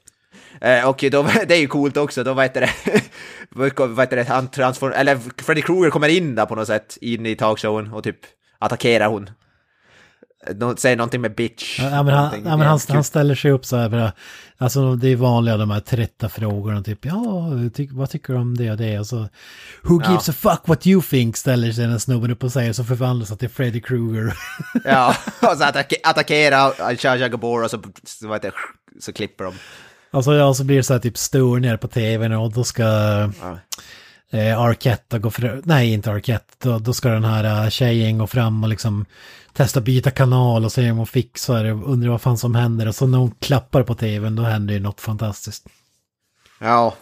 Eh, 0.62 0.90
och 0.90 1.04
då, 1.12 1.24
det 1.48 1.56
är 1.56 1.60
ju 1.60 1.68
coolt 1.68 1.98
också, 1.98 2.24
då 2.24 2.34
vad 2.34 2.46
heter 2.46 2.62
det, 2.62 3.02
vad 3.78 4.00
heter 4.00 4.16
det, 4.16 4.24
han 4.30 4.48
transform, 4.48 4.94
eller 4.94 5.20
Freddy 5.44 5.62
Krueger 5.62 5.90
kommer 5.90 6.08
in 6.08 6.36
där 6.36 6.46
på 6.46 6.56
något 6.56 6.68
sätt, 6.68 6.98
in 7.02 7.26
i 7.26 7.36
talkshowen 7.36 7.94
och 7.94 8.04
typ 8.04 8.18
attackerar 8.60 9.08
hon. 9.08 9.30
Säger 10.78 10.96
någonting 10.98 11.22
med 11.22 11.36
bitch. 11.36 11.80
Ja, 11.80 12.04
men 12.04 12.14
han, 12.14 12.32
ja, 12.46 12.58
men 12.58 12.68
han, 12.68 12.80
han 12.90 13.04
ställer 13.04 13.36
sig 13.36 13.52
upp 13.52 13.66
så 13.66 13.78
här 13.78 13.90
bara, 13.90 14.12
alltså 14.58 14.96
det 14.96 15.08
är 15.08 15.16
vanliga 15.16 15.58
de 15.58 15.72
här 15.72 15.80
trötta 15.80 16.30
frågorna, 16.30 16.84
typ 16.84 17.06
ja, 17.06 17.50
ty, 17.76 17.88
vad 17.92 18.10
tycker 18.10 18.34
du 18.34 18.40
om 18.40 18.58
det 18.58 18.72
och 18.72 18.78
det? 18.78 19.00
Och 19.00 19.08
så, 19.08 19.28
who 19.82 20.02
gives 20.10 20.30
a 20.30 20.34
fuck 20.34 20.62
what 20.66 20.88
you 20.88 21.02
think, 21.02 21.38
ställer 21.38 21.72
sig 21.72 21.88
den 21.88 22.00
snubben 22.00 22.32
upp 22.32 22.44
och 22.44 22.52
säger, 22.52 22.74
så 22.74 22.84
förvandlas 22.84 23.30
han 23.30 23.38
till 23.38 23.50
Freddy 23.50 23.82
Krueger. 23.82 24.34
Ja, 24.86 25.16
och 25.42 25.58
så 25.58 25.64
attack 25.64 25.94
attackerar 26.04 26.96
Shasha 26.96 27.28
Gabor 27.28 27.64
och 27.64 27.72
så, 27.72 27.82
så, 28.04 28.28
vad 28.28 28.36
heter 28.36 28.54
så 29.00 29.14
klipper 29.14 29.44
de. 29.44 29.54
och 30.12 30.24
så, 30.24 30.34
ja, 30.34 30.54
så 30.54 30.64
blir 30.64 30.78
det 30.78 30.84
så 30.84 30.94
här 30.94 31.00
typ 31.00 31.18
störningar 31.18 31.78
på 31.78 31.88
tvn 31.88 32.32
och 32.34 32.52
då 32.54 32.64
ska 32.64 32.84
Ja. 32.84 33.58
Eh, 34.32 34.60
Arquette 34.60 35.20
gå 35.20 35.32
fram, 35.32 35.62
nej 35.66 35.94
inte 35.94 36.12
Arquette, 36.12 36.54
då, 36.58 36.80
då 36.80 36.94
ska 36.94 37.10
den 37.10 37.24
här 37.24 37.64
uh, 37.64 37.70
tjejen 37.70 38.18
gå 38.18 38.28
fram 38.28 38.64
och 38.64 38.70
liksom 38.70 39.06
testa 39.54 39.82
byta 39.82 40.12
kanal 40.12 40.66
och 40.66 40.72
se 40.72 40.92
om 40.92 40.98
hon 40.98 41.08
fixar 41.08 41.64
det 41.64 41.72
undrar 41.72 42.10
vad 42.10 42.22
fan 42.22 42.38
som 42.38 42.56
händer 42.56 42.88
och 42.88 42.96
så 42.96 43.08
när 43.08 43.18
hon 43.18 43.32
klappar 43.32 43.84
på 43.84 43.96
tvn 43.96 44.36
då 44.36 44.44
händer 44.44 44.74
ju 44.74 44.80
något 44.80 45.02
fantastiskt. 45.02 45.68
Ja. 46.60 46.96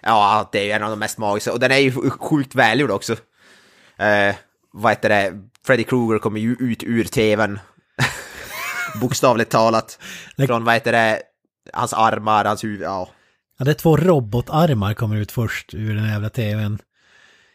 Ja, 0.00 0.48
det 0.52 0.58
är 0.58 0.64
ju 0.64 0.70
en 0.70 0.82
av 0.82 0.90
de 0.90 0.98
mest 0.98 1.18
magiska. 1.18 1.52
Och 1.52 1.60
den 1.60 1.72
är 1.72 1.78
ju 1.78 2.10
sjukt 2.10 2.54
välgjord 2.54 2.90
också. 2.90 3.12
Eh, 3.96 4.34
vad 4.72 4.92
heter 4.92 5.08
det? 5.08 5.32
Freddy 5.66 5.84
Krueger 5.84 6.18
kommer 6.18 6.40
ju 6.40 6.56
ut 6.60 6.82
ur 6.82 7.04
tvn. 7.04 7.58
Bokstavligt 9.00 9.50
talat. 9.50 9.98
Från 10.46 10.64
vad 10.64 10.74
heter 10.74 10.92
det? 10.92 11.22
Hans 11.72 11.92
armar, 11.92 12.44
hans 12.44 12.64
huvud, 12.64 12.82
ja. 12.82 13.08
Ja, 13.58 13.64
det 13.64 13.70
är 13.70 13.74
två 13.74 13.96
robotarmar 13.96 14.94
kommer 14.94 15.16
ut 15.16 15.32
först 15.32 15.74
ur 15.74 15.94
den 15.94 16.04
jävla 16.08 16.30
tvn. 16.30 16.78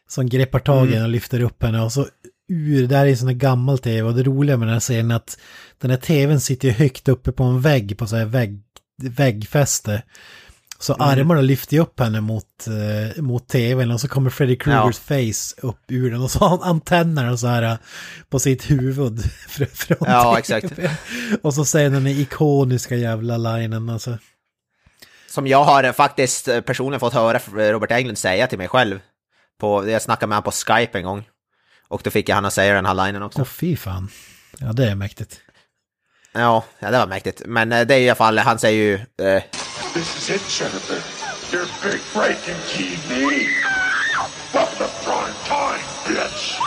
Som 0.09 0.29
greppar 0.29 0.59
tag 0.59 0.87
i 0.89 0.93
henne 0.93 1.03
och 1.05 1.09
lyfter 1.09 1.41
upp 1.41 1.63
henne 1.63 1.81
och 1.81 1.91
så 1.91 2.07
ur, 2.49 2.87
där 2.87 3.05
är 3.05 3.09
en 3.09 3.17
sån 3.17 3.27
här 3.27 3.35
gammal 3.35 3.77
tv 3.79 4.01
och 4.01 4.15
det 4.15 4.23
roliga 4.23 4.57
med 4.57 4.67
den 4.67 4.73
här 4.73 4.79
scenen 4.79 5.11
är 5.11 5.15
att 5.15 5.37
den 5.81 5.91
här 5.91 5.97
tvn 5.97 6.39
sitter 6.39 6.67
ju 6.67 6.73
högt 6.73 7.07
uppe 7.07 7.31
på 7.31 7.43
en 7.43 7.61
vägg, 7.61 7.97
på 7.97 8.07
så 8.07 8.15
här 8.15 8.25
vägg, 8.25 8.61
väggfäste. 9.03 10.01
Så 10.79 10.93
armarna 10.93 11.41
lyfter 11.41 11.73
ju 11.75 11.81
upp 11.81 11.99
henne 11.99 12.21
mot, 12.21 12.67
eh, 12.67 13.21
mot 13.23 13.47
tvn 13.47 13.91
och 13.91 14.01
så 14.01 14.07
kommer 14.07 14.29
Freddy 14.29 14.55
Krugers 14.55 14.97
face 14.99 15.67
upp 15.67 15.81
ur 15.87 16.11
den 16.11 16.21
och 16.21 16.31
så 16.31 16.39
har 16.39 16.49
han 16.49 16.61
antennerna 16.61 17.37
så 17.37 17.47
här 17.47 17.63
eh, 17.63 17.75
på 18.29 18.39
sitt 18.39 18.71
huvud 18.71 19.19
fr- 19.49 19.65
från 19.73 19.97
Ja, 20.11 20.23
TVn. 20.23 20.37
exakt. 20.37 20.79
Och 21.41 21.53
så 21.53 21.65
säger 21.65 21.89
den 21.89 22.07
ikoniska 22.07 22.95
jävla 22.95 23.37
linen 23.37 23.89
alltså. 23.89 24.17
Som 25.31 25.47
jag 25.47 25.63
har 25.63 25.91
faktiskt 25.93 26.47
eh, 26.47 26.61
personligen 26.61 26.99
fått 26.99 27.13
höra 27.13 27.39
Robert 27.71 27.91
Englund 27.91 28.17
säga 28.17 28.47
till 28.47 28.57
mig 28.57 28.67
själv. 28.67 28.99
På, 29.59 29.89
jag 29.89 30.01
snackade 30.01 30.27
med 30.27 30.35
honom 30.35 30.43
på 30.43 30.51
Skype 30.51 30.97
en 30.97 31.03
gång. 31.03 31.23
Och 31.87 32.01
då 32.03 32.09
fick 32.09 32.29
jag 32.29 32.35
han 32.35 32.45
att 32.45 32.53
säga 32.53 32.73
den 32.73 32.85
här 32.85 33.05
linen 33.05 33.23
också. 33.23 33.41
Åh 33.41 33.45
fy 33.45 33.75
fan. 33.75 34.09
Ja 34.59 34.73
det 34.73 34.85
är 34.85 34.95
mäktigt. 34.95 35.41
Ja, 36.33 36.63
ja, 36.79 36.91
det 36.91 36.97
var 36.97 37.07
mäktigt. 37.07 37.41
Men 37.45 37.71
eh, 37.71 37.87
det 37.87 37.95
är 37.95 37.99
i 37.99 38.09
alla 38.09 38.15
fall, 38.15 38.37
han 38.37 38.59
säger 38.59 38.83
ju... 38.83 38.93
Eh, 39.27 39.43
This 39.93 40.17
is 40.17 40.29
it, 40.29 40.61
Jennifer. 40.61 40.97
Your 41.53 41.67
big 41.83 42.01
break 42.13 42.47
in 42.47 42.55
TV. 42.67 43.25
Welcome 44.53 44.77
to 44.77 44.85
prime 45.03 45.33
time, 45.47 45.83
bitch. 46.07 46.59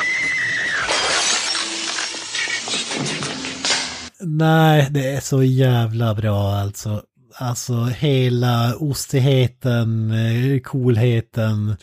Nej, 4.21 4.89
det 4.91 5.11
är 5.11 5.21
så 5.21 5.43
jävla 5.43 6.15
bra 6.15 6.55
alltså. 6.55 7.03
Alltså 7.39 7.85
hela 7.85 8.77
ostigheten, 8.77 10.11
eh, 10.11 10.61
coolheten. 10.61 11.77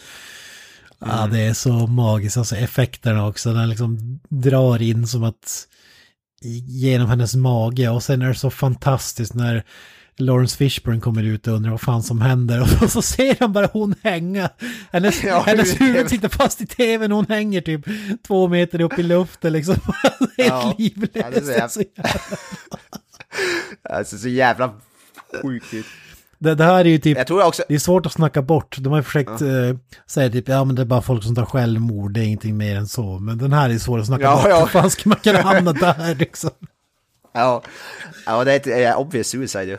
Ja, 0.99 1.28
det 1.32 1.39
är 1.39 1.54
så 1.54 1.72
magiskt. 1.88 2.38
Alltså 2.38 2.56
effekterna 2.56 3.28
också. 3.28 3.54
Den 3.54 3.70
liksom 3.70 4.20
drar 4.30 4.82
in 4.82 5.08
som 5.08 5.24
att 5.24 5.68
genom 6.68 7.08
hennes 7.10 7.36
mage. 7.36 7.89
Och 7.89 8.04
sen 8.04 8.22
är 8.22 8.28
det 8.28 8.36
så 8.36 8.49
fantastiskt 8.49 9.34
när 9.34 9.64
Lawrence 10.18 10.58
Fishburne 10.58 10.99
kommer 10.99 11.24
ut 11.24 11.47
och 11.47 11.54
undrar 11.54 11.72
vad 11.72 11.82
fan 11.82 12.04
som 12.04 12.22
händer. 12.22 12.62
Och 12.84 12.91
så 12.91 13.02
ser 13.02 13.36
han 13.39 13.54
bara 13.54 13.70
hon 13.74 13.95
hänga. 14.04 14.49
Hennes, 14.91 15.24
Ja, 15.24 15.43
hennes 15.45 15.82
huvud 15.82 16.10
sitter 16.10 16.30
fast 16.30 16.62
i 16.62 16.66
tvn. 16.68 17.12
Hon 17.12 17.26
hänger 17.30 17.62
typ 17.62 17.86
två 18.28 18.47
meter 18.47 18.82
upp 18.82 18.99
i 18.99 19.04
luften 19.04 19.54
liksom. 19.54 19.76
Helt 20.20 20.30
Ja. 20.38 20.76
livlös. 20.78 21.10
Ja, 21.14 21.30
det 21.30 21.56
är 21.56 21.68
Så 21.68 21.82
jävla- 21.82 22.38
alltså 23.97 24.18
så 24.18 24.28
jävla 24.28 24.74
sjukt 25.41 25.73
ut. 25.73 25.86
Det, 26.39 26.55
det 26.55 26.63
här 26.63 26.79
är 26.79 26.89
ju 26.89 26.97
typ, 26.97 27.17
Jag 27.17 27.27
tror 27.27 27.43
också... 27.45 27.63
det 27.67 27.75
är 27.75 27.79
svårt 27.79 28.05
att 28.05 28.11
snacka 28.11 28.41
bort. 28.41 28.75
De 28.79 28.89
har 28.89 28.99
ju 28.99 29.03
försökt 29.03 29.41
eh, 29.41 29.47
säga 30.07 30.29
typ, 30.29 30.47
ja 30.47 30.63
men 30.65 30.75
det 30.75 30.82
är 30.82 30.86
bara 30.86 31.01
folk 31.01 31.23
som 31.23 31.36
tar 31.36 31.45
självmord, 31.45 32.11
det 32.13 32.19
är 32.19 32.23
ingenting 32.23 32.57
mer 32.57 32.75
än 32.75 32.88
så. 32.88 33.19
Men 33.19 33.38
den 33.38 33.53
här 33.53 33.69
är 33.69 33.77
svår 33.77 33.99
att 33.99 34.05
snacka 34.05 34.23
Ja, 34.23 34.36
bort. 34.36 34.45
ja. 34.49 34.59
Hur 34.59 34.65
fan 34.67 34.89
ska 34.91 35.09
man 35.09 35.17
kunna 35.19 35.41
hamna 35.53 35.73
där 35.73 36.15
liksom? 36.15 36.49
Ja, 37.34 37.61
ja 38.25 38.43
det 38.43 38.51
är 38.53 38.55
ett 38.55 38.91
eh, 38.93 38.99
obvious 38.99 39.27
suicide 39.27 39.65
ju. 39.65 39.77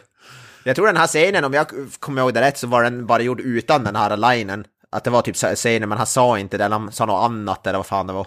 Jag 0.65 0.77
tror 0.77 0.87
den 0.87 0.97
här 0.97 1.07
scenen, 1.07 1.45
om 1.45 1.53
jag 1.55 1.67
kommer 1.99 2.23
ihåg 2.23 2.35
det 2.35 2.41
rätt, 2.41 2.59
så 2.59 2.67
var 2.67 2.83
den 2.83 3.07
bara 3.07 3.23
gjord 3.23 3.41
utan 3.41 3.85
den 3.85 3.97
här 3.97 4.17
linen. 4.17 4.65
Att 4.91 5.05
det 5.05 5.11
var 5.11 5.23
typ 5.23 5.37
scenen, 5.37 5.89
men 5.89 5.99
han 5.99 6.07
sa 6.07 6.39
inte 6.39 6.59
det, 6.59 6.65
eller 6.65 6.79
han 6.79 6.93
sa 6.93 7.07
något 7.07 7.25
annat 7.25 7.67
eller 7.67 7.79
vad 7.79 7.87
fan 7.87 8.07
det 8.07 8.13
var. 8.13 8.27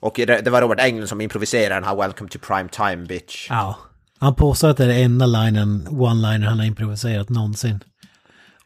Och 0.00 0.12
det, 0.16 0.26
det 0.44 0.50
var 0.50 0.60
Robert 0.62 0.80
Englund 0.80 1.08
som 1.08 1.20
improviserade 1.20 1.74
den 1.74 1.84
här 1.84 1.96
“Welcome 1.96 2.30
to 2.30 2.38
prime 2.38 2.68
time 2.68 2.96
bitch”. 3.06 3.46
Ja. 3.50 3.76
Han 4.20 4.34
påstår 4.34 4.68
att 4.68 4.76
det 4.76 4.84
är 4.84 4.88
den 4.88 4.96
enda 5.00 5.26
linen, 5.26 5.88
one-liner 5.90 6.46
han 6.46 6.58
har 6.58 6.66
improviserat 6.66 7.28
någonsin. 7.28 7.80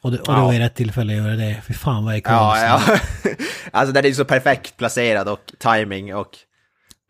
Och 0.01 0.11
det, 0.11 0.18
och 0.18 0.26
det 0.26 0.32
Ja. 0.32 0.44
var 0.44 0.53
ju 0.53 0.59
rätt 0.59 0.74
tillfälle 0.74 1.12
att 1.12 1.18
göra 1.24 1.36
det. 1.36 1.62
Fy 1.66 1.74
fan 1.74 2.05
vad 2.05 2.24
cool. 2.24 2.34
Ja, 2.34 2.64
ja. 2.88 2.99
alltså 3.72 3.92
den 3.92 4.05
är 4.05 4.12
så 4.12 4.24
perfekt 4.24 4.76
placerad 4.76 5.28
och 5.28 5.53
timing 5.59 6.14
och 6.14 6.28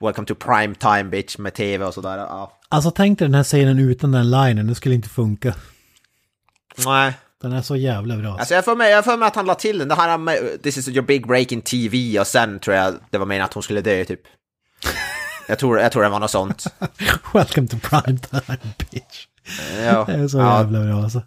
“Welcome 0.00 0.26
to 0.26 0.34
prime 0.34 0.74
time 0.74 1.04
bitch” 1.04 1.38
med 1.38 1.54
tv 1.54 1.84
och 1.84 1.94
sådär. 1.94 2.16
Ja. 2.18 2.52
Alltså 2.68 2.90
tänk 2.90 3.18
dig 3.18 3.28
den 3.28 3.34
här 3.34 3.44
scenen 3.44 3.78
utan 3.78 4.12
den 4.12 4.30
linen, 4.30 4.66
det 4.66 4.74
skulle 4.74 4.94
inte 4.94 5.08
funka. 5.08 5.54
Nej. 6.86 7.12
Den 7.42 7.52
är 7.52 7.62
så 7.62 7.76
jävla 7.76 8.16
bra. 8.16 8.36
Alltså 8.38 8.54
jag 8.54 8.64
får 8.64 8.76
med, 8.76 8.90
jag 8.90 9.04
får 9.04 9.16
med 9.16 9.26
att 9.28 9.36
han 9.36 9.46
la 9.46 9.54
till 9.54 9.78
den. 9.78 9.88
Det 9.88 9.94
här 9.94 10.18
med 10.18 10.62
This 10.62 10.76
is 10.76 10.88
your 10.88 11.02
big 11.06 11.26
break 11.26 11.52
in 11.52 11.62
TV 11.62 12.20
och 12.20 12.26
sen 12.26 12.58
tror 12.58 12.76
jag 12.76 12.94
det 13.10 13.18
var 13.18 13.26
meningen 13.26 13.44
att 13.44 13.54
hon 13.54 13.62
skulle 13.62 13.80
dö 13.80 14.04
typ. 14.04 14.20
Jag 15.48 15.58
tror, 15.58 15.80
jag 15.80 15.92
tror 15.92 16.02
det 16.02 16.08
var 16.08 16.20
något 16.20 16.30
sånt. 16.30 16.64
Welcome 17.34 17.68
to 17.68 17.76
prime 17.82 18.18
time 18.18 18.58
bitch. 18.90 19.26
Ja, 19.84 20.04
Det 20.08 20.12
är 20.12 20.28
så 20.28 20.38
ja, 20.38 20.58
jävla 20.58 20.80
bra 20.84 21.02
alltså. 21.02 21.22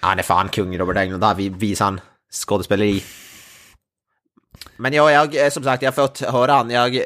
Han 0.00 0.18
är 0.18 0.22
fan 0.22 0.48
kung 0.48 0.78
Robert 0.78 0.96
Englund, 0.96 1.22
där 1.22 1.34
vi- 1.34 1.48
visar 1.48 1.84
han 1.84 2.00
skådespeleri. 2.32 3.04
Men 4.76 4.92
ja, 4.92 5.12
jag, 5.12 5.44
eh, 5.44 5.50
som 5.50 5.64
sagt, 5.64 5.82
jag 5.82 5.92
har 5.92 6.06
fått 6.06 6.20
höra 6.20 6.52
han, 6.52 6.70
jag, 6.70 7.00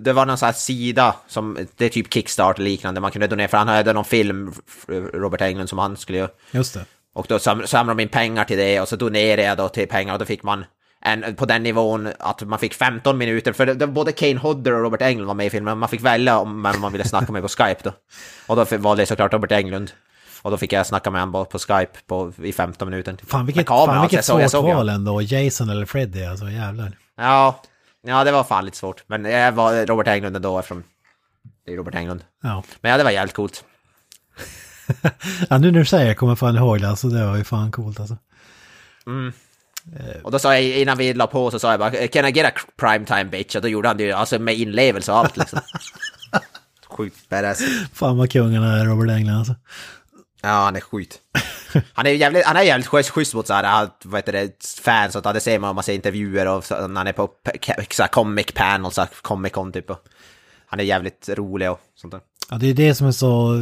det 0.00 0.12
var 0.12 0.26
någon 0.26 0.38
sån 0.38 0.46
här 0.46 0.52
sida 0.52 1.16
som, 1.28 1.66
det 1.76 1.84
är 1.84 1.88
typ 1.88 2.12
Kickstarter 2.14 2.62
liknande, 2.62 3.00
man 3.00 3.10
kunde 3.10 3.26
donera, 3.26 3.48
för 3.48 3.56
han 3.58 3.68
hade 3.68 3.92
någon 3.92 4.04
film, 4.04 4.52
Robert 5.14 5.40
Englund, 5.40 5.68
som 5.68 5.78
han 5.78 5.96
skulle 5.96 6.18
göra. 6.18 6.30
Just 6.50 6.74
det. 6.74 6.84
Och 7.14 7.26
då 7.28 7.38
sam- 7.38 7.66
samlade 7.66 7.96
de 7.98 8.02
in 8.02 8.08
pengar 8.08 8.44
till 8.44 8.58
det 8.58 8.80
och 8.80 8.88
så 8.88 8.96
donerade 8.96 9.42
jag 9.42 9.56
då 9.58 9.68
till 9.68 9.88
pengar 9.88 10.12
och 10.12 10.18
då 10.18 10.24
fick 10.24 10.42
man 10.42 10.64
en, 11.02 11.36
på 11.36 11.46
den 11.46 11.62
nivån 11.62 12.08
att 12.18 12.42
man 12.42 12.58
fick 12.58 12.74
15 12.74 13.18
minuter, 13.18 13.52
för 13.52 13.66
det, 13.66 13.74
det, 13.74 13.86
både 13.86 14.12
Kane 14.12 14.38
Hodder 14.38 14.72
och 14.72 14.82
Robert 14.82 15.02
Englund 15.02 15.26
var 15.26 15.34
med 15.34 15.46
i 15.46 15.50
filmen, 15.50 15.78
man 15.78 15.88
fick 15.88 16.00
välja 16.00 16.38
om 16.38 16.60
man 16.60 16.92
ville 16.92 17.04
snacka 17.04 17.32
med 17.32 17.42
på 17.42 17.48
Skype 17.48 17.80
då. 17.82 17.92
Och 18.46 18.56
då 18.56 18.76
valde 18.78 19.00
jag 19.00 19.08
såklart 19.08 19.32
Robert 19.32 19.52
Englund. 19.52 19.90
Och 20.42 20.50
då 20.50 20.56
fick 20.56 20.72
jag 20.72 20.86
snacka 20.86 21.10
med 21.10 21.20
honom 21.20 21.46
på 21.46 21.58
Skype 21.58 21.98
på, 22.06 22.32
i 22.42 22.52
15 22.52 22.90
minuter. 22.90 23.16
Fan 23.26 23.46
vilket, 23.46 23.56
Med 23.60 23.66
kamera, 23.66 23.86
fan, 23.86 24.00
vilket 24.00 24.18
alltså, 24.18 24.40
jag 24.40 24.50
såg- 24.50 24.58
jag 24.60 24.64
svårt 24.64 24.76
val 24.76 24.88
ändå. 24.88 25.22
Jason 25.22 25.70
eller 25.70 25.86
Freddy 25.86 26.24
alltså, 26.24 26.50
jävlar. 26.50 26.98
Ja, 27.16 27.62
ja, 28.06 28.24
det 28.24 28.32
var 28.32 28.44
fan 28.44 28.64
lite 28.64 28.76
svårt. 28.76 29.04
Men 29.06 29.24
jag 29.24 29.52
var 29.52 29.86
Robert 29.86 30.08
Englund 30.08 30.36
ändå 30.36 30.58
eftersom 30.58 30.82
det 31.66 31.72
är 31.72 31.76
Robert 31.76 31.94
Englund. 31.94 32.24
Ja. 32.42 32.62
Men 32.80 32.90
ja, 32.90 32.98
det 32.98 33.04
var 33.04 33.10
jävligt 33.10 33.36
coolt. 33.36 33.64
ja, 35.48 35.58
nu 35.58 35.70
när 35.70 35.78
du 35.78 35.84
säger 35.84 36.08
det 36.08 36.14
kommer 36.14 36.30
jag 36.30 36.38
fan 36.38 36.56
ihåg 36.56 36.80
det, 36.80 36.88
alltså 36.88 37.08
det 37.08 37.26
var 37.26 37.36
ju 37.36 37.44
fan 37.44 37.72
coolt 37.72 38.00
alltså. 38.00 38.16
Och 40.22 40.30
då 40.30 40.38
sa 40.38 40.54
jag 40.54 40.62
innan 40.62 40.98
vi 40.98 41.14
la 41.14 41.26
på 41.26 41.50
så 41.50 41.58
sa 41.58 41.70
jag 41.70 41.80
bara 41.80 42.08
Can 42.08 42.26
I 42.26 42.30
get 42.30 42.46
a 42.46 42.60
prime 42.76 43.06
time 43.06 43.24
bitch? 43.24 43.56
Och 43.56 43.62
då 43.62 43.68
gjorde 43.68 43.88
han 43.88 43.96
det 43.96 44.02
ju 44.04 44.12
alltså 44.12 44.38
med 44.38 44.54
inlevelse 44.54 45.12
och 45.12 45.18
allt 45.18 45.36
liksom. 45.36 45.58
Sjukt 46.88 47.28
badass. 47.28 47.62
Fan 47.94 48.16
vad 48.18 48.30
kungen 48.32 48.62
är 48.62 48.84
Robert 48.84 49.10
Englund 49.10 49.38
alltså. 49.38 49.54
Ja, 50.42 50.48
han 50.48 50.76
är 50.76 50.80
skit. 50.80 51.18
Han 51.92 52.06
är 52.06 52.10
jävligt, 52.10 52.44
han 52.44 52.56
är 52.56 52.62
jävligt 52.62 52.86
schysst, 52.86 53.10
schysst 53.10 53.34
mot 53.34 53.46
så 53.46 53.54
här, 53.54 53.88
vad 54.04 54.18
heter 54.18 54.32
det, 54.32 54.66
fans 54.82 55.16
och 55.16 55.22
det 55.34 55.40
ser 55.40 55.58
man 55.58 55.70
om 55.70 55.76
man 55.76 55.84
ser 55.84 55.94
intervjuer 55.94 56.48
och 56.48 56.64
så, 56.64 56.86
när 56.86 57.00
han 57.00 57.06
är 57.06 57.12
på 57.12 57.30
pe- 57.44 57.94
så 57.94 58.02
här, 58.02 58.08
comic 58.08 58.46
panels, 58.54 58.94
så 58.94 59.00
här, 59.00 59.10
comic 59.22 59.52
con 59.52 59.72
typ. 59.72 59.90
Och 59.90 59.98
han 60.66 60.80
är 60.80 60.84
jävligt 60.84 61.28
rolig 61.28 61.70
och 61.70 61.80
sånt 61.94 62.12
där. 62.12 62.20
Ja, 62.50 62.58
det 62.58 62.66
är 62.66 62.74
det 62.74 62.94
som 62.94 63.06
är 63.06 63.12
så 63.12 63.56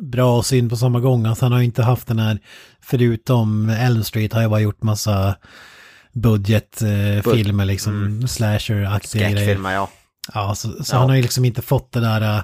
bra 0.00 0.36
och 0.38 0.46
synd 0.46 0.70
på 0.70 0.76
samma 0.76 1.00
gång. 1.00 1.26
Att 1.26 1.40
han 1.40 1.52
har 1.52 1.60
inte 1.60 1.82
haft 1.82 2.08
den 2.08 2.18
här, 2.18 2.38
förutom 2.80 3.68
Elm 3.68 4.04
Street 4.04 4.32
har 4.32 4.42
jag 4.42 4.50
bara 4.50 4.60
gjort 4.60 4.82
massa 4.82 5.34
budgetfilmer 6.12 7.64
liksom, 7.64 8.28
slasher-aktiga 8.28 9.22
grejer. 9.22 9.36
Skräckfilmer, 9.36 9.72
ja. 9.72 9.88
Ja, 10.34 10.54
så, 10.54 10.84
så 10.84 10.94
Ja. 10.94 10.98
han 10.98 11.08
har 11.08 11.16
ju 11.16 11.22
liksom 11.22 11.44
inte 11.44 11.62
fått 11.62 11.92
det 11.92 12.00
där, 12.00 12.36
äh, 12.36 12.42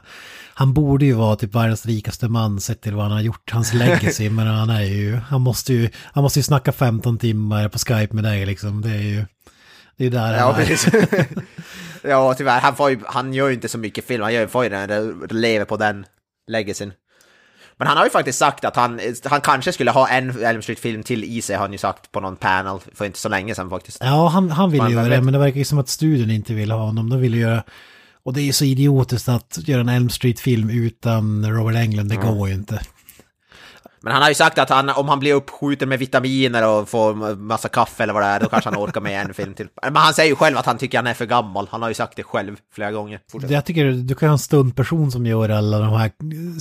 han 0.54 0.74
borde 0.74 1.04
ju 1.04 1.12
vara 1.12 1.36
typ 1.36 1.54
världens 1.54 1.86
rikaste 1.86 2.28
man 2.28 2.60
sett 2.60 2.80
till 2.80 2.94
vad 2.94 3.04
han 3.04 3.12
har 3.12 3.20
gjort, 3.20 3.52
hans 3.52 3.74
legacy, 3.74 4.30
men 4.30 4.46
han 4.46 4.70
är 4.70 4.82
ju, 4.82 5.16
han 5.16 5.40
måste 5.40 5.72
ju, 5.72 5.90
han 6.02 6.22
måste 6.22 6.38
ju 6.38 6.42
snacka 6.42 6.72
15 6.72 7.18
timmar 7.18 7.68
på 7.68 7.78
Skype 7.78 8.14
med 8.14 8.24
dig 8.24 8.46
liksom, 8.46 8.80
det 8.82 8.90
är 8.90 9.02
ju, 9.02 9.24
det 9.98 10.06
är 10.06 10.10
där 10.10 10.38
Ja, 10.38 10.52
han 10.52 10.62
är. 10.62 11.26
ja, 12.08 12.34
tyvärr. 12.34 12.60
Han, 12.60 12.76
får 12.76 12.90
ju, 12.90 13.00
han 13.06 13.34
gör 13.34 13.48
ju 13.48 13.54
inte 13.54 13.68
så 13.68 13.78
mycket 13.78 14.06
film. 14.06 14.22
Han 14.22 14.34
gör, 14.34 14.46
får 14.46 14.64
ju 14.64 14.70
den, 14.70 15.28
lever 15.30 15.64
på 15.64 15.76
den 15.76 16.06
legacyn. 16.46 16.92
Men 17.76 17.88
han 17.88 17.96
har 17.96 18.04
ju 18.04 18.10
faktiskt 18.10 18.38
sagt 18.38 18.64
att 18.64 18.76
han, 18.76 19.00
han 19.24 19.40
kanske 19.40 19.72
skulle 19.72 19.90
ha 19.90 20.08
en 20.08 20.44
Elm 20.44 20.62
Street-film 20.62 21.02
till 21.02 21.24
i 21.24 21.42
sig, 21.42 21.56
har 21.56 21.62
han 21.62 21.72
ju 21.72 21.78
sagt 21.78 22.12
på 22.12 22.20
någon 22.20 22.36
panel 22.36 22.78
för 22.94 23.04
inte 23.04 23.18
så 23.18 23.28
länge 23.28 23.54
sedan 23.54 23.70
faktiskt. 23.70 23.98
Ja, 24.00 24.28
han, 24.28 24.50
han 24.50 24.70
vill 24.70 24.82
Man- 24.82 24.92
göra 24.92 25.08
det, 25.08 25.20
men 25.20 25.32
det 25.32 25.38
verkar 25.38 25.58
ju 25.58 25.64
som 25.64 25.78
att 25.78 25.88
studion 25.88 26.30
inte 26.30 26.54
vill 26.54 26.70
ha 26.70 26.78
honom. 26.78 27.10
De 27.10 27.20
vill 27.20 27.34
ju 27.34 27.40
göra... 27.40 27.62
Och 28.22 28.34
det 28.34 28.40
är 28.40 28.44
ju 28.44 28.52
så 28.52 28.64
idiotiskt 28.64 29.28
att 29.28 29.58
göra 29.68 29.80
en 29.80 29.88
Elm 29.88 30.10
Street-film 30.10 30.70
utan 30.70 31.52
Robert 31.52 31.76
Englund, 31.76 32.10
det 32.10 32.16
går 32.16 32.48
ju 32.48 32.54
inte. 32.54 32.80
Men 34.08 34.12
han 34.12 34.22
har 34.22 34.28
ju 34.28 34.34
sagt 34.34 34.58
att 34.58 34.70
han, 34.70 34.88
om 34.88 35.08
han 35.08 35.20
blir 35.20 35.34
uppskjuten 35.34 35.88
med 35.88 35.98
vitaminer 35.98 36.68
och 36.68 36.88
får 36.88 37.34
massa 37.34 37.68
kaffe 37.68 38.02
eller 38.02 38.12
vad 38.12 38.22
det 38.22 38.26
är, 38.26 38.40
då 38.40 38.48
kanske 38.48 38.70
han 38.70 38.78
orkar 38.78 39.00
med 39.00 39.20
en 39.20 39.34
film 39.34 39.54
till. 39.54 39.68
Men 39.82 39.96
han 39.96 40.14
säger 40.14 40.30
ju 40.30 40.36
själv 40.36 40.58
att 40.58 40.66
han 40.66 40.78
tycker 40.78 40.98
han 40.98 41.06
är 41.06 41.14
för 41.14 41.26
gammal. 41.26 41.68
Han 41.70 41.82
har 41.82 41.88
ju 41.88 41.94
sagt 41.94 42.16
det 42.16 42.22
själv 42.22 42.56
flera 42.74 42.92
gånger. 42.92 43.20
Fortsätt. 43.30 43.50
Jag 43.50 43.64
tycker 43.64 43.84
du 43.84 44.14
kan 44.14 44.28
ha 44.28 44.32
en 44.32 44.38
stuntperson 44.38 45.12
som 45.12 45.26
gör 45.26 45.48
alla 45.48 45.78
de 45.78 45.92
här 45.92 46.10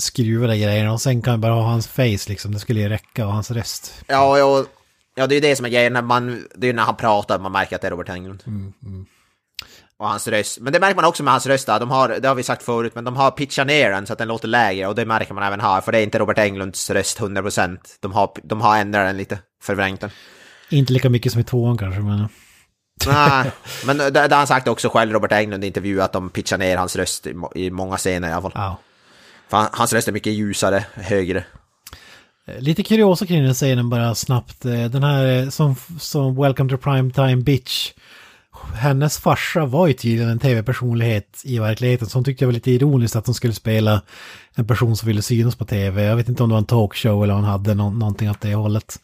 skruvade 0.00 0.58
grejerna 0.58 0.92
och 0.92 1.00
sen 1.00 1.22
kan 1.22 1.34
du 1.34 1.38
bara 1.38 1.52
ha 1.52 1.62
hans 1.62 1.88
face 1.88 2.28
liksom, 2.28 2.52
det 2.52 2.58
skulle 2.58 2.80
ju 2.80 2.88
räcka 2.88 3.26
och 3.26 3.32
hans 3.32 3.50
röst. 3.50 3.92
Ja, 4.06 4.38
ja, 4.38 4.64
ja, 5.14 5.26
det 5.26 5.32
är 5.34 5.36
ju 5.36 5.48
det 5.48 5.56
som 5.56 5.66
är 5.66 5.70
grejen. 5.70 5.92
När 5.92 6.02
man, 6.02 6.44
det 6.54 6.66
är 6.66 6.68
ju 6.68 6.76
när 6.76 6.82
han 6.82 6.96
pratar 6.96 7.38
man 7.38 7.52
märker 7.52 7.76
att 7.76 7.82
det 7.82 7.88
är 7.88 7.90
Robert 7.90 8.08
Englund. 8.08 8.42
Och 9.98 10.08
hans 10.08 10.28
röst. 10.28 10.60
Men 10.60 10.72
det 10.72 10.80
märker 10.80 10.96
man 10.96 11.04
också 11.04 11.22
med 11.22 11.32
hans 11.32 11.46
röst. 11.46 11.66
De 11.66 11.90
har, 11.90 12.08
det 12.08 12.28
har 12.28 12.34
vi 12.34 12.42
sagt 12.42 12.62
förut, 12.62 12.92
men 12.94 13.04
de 13.04 13.16
har 13.16 13.30
pitchat 13.30 13.66
ner 13.66 13.90
den 13.90 14.06
så 14.06 14.12
att 14.12 14.18
den 14.18 14.28
låter 14.28 14.48
lägre. 14.48 14.86
Och 14.86 14.94
det 14.94 15.04
märker 15.04 15.34
man 15.34 15.44
även 15.44 15.60
här, 15.60 15.80
för 15.80 15.92
det 15.92 15.98
är 15.98 16.02
inte 16.02 16.18
Robert 16.18 16.38
Englunds 16.38 16.90
röst 16.90 17.20
100%. 17.20 17.78
De 18.00 18.12
har, 18.12 18.30
de 18.42 18.60
har 18.60 18.78
ändrat 18.78 19.06
den 19.06 19.16
lite, 19.16 19.38
förvrängt 19.62 20.00
den. 20.00 20.10
Inte 20.70 20.92
lika 20.92 21.10
mycket 21.10 21.32
som 21.32 21.40
i 21.40 21.44
tvåan 21.44 21.78
kanske, 21.78 22.00
men... 22.00 22.28
Nej, 23.06 23.50
men 23.86 23.98
det, 23.98 24.10
det 24.10 24.20
har 24.20 24.36
han 24.36 24.46
sagt 24.46 24.68
också 24.68 24.88
själv, 24.88 25.12
Robert 25.12 25.32
Englund 25.32 25.64
i 25.64 25.66
intervju, 25.66 26.02
att 26.02 26.12
de 26.12 26.30
pitchar 26.30 26.58
ner 26.58 26.76
hans 26.76 26.96
röst 26.96 27.26
i, 27.26 27.34
i 27.54 27.70
många 27.70 27.96
scener 27.96 28.28
i 28.28 28.32
alla 28.32 28.42
fall. 28.42 28.52
Ja. 28.54 28.78
För 29.48 29.56
han, 29.56 29.68
hans 29.72 29.92
röst 29.92 30.08
är 30.08 30.12
mycket 30.12 30.32
ljusare, 30.32 30.84
högre. 30.94 31.44
Lite 32.58 32.82
kuriosa 32.82 33.26
kring 33.26 33.44
den 33.44 33.54
scenen 33.54 33.90
bara 33.90 34.14
snabbt. 34.14 34.64
Eh, 34.64 34.84
Den 34.84 35.02
här 35.02 35.42
eh, 35.42 35.48
som, 35.48 35.76
som 36.00 36.36
Welcome 36.42 36.70
to 36.70 36.76
Primetime 36.76 37.36
Bitch. 37.36 37.92
Hennes 38.74 39.18
farsa 39.18 39.66
var 39.66 39.86
ju 39.86 39.92
tydligen 39.92 40.30
en 40.30 40.38
tv-personlighet 40.38 41.42
i 41.44 41.58
verkligheten. 41.58 42.08
Så 42.08 42.18
hon 42.18 42.24
tyckte 42.24 42.44
det 42.44 42.46
var 42.46 42.52
lite 42.52 42.70
ironiskt 42.70 43.16
att 43.16 43.26
hon 43.26 43.34
skulle 43.34 43.52
spela 43.54 44.02
en 44.54 44.66
person 44.66 44.96
som 44.96 45.06
ville 45.06 45.22
synas 45.22 45.56
på 45.56 45.64
tv. 45.64 46.02
Jag 46.04 46.16
vet 46.16 46.28
inte 46.28 46.42
om 46.42 46.48
det 46.48 46.52
var 46.52 46.58
en 46.58 46.64
talkshow 46.64 47.24
eller 47.24 47.34
om 47.34 47.40
hon 47.40 47.50
hade 47.50 47.74
nå- 47.74 47.90
någonting 47.90 48.30
åt 48.30 48.40
det 48.40 48.54
hållet. 48.54 49.00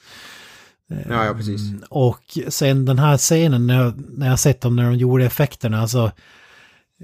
Ja, 1.09 1.25
ja, 1.25 1.35
precis. 1.35 1.61
Och 1.91 2.39
sen 2.49 2.85
den 2.85 2.99
här 2.99 3.17
scenen 3.17 3.67
när 3.67 3.83
jag, 3.83 3.95
när 4.19 4.29
jag 4.29 4.39
sett 4.39 4.61
dem 4.61 4.77
när 4.77 4.85
de 4.85 4.95
gjorde 4.95 5.25
effekterna, 5.25 5.81
alltså 5.81 6.11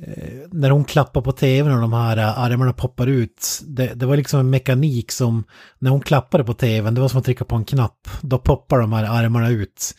eh, 0.07 0.35
när 0.53 0.71
hon 0.71 0.85
klappar 0.85 1.21
på 1.21 1.33
tvn 1.33 1.75
och 1.75 1.81
de 1.81 1.93
här 1.93 2.17
eh, 2.17 2.39
armarna 2.39 2.73
poppar 2.73 3.07
ut, 3.07 3.61
det, 3.67 3.95
det 3.95 4.07
var 4.07 4.17
liksom 4.17 4.41
en 4.41 4.51
mekanik 4.51 5.13
som, 5.13 5.45
när 5.79 5.91
hon 5.91 6.01
klappade 6.01 6.45
på 6.45 6.55
tvn, 6.55 6.95
det 6.95 7.01
var 7.01 7.09
som 7.09 7.19
att 7.19 7.25
trycka 7.25 7.45
på 7.45 7.57
en 7.57 7.65
knapp, 7.65 8.09
då 8.21 8.39
poppar 8.39 8.79
de 8.79 8.93
här 8.93 9.05
armarna 9.05 9.49
ut. 9.49 9.95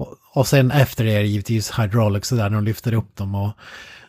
Och, 0.00 0.14
och 0.34 0.46
sen 0.46 0.70
efter 0.70 1.04
det 1.04 1.12
är 1.12 1.20
det 1.20 1.26
givetvis 1.26 1.78
hydraulics 1.78 2.28
så 2.28 2.34
där 2.34 2.42
när 2.50 2.56
de 2.56 2.64
lyfter 2.64 2.94
upp 2.94 3.16
dem 3.16 3.34
och, 3.34 3.52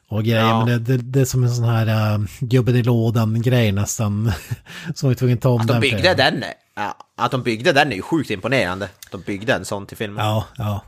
och 0.07 0.23
grejer, 0.23 0.39
Ja. 0.39 0.65
men 0.65 0.83
det, 0.83 0.97
det, 0.97 1.03
det 1.03 1.21
är 1.21 1.25
som 1.25 1.43
en 1.43 1.55
sån 1.55 1.65
här 1.65 2.17
uh, 2.19 2.25
gubben 2.39 2.75
i 2.75 2.83
lådan-grej 2.83 3.71
nästan, 3.71 4.31
som 4.95 5.09
vi 5.09 5.15
tvungen 5.15 5.37
ta 5.37 5.49
om 5.49 5.61
Att 5.61 5.67
de 5.67 5.73
den 5.73 5.81
byggde 5.81 6.01
för- 6.09 6.15
den, 6.15 6.43
ja, 6.75 6.97
att 7.17 7.31
de 7.31 7.43
byggde 7.43 7.71
den 7.73 7.91
är 7.91 7.95
ju 7.95 8.01
sjukt 8.01 8.29
imponerande. 8.31 8.89
De 9.11 9.21
byggde 9.21 9.53
en 9.53 9.65
sån 9.65 9.85
till 9.85 9.97
filmen. 9.97 10.25
Ja, 10.25 10.45
ja. 10.57 10.83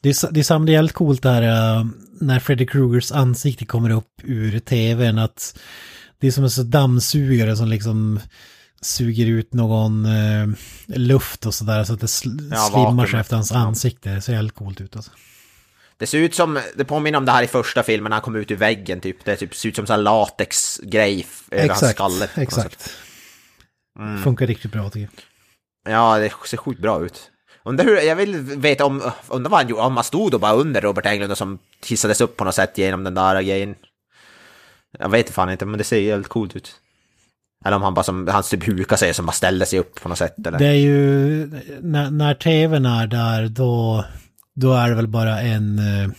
Det 0.00 0.08
är, 0.08 0.32
det 0.32 0.40
är 0.40 0.44
samtidigt 0.44 0.74
jävligt 0.74 0.92
coolt 0.92 1.22
där 1.22 1.42
uh, 1.78 1.86
när 2.20 2.38
Freddy 2.40 2.66
Krugers 2.66 3.12
ansikte 3.12 3.64
kommer 3.66 3.90
upp 3.90 4.20
ur 4.22 4.58
tvn 4.58 5.18
att 5.18 5.58
det 6.18 6.26
är 6.26 6.30
som 6.30 6.44
en 6.44 6.50
sån 6.50 6.70
dammsugare 6.70 7.56
som 7.56 7.68
liksom 7.68 8.20
suger 8.82 9.26
ut 9.26 9.54
någon 9.54 10.04
eh, 10.06 10.46
luft 10.86 11.46
och 11.46 11.54
sådär 11.54 11.84
så 11.84 11.92
att 11.94 12.00
det 12.00 12.06
sl- 12.06 12.50
Ja, 12.54 12.68
slimmar 12.72 13.06
sig 13.06 13.20
efter 13.20 13.36
hans 13.36 13.52
ansikte. 13.52 14.10
Det 14.10 14.20
ser 14.20 14.32
jävligt 14.32 14.54
coolt 14.54 14.80
ut 14.80 14.96
alltså. 14.96 15.10
Det 15.96 16.06
ser 16.06 16.18
ut 16.18 16.34
som, 16.34 16.60
det 16.76 16.84
påminner 16.84 17.18
om 17.18 17.24
det 17.24 17.32
här 17.32 17.42
i 17.42 17.46
första 17.46 17.82
filmen 17.82 18.10
när 18.10 18.16
han 18.16 18.22
kom 18.22 18.36
ut 18.36 18.50
ur 18.50 18.56
väggen 18.56 19.00
typ. 19.00 19.24
Det 19.24 19.36
typ, 19.36 19.54
ser 19.54 19.68
ut 19.68 19.76
som 19.76 19.86
en 19.88 20.02
latexgrej 20.04 21.26
över 21.50 21.68
hans 21.68 21.90
skalle. 21.90 22.28
exakt. 22.34 22.90
Funkar 24.24 24.46
riktigt 24.46 24.72
bra 24.72 24.90
tycker 24.90 25.08
jag. 25.84 25.94
Ja, 25.94 26.18
det 26.18 26.32
ser 26.46 26.56
sjukt 26.56 26.80
bra 26.80 27.04
ut. 27.04 27.30
Undrar 27.64 27.84
hur, 27.84 27.96
jag 28.00 28.16
vill 28.16 28.36
veta 28.40 28.84
om, 28.84 29.10
undrar 29.28 29.50
vad 29.50 29.60
han 29.60 29.68
gjorde, 29.68 29.82
om 29.82 29.94
han 29.96 30.04
stod 30.04 30.30
då 30.30 30.38
bara 30.38 30.52
under 30.52 30.80
Robert 30.80 31.06
Englund 31.06 31.32
och 31.32 31.38
som 31.38 31.58
hissades 31.86 32.20
upp 32.20 32.36
på 32.36 32.44
något 32.44 32.54
sätt 32.54 32.78
genom 32.78 33.04
den 33.04 33.14
där 33.14 33.42
grejen. 33.42 33.74
Jag 34.98 35.08
vet 35.08 35.30
fan 35.30 35.50
inte, 35.50 35.64
men 35.66 35.78
det 35.78 35.84
ser 35.84 36.00
jävligt 36.00 36.28
coolt 36.28 36.56
ut. 36.56 36.74
Eller 37.64 37.76
om 37.76 37.82
han 37.82 37.94
bara 37.94 38.02
som, 38.02 38.28
han 38.28 38.42
typ 38.42 38.66
hukar 38.66 38.96
sig 38.96 39.14
som 39.14 39.26
bara 39.26 39.32
ställde 39.32 39.66
sig 39.66 39.78
upp 39.78 40.02
på 40.02 40.08
något 40.08 40.18
sätt 40.18 40.46
eller? 40.46 40.58
Det 40.58 40.66
är 40.66 40.72
ju, 40.72 41.46
när, 41.80 42.10
när 42.10 42.34
tvn 42.34 42.86
är 42.86 43.06
där 43.06 43.48
då, 43.48 44.04
då 44.54 44.74
är 44.74 44.88
det 44.88 44.94
väl 44.94 45.08
bara 45.08 45.40
en, 45.40 45.78
eh, 45.78 46.10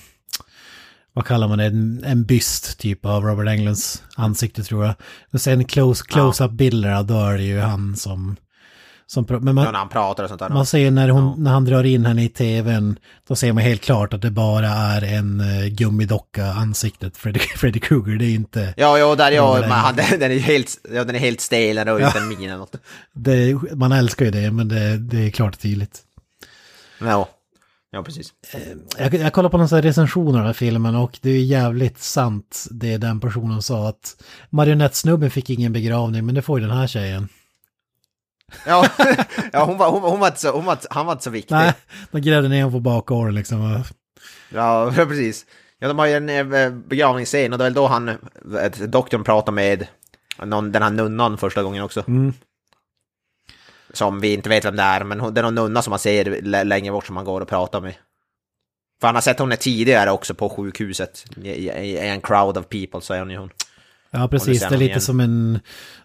vad 1.13 1.25
kallar 1.25 1.47
man 1.47 1.57
det, 1.57 1.65
en, 1.65 2.03
en 2.05 2.25
byst 2.25 2.79
typ 2.79 3.05
av 3.05 3.23
Robert 3.23 3.47
Englunds 3.47 4.03
ansikte 4.15 4.63
tror 4.63 4.85
jag. 4.85 4.95
Och 5.33 5.41
sen 5.41 5.65
close, 5.65 6.03
close-up 6.07 6.51
bilderna, 6.51 7.03
då 7.03 7.19
är 7.19 7.37
det 7.37 7.43
ju 7.43 7.59
han 7.59 7.95
som, 7.95 8.35
Som, 9.13 9.25
men 9.29 9.47
Ja, 9.47 9.53
man, 9.53 9.65
när 9.65 9.79
han 9.79 9.89
pratar 9.89 10.23
och 10.23 10.29
sånt 10.29 10.39
där. 10.39 10.49
man 10.49 10.65
ser 10.65 10.91
när, 10.91 11.09
hon, 11.09 11.43
när 11.43 11.51
han 11.51 11.65
drar 11.65 11.83
in 11.83 12.05
henne 12.05 12.23
i 12.23 12.29
tvn, 12.29 12.99
då 13.27 13.35
ser 13.35 13.53
man 13.53 13.63
helt 13.63 13.81
klart 13.81 14.13
att 14.13 14.21
det 14.21 14.31
bara 14.31 14.67
är 14.67 15.01
en 15.01 15.41
uh, 15.41 15.67
gummidocka 15.67 16.45
ansiktet, 16.45 17.17
Freddy, 17.17 17.39
Freddy 17.57 17.79
Krueger. 17.79 18.17
Det 18.17 18.25
är 18.25 18.35
inte... 18.35 18.73
Ja, 18.77 18.97
ja, 18.97 19.15
där 19.15 19.31
ja, 19.31 19.59
Ja, 19.59 19.61
men 19.61 19.71
han, 19.71 19.95
den 20.19 20.31
är 20.31 20.39
helt, 20.39 20.77
ja, 20.93 21.03
den 21.03 21.15
är 21.15 21.19
helt 21.19 21.41
stel, 21.41 21.77
ju 21.87 22.05
inte 22.05 22.19
en 22.19 22.27
min 22.27 22.43
eller 22.43 22.57
något. 22.57 22.75
Det, 23.13 23.55
man 23.75 23.91
älskar 23.91 24.25
ju 24.25 24.31
det, 24.31 24.51
men 24.51 24.67
det, 24.67 24.97
det 24.97 25.25
är 25.25 25.29
klart 25.29 25.53
och 25.53 25.61
tydligt. 25.61 26.01
Ja, 26.99 27.29
ja 27.91 28.03
precis. 28.03 28.33
Jag, 28.97 29.13
jag 29.13 29.33
kollar 29.33 29.49
på 29.49 29.57
någon 29.57 29.69
sån 29.69 29.81
recension 29.81 30.27
av 30.27 30.33
den 30.33 30.45
här 30.45 30.53
filmen 30.53 30.95
och 30.95 31.19
det 31.21 31.29
är 31.29 31.43
jävligt 31.43 31.99
sant 31.99 32.67
det 32.71 32.97
den 32.97 33.19
personen 33.19 33.61
sa 33.61 33.89
att 33.89 34.23
marionettsnubben 34.49 35.31
fick 35.31 35.49
ingen 35.49 35.73
begravning 35.73 36.25
men 36.25 36.35
det 36.35 36.41
får 36.41 36.59
ju 36.59 36.67
den 36.67 36.77
här 36.77 36.87
tjejen. 36.87 37.29
Ja, 38.65 38.87
ja 39.53 39.63
hon, 39.65 39.77
var, 39.77 39.89
hon, 39.91 40.01
var- 40.01 40.09
hon, 40.09 40.19
var 40.19 40.27
inte 40.27 40.39
så, 40.39 40.51
hon 40.51 40.65
var, 40.65 40.77
han 40.89 41.05
var 41.05 41.13
inte 41.13 41.23
så 41.23 41.29
viktig. 41.29 41.55
Nej, 41.55 41.73
de 42.11 42.21
grävde 42.21 42.49
ner 42.49 42.63
honom 42.63 42.71
på 42.71 42.79
bakgården 42.79 43.35
liksom. 43.35 43.83
Ja, 44.49 44.91
precis. 44.95 45.45
Ja, 45.79 45.87
de 45.87 45.99
har 45.99 46.05
ju 46.05 46.13
en 46.13 46.29
eh, 46.29 46.69
begravningsscen 46.69 47.53
och 47.53 47.59
det 47.59 47.63
är 47.63 47.65
väl 47.65 47.73
då 47.73 47.87
han, 47.87 48.17
doktorn 48.87 49.23
pratar 49.23 49.51
med 49.51 49.87
någon, 50.43 50.71
den 50.71 50.83
här 50.83 50.89
nunnan 50.89 51.37
första 51.37 51.63
gången 51.63 51.83
också. 51.83 52.03
Mm. 52.07 52.33
Som 53.93 54.19
vi 54.19 54.33
inte 54.33 54.49
vet 54.49 54.65
vem 54.65 54.75
det 54.75 54.83
är, 54.83 55.03
men 55.03 55.19
hon, 55.19 55.33
det 55.33 55.41
är 55.41 55.43
någon 55.43 55.55
nunna 55.55 55.81
som 55.81 55.89
man 55.91 55.99
ser 55.99 56.41
lä- 56.41 56.63
längre 56.63 56.91
bort 56.91 57.05
som 57.07 57.15
han 57.15 57.25
går 57.25 57.41
och 57.41 57.47
pratar 57.47 57.81
med. 57.81 57.93
För 59.01 59.07
han 59.07 59.15
har 59.15 59.21
sett 59.21 59.39
henne 59.39 59.55
tidigare 59.55 60.11
också 60.11 60.33
på 60.33 60.49
sjukhuset. 60.49 61.25
I, 61.43 61.49
i, 61.49 61.65
i 61.69 61.97
en 62.09 62.21
crowd 62.21 62.57
of 62.57 62.69
people 62.69 63.01
så 63.01 63.13
är 63.13 63.19
hon 63.19 63.29
ju 63.29 63.37
hon. 63.37 63.49
Ja, 64.13 64.27
precis. 64.27 64.59
Det 64.59 64.65
är 64.65 64.71
lite 64.71 64.85
igen. 64.85 65.01
som 65.01 65.19
en... 65.19 65.59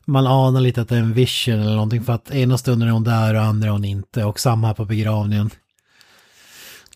Man 0.05 0.27
anar 0.27 0.61
lite 0.61 0.81
att 0.81 0.89
det 0.89 0.95
är 0.95 1.01
en 1.01 1.13
vision 1.13 1.55
eller 1.61 1.73
någonting 1.75 2.05
för 2.05 2.13
att 2.13 2.31
ena 2.31 2.59
stunden 2.59 2.89
är 2.89 2.93
hon 2.93 3.05
där 3.05 3.35
och 3.35 3.43
andra 3.43 3.69
är 3.69 3.73
hon 3.73 3.85
inte. 3.85 4.25
Och 4.25 4.41
samma 4.41 4.67
här 4.67 4.75
på 4.75 4.85
begravningen. 4.85 5.51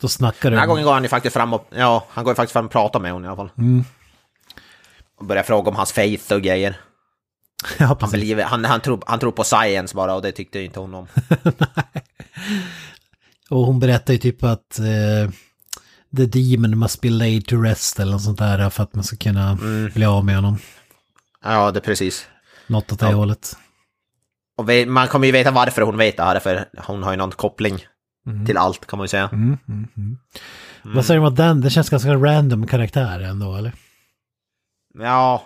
Då 0.01 0.09
snackar 0.09 0.51
Den 0.51 0.59
här 0.61 0.67
gången 0.67 0.85
går 0.85 0.93
han 0.93 1.03
ju 1.03 1.09
faktiskt 1.09 1.35
fram 1.35 1.53
och, 1.53 1.67
ja, 1.71 2.07
han 2.11 2.25
går 2.25 2.31
ju 2.31 2.35
faktiskt 2.35 2.53
fram 2.53 2.67
och 2.67 2.73
pratar 2.73 3.01
med 3.01 3.13
hon 3.13 3.25
i 3.25 3.27
alla 3.27 3.37
fall. 3.37 3.51
Mm. 3.59 3.85
Och 5.19 5.27
börjar 5.27 5.43
fråga 5.43 5.71
om 5.71 5.77
hans 5.77 5.93
faith 5.93 6.33
och 6.33 6.43
grejer. 6.43 6.77
Ja, 7.79 7.97
Han, 8.01 8.11
believe, 8.11 8.43
han, 8.43 8.65
han, 8.65 8.81
tror, 8.81 9.03
han 9.07 9.19
tror 9.19 9.33
på 9.33 9.45
science 9.45 9.95
bara 9.95 10.15
och 10.15 10.23
det 10.23 10.33
tyckte 10.33 10.61
inte 10.61 10.81
hon 10.81 10.95
om. 10.95 11.07
Och 13.51 13.67
hon 13.67 13.81
berättar 13.81 14.13
ju 14.13 14.19
typ 14.19 14.45
att 14.45 14.79
eh, 14.79 15.31
the 16.17 16.27
demon 16.27 16.79
must 16.79 17.01
be 17.01 17.11
laid 17.11 17.47
to 17.47 17.57
rest 17.57 18.01
eller 18.01 18.13
något 18.13 18.23
sånt 18.23 18.39
där 18.39 18.71
för 18.71 18.83
att 18.83 18.95
man 18.95 19.05
ska 19.05 19.17
kunna 19.17 19.51
Mm. 19.51 19.91
bli 19.95 20.05
av 20.05 20.25
med 20.25 20.35
honom. 20.35 20.59
Ja, 21.43 21.71
det 21.71 21.79
är 21.79 21.81
precis. 21.81 22.29
Något 22.67 22.93
åt 22.93 23.01
det 23.01 23.07
Ja. 23.07 23.13
hållet. 23.17 23.57
Och 24.57 24.69
man 24.87 25.09
kommer 25.09 25.27
ju 25.27 25.33
veta 25.33 25.51
varför 25.51 25.83
hon 25.83 25.97
vet 25.97 26.17
det 26.17 26.23
här, 26.23 26.39
för 26.41 26.69
hon 26.79 27.03
har 27.03 27.11
ju 27.11 27.17
någon 27.17 27.31
koppling 27.33 27.87
till 28.47 28.57
allt 28.57 28.87
kan 28.87 28.97
man 28.97 29.05
ju 29.05 29.09
säga. 29.09 29.29
Mm, 29.33 29.59
mm, 29.69 29.89
mm. 29.97 30.19
Vad 30.83 31.05
säger 31.07 31.21
du 31.21 31.27
om 31.27 31.33
att 31.33 31.37
den? 31.37 31.61
Det 31.61 31.71
känns 31.71 31.91
ganska 31.91 32.15
random 32.15 32.67
karaktär 32.67 33.21
ändå, 33.21 33.55
eller? 33.57 33.73
Ja. 34.99 35.43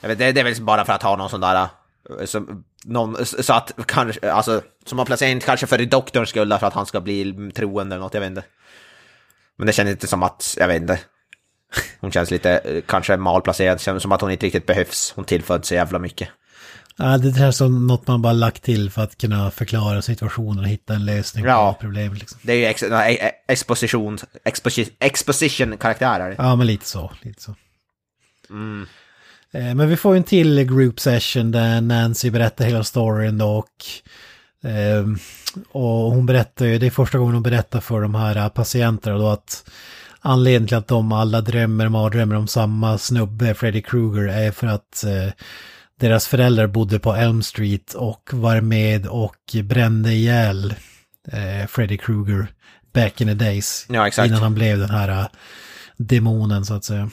Jag 0.00 0.08
vet, 0.08 0.18
det, 0.18 0.32
det 0.32 0.40
är 0.40 0.44
väl 0.44 0.62
bara 0.62 0.84
för 0.84 0.92
att 0.92 1.02
ha 1.02 1.16
någon 1.16 1.30
sån 1.30 1.40
där... 1.40 1.68
eh, 2.20 2.26
Som, 2.26 2.64
någon, 2.84 3.26
så 3.26 3.52
att 3.52 3.72
kanske, 3.86 4.32
alltså, 4.32 4.62
som 4.86 4.98
har 4.98 5.06
placerat 5.06 5.30
in 5.30 5.40
kanske 5.40 5.66
för 5.66 5.78
doktorns 5.86 6.28
skull, 6.28 6.58
för 6.60 6.66
att 6.66 6.74
han 6.74 6.86
ska 6.86 7.00
bli 7.00 7.50
troende 7.54 7.94
eller 7.96 8.04
något, 8.04 8.14
jag 8.14 8.20
vet 8.20 8.30
inte. 8.30 8.44
Men 9.56 9.66
det 9.66 9.72
känns 9.72 9.90
inte 9.90 10.06
som 10.06 10.22
att, 10.22 10.54
jag 10.58 10.68
vet 10.68 10.80
inte. 10.82 11.00
Hon 12.00 12.12
känns 12.12 12.30
lite, 12.30 12.50
eh, 12.58 12.82
kanske 12.86 13.16
malplacerad, 13.16 13.80
känns 13.80 14.02
som 14.02 14.12
att 14.12 14.20
hon 14.20 14.30
inte 14.30 14.46
riktigt 14.46 14.66
behövs. 14.66 15.12
Hon 15.16 15.24
tillför 15.24 15.60
så 15.62 15.74
jävla 15.74 15.98
mycket. 15.98 16.28
Ja, 16.96 17.18
det 17.18 17.34
känns 17.34 17.56
som 17.56 17.86
något 17.86 18.06
man 18.06 18.22
bara 18.22 18.32
lagt 18.32 18.62
till 18.62 18.90
för 18.90 19.02
att 19.02 19.18
kunna 19.18 19.50
förklara 19.50 20.02
situationen 20.02 20.58
och 20.64 20.68
hitta 20.70 20.94
en 20.94 21.04
lösning 21.04 21.44
Ja. 21.44 21.72
på 21.72 21.80
problemet. 21.80 22.18
Liksom. 22.18 22.38
Det 22.42 22.52
är 22.52 22.56
ju 22.56 22.64
ex, 22.64 22.84
nej, 22.90 23.18
eh, 23.20 23.30
exposition, 23.48 24.18
exposition, 24.44 24.94
exposition-karaktärer. 24.98 26.34
Ja, 26.38 26.56
men 26.56 26.66
lite 26.66 26.86
så. 26.86 27.12
Lite 27.22 27.42
så. 27.42 27.54
Mm. 28.50 28.86
Eh, 29.52 29.74
Men 29.74 29.88
vi 29.88 29.96
får 29.96 30.14
ju 30.14 30.16
en 30.18 30.24
till 30.24 30.64
group 30.64 31.00
session 31.00 31.50
där 31.50 31.80
Nancy 31.80 32.30
berättar 32.30 32.64
hela 32.64 32.84
storyn 32.84 33.38
då 33.38 33.46
och, 33.58 33.84
eh, 34.70 35.06
och 35.72 36.12
hon 36.12 36.26
berättar 36.26 36.66
ju, 36.66 36.78
det 36.78 36.86
är 36.86 36.90
första 36.90 37.18
gången 37.18 37.34
hon 37.34 37.42
berättar 37.42 37.80
för 37.80 38.00
de 38.00 38.14
här 38.14 38.36
eh, 38.36 38.48
patienterna 38.48 39.18
då 39.18 39.28
att 39.28 39.64
anledningen 40.20 40.68
till 40.68 40.76
att 40.76 40.88
de 40.88 41.12
alla 41.12 41.40
drömmer 41.40 41.88
mardrömmar 41.88 42.36
om 42.36 42.46
samma 42.46 42.98
snubbe, 42.98 43.54
Freddy 43.54 43.82
Krueger, 43.82 44.28
är 44.28 44.52
för 44.52 44.66
att 44.66 45.04
eh, 45.04 45.32
deras 46.00 46.28
föräldrar 46.28 46.66
bodde 46.66 46.98
på 46.98 47.12
Elm 47.12 47.42
Street 47.42 47.94
och 47.94 48.30
var 48.32 48.60
med 48.60 49.06
och 49.06 49.56
brände 49.64 50.12
ihjäl 50.12 50.74
eh, 51.32 51.66
Freddy 51.68 51.98
Krueger 51.98 52.46
back 52.92 53.20
in 53.20 53.28
the 53.28 53.34
days. 53.34 53.86
Ja, 53.88 54.06
exakt. 54.06 54.28
Innan 54.28 54.42
han 54.42 54.54
blev 54.54 54.78
den 54.78 54.90
här 54.90 55.08
eh, 55.08 55.26
demonen 55.96 56.64
så 56.64 56.74
att 56.74 56.84
säga. 56.84 57.10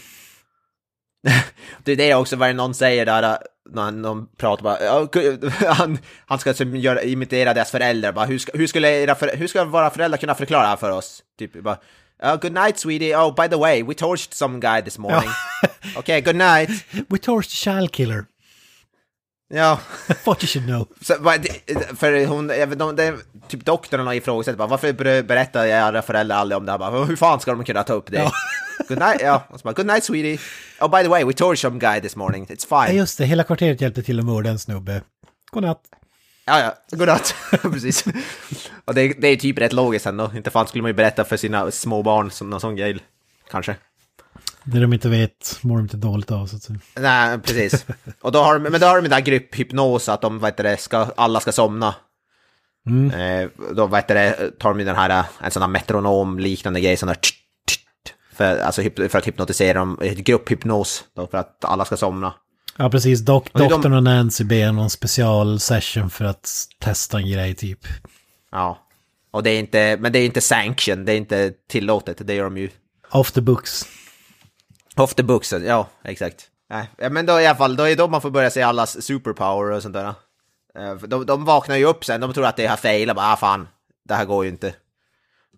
Det 1.84 1.92
är 1.92 1.96
det 1.96 2.16
också 2.16 2.36
vad 2.36 2.56
någon 2.56 2.74
säger 2.74 3.06
där, 3.06 3.24
äh, 3.24 3.38
när 3.70 3.92
någon 3.92 4.28
pratar 4.38 4.64
bara, 4.64 5.74
han, 5.74 5.98
han 6.26 6.40
ska 6.40 6.54
som 6.54 6.76
göra, 6.76 7.02
imitera 7.02 7.54
deras 7.54 7.72
föräldrar, 7.72 8.12
bara, 8.12 8.26
hur, 8.26 8.40
ska, 8.40 8.58
hur, 8.58 8.68
skulle 8.68 8.90
era 8.90 9.16
för, 9.16 9.38
hur 9.38 9.48
ska 9.48 9.66
våra 9.66 9.90
föräldrar 9.90 10.18
kunna 10.18 10.36
förklara 10.36 10.62
det 10.62 10.68
här 10.68 10.78
för 10.78 10.92
oss? 10.92 11.24
Typ 11.40 11.64
bara, 11.64 11.78
"Oh, 12.24 12.36
good 12.42 12.54
night 12.54 12.80
sweetie, 12.80 13.16
oh 13.16 13.36
by 13.36 13.48
the 13.48 13.56
way, 13.58 13.84
we 13.84 13.94
torched 13.94 14.34
some 14.34 14.60
guy 14.60 14.82
this 14.82 14.98
morning. 14.98 15.30
Okej, 15.96 16.22
good 16.22 16.36
night. 16.36 16.70
We 17.10 17.18
torched 17.18 17.50
the 17.50 17.56
child 17.72 17.92
killer. 17.92 18.26
Ja, 19.54 19.80
What 20.26 20.44
you 20.44 20.48
should 20.48 20.66
know. 20.68 20.88
så, 21.02 21.14
för 21.96 22.26
hon, 22.26 22.48
de, 22.48 22.96
det, 22.96 23.14
typ 23.48 23.66
doktorn 23.66 24.08
har 24.08 24.14
ifrågasatt 24.14 24.58
bara, 24.58 24.68
varför 24.68 24.94
ber- 24.94 25.24
berättar 25.24 25.66
era 25.66 26.02
föräldrar 26.02 26.38
aldrig 26.38 26.58
om 26.58 26.66
det 26.66 26.72
här? 26.72 26.80
Bara, 26.80 27.04
hur 27.06 27.16
fan 27.16 27.40
ska 27.40 27.52
de 27.52 27.64
kunna 27.66 27.84
ta 27.84 27.94
upp 27.94 28.12
det? 28.12 28.32
Good 28.88 29.00
night, 29.00 29.22
ja, 29.22 29.44
och 29.50 29.60
så 29.60 29.64
bara, 29.64 29.74
good 29.74 29.86
night 29.88 30.04
sweetie. 30.04 30.40
Oh 30.82 30.90
by 30.98 31.04
the 31.04 31.10
way, 31.10 31.24
we 31.24 31.34
torched 31.34 31.60
some 31.62 31.80
guy 31.80 32.02
this 32.02 32.16
morning, 32.16 32.46
it's 32.46 32.66
Ja 32.70 32.86
fine. 32.88 32.98
just 32.98 33.18
det, 33.18 33.26
hela 33.26 33.44
kvarteret 33.44 33.82
hjälpte 33.82 34.04
till 34.04 34.20
att 34.20 34.26
mörda 34.26 34.50
en 34.50 34.60
snubbe. 34.60 35.02
Godnatt. 35.52 35.82
Ja, 36.48 36.60
ja, 36.60 36.98
godnatt. 36.98 37.36
Precis. 37.62 38.06
Och 38.86 38.94
det, 38.94 39.14
det 39.22 39.28
är 39.28 39.36
typ 39.36 39.58
rätt 39.58 39.74
logiskt 39.74 40.06
ändå. 40.06 40.32
Inte 40.36 40.50
fan 40.50 40.68
skulle 40.68 40.82
man 40.82 40.90
ju 40.90 40.96
berätta 40.96 41.24
för 41.24 41.38
sina 41.38 41.72
små 41.72 42.04
barn 42.04 42.32
som 42.32 42.50
någon 42.50 42.62
sån 42.62 42.76
grej. 42.76 43.00
Kanske. 43.52 43.76
Det 44.64 44.80
de 44.80 44.94
inte 44.94 45.10
vet 45.10 45.60
mår 45.62 45.76
de 45.76 45.84
inte 45.84 45.98
dåligt 45.98 46.32
av 46.32 46.48
så 46.48 46.56
att 46.56 46.64
säga. 46.64 46.80
Nej, 46.96 47.40
precis. 47.40 47.86
Och 48.22 48.32
då 48.32 48.40
har 48.40 48.60
de, 48.60 48.70
men 48.72 48.82
då 48.82 48.88
har 48.88 48.96
de 48.96 49.02
den 49.02 49.12
där 49.12 49.22
grupphypnos 49.22 50.10
att 50.10 50.22
de, 50.22 50.40
vad 50.40 50.52
heter 50.52 50.64
det, 50.64 50.78
ska, 50.78 51.08
alla 51.18 51.40
ska 51.40 51.52
somna. 51.52 51.96
Eh, 53.14 53.50
då, 53.76 53.88
vad 53.88 54.00
heter 54.00 54.16
det, 54.16 54.52
tar 54.60 54.74
de 54.74 54.84
den 54.84 54.96
här, 54.96 55.26
en 55.42 55.52
sån 55.52 55.62
här 55.62 55.70
metronom-liknande 55.70 56.82
grej, 56.82 56.98
sån 56.98 57.08
där 57.08 57.16
tsch, 57.16 57.34
tsch, 57.70 57.80
för, 58.34 58.58
alltså, 58.58 58.82
för 58.82 59.18
att 59.18 59.28
hypnotisera 59.28 59.80
dem, 59.80 60.00
eh, 60.02 60.14
grupphypnos, 60.14 61.04
då, 61.16 61.28
för 61.28 61.38
att 61.38 61.66
alla 61.66 61.86
ska 61.86 61.98
somna. 61.98 62.34
Ja 62.78 62.90
precis, 62.90 63.20
Dok 63.20 63.54
doktorn 63.54 63.94
och 63.94 64.04
Nancy 64.04 64.44
ber 64.44 64.72
någon 64.72 64.90
special 64.90 65.60
session 65.60 66.10
för 66.10 66.26
att 66.26 66.50
testa 66.80 67.18
en 67.18 67.32
grej 67.32 67.56
typ. 67.56 67.80
Ja. 68.52 68.78
Och 69.32 69.44
det 69.44 69.50
är 69.50 69.60
inte, 69.60 69.98
men 70.00 70.12
det 70.12 70.20
är 70.20 70.26
inte 70.26 70.42
sanction, 70.42 71.06
det 71.06 71.14
är 71.14 71.18
inte 71.18 71.54
tillåtet, 71.70 72.28
det 72.28 72.34
gör 72.34 72.44
de 72.44 72.58
ju 72.58 72.70
Off 73.12 73.32
the 73.32 73.42
books. 73.42 73.86
Off 74.96 75.14
the 75.14 75.24
books, 75.24 75.54
ja 75.54 75.88
exakt. 76.04 76.48
Nej, 76.70 77.10
men 77.12 77.26
då 77.26 77.42
i 77.42 77.48
alla 77.48 77.58
fall, 77.58 77.76
då 77.76 77.84
är 77.84 77.90
det 77.90 77.96
då 77.96 78.08
man 78.08 78.22
får 78.22 78.30
börja 78.30 78.50
se 78.50 78.62
allas 78.62 79.02
superpower 79.02 79.72
och 79.72 79.82
sånt 79.82 79.94
där. 79.94 80.14
Eh, 80.78 80.94
De, 80.96 81.26
de 81.26 81.46
vaknar 81.46 81.76
ju 81.76 81.86
upp 81.86 82.06
sen, 82.06 82.22
de 82.22 82.34
tror 82.34 82.46
att 82.46 82.56
det 82.56 82.68
har 82.68 82.78
failat, 82.78 83.16
bara 83.16 83.34
ah, 83.34 83.38
fan, 83.38 83.68
det 84.06 84.14
här 84.14 84.26
går 84.26 84.46
ju 84.46 84.52
inte. 84.52 84.74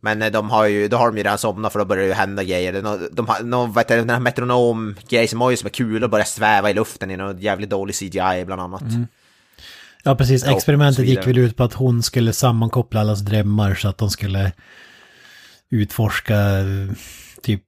Men 0.02 0.22
eh, 0.22 0.32
de 0.32 0.50
har 0.50 0.66
ju, 0.66 0.88
då 0.88 0.98
har 0.98 1.08
de 1.08 1.18
ju 1.18 1.24
redan 1.24 1.38
somnat 1.38 1.72
för 1.72 1.80
då 1.80 1.86
börjar 1.86 2.02
det 2.04 2.08
ju 2.08 2.14
hända 2.14 2.44
grejer. 2.44 2.82
De, 2.82 3.10
de 3.12 3.28
har, 3.28 3.44
de, 3.44 3.74
vet 3.74 3.88
du, 3.88 3.96
den 3.96 4.10
här 4.10 4.20
metronom-grejen 4.20 5.28
som 5.28 5.42
har 5.42 5.52
ju 5.52 5.58
som 5.58 5.66
är 5.66 5.70
kul 5.70 6.04
och 6.04 6.10
börjar 6.10 6.26
sväva 6.26 6.70
i 6.70 6.74
luften 6.74 7.12
i 7.12 7.18
någon 7.18 7.40
jävligt 7.40 7.70
dålig 7.70 7.96
CGI 7.96 8.44
bland 8.46 8.62
annat. 8.62 8.84
Ja 10.04 10.16
precis, 10.16 10.44
Ja, 10.44 10.52
så 10.52 10.58
experimentet 10.58 11.06
gick 11.06 11.28
väl 11.28 11.38
ut 11.38 11.58
på 11.58 11.64
att 11.64 11.74
hon 11.74 12.04
skulle 12.04 12.34
sammankoppla 12.34 13.00
allas 13.00 13.20
drömmar 13.20 13.76
så 13.76 13.88
att 13.88 13.98
de 13.98 14.10
skulle 14.10 14.52
utforska 15.72 16.36
eh, 16.36 16.96
typ 17.44 17.64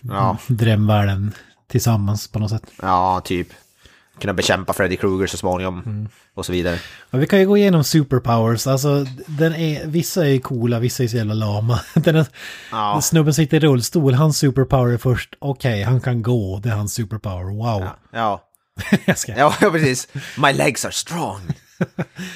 Ja. 0.00 0.38
drömvärlden 0.46 1.32
tillsammans 1.68 2.28
på 2.28 2.38
något 2.38 2.50
sätt. 2.50 2.62
Ja, 2.82 3.22
typ. 3.24 3.48
Kunna 4.20 4.34
bekämpa 4.34 4.72
Freddy 4.72 4.96
Krueger 4.96 5.26
så 5.26 5.36
småningom. 5.36 6.08
Och 6.34 6.46
så 6.46 6.52
vidare. 6.52 6.78
Ja, 7.10 7.18
vi 7.18 7.26
kan 7.26 7.38
ju 7.40 7.46
gå 7.46 7.56
igenom 7.56 7.84
superpowers, 7.84 8.66
alltså 8.66 9.06
den 9.26 9.54
är, 9.54 9.86
vissa 9.86 10.26
är 10.28 10.38
coola, 10.38 10.78
vissa 10.78 11.02
är 11.02 11.08
så 11.08 11.16
jävla 11.16 11.34
lama. 11.34 11.80
Den 11.94 12.16
är, 12.16 12.26
Ja. 12.72 13.00
Snubben 13.02 13.34
sitter 13.34 13.56
i 13.56 13.60
rullstol, 13.60 14.14
hans 14.14 14.38
superpower 14.38 14.92
är 14.92 14.98
först, 14.98 15.34
okej, 15.38 15.82
han 15.82 16.00
kan 16.00 16.22
gå, 16.22 16.60
det 16.62 16.68
är 16.68 16.74
hans 16.74 16.94
superpower, 16.94 17.44
wow. 17.56 17.88
Ja. 18.12 18.44
Jag 19.04 19.18
ska. 19.18 19.32
Ja, 19.36 19.54
precis. 19.60 20.08
My 20.38 20.52
legs 20.52 20.84
are 20.84 20.92
strong. 20.92 21.40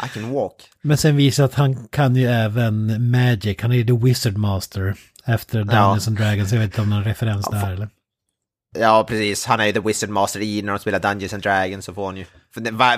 I 0.05 0.09
can 0.15 0.31
walk. 0.33 0.55
Men 0.83 0.97
sen 0.97 1.17
visar 1.17 1.45
att 1.45 1.55
han 1.55 1.87
kan 1.89 2.17
ju 2.17 2.27
även 2.27 3.11
Magic, 3.11 3.57
han 3.63 3.73
är 3.73 3.77
ju 3.77 3.85
The 3.87 4.07
Wizard 4.07 4.37
Master 4.37 4.95
efter 5.25 5.59
Dungeons 5.65 6.09
and 6.09 6.17
Dragons, 6.17 6.53
jag 6.53 6.59
vet 6.59 6.67
inte 6.67 6.81
om 6.81 6.91
någon 6.91 7.05
referens 7.05 7.49
där 7.51 7.73
eller? 7.73 7.89
Ja, 8.79 9.05
precis. 9.09 9.47
Han 9.47 9.61
är 9.61 9.67
ju 9.67 9.73
The 9.73 9.81
Wizard 9.81 10.11
Master 10.11 10.41
i 10.41 10.63
när 10.63 10.73
de 10.73 10.79
spelar 10.79 10.99
Dungeons 10.99 11.33
and 11.35 11.43
Dragons 11.43 11.85
så 11.85 11.95
får 11.95 12.07
han 12.07 12.17
ju 12.17 12.25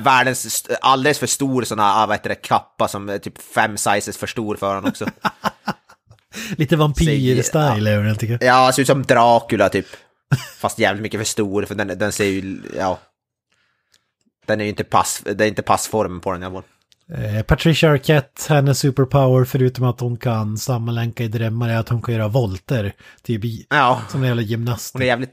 världens 0.01 0.67
alldeles 0.81 1.19
för 1.19 1.27
stor 1.27 1.63
sån 1.65 1.79
här, 1.79 2.07
vad 2.07 2.17
heter 2.17 2.29
det, 2.29 2.35
kappa 2.35 2.89
som 2.89 3.09
är 3.09 3.19
typ 3.19 3.43
fem 3.43 3.77
sizes 3.77 4.17
för 4.17 4.27
stor 4.27 4.57
för 4.57 4.69
honom 4.75 4.85
också. 4.91 5.07
Lite 6.57 6.77
vampyr-style 6.77 7.89
är 7.89 8.03
den 8.03 8.17
tycker 8.17 8.39
jag. 8.41 8.43
Ja, 8.43 8.73
ser 8.73 8.83
ut 8.83 8.89
som 8.89 9.03
Dracula 9.03 9.69
typ. 9.69 9.87
Fast 10.59 10.79
jävligt 10.79 11.03
mycket 11.03 11.21
för 11.21 11.25
stor 11.25 11.65
för 11.65 11.75
den, 11.75 11.99
den 11.99 12.13
ser 12.13 12.25
ju, 12.25 12.63
ja. 12.77 12.99
Den 14.47 14.61
är 14.61 14.65
ju 14.65 14.71
inte 14.71 14.85
pass, 14.85 15.23
det 15.25 15.45
är 15.45 15.49
inte 15.49 15.63
passform 15.63 16.21
på 16.21 16.33
den 16.33 16.43
i 16.43 16.47
alla 16.47 16.55
fall. 16.55 16.65
Eh, 17.13 17.43
Patricia 17.43 17.91
Arquette, 17.91 18.43
hennes 18.55 18.79
superpower 18.79 19.45
förutom 19.45 19.85
att 19.85 20.01
hon 20.01 20.17
kan 20.17 20.59
sammanlänka 20.59 21.25
i 21.25 21.29
drömmar 21.29 21.69
är 21.69 21.77
att 21.77 21.89
hon 21.89 22.03
kan 22.03 22.15
göra 22.15 22.29
volter. 22.29 22.93
Typ 23.23 23.43
Ja, 23.71 24.03
som 24.09 24.21
en 24.23 24.27
jävla 24.27 24.43
gymnast. 24.43 24.93
hon 24.93 25.03
är 25.03 25.07
jävligt, 25.07 25.31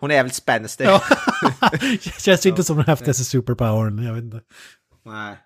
hon 0.00 0.10
är 0.10 0.14
jävligt 0.14 0.34
spänstig. 0.34 0.84
Ja. 0.84 1.02
Känns 2.18 2.46
inte 2.46 2.64
som 2.64 2.76
den 2.76 2.86
häftigaste 2.86 3.24
superpowern, 3.24 4.04
jag 4.04 4.14
vet 4.14 4.24
inte. 4.24 4.40
Nej. 5.06 5.36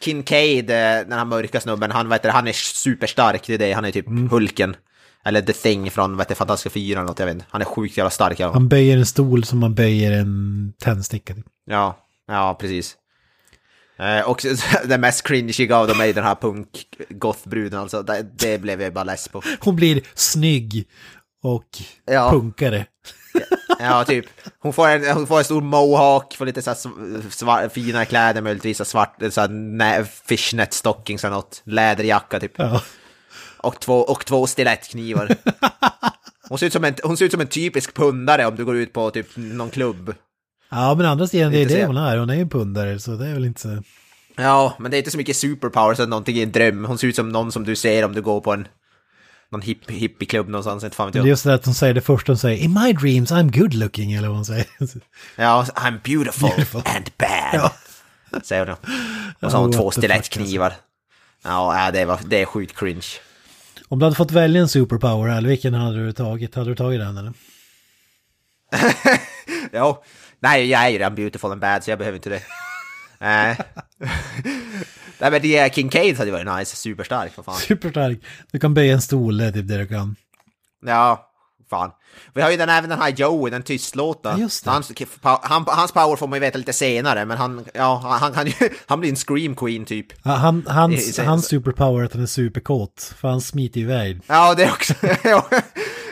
Kincaid, 0.00 0.70
eh, 0.70 0.76
den 0.76 1.12
här 1.12 1.24
mörka 1.24 1.60
snubben, 1.60 1.90
han, 1.90 2.08
vet 2.08 2.22
du, 2.22 2.28
han 2.30 2.48
är 2.48 2.52
superstark, 2.52 3.46
det 3.46 3.54
är 3.54 3.58
det, 3.58 3.72
han 3.72 3.84
är 3.84 3.90
typ 3.92 4.06
Mm. 4.06 4.28
Hulken. 4.30 4.76
Eller 5.24 5.42
The 5.42 5.52
Thing 5.52 5.90
från 5.90 6.16
vet 6.16 6.28
du, 6.28 6.34
Fantastiska 6.34 6.70
Fyra 6.70 6.98
eller 7.00 7.08
något, 7.08 7.18
jag 7.18 7.26
vet 7.26 7.34
inte. 7.34 7.46
Han 7.50 7.60
är 7.60 7.64
sjukt 7.64 7.96
jävla 7.96 8.10
stark. 8.10 8.40
Ja, 8.40 8.52
Han 8.52 8.68
böjer 8.68 8.96
en 8.98 9.06
stol 9.06 9.44
som 9.44 9.58
man 9.58 9.74
böjer 9.74 10.12
en 10.12 10.72
tändsticka. 10.82 11.34
typ. 11.34 11.46
ja, 11.66 11.98
ja 12.26 12.56
precis. 12.60 12.96
Eh, 13.98 14.20
och 14.30 14.44
det 14.84 14.98
mest 14.98 15.26
cringy 15.26 15.70
av 15.72 15.86
dem 15.88 16.00
är 16.00 16.12
den 16.12 16.24
här 16.24 16.34
punk-goth-bruden 16.34 17.80
alltså. 17.80 18.02
Det, 18.02 18.26
det 18.38 18.58
blev 18.58 18.82
jag 18.82 18.92
bara 18.92 19.04
less 19.04 19.28
på. 19.28 19.42
Hon 19.60 19.76
blir 19.76 20.00
snygg 20.14 20.88
och 21.42 21.64
Ja. 22.06 22.30
punkare. 22.30 22.86
Ja, 23.78 24.04
typ. 24.04 24.26
Hon 24.58 24.72
får 24.72 24.88
en, 24.88 25.16
hon 25.16 25.26
får 25.26 25.38
en 25.38 25.44
stor 25.44 25.60
mohawk, 25.60 26.36
får 26.36 26.46
lite 26.46 26.62
så 26.62 26.70
här 26.70 26.76
sv- 26.76 27.30
svar, 27.30 27.68
fina 27.68 28.04
kläder 28.04 28.42
möjligtvis, 28.42 28.78
så 28.78 28.84
svart, 28.84 29.16
så 29.30 29.40
här, 29.40 30.04
fishnet 30.28 30.72
stockings 30.72 31.24
eller 31.24 31.36
något, 31.36 31.62
läderjacka 31.64 32.40
typ. 32.40 32.52
Ja. 32.56 32.82
Och 33.58 33.80
två, 33.80 33.98
och 33.98 34.26
två 34.26 34.46
stilettknivar. 34.46 35.36
Hon 36.48 36.58
ser, 36.58 36.66
ut 36.66 36.72
som 36.72 36.84
en, 36.84 36.94
hon 37.02 37.16
ser 37.16 37.24
ut 37.24 37.32
som 37.32 37.40
en 37.40 37.46
typisk 37.46 37.94
pundare 37.94 38.46
om 38.46 38.56
du 38.56 38.64
går 38.64 38.76
ut 38.76 38.92
på 38.92 39.10
typ 39.10 39.26
någon 39.36 39.70
klubb. 39.70 40.14
ja, 40.70 40.94
men 40.94 41.06
andra 41.06 41.26
sidan, 41.26 41.52
det 41.52 41.58
är 41.62 41.66
det 41.66 41.80
så. 41.80 41.86
hon 41.86 41.96
är. 41.96 42.16
Hon 42.18 42.30
är 42.30 42.34
ju 42.34 42.40
en 42.40 42.48
pundare, 42.48 42.98
så 42.98 43.10
det 43.10 43.26
är 43.26 43.34
väl 43.34 43.44
inte 43.44 43.60
så... 43.60 43.82
Ja, 44.36 44.74
men 44.78 44.90
det 44.90 44.96
är 44.96 44.98
inte 44.98 45.10
så 45.10 45.18
mycket 45.18 45.36
superpower 45.36 45.94
så 45.94 46.02
att 46.02 46.08
någonting 46.08 46.38
är 46.38 46.42
en 46.42 46.52
dröm. 46.52 46.84
Hon 46.84 46.98
ser 46.98 47.08
ut 47.08 47.16
som 47.16 47.28
någon 47.28 47.52
som 47.52 47.64
du 47.64 47.76
ser 47.76 48.04
om 48.04 48.12
du 48.14 48.22
går 48.22 48.40
på 48.40 48.52
en 48.52 48.68
någon 49.52 49.62
hipp, 49.62 49.90
hippieklubb 49.90 50.48
någonstans, 50.48 50.84
inte 50.84 50.96
fan 50.96 51.06
vet 51.06 51.12
Det 51.12 51.18
är 51.18 51.20
jag. 51.20 51.28
just 51.28 51.44
det 51.44 51.54
att 51.54 51.64
hon 51.64 51.74
säger 51.74 51.94
det 51.94 52.00
första 52.00 52.32
hon 52.32 52.38
säger, 52.38 52.64
In 52.64 52.72
my 52.84 52.92
dreams 52.92 53.32
I'm 53.32 53.58
good 53.58 53.74
looking, 53.74 54.12
eller 54.12 54.28
vad 54.28 54.36
hon 54.36 54.44
säger. 54.46 54.66
Ja, 55.36 55.66
I'm 55.74 56.00
beautiful, 56.04 56.48
Beautiful. 56.48 56.82
and 56.84 57.10
bad. 57.18 57.30
Ja. 57.52 57.72
Säger 58.42 58.66
hon. 58.66 58.76
Och 59.40 59.50
så 59.50 59.56
har 59.56 59.62
hon 59.62 59.70
Oh, 59.70 59.76
två 59.76 59.84
alltså. 59.86 60.00
stilettknivar. 60.00 60.72
Ja, 61.44 61.84
ja, 61.84 61.90
det, 61.90 62.04
var, 62.04 62.18
det 62.26 62.42
är 62.42 62.46
sjukt 62.46 62.78
cringe. 62.78 63.06
Om 63.88 63.98
du 63.98 64.04
hade 64.06 64.16
fått 64.16 64.30
välja 64.30 64.60
en 64.60 64.68
superpower, 64.68 65.36
eller 65.36 65.48
vilken 65.48 65.74
hade 65.74 66.06
du 66.06 66.12
tagit? 66.12 66.54
Hade 66.54 66.70
du 66.70 66.76
tagit 66.76 67.00
den 67.00 67.16
eller? 67.16 67.32
Ja, 69.72 70.02
nej, 70.40 70.66
jag 70.70 70.82
är 70.84 70.88
ju 70.88 70.98
redan 70.98 71.14
beautiful 71.14 71.52
and 71.52 71.60
bad 71.60 71.84
så 71.84 71.90
jag 71.90 71.98
behöver 71.98 72.16
inte 72.16 72.30
det. 72.30 72.42
Nej. 73.20 73.56
Nej 75.18 75.30
men 75.30 75.42
det 75.42 75.56
är 75.56 75.68
Kincaid 75.68 76.18
hade 76.18 76.30
varit 76.30 76.58
nice, 76.58 76.76
superstark, 76.76 77.32
vad 77.36 77.44
fan. 77.46 77.54
Superstark. 77.56 78.18
Du 78.52 78.58
kan 78.58 78.74
böja 78.74 78.92
en 78.94 79.00
stol, 79.02 79.40
är 79.40 79.52
typ 79.52 79.68
det 79.68 79.78
du 79.78 79.86
kan. 79.86 80.16
Ja, 80.86 81.30
fan. 81.70 81.90
Vi 82.34 82.42
har 82.42 82.50
ju 82.50 82.56
den, 82.56 82.68
även 82.68 82.90
den 82.90 82.98
här 82.98 83.08
Joey, 83.10 83.50
den 83.50 83.62
tystlåta. 83.62 84.28
Ja. 84.38 84.48
Hans, 84.64 84.92
han, 85.42 85.64
hans 85.68 85.92
power 85.92 86.16
får 86.16 86.26
man 86.28 86.36
ju 86.36 86.40
veta 86.40 86.58
lite 86.58 86.72
senare, 86.72 87.24
men 87.24 87.36
han, 87.38 87.64
ja, 87.74 88.18
han, 88.20 88.34
han 88.34 88.46
han 88.86 89.00
blir 89.00 89.10
en 89.10 89.16
scream 89.16 89.54
queen 89.56 89.84
typ. 89.84 90.06
Ja, 90.22 90.30
Han, 90.30 90.64
hans, 90.68 91.18
är- 91.18 91.24
hans 91.24 91.46
superpower 91.46 92.00
är 92.00 92.04
att 92.06 92.12
han 92.12 92.22
är 92.22 92.26
superkåt, 92.26 93.14
för 93.20 93.28
han 93.28 93.40
smiter 93.40 93.80
iväg. 93.80 94.20
Ja, 94.26 94.54
det 94.54 94.70
också. 94.70 94.94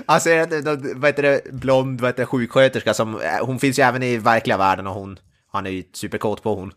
Han 0.08 0.20
det- 0.24 0.94
vad 0.96 1.08
heter 1.08 1.22
det, 1.22 1.40
blond, 1.52 2.00
vad 2.00 2.08
heter 2.08 2.22
det, 2.22 2.26
sjuksköterska 2.26 2.94
som, 2.94 3.20
hon 3.42 3.58
finns 3.58 3.78
ju 3.78 3.82
även 3.82 4.02
i 4.02 4.16
verkliga 4.16 4.56
världen 4.56 4.86
och 4.86 4.94
hon, 4.94 5.18
han 5.56 5.66
är 5.66 5.70
ju 5.70 5.82
superkåt 5.92 6.42
på 6.42 6.54
hon. 6.54 6.72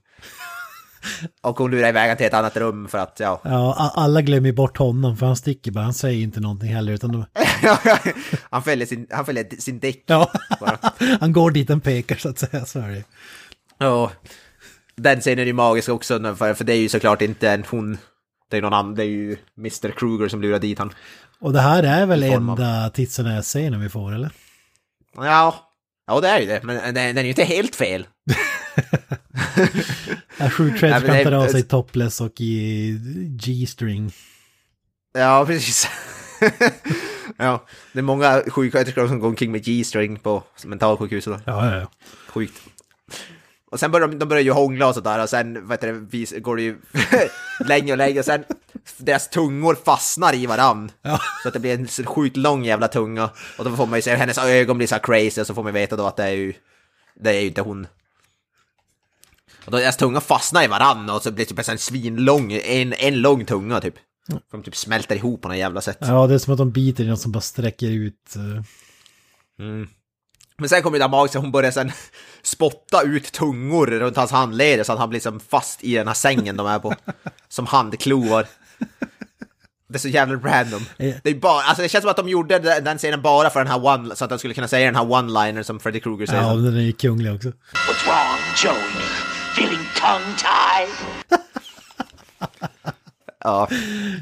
Och 1.41 1.57
hon 1.57 1.71
lurar 1.71 1.89
iväg 1.89 2.17
till 2.17 2.25
ett 2.25 2.33
annat 2.33 2.57
rum 2.57 2.87
för 2.87 2.97
att, 2.97 3.17
ja. 3.19 3.41
Ja, 3.43 3.91
alla 3.95 4.21
glömmer 4.21 4.51
bort 4.51 4.77
honom, 4.77 5.17
för 5.17 5.25
han 5.25 5.35
sticker 5.35 5.71
bara, 5.71 5.83
han 5.83 5.93
säger 5.93 6.23
inte 6.23 6.39
någonting 6.39 6.73
heller, 6.73 6.93
utan 6.93 7.11
de, 7.11 7.25
han 8.49 8.63
fäller 8.63 8.85
sin, 8.85 9.07
han 9.11 9.25
fäller 9.25 9.61
sin 9.61 9.79
däck. 9.79 10.03
ja, 10.05 10.31
han 11.19 11.33
går 11.33 11.51
dit 11.51 11.69
han 11.69 11.81
pekar 11.81 12.15
så 12.15 12.29
att 12.29 12.39
säga, 12.39 12.65
så 12.65 12.79
är. 12.79 13.03
Ja. 13.77 14.11
Den 14.95 15.19
scenen 15.21 15.39
är 15.39 15.45
ju 15.45 15.53
magisk 15.53 15.89
också, 15.89 16.35
för, 16.35 16.53
för 16.53 16.63
det 16.63 16.73
är 16.73 16.77
ju 16.77 16.89
såklart 16.89 17.21
inte 17.21 17.49
en 17.49 17.63
hon. 17.69 17.97
Det 18.49 18.57
är 18.57 18.61
någon 18.61 18.73
annan, 18.73 18.95
det 18.95 19.03
är 19.03 19.07
ju 19.07 19.37
Mr. 19.57 19.91
Kruger 19.91 20.27
som 20.27 20.41
lurar 20.41 20.59
dit 20.59 20.79
han. 20.79 20.93
Och 21.39 21.53
det 21.53 21.61
här 21.61 21.83
är 21.83 22.05
väl 22.05 22.23
av- 22.23 22.29
enda 22.29 22.89
tits 22.89 23.19
och 23.19 23.25
scenen 23.43 23.81
vi 23.81 23.89
får, 23.89 24.15
eller? 24.15 24.29
Ja, 25.15 25.55
ja 26.07 26.19
det 26.19 26.27
är 26.27 26.39
ju 26.39 26.45
det, 26.45 26.63
men 26.63 26.75
den, 26.75 26.93
den 26.93 27.17
är 27.17 27.23
ju 27.23 27.29
inte 27.29 27.43
helt 27.43 27.75
fel. 27.75 28.07
Men 30.37 31.01
det- 31.17 31.23
tar 31.23 31.31
av 31.31 31.47
sig 31.47 31.63
topless 31.63 32.21
och 32.21 32.41
i 32.41 32.91
G-string. 33.39 34.11
Ja, 35.13 35.45
precis. 35.47 35.87
ja, 37.37 37.65
det 37.93 37.99
är 37.99 38.03
många 38.03 38.43
sjuksköterskor 38.47 39.07
som 39.07 39.19
går 39.19 39.27
omkring 39.27 39.51
med 39.51 39.63
G-string 39.63 40.19
på 40.19 40.43
mentalsjukhuset. 40.65 41.33
då. 41.33 41.39
Ja, 41.45 41.71
ja, 41.71 41.79
ja. 41.79 41.91
Sjukt. 42.27 42.53
Och 43.71 43.79
sen 43.79 43.91
börjar 43.91 44.07
de, 44.07 44.19
de 44.19 44.29
börjar 44.29 44.43
ju 44.43 44.51
hångla 44.51 44.87
och 44.87 44.93
sådär 44.95 45.23
och 45.23 45.29
sen 45.29 45.67
vet 45.67 45.81
du, 45.81 46.07
vis, 46.11 46.33
går 46.37 46.55
det 46.55 46.61
ju 46.61 46.77
längre 47.65 47.91
och 47.91 47.97
längre 47.97 48.19
och 48.19 48.25
sen 48.25 48.43
deras 48.97 49.29
tungor 49.29 49.77
fastnar 49.85 50.35
i 50.35 50.45
varann. 50.45 50.91
Ja. 51.01 51.19
Så 51.43 51.47
att 51.47 51.53
det 51.53 51.59
blir 51.59 51.73
en 51.73 52.05
sjukt 52.05 52.37
lång 52.37 52.65
jävla 52.65 52.87
tunga. 52.87 53.29
Och 53.57 53.65
då 53.65 53.75
får 53.75 53.85
man 53.85 53.97
ju 53.97 54.01
se 54.01 54.15
hennes 54.15 54.37
ögon 54.37 54.77
blir 54.77 54.87
så 54.87 54.95
här 54.95 55.01
crazy 55.01 55.41
och 55.41 55.47
så 55.47 55.53
får 55.53 55.63
man 55.63 55.73
veta 55.73 55.95
då 55.95 56.07
att 56.07 56.15
det 56.17 56.23
är 56.23 56.29
ju, 56.29 56.53
det 57.19 57.29
är 57.29 57.39
ju 57.41 57.47
inte 57.47 57.61
hon. 57.61 57.87
Och 59.65 59.71
då 59.71 59.77
deras 59.77 59.97
tunga 59.97 60.21
fastnar 60.21 60.63
i 60.63 60.67
varann 60.67 61.09
och 61.09 61.21
så 61.23 61.31
blir 61.31 61.45
det 61.45 61.55
typ 61.55 61.69
en 61.69 61.77
svinlång, 61.77 62.51
en, 62.53 62.93
en 62.93 63.21
lång 63.21 63.45
tunga 63.45 63.81
typ. 63.81 63.95
För 64.27 64.57
de 64.57 64.63
typ 64.63 64.75
smälter 64.75 65.15
ihop 65.15 65.41
på 65.41 65.47
något 65.47 65.57
jävla 65.57 65.81
sätt. 65.81 65.97
Ja, 66.01 66.27
det 66.27 66.33
är 66.33 66.37
som 66.37 66.53
att 66.53 66.57
de 66.57 66.71
biter 66.71 67.03
i 67.03 67.07
något 67.07 67.19
som 67.21 67.31
bara 67.31 67.41
sträcker 67.41 67.87
ut. 67.89 68.35
eh, 68.35 68.63
Men 70.57 70.69
sen 70.69 70.81
kommer 70.81 70.99
det 70.99 71.03
där 71.03 71.09
magiska, 71.09 71.39
hon 71.39 71.51
börjar 71.51 71.71
sen 71.71 71.91
spotta 72.43 73.01
ut 73.03 73.31
tungor 73.31 73.87
runt 73.87 74.17
hans 74.17 74.31
handleder 74.31 74.83
så 74.83 74.93
att 74.93 74.99
han 74.99 75.09
blir 75.09 75.19
som 75.19 75.39
fast 75.39 75.83
i 75.83 75.95
den 75.95 76.07
här 76.07 76.13
sängen 76.13 76.57
de 76.57 76.67
är 76.67 76.79
på. 76.79 76.93
Som 77.49 77.65
handklovar. 77.65 78.47
Det 79.89 79.95
är 79.95 79.99
så 79.99 80.07
jävla 80.07 80.35
random. 80.35 80.85
Det, 80.97 81.25
är 81.29 81.35
bara, 81.35 81.61
alltså 81.63 81.81
det 81.83 81.89
känns 81.89 82.01
som 82.01 82.11
att 82.11 82.17
de 82.17 82.29
gjorde 82.29 82.59
den 82.59 82.83
den 82.83 82.97
scenen 82.97 83.21
bara 83.21 83.49
för 83.49 83.59
den 83.59 83.67
här 83.67 83.85
one, 83.85 84.15
så 84.15 84.23
att 84.23 84.29
de 84.29 84.39
skulle 84.39 84.53
kunna 84.53 84.67
säga 84.67 84.85
den 84.85 84.95
här 84.95 85.03
one-liner 85.05 85.63
som 85.63 85.79
Freddy 85.79 85.99
Krueger 85.99 86.25
säger. 86.25 86.41
Ja, 86.41 86.53
den 86.53 86.77
är 86.77 86.81
ju 86.81 86.91
kunglig 86.91 87.33
också. 87.35 87.47
What's 87.49 88.05
wrong, 88.05 88.39
Joey? 88.63 89.28
Feeling 89.99 90.35
tongue-tied? 90.35 90.89
Ja. 93.43 93.67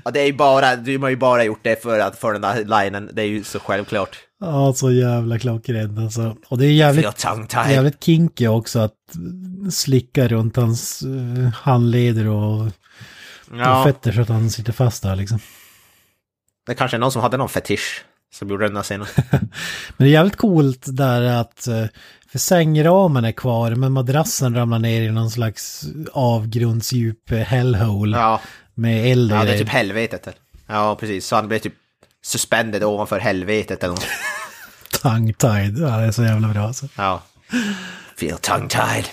ja, 0.06 0.12
det 0.12 0.20
är 0.20 0.26
ju 0.26 0.34
bara, 0.34 0.76
de 0.76 0.98
har 0.98 1.10
ju 1.10 1.16
bara 1.16 1.44
gjort 1.44 1.60
det 1.64 1.82
för 1.82 1.99
att 1.99 2.20
för 2.20 2.34
den 2.34 2.41
där 2.41 2.84
linen, 2.84 3.10
det 3.14 3.22
är 3.22 3.26
ju 3.26 3.44
så 3.44 3.60
självklart. 3.60 4.18
Ja, 4.40 4.74
så 4.74 4.91
jävla 4.91 5.40
klockrent 5.40 5.99
alltså. 5.99 6.38
Och 6.48 6.58
det 6.58 6.66
är 6.66 6.72
jävligt, 6.72 7.26
jävligt 7.70 8.04
kinky 8.04 8.48
också 8.48 8.80
att 8.80 8.94
slicka 9.72 10.28
runt 10.28 10.56
hans 10.56 11.04
uh, 11.06 11.48
handleder 11.48 12.28
och, 12.28 12.62
och 12.62 12.72
Ja, 13.58 13.84
fötter 13.84 14.12
så 14.12 14.22
att 14.22 14.30
han 14.30 14.49
sitter 14.49 14.74
fast 14.74 15.04
där 15.04 15.16
liksom. 15.16 15.40
det 16.68 16.76
kanske 16.76 16.98
är 16.98 16.99
någon 16.99 17.12
som 17.12 17.22
hade 17.22 17.38
någon 17.38 17.49
fetisch 17.49 18.06
som 18.34 18.49
gjorde 18.49 18.66
den 18.66 18.74
där 18.74 18.84
scenen. 18.84 19.08
Men 19.32 19.40
det 19.98 20.06
är 20.06 20.10
jävligt 20.10 20.36
coolt 20.38 20.86
där 20.88 21.22
att, 21.22 21.68
eh, 21.68 21.86
för 22.32 22.40
sängramen 22.40 23.26
är 23.26 23.32
kvar 23.32 23.72
men 23.76 23.91
madrassen 23.91 24.56
ramlar 24.56 24.80
ner 24.80 25.02
i 25.02 25.12
någon 25.12 25.32
slags 25.32 25.86
avgrundsdjup 26.14 27.30
hellhole 27.30 28.18
Ja, 28.18 28.41
med 28.74 29.12
eld 29.12 29.32
ja 29.32 29.44
det 29.44 29.54
är 29.54 29.58
typ 29.58 29.70
helvetet. 29.70 30.28
Ja, 30.68 30.95
precis. 30.99 31.28
Så 31.28 31.36
han 31.36 31.48
blev 31.48 31.60
typ 31.60 31.74
suspended 32.24 32.84
ovanför 32.84 33.20
helvetet 33.20 33.84
eller 33.84 33.94
något. 33.94 34.08
Tongue-tied. 35.02 35.80
Ja, 35.80 35.98
det 35.98 36.06
är 36.06 36.12
så 36.12 36.24
jävla 36.24 36.48
bra 36.48 36.62
alltså. 36.62 36.88
Ja. 36.95 37.22
Feel 38.18 38.38
tongue-tied. 38.38 39.06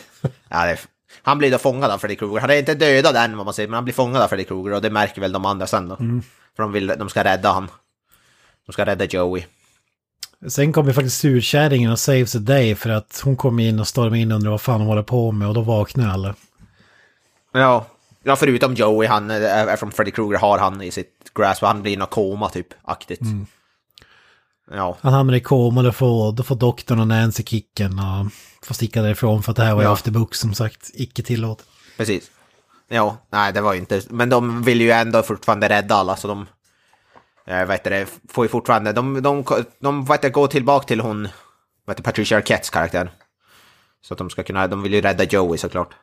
Ja, 0.48 0.56
är, 0.66 0.80
han 1.22 1.38
blir 1.38 1.50
då 1.50 1.58
fångad 1.58 1.90
av 1.90 1.98
Freddy 1.98 2.16
Krueger. 2.16 2.40
Han 2.40 2.50
är 2.50 2.58
inte 2.58 2.74
dödad 2.74 3.16
än 3.16 3.36
vad 3.36 3.46
man 3.46 3.54
säger, 3.54 3.68
men 3.68 3.74
han 3.74 3.84
blir 3.84 3.94
fångad 3.94 4.22
av 4.22 4.28
Freddy 4.28 4.44
Krueger 4.44 4.72
och 4.74 4.82
det 4.82 4.90
märker 4.90 5.20
väl 5.20 5.32
de 5.32 5.44
andra 5.46 5.66
sen 5.66 5.88
då. 5.88 5.96
För 6.56 6.62
de, 6.62 6.72
vill, 6.72 6.86
de 6.86 7.08
ska 7.08 7.24
rädda 7.24 7.52
han. 7.52 7.68
De 8.66 8.72
ska 8.72 8.86
rädda 8.86 9.04
Joey. 9.04 9.44
Sen 10.48 10.72
kommer 10.72 10.92
faktiskt 10.92 11.20
surkärringen 11.20 11.92
och 11.92 11.98
saves 11.98 12.32
the 12.32 12.38
day 12.38 12.74
för 12.74 12.90
att 12.90 13.20
hon 13.24 13.36
kommer 13.36 13.62
in 13.64 13.80
och 13.80 13.88
stormar 13.88 14.16
in 14.16 14.32
och 14.32 14.36
undrar 14.36 14.50
vad 14.50 14.60
fan 14.60 14.80
hon 14.80 14.88
håller 14.88 15.02
på 15.02 15.32
med 15.32 15.48
och 15.48 15.54
då 15.54 15.60
vaknar 15.60 16.08
alla. 16.12 16.34
Ja. 17.52 17.86
Ja, 18.22 18.36
förutom 18.36 18.74
Joey, 18.74 19.08
han, 19.08 19.30
eh, 19.30 19.62
eftersom 19.62 19.90
Freddy 19.92 20.10
Krueger 20.10 20.38
har 20.38 20.58
han 20.58 20.82
i 20.82 20.90
sitt 20.90 21.10
grasp, 21.34 21.62
och 21.62 21.68
han 21.68 21.82
blir 21.82 21.92
i 21.92 21.96
något 21.96 22.10
koma 22.10 22.48
typ, 22.48 22.66
aktigt. 22.82 23.20
Ja, 24.70 24.96
Han 25.00 25.12
hamnar 25.12 25.34
i 25.34 25.40
koma 25.40 25.80
och 25.80 25.84
då 25.84 25.92
får, 25.92 26.32
då 26.32 26.42
får 26.42 26.56
doktorn 26.56 27.00
och 27.00 27.08
Nancy 27.08 27.42
kicken 27.44 27.98
och 27.98 28.32
får 28.66 28.74
sticka 28.74 29.02
därifrån 29.02 29.42
för 29.42 29.50
att 29.50 29.56
det 29.56 29.64
här 29.64 29.74
var 29.74 29.82
ju 29.82 29.88
Ja. 29.88 29.92
after 29.92 30.10
book 30.10 30.34
som 30.34 30.54
sagt, 30.54 30.90
icke 30.94 31.22
tillåtet. 31.22 31.66
precis. 31.96 32.30
Ja, 32.88 33.16
nej 33.30 33.52
det 33.52 33.60
var 33.60 33.72
ju 33.74 33.78
inte, 33.80 34.02
men 34.10 34.28
de 34.28 34.62
vill 34.62 34.80
ju 34.80 34.90
ändå 34.90 35.22
fortfarande 35.22 35.68
rädda 35.68 35.94
alla 35.94 36.16
så 36.16 36.28
de, 36.28 36.46
jag 37.44 37.66
vet 37.66 37.84
det, 37.84 38.06
får 38.28 38.44
ju 38.44 38.48
fortfarande, 38.48 38.92
de, 38.92 39.22
de, 39.22 39.44
de, 39.80 40.04
vet 40.04 40.22
det, 40.22 40.30
går 40.30 40.46
tillbaka 40.46 40.86
till 40.86 41.00
hon, 41.00 41.28
vet 41.86 41.96
det, 41.96 42.02
Patricia 42.02 42.38
Arquettes 42.38 42.70
karaktär. 42.70 43.10
Så 44.02 44.14
att 44.14 44.18
de 44.18 44.30
ska 44.30 44.42
kunna, 44.42 44.66
de 44.66 44.82
vill 44.82 44.94
ju 44.94 45.00
rädda 45.00 45.24
Joey 45.24 45.58
såklart. 45.58 45.94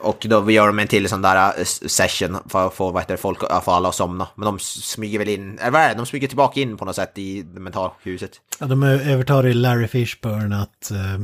Och 0.00 0.26
då 0.28 0.50
gör 0.50 0.66
de 0.66 0.78
en 0.78 0.88
till 0.88 1.08
sån 1.08 1.22
där 1.22 1.58
eh, 1.58 1.64
session 1.64 2.38
för 2.48 2.66
att 2.66 2.74
få 2.74 2.90
vad 2.90 3.02
heter 3.02 3.14
det, 3.14 3.18
folk, 3.20 3.38
få 3.64 3.70
alla 3.70 3.88
att 3.88 3.94
somna. 3.94 4.28
Men 4.34 4.44
de 4.46 4.58
smyger 4.58 5.18
väl 5.18 5.28
in, 5.28 5.58
eller 5.58 5.70
vad 5.70 5.80
är 5.82 5.88
det? 5.88 5.94
De 5.94 6.06
smyger 6.06 6.28
tillbaka 6.28 6.60
in 6.60 6.76
på 6.76 6.84
något 6.84 6.96
sätt 6.96 7.18
i 7.18 7.44
mentalhuset. 7.44 8.30
Ja, 8.58 8.66
de 8.66 8.82
övertar 8.82 9.44
ju 9.44 9.52
Larry 9.54 9.88
Fishburne 9.88 10.56
att... 10.62 10.90
eh, 10.90 11.20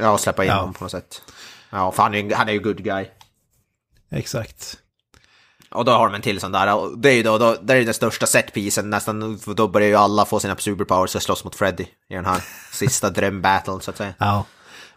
Ja, 0.00 0.18
släppa 0.18 0.44
in 0.44 0.50
Ja. 0.50 0.56
dem 0.56 0.72
på 0.74 0.84
något 0.84 0.90
sätt. 0.90 1.22
Ja, 1.70 1.92
för 1.92 2.02
han 2.02 2.14
är, 2.14 2.18
ju- 2.18 2.34
han 2.34 2.48
är 2.48 2.52
ju 2.52 2.58
good 2.60 2.84
guy. 2.84 3.06
exakt. 4.10 4.78
Och 5.70 5.84
då 5.84 5.92
har 5.92 6.06
de 6.06 6.14
en 6.14 6.22
till 6.22 6.40
sån 6.40 6.52
där, 6.52 6.74
och 6.74 6.98
det 6.98 7.10
är 7.10 7.14
ju 7.14 7.22
då, 7.22 7.38
då 7.38 7.56
det 7.62 7.74
är 7.74 7.84
den 7.84 7.94
största 7.94 8.26
setpisen 8.26 8.90
nästan, 8.90 9.40
då 9.46 9.68
börjar 9.68 9.88
ju 9.88 9.94
alla 9.94 10.24
få 10.24 10.40
sina 10.40 10.56
superpowers 10.56 11.14
och 11.14 11.22
slåss 11.22 11.44
mot 11.44 11.54
Freddy 11.54 11.86
i 12.08 12.14
den 12.14 12.24
här 12.24 12.44
sista 12.72 13.10
drömbattlen 13.10 13.80
så 13.80 13.90
att 13.90 13.96
säga. 13.96 14.14
Ja. 14.18 14.44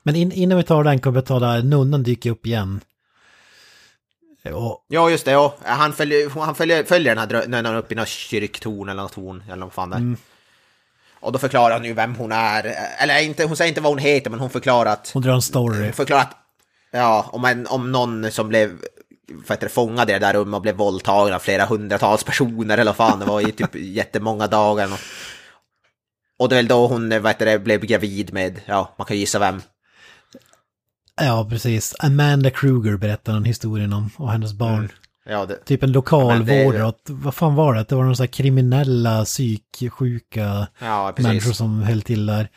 Men 0.03 0.15
in, 0.15 0.31
innan 0.31 0.57
vi 0.57 0.63
tar 0.63 0.83
den 0.83 0.99
kommer 0.99 1.21
vi 1.21 1.27
ta 1.27 1.39
där, 1.39 1.63
nunnan 1.63 2.03
dyker 2.03 2.31
upp 2.31 2.45
igen. 2.45 2.81
Och, 4.53 4.85
Ja, 4.87 5.09
just 5.09 5.25
det, 5.25 5.31
ja. 5.31 5.55
Han 5.63 5.93
följer, 5.93 6.29
han 6.39 6.55
följer, 6.55 6.83
följer 6.83 7.15
den 7.15 7.53
här 7.53 7.73
är 7.73 7.77
uppe 7.77 7.93
i 7.93 7.97
någon 7.97 8.05
kyrktorn 8.05 8.89
eller 8.89 9.01
något 9.01 9.13
torn, 9.13 9.43
eller 9.51 9.65
vad 9.65 9.73
fan 9.73 9.89
det 9.89 9.95
är. 9.95 10.15
Och 11.19 11.31
då 11.31 11.39
förklarar 11.39 11.73
han 11.73 11.85
ju 11.85 11.93
vem 11.93 12.15
hon 12.15 12.31
är, 12.31 12.75
eller 12.99 13.21
inte, 13.21 13.43
hon 13.43 13.55
säger 13.55 13.69
inte 13.69 13.81
vad 13.81 13.91
hon 13.91 13.99
heter, 13.99 14.29
men 14.29 14.39
hon 14.39 14.49
förklarar 14.49 14.91
att... 14.91 15.11
hon 15.13 15.21
drar 15.21 15.33
en 15.33 15.41
story. 15.41 15.83
Hon 15.83 15.93
förklarar 15.93 16.21
att, 16.21 16.37
ja, 16.91 17.29
om, 17.31 17.45
en, 17.45 17.67
om 17.67 17.91
någon 17.91 18.31
som 18.31 18.49
blev 18.49 18.77
vad 19.33 19.49
heter 19.49 19.67
det, 19.67 19.73
fångad 19.73 20.09
i 20.09 20.13
det 20.13 20.19
där 20.19 20.33
rummet 20.33 20.55
och 20.55 20.61
blev 20.61 20.75
våldtagen 20.75 21.33
av 21.33 21.39
flera 21.39 21.65
hundratals 21.65 22.23
personer 22.23 22.77
eller 22.77 22.91
vad 22.91 22.95
fan 22.95 23.19
det 23.19 23.25
var 23.25 23.49
i 23.49 23.51
typ 23.51 23.75
jättemånga 23.75 24.47
dagar. 24.47 24.87
Och, 24.93 24.99
och 26.39 26.49
det 26.49 26.55
är 26.55 26.57
väl 26.57 26.67
då 26.67 26.87
hon 26.87 27.09
vad 27.09 27.27
heter 27.31 27.45
det, 27.45 27.59
blev 27.59 27.81
gravid 27.81 28.33
med, 28.33 28.61
ja, 28.65 28.95
man 28.97 29.07
kan 29.07 29.17
gissa 29.17 29.39
vem. 29.39 29.61
Ja, 31.21 31.47
precis. 31.49 31.95
Amanda 31.99 32.49
Kruger 32.49 32.97
berättar 32.97 33.33
den 33.33 33.45
historien 33.45 33.93
om, 33.93 34.09
och 34.17 34.31
hennes 34.31 34.53
barn. 34.53 34.91
Ja, 35.25 35.45
det, 35.45 35.55
Typ 35.65 35.83
en 35.83 35.91
lokal 35.91 36.49
Ja, 36.49 36.93
vad 37.07 37.35
fan 37.35 37.55
var 37.55 37.73
det? 37.73 37.83
Det 37.89 37.95
var 37.95 38.03
några 38.03 38.15
så 38.15 38.23
här 38.23 38.27
kriminella, 38.27 39.25
psyksjuka 39.25 40.67
ja 40.79 41.13
människor 41.17 41.51
som 41.51 41.81
höll 41.81 42.01
till 42.01 42.25
där. 42.25 42.49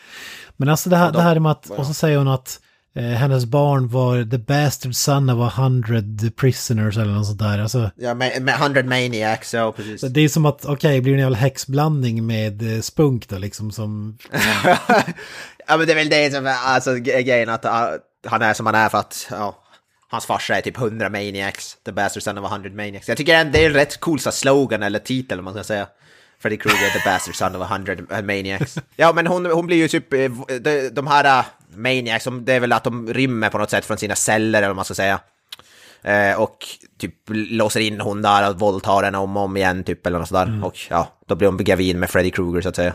Men 0.57 0.69
alltså 0.69 0.91
det 0.91 0.97
här, 0.97 1.13
de- 1.13 1.17
det 1.17 1.23
här 1.23 1.39
med 1.39 1.53
att, 1.53 1.71
och 1.71 1.87
så 1.87 1.95
säger 1.95 2.19
hon 2.19 2.29
att 2.29 2.61
eh, 2.97 3.05
hennes 3.05 3.45
barn 3.45 3.89
var 3.89 4.31
the 4.31 4.39
bastard 4.39 4.95
son 4.95 5.31
of 5.31 5.53
a 5.53 5.63
hundred 5.63 6.37
prisoners 6.37 6.97
eller 6.97 7.13
något 7.13 7.27
sånt 7.27 7.39
där. 7.39 7.59
Alltså, 7.59 7.91
Ja, 7.97 8.15
med, 8.15 8.43
med 8.43 8.55
100 8.55 8.83
maniacs, 8.83 9.55
ja 9.55 9.73
precis. 9.73 10.01
det 10.01 10.21
är 10.21 10.29
som 10.29 10.47
att, 10.47 10.65
okej, 10.65 11.01
blir 11.01 11.13
det 11.13 11.17
en 11.19 11.23
jävla 11.23 11.39
häxblandning 11.39 12.27
med 12.27 12.75
eh, 12.75 12.81
spunk 12.81 13.29
då 13.29 13.39
liksom 13.39 13.71
som... 13.71 14.19
ja 15.67 15.77
men 15.77 15.87
det 15.87 15.93
är 15.93 15.97
väl 15.97 16.09
det 16.09 16.35
som 16.35 16.47
är 16.47 16.57
alltså, 16.65 16.95
grejen 16.95 17.49
att 17.49 17.65
uh, 17.65 17.71
han 18.27 18.43
är 18.43 18.55
som 18.55 18.67
han 18.67 18.75
är 18.75 18.89
för 18.89 18.99
att 18.99 19.27
ja, 19.31 19.65
hans 20.09 20.27
farsa 20.27 20.57
är 20.57 20.61
typ 20.61 20.79
100 20.79 21.09
maniacs. 21.09 21.77
The 21.85 21.93
bastard 21.93 22.23
son 22.23 22.39
of 22.39 22.53
100 22.53 22.71
maniacs. 22.71 23.09
Jag 23.09 23.17
tycker 23.17 23.45
det 23.45 23.65
är 23.65 23.67
en 23.67 23.75
rätt 23.75 24.01
cool 24.01 24.21
så 24.21 24.33
slogan 24.33 24.83
eller 24.83 24.99
titel 24.99 25.39
om 25.39 25.45
man 25.45 25.55
ska 25.55 25.65
säga. 25.65 25.87
Freddy 26.39 26.57
Krueger, 26.57 26.91
the 26.91 27.11
bastard 27.11 27.35
son 27.35 27.57
of 27.57 27.71
100 27.71 27.97
maniacs. 28.23 28.79
Ja 28.97 29.13
men 29.13 29.27
hon, 29.27 29.47
hon 29.47 29.67
blir 29.67 29.77
ju 29.77 29.89
typ, 29.89 30.13
eh, 30.13 30.31
de, 30.61 30.89
de 30.89 31.07
här 31.07 31.39
uh, 31.39 31.45
maniacs, 31.77 32.25
de- 32.25 32.45
det 32.45 32.53
är 32.53 32.61
väl 32.61 32.73
att 32.73 32.85
de 32.85 33.13
rymmer 33.15 33.51
på 33.51 33.59
något 33.59 33.71
sätt 33.71 33.85
från 33.85 33.99
sina 33.99 34.15
celler 34.15 34.59
eller 34.59 34.69
vad 34.69 34.77
man 34.77 34.85
ska 34.85 34.95
säga. 34.95 35.21
Eh, 36.03 36.41
och 36.41 36.57
typ 36.99 37.15
låser 37.29 37.81
in 37.81 38.01
hon 38.01 38.23
där 38.23 38.51
och 38.51 38.59
våldtar 38.61 39.03
henne 39.03 39.19
om 39.19 39.37
och 39.37 39.43
om 39.43 39.57
igen 39.57 39.85
typ 39.85 40.07
eller 40.07 40.19
något 40.19 40.29
sådär. 40.29 40.61
Och 40.65 40.79
ja, 40.91 41.09
då 41.27 41.35
blir 41.35 41.49
hon 41.49 41.57
gravid 41.65 41.97
med 41.97 42.11
Freddy 42.11 42.31
Krueger 42.31 42.61
så 42.61 42.69
att 42.69 42.77
säga. 42.77 42.95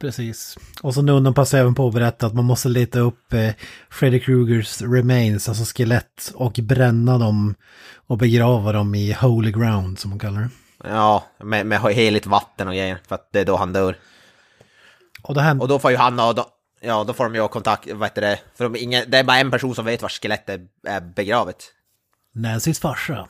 Precis. 0.00 0.58
Och 0.82 0.94
så 0.94 1.02
nunnan 1.02 1.34
passar 1.34 1.58
även 1.58 1.74
på 1.74 1.88
att 1.88 1.94
berätta 1.94 2.26
att 2.26 2.34
man 2.34 2.44
måste 2.44 2.68
leta 2.68 2.98
upp 3.00 3.32
eh, 3.32 3.50
Freddy 3.90 4.20
Krugers 4.20 4.82
remains, 4.82 5.48
alltså 5.48 5.64
skelett, 5.76 6.32
och 6.34 6.52
bränna 6.62 7.18
dem 7.18 7.54
och 8.06 8.18
begrava 8.18 8.72
dem 8.72 8.94
i 8.94 9.12
holy 9.12 9.52
ground 9.52 9.98
som 9.98 10.10
man 10.10 10.18
kallar 10.18 10.40
det. 10.40 10.48
Ja, 10.84 11.24
med, 11.44 11.66
med 11.66 11.80
heligt 11.80 12.26
vatten 12.26 12.68
och 12.68 12.74
grejer, 12.74 12.98
för 13.08 13.14
att 13.14 13.28
det 13.32 13.40
är 13.40 13.44
då 13.44 13.56
han 13.56 13.72
dör. 13.72 13.96
Och 15.22 15.34
det 15.34 15.40
här, 15.42 15.62
Och 15.62 15.68
då 15.68 15.78
får 15.78 15.90
ju 15.90 15.96
han 15.96 16.20
och 16.20 16.34
då, 16.34 16.46
ja, 16.82 17.04
då 17.04 17.12
får 17.12 17.24
de 17.24 17.34
ju 17.34 17.48
kontakt, 17.48 17.92
vad 17.92 18.08
heter 18.08 18.20
det, 18.22 18.40
för 18.54 18.64
de, 18.64 18.76
ingen, 18.76 19.10
det 19.10 19.18
är 19.18 19.24
bara 19.24 19.38
en 19.38 19.50
person 19.50 19.74
som 19.74 19.84
vet 19.84 20.02
var 20.02 20.08
skelettet 20.08 20.60
är 20.86 21.00
begravet. 21.00 21.64
Nancys 22.34 22.80
farsa. 22.80 23.28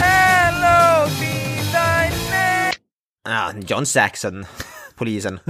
Hello! 0.00 1.08
Ja, 3.24 3.52
John 3.66 3.86
Saxon, 3.86 4.46
polisen. 4.96 5.40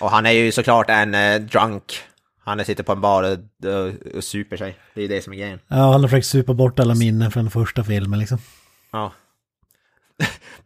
och 0.00 0.10
han 0.10 0.26
är 0.26 0.30
ju 0.30 0.52
såklart 0.52 0.90
en 0.90 1.14
eh, 1.14 1.40
drunk. 1.40 2.00
Han 2.44 2.64
sitter 2.64 2.82
på 2.84 2.92
en 2.92 3.00
bar 3.00 3.22
och, 3.22 3.38
och, 3.72 4.16
och 4.16 4.24
super 4.24 4.56
sig. 4.56 4.76
Det 4.94 5.00
är 5.00 5.02
ju 5.02 5.08
det 5.08 5.22
som 5.22 5.32
är 5.32 5.36
grejen. 5.36 5.58
Ja, 5.68 5.76
han 5.76 6.00
har 6.00 6.08
försökt 6.08 6.26
supa 6.26 6.54
bort 6.54 6.78
alla 6.78 6.94
minnen 6.94 7.30
från 7.30 7.44
den 7.44 7.50
första 7.50 7.84
filmen 7.84 8.18
liksom. 8.18 8.38
Ja. 8.92 9.12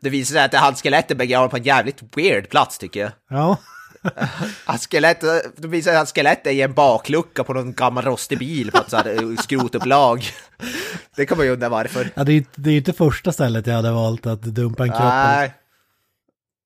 Det 0.00 0.10
visar 0.10 0.32
sig 0.34 0.44
att 0.44 0.54
hans 0.54 0.82
skelett 0.82 1.10
är 1.10 1.14
begravet 1.14 1.50
på 1.50 1.56
en 1.56 1.62
jävligt 1.62 2.02
weird 2.16 2.48
plats 2.50 2.78
tycker 2.78 3.00
jag. 3.00 3.10
Ja, 3.30 3.56
Hans 4.64 4.86
skelett, 4.86 5.20
det 5.56 5.68
visar 5.68 5.82
sig 5.90 5.92
att 5.92 5.98
hans 5.98 6.12
skelett 6.12 6.46
är 6.46 6.50
i 6.50 6.62
en 6.62 6.72
baklucka 6.74 7.44
på 7.44 7.52
någon 7.54 7.72
gammal 7.72 8.04
rostig 8.04 8.38
bil 8.38 8.70
på 8.72 8.78
ett 8.78 8.90
så 8.90 8.96
här 8.96 9.22
eh, 9.22 9.36
skrotupplag. 9.36 10.24
Det 11.16 11.26
kan 11.26 11.36
man 11.38 11.46
ju 11.46 11.52
undra 11.52 11.68
varför. 11.68 12.10
ja 12.14 12.24
det 12.24 12.32
är 12.32 12.34
ju 12.34 12.44
det 12.54 12.70
är 12.70 12.76
inte 12.76 12.92
första 12.92 13.32
stället 13.32 13.66
jag 13.66 13.74
hade 13.74 13.90
valt 13.92 14.26
att 14.26 14.42
dumpa 14.42 14.82
en 14.82 14.90
kropp. 14.90 15.02
Nej. 15.02 15.54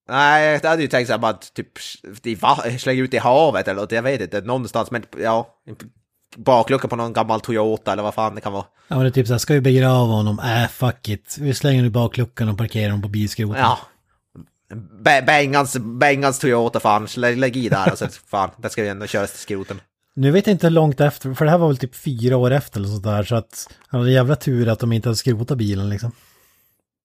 Nej, 0.08 0.58
det 0.62 0.68
hade 0.68 0.82
ju 0.82 0.88
tänkt 0.88 1.10
att 1.10 1.54
typ 1.54 1.68
i 2.22 2.34
va- 2.34 2.64
slänga 2.78 3.02
ut 3.02 3.14
i 3.14 3.18
havet 3.18 3.68
eller 3.68 3.80
något, 3.80 3.92
jag 3.92 4.02
vet 4.02 4.20
inte, 4.20 4.40
någonstans, 4.40 4.90
men 4.90 5.02
ja, 5.18 5.48
baklucka 6.36 6.88
på 6.88 6.96
någon 6.96 7.12
gammal 7.12 7.40
Toyota 7.40 7.92
eller 7.92 8.02
vad 8.02 8.14
fan 8.14 8.34
det 8.34 8.40
kan 8.40 8.52
vara. 8.52 8.64
Ja 8.88 8.96
men 8.96 9.04
det 9.04 9.08
är 9.08 9.10
typ 9.10 9.26
så 9.26 9.32
här, 9.32 9.38
ska 9.38 9.54
vi 9.54 9.60
begrava 9.60 10.12
honom? 10.12 10.38
Äh, 10.38 10.68
fuck 10.68 11.08
it. 11.08 11.36
Vi 11.40 11.54
slänger 11.54 11.82
nu 11.82 11.90
bakluckan 11.90 12.48
och 12.48 12.58
parkerar 12.58 12.90
honom 12.90 13.02
på 13.02 13.08
bilskroten. 13.08 13.60
Ja. 13.60 13.78
Bengans, 15.26 15.76
Bengans 15.76 16.38
Toyota 16.38 16.80
fan, 16.80 17.08
lägg, 17.16 17.38
lägg 17.38 17.56
i 17.56 17.68
där 17.68 17.90
alltså, 17.90 18.08
fan, 18.26 18.50
det 18.56 18.68
ska 18.70 18.82
ju 18.82 18.88
ändå 18.88 19.06
köras 19.06 19.30
till 19.30 19.40
skroten. 19.40 19.80
Nu 20.14 20.30
vet 20.30 20.46
jag 20.46 20.54
inte 20.54 20.66
hur 20.66 20.70
långt 20.70 21.00
efter, 21.00 21.34
för 21.34 21.44
det 21.44 21.50
här 21.50 21.58
var 21.58 21.68
väl 21.68 21.78
typ 21.78 21.94
fyra 21.94 22.36
år 22.36 22.50
efter 22.50 22.80
eller 22.80 22.88
sådär, 22.88 23.22
så 23.22 23.36
att 23.36 23.68
han 23.88 24.00
hade 24.00 24.12
jävla 24.12 24.36
tur 24.36 24.68
att 24.68 24.78
de 24.78 24.92
inte 24.92 25.08
hade 25.08 25.16
skrotat 25.16 25.58
bilen 25.58 25.88
liksom. 25.90 26.12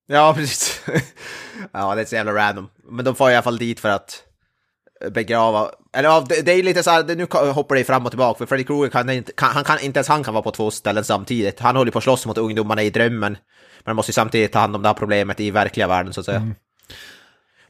Ja, 0.07 0.33
precis. 0.33 0.81
ja, 1.71 1.95
det 1.95 2.01
är 2.01 2.05
så 2.05 2.15
jävla 2.15 2.33
random. 2.33 2.69
Men 2.89 3.05
de 3.05 3.15
får 3.15 3.31
i 3.31 3.33
alla 3.33 3.43
fall 3.43 3.57
dit 3.57 3.79
för 3.79 3.89
att 3.89 4.23
begrava. 5.09 5.71
Eller 5.93 6.09
ja, 6.09 6.25
det, 6.29 6.41
det 6.41 6.51
är 6.51 6.63
lite 6.63 6.83
så 6.83 6.89
här, 6.89 7.15
nu 7.15 7.51
hoppar 7.51 7.75
det 7.75 7.83
fram 7.83 8.05
och 8.05 8.11
tillbaka, 8.11 8.37
för 8.37 8.45
Freddy 8.45 8.63
Krueger 8.63 8.89
kan 8.89 9.09
inte, 9.09 9.31
kan, 9.31 9.49
han 9.49 9.63
kan, 9.63 9.79
inte 9.79 9.97
ens 9.99 10.07
han 10.07 10.23
kan 10.23 10.33
vara 10.33 10.43
på 10.43 10.51
två 10.51 10.71
ställen 10.71 11.03
samtidigt. 11.03 11.59
Han 11.59 11.75
håller 11.75 11.91
på 11.91 11.97
att 11.97 12.03
slåss 12.03 12.25
mot 12.25 12.37
ungdomarna 12.37 12.83
i 12.83 12.89
drömmen, 12.89 13.37
men 13.83 13.95
måste 13.95 14.09
ju 14.09 14.13
samtidigt 14.13 14.51
ta 14.51 14.59
hand 14.59 14.75
om 14.75 14.81
det 14.81 14.89
här 14.89 14.93
problemet 14.93 15.39
i 15.39 15.51
verkliga 15.51 15.87
världen 15.87 16.13
så 16.13 16.19
att 16.19 16.25
säga. 16.25 16.51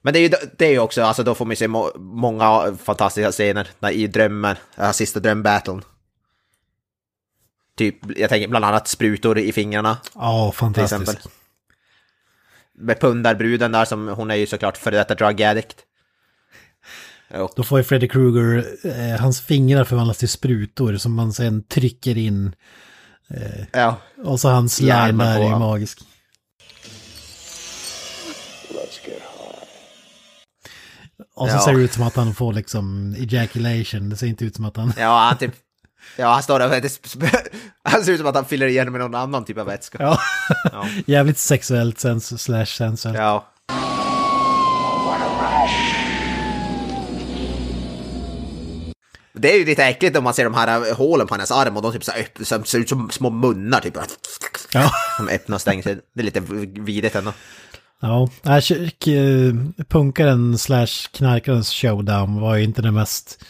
Men 0.01 0.13
det 0.13 0.19
är 0.19 0.21
ju 0.21 0.29
det 0.57 0.65
är 0.65 0.71
ju 0.71 0.79
också, 0.79 1.03
alltså 1.03 1.23
då 1.23 1.35
får 1.35 1.45
man 1.45 1.51
ju 1.51 1.55
se 1.55 1.67
må, 1.67 1.91
många 1.97 2.77
fantastiska 2.83 3.31
scener 3.31 3.67
där 3.79 3.89
i 3.89 4.07
drömmen, 4.07 4.55
den 4.75 4.85
här 4.85 4.91
sista 4.91 5.19
drömbattlen. 5.19 5.81
Typ, 7.77 7.95
jag 8.17 8.29
tänker 8.29 8.47
bland 8.47 8.65
annat 8.65 8.87
sprutor 8.87 9.37
i 9.37 9.51
fingrarna 9.51 9.97
Ja, 10.15 10.51
till 10.51 10.57
fantastiskt. 10.57 11.29
Med 12.73 12.99
pundarbruden 12.99 13.71
där 13.71 13.85
som, 13.85 14.07
hon 14.07 14.31
är 14.31 14.35
ju 14.35 14.47
såklart 14.47 14.77
före 14.77 14.97
detta 14.97 15.15
drug 15.15 15.43
addict. 15.43 15.85
Och, 17.33 17.51
Då 17.55 17.63
får 17.63 17.79
ju 17.79 17.83
Freddy 17.83 18.07
Krueger, 18.07 18.65
eh, 18.83 19.19
hans 19.21 19.41
fingrar 19.41 19.83
förvandlas 19.83 20.17
till 20.17 20.29
sprutor 20.29 20.97
som 20.97 21.13
man 21.13 21.33
sen 21.33 21.63
trycker 21.63 22.17
in. 22.17 22.55
ja, 23.71 23.97
Och 24.23 24.39
så 24.39 24.49
hans 24.49 24.81
på, 25.37 25.43
är 25.43 25.49
ja. 25.49 25.59
magisk. 25.59 25.99
Och 31.35 31.49
så 31.49 31.55
Ja. 31.55 31.61
ser 31.61 31.73
det 31.73 31.79
ut 31.79 31.93
som 31.93 32.03
att 32.03 32.15
han 32.15 32.33
får 32.33 32.53
liksom 32.53 33.15
ejaculation. 33.17 34.09
Det 34.09 34.17
ser 34.17 34.27
inte 34.27 34.45
ut 34.45 34.55
som 34.55 34.65
att 34.65 34.77
han... 34.77 34.93
ja, 34.97 35.19
han 35.29 35.37
typ, 35.37 35.51
ja 36.17 36.33
han 36.33 36.43
står 36.43 36.59
där 36.59 36.65
och 36.65 36.71
han 37.83 38.03
ser 38.03 38.11
ut 38.11 38.17
som 38.19 38.27
att 38.27 38.35
han 38.35 38.45
fyller 38.45 38.67
igen 38.67 38.91
med 38.91 39.01
någon 39.01 39.15
annan 39.15 39.45
typ 39.45 39.57
av 39.57 39.65
vätska. 39.65 39.97
Ja. 40.01 40.19
Ja. 40.71 40.87
Jävligt 41.05 41.37
sexuellt 41.37 41.99
sens 41.99 42.43
slash 42.43 42.65
sensuellt. 42.65 43.17
Ja. 43.17 43.47
Det 49.41 49.53
är 49.53 49.57
ju 49.59 49.65
lite 49.65 49.83
äckligt 49.85 50.17
om 50.17 50.23
man 50.23 50.33
ser 50.33 50.43
de 50.43 50.53
här 50.53 50.89
äh, 50.89 50.95
hålen 50.95 51.27
på 51.27 51.33
hennes 51.33 51.51
arm 51.51 51.77
och 51.77 51.81
de 51.83 51.91
typ 51.93 52.03
så 52.03 52.11
öpp- 52.11 52.43
som 52.45 52.65
ser 52.65 52.79
ut 52.79 52.89
som 52.89 53.09
små 53.09 53.29
munnar 53.29 53.79
typ. 53.79 53.97
Ja. 54.73 54.91
Som 55.17 55.27
öppnar 55.27 55.55
och 55.55 55.61
stänger 55.61 55.83
sig. 55.83 55.97
Det 56.15 56.21
är 56.21 56.23
lite 56.25 56.39
vidrigt 56.81 57.15
ändå. 57.15 57.33
Ja, 58.01 58.29
äh, 58.45 58.59
k- 59.05 59.83
punkaren 59.89 60.57
slash 60.57 60.87
knarkarens 61.13 61.71
showdown 61.73 62.41
var 62.41 62.55
ju 62.55 62.63
inte 62.63 62.81
den 62.81 62.93
mest, 62.93 63.43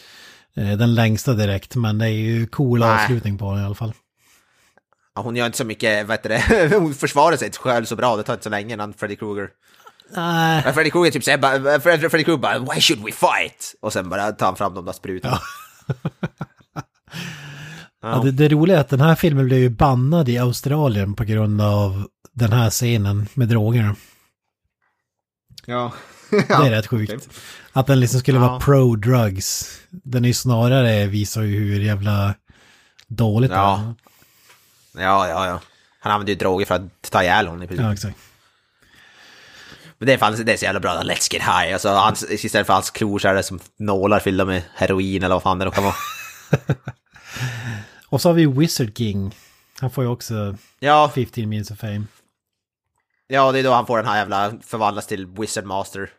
den 0.54 0.94
längsta 0.94 1.32
direkt, 1.32 1.76
men 1.76 1.98
det 1.98 2.04
är 2.06 2.08
ju 2.10 2.46
cool 2.46 2.78
Nej. 2.80 2.88
avslutning 2.88 3.38
på 3.38 3.52
den 3.52 3.62
i 3.62 3.66
alla 3.66 3.74
fall. 3.74 3.92
Ja, 5.14 5.22
hon 5.22 5.36
gör 5.36 5.46
inte 5.46 5.58
så 5.58 5.64
mycket, 5.64 6.06
vad 6.06 6.16
heter 6.16 6.28
det, 6.68 6.76
hon 6.78 6.94
försvarar 6.94 7.36
sig 7.36 7.50
själv 7.52 7.84
så 7.84 7.96
bra, 7.96 8.16
det 8.16 8.22
tar 8.22 8.32
inte 8.32 8.44
så 8.44 8.50
länge 8.50 8.74
innan 8.74 8.94
Freddy 8.94 9.16
Krueger. 9.16 9.48
Nej, 10.16 10.62
Freddy 10.74 10.90
Krueger 10.90 11.10
typ 11.10 11.24
säger 11.24 11.38
bara, 11.38 11.80
Freddy 11.80 12.08
Krueger 12.08 12.36
bara 12.36 12.58
“Why 12.58 12.80
should 12.80 13.04
we 13.04 13.12
fight?” 13.12 13.74
och 13.80 13.92
sen 13.92 14.08
bara 14.08 14.32
tar 14.32 14.46
han 14.46 14.56
fram 14.56 14.74
de 14.74 14.84
där 14.84 14.92
sprutorna. 14.92 15.34
ja. 15.34 15.40
det, 18.22 18.30
det 18.30 18.48
roliga 18.48 18.76
är 18.76 18.80
att 18.80 18.88
den 18.88 19.00
här 19.00 19.14
filmen 19.14 19.46
blev 19.46 19.58
ju 19.60 19.68
bannad 19.70 20.28
i 20.28 20.38
Australien 20.38 21.14
på 21.14 21.24
grund 21.24 21.60
av 21.60 22.08
den 22.32 22.52
här 22.52 22.70
scenen 22.70 23.28
med 23.34 23.48
drogerna. 23.48 23.96
Ja. 25.66 25.92
Det 26.30 26.50
är 26.50 26.70
rätt 26.76 26.86
sjukt. 26.86 27.28
Att 27.72 27.86
den 27.86 28.00
liksom 28.00 28.20
skulle 28.20 28.38
Ja. 28.38 28.48
vara 28.48 28.60
pro-drugs. 28.60 29.78
Den 29.90 30.24
är 30.24 30.28
ju 30.28 30.34
snarare 30.34 31.06
visar 31.06 31.42
ju 31.42 31.58
hur 31.58 31.80
jävla 31.80 32.34
dåligt 33.08 33.50
det 33.50 33.56
Ja. 33.56 33.94
är. 34.96 35.02
Ja, 35.02 35.28
ja, 35.28 35.46
ja. 35.46 35.60
Han 36.00 36.12
använder 36.12 36.32
ju 36.32 36.38
droger 36.38 36.66
för 36.66 36.74
att 36.74 37.10
ta 37.10 37.22
ihjäl 37.22 37.46
honom 37.46 37.62
i 37.62 37.66
princip. 37.66 37.84
Ja, 37.84 37.92
exakt. 37.92 38.18
Men 40.02 40.06
det 40.06 40.12
är, 40.12 40.18
fan, 40.18 40.44
det 40.44 40.52
är 40.52 40.56
så 40.56 40.64
jävla 40.64 40.80
bra, 40.80 41.02
let's 41.02 41.32
get 41.32 41.42
high. 41.42 41.72
Alltså, 41.72 41.88
hans, 41.88 42.24
istället 42.30 42.66
för 42.66 42.74
hans 42.74 42.90
klor 42.90 43.18
så 43.18 43.28
är 43.28 43.34
det 43.34 43.42
som 43.42 43.60
nålar 43.78 44.20
fyllda 44.20 44.44
med 44.44 44.62
heroin 44.74 45.22
eller 45.22 45.34
vad 45.34 45.42
fan 45.42 45.58
det 45.58 45.70
kan 45.70 45.84
vara. 45.84 45.94
Och 48.08 48.20
så 48.20 48.28
har 48.28 48.34
vi 48.34 48.46
Wizard 48.46 48.96
King. 48.98 49.34
Han 49.80 49.90
får 49.90 50.04
ju 50.04 50.10
också 50.10 50.56
Ja, 50.78 51.10
15 51.14 51.48
minutes 51.48 51.70
of 51.70 51.78
fame. 51.78 52.02
ja, 53.26 53.52
det 53.52 53.58
är 53.58 53.62
då 53.62 53.72
han 53.72 53.86
får 53.86 53.96
den 53.96 54.06
här 54.06 54.16
jävla 54.18 54.52
förvandlas 54.62 55.06
till 55.06 55.26
Wizard 55.26 55.64
Master. 55.64 56.10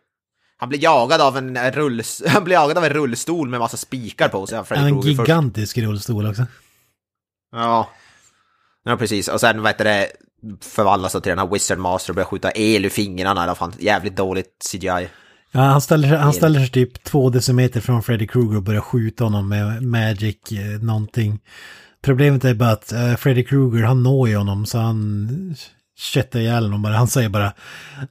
Han 0.57 0.69
blir 0.69 0.84
jagad 0.84 1.22
av 1.22 1.38
en 1.38 1.72
rull, 1.72 2.01
han 2.27 2.43
blir 2.43 2.55
jagad 2.55 2.77
av 2.77 2.85
en 2.85 2.93
rullstol 2.93 3.49
med 3.49 3.60
massa 3.60 3.77
spikar 3.77 4.30
på 4.30 4.47
sig. 4.47 4.64
Freddy 4.65 4.84
En 4.88 5.01
Krueger 5.01 5.18
först. 5.18 5.27
gigantisk 5.30 5.77
rullstol 5.77 6.26
också. 6.30 6.45
Ja. 7.51 7.89
Ja, 8.84 8.97
precis. 8.97 9.27
Och 9.27 9.39
sen 9.39 9.64
vet 9.64 9.77
du 9.77 9.84
det, 9.84 10.11
förvandlas 10.61 11.11
till 11.11 11.22
den 11.22 11.40
här 11.40 11.48
Wizard 11.53 11.78
Master 11.78 12.11
och 12.11 12.15
börjar 12.15 12.28
skjuta 12.28 12.52
el 12.56 12.86
ur 12.86 12.90
fingrarna. 12.90 13.44
eller 13.44 13.56
fan, 13.56 13.74
jävligt 13.80 14.15
dåligt 14.18 14.68
CGI. 14.72 15.07
Ja, 15.52 15.61
han 15.61 15.82
ställer, 15.82 16.07
sig- 16.10 16.18
han 16.18 16.34
ställer 16.34 16.60
sig 16.60 16.70
typ 16.70 17.03
två 17.03 17.30
decimeter 17.30 17.82
från 17.82 18.03
Freddy 18.03 18.28
Krueger 18.28 18.56
och 18.57 18.64
börjar 18.64 18.82
skjuta 18.82 19.24
honom 19.24 19.49
med 19.49 19.84
magic 19.84 20.38
eh, 20.52 20.82
någonting. 20.84 21.40
Problemet 22.02 22.45
är 22.45 22.53
bara 22.53 22.72
att 22.72 22.91
eh, 22.91 23.15
Freddy 23.15 23.44
Krueger, 23.44 23.84
han 23.84 24.03
når 24.03 24.30
ju 24.30 24.36
honom 24.36 24.65
så 24.65 24.78
han 24.78 25.56
köttar 25.98 26.40
ihjäl 26.40 26.64
honom 26.64 26.82
bara. 26.82 26.94
Han 26.98 27.07
säger 27.07 27.30
bara 27.30 27.53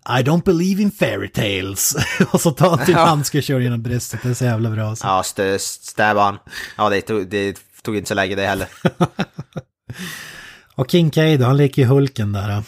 I 0.09 0.23
don't 0.23 0.45
believe 0.45 0.83
in 0.83 0.91
fairy 0.91 1.29
tales. 1.29 1.97
och 2.33 2.41
så 2.41 2.51
tar 2.51 2.71
han 2.71 2.79
typ 2.79 2.89
Ja. 2.97 3.05
handske 3.05 3.39
och 3.39 3.45
kör 3.45 3.61
genom 3.61 3.83
bröstet. 3.83 4.21
Det 4.23 4.29
är 4.29 4.35
så 4.35 4.45
jävla 4.45 4.71
bra. 4.71 4.89
Alltså. 4.89 5.07
Ja, 5.07 5.21
st- 5.21 5.59
stäba 5.59 6.23
han. 6.25 6.39
Ja, 6.77 6.91
det 6.91 7.01
tog, 7.01 7.29
det 7.31 7.57
tog 7.83 7.97
inte 7.97 8.09
så 8.09 8.15
länge 8.15 8.35
det 8.35 8.47
heller. 8.47 8.69
Och 10.75 10.91
King 10.91 11.11
K 11.11 11.21
då, 11.39 11.45
han 11.45 11.57
leker 11.57 11.83
ju 11.83 11.89
Hulken 11.89 12.33
där. 12.33 12.51
ja. 12.51 12.63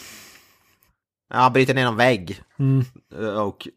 Ja, 1.29 1.35
han 1.37 1.53
bryter 1.53 1.73
ner 1.73 1.85
någon 1.85 1.97
vägg. 1.97 2.41
Mm. 2.59 2.85
Och... 3.37 3.67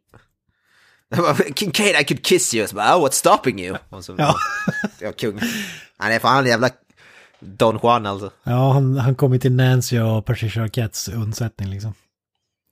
Kincaid, 1.54 1.96
I 2.00 2.04
could 2.04 2.24
kiss 2.24 2.54
you. 2.54 2.66
Så 2.66 2.76
bara, 2.76 2.96
oh, 2.96 3.06
what's 3.06 3.10
stopping 3.12 3.60
you? 3.60 3.78
Och 3.88 4.04
så, 4.04 4.14
Ja. 4.18 4.34
ja, 5.00 5.12
kung. 5.12 5.40
Han 5.96 6.12
är 6.12 6.18
fan 6.18 6.38
en 6.44 6.50
jävla 6.50 6.70
Don 7.40 7.78
Juan 7.82 8.06
alltså. 8.06 8.30
Ja, 8.42 8.72
han, 8.72 8.96
han 8.96 9.14
kommer 9.14 9.38
till 9.38 9.52
Nancy 9.52 9.98
och 9.98 10.24
Patricia 10.26 10.62
Arquettes 10.62 11.08
undsättning 11.08 11.70
liksom. 11.70 11.94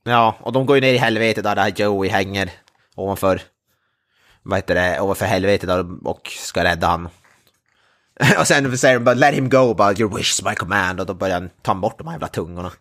Ja, 0.04 0.36
och 0.40 0.52
de 0.52 0.66
går 0.66 0.76
ju 0.76 0.80
ner 0.80 0.92
i 0.94 0.98
helvetet 0.98 1.44
där, 1.44 1.56
där 1.56 1.72
Joey 1.76 2.10
hänger 2.10 2.50
ovanför, 2.94 3.42
vad 4.42 4.58
heter 4.58 4.74
det, 4.74 5.00
ovanför 5.00 5.26
helvetet 5.26 5.68
där 5.68 6.06
och 6.08 6.28
ska 6.28 6.64
rädda 6.64 6.86
han. 6.86 7.08
och 8.38 8.46
sen 8.46 8.78
säger 8.78 8.94
de 8.94 9.04
bara 9.04 9.14
let 9.14 9.34
him 9.34 9.48
go, 9.48 9.74
bara 9.74 9.92
your 9.92 10.16
wish 10.16 10.30
is 10.30 10.42
my 10.44 10.54
command 10.54 11.00
och 11.00 11.06
då 11.06 11.14
börjar 11.14 11.34
han 11.34 11.50
ta 11.62 11.74
bort 11.74 11.98
de 11.98 12.06
här 12.06 12.14
jävla 12.14 12.28
tungorna. 12.28 12.72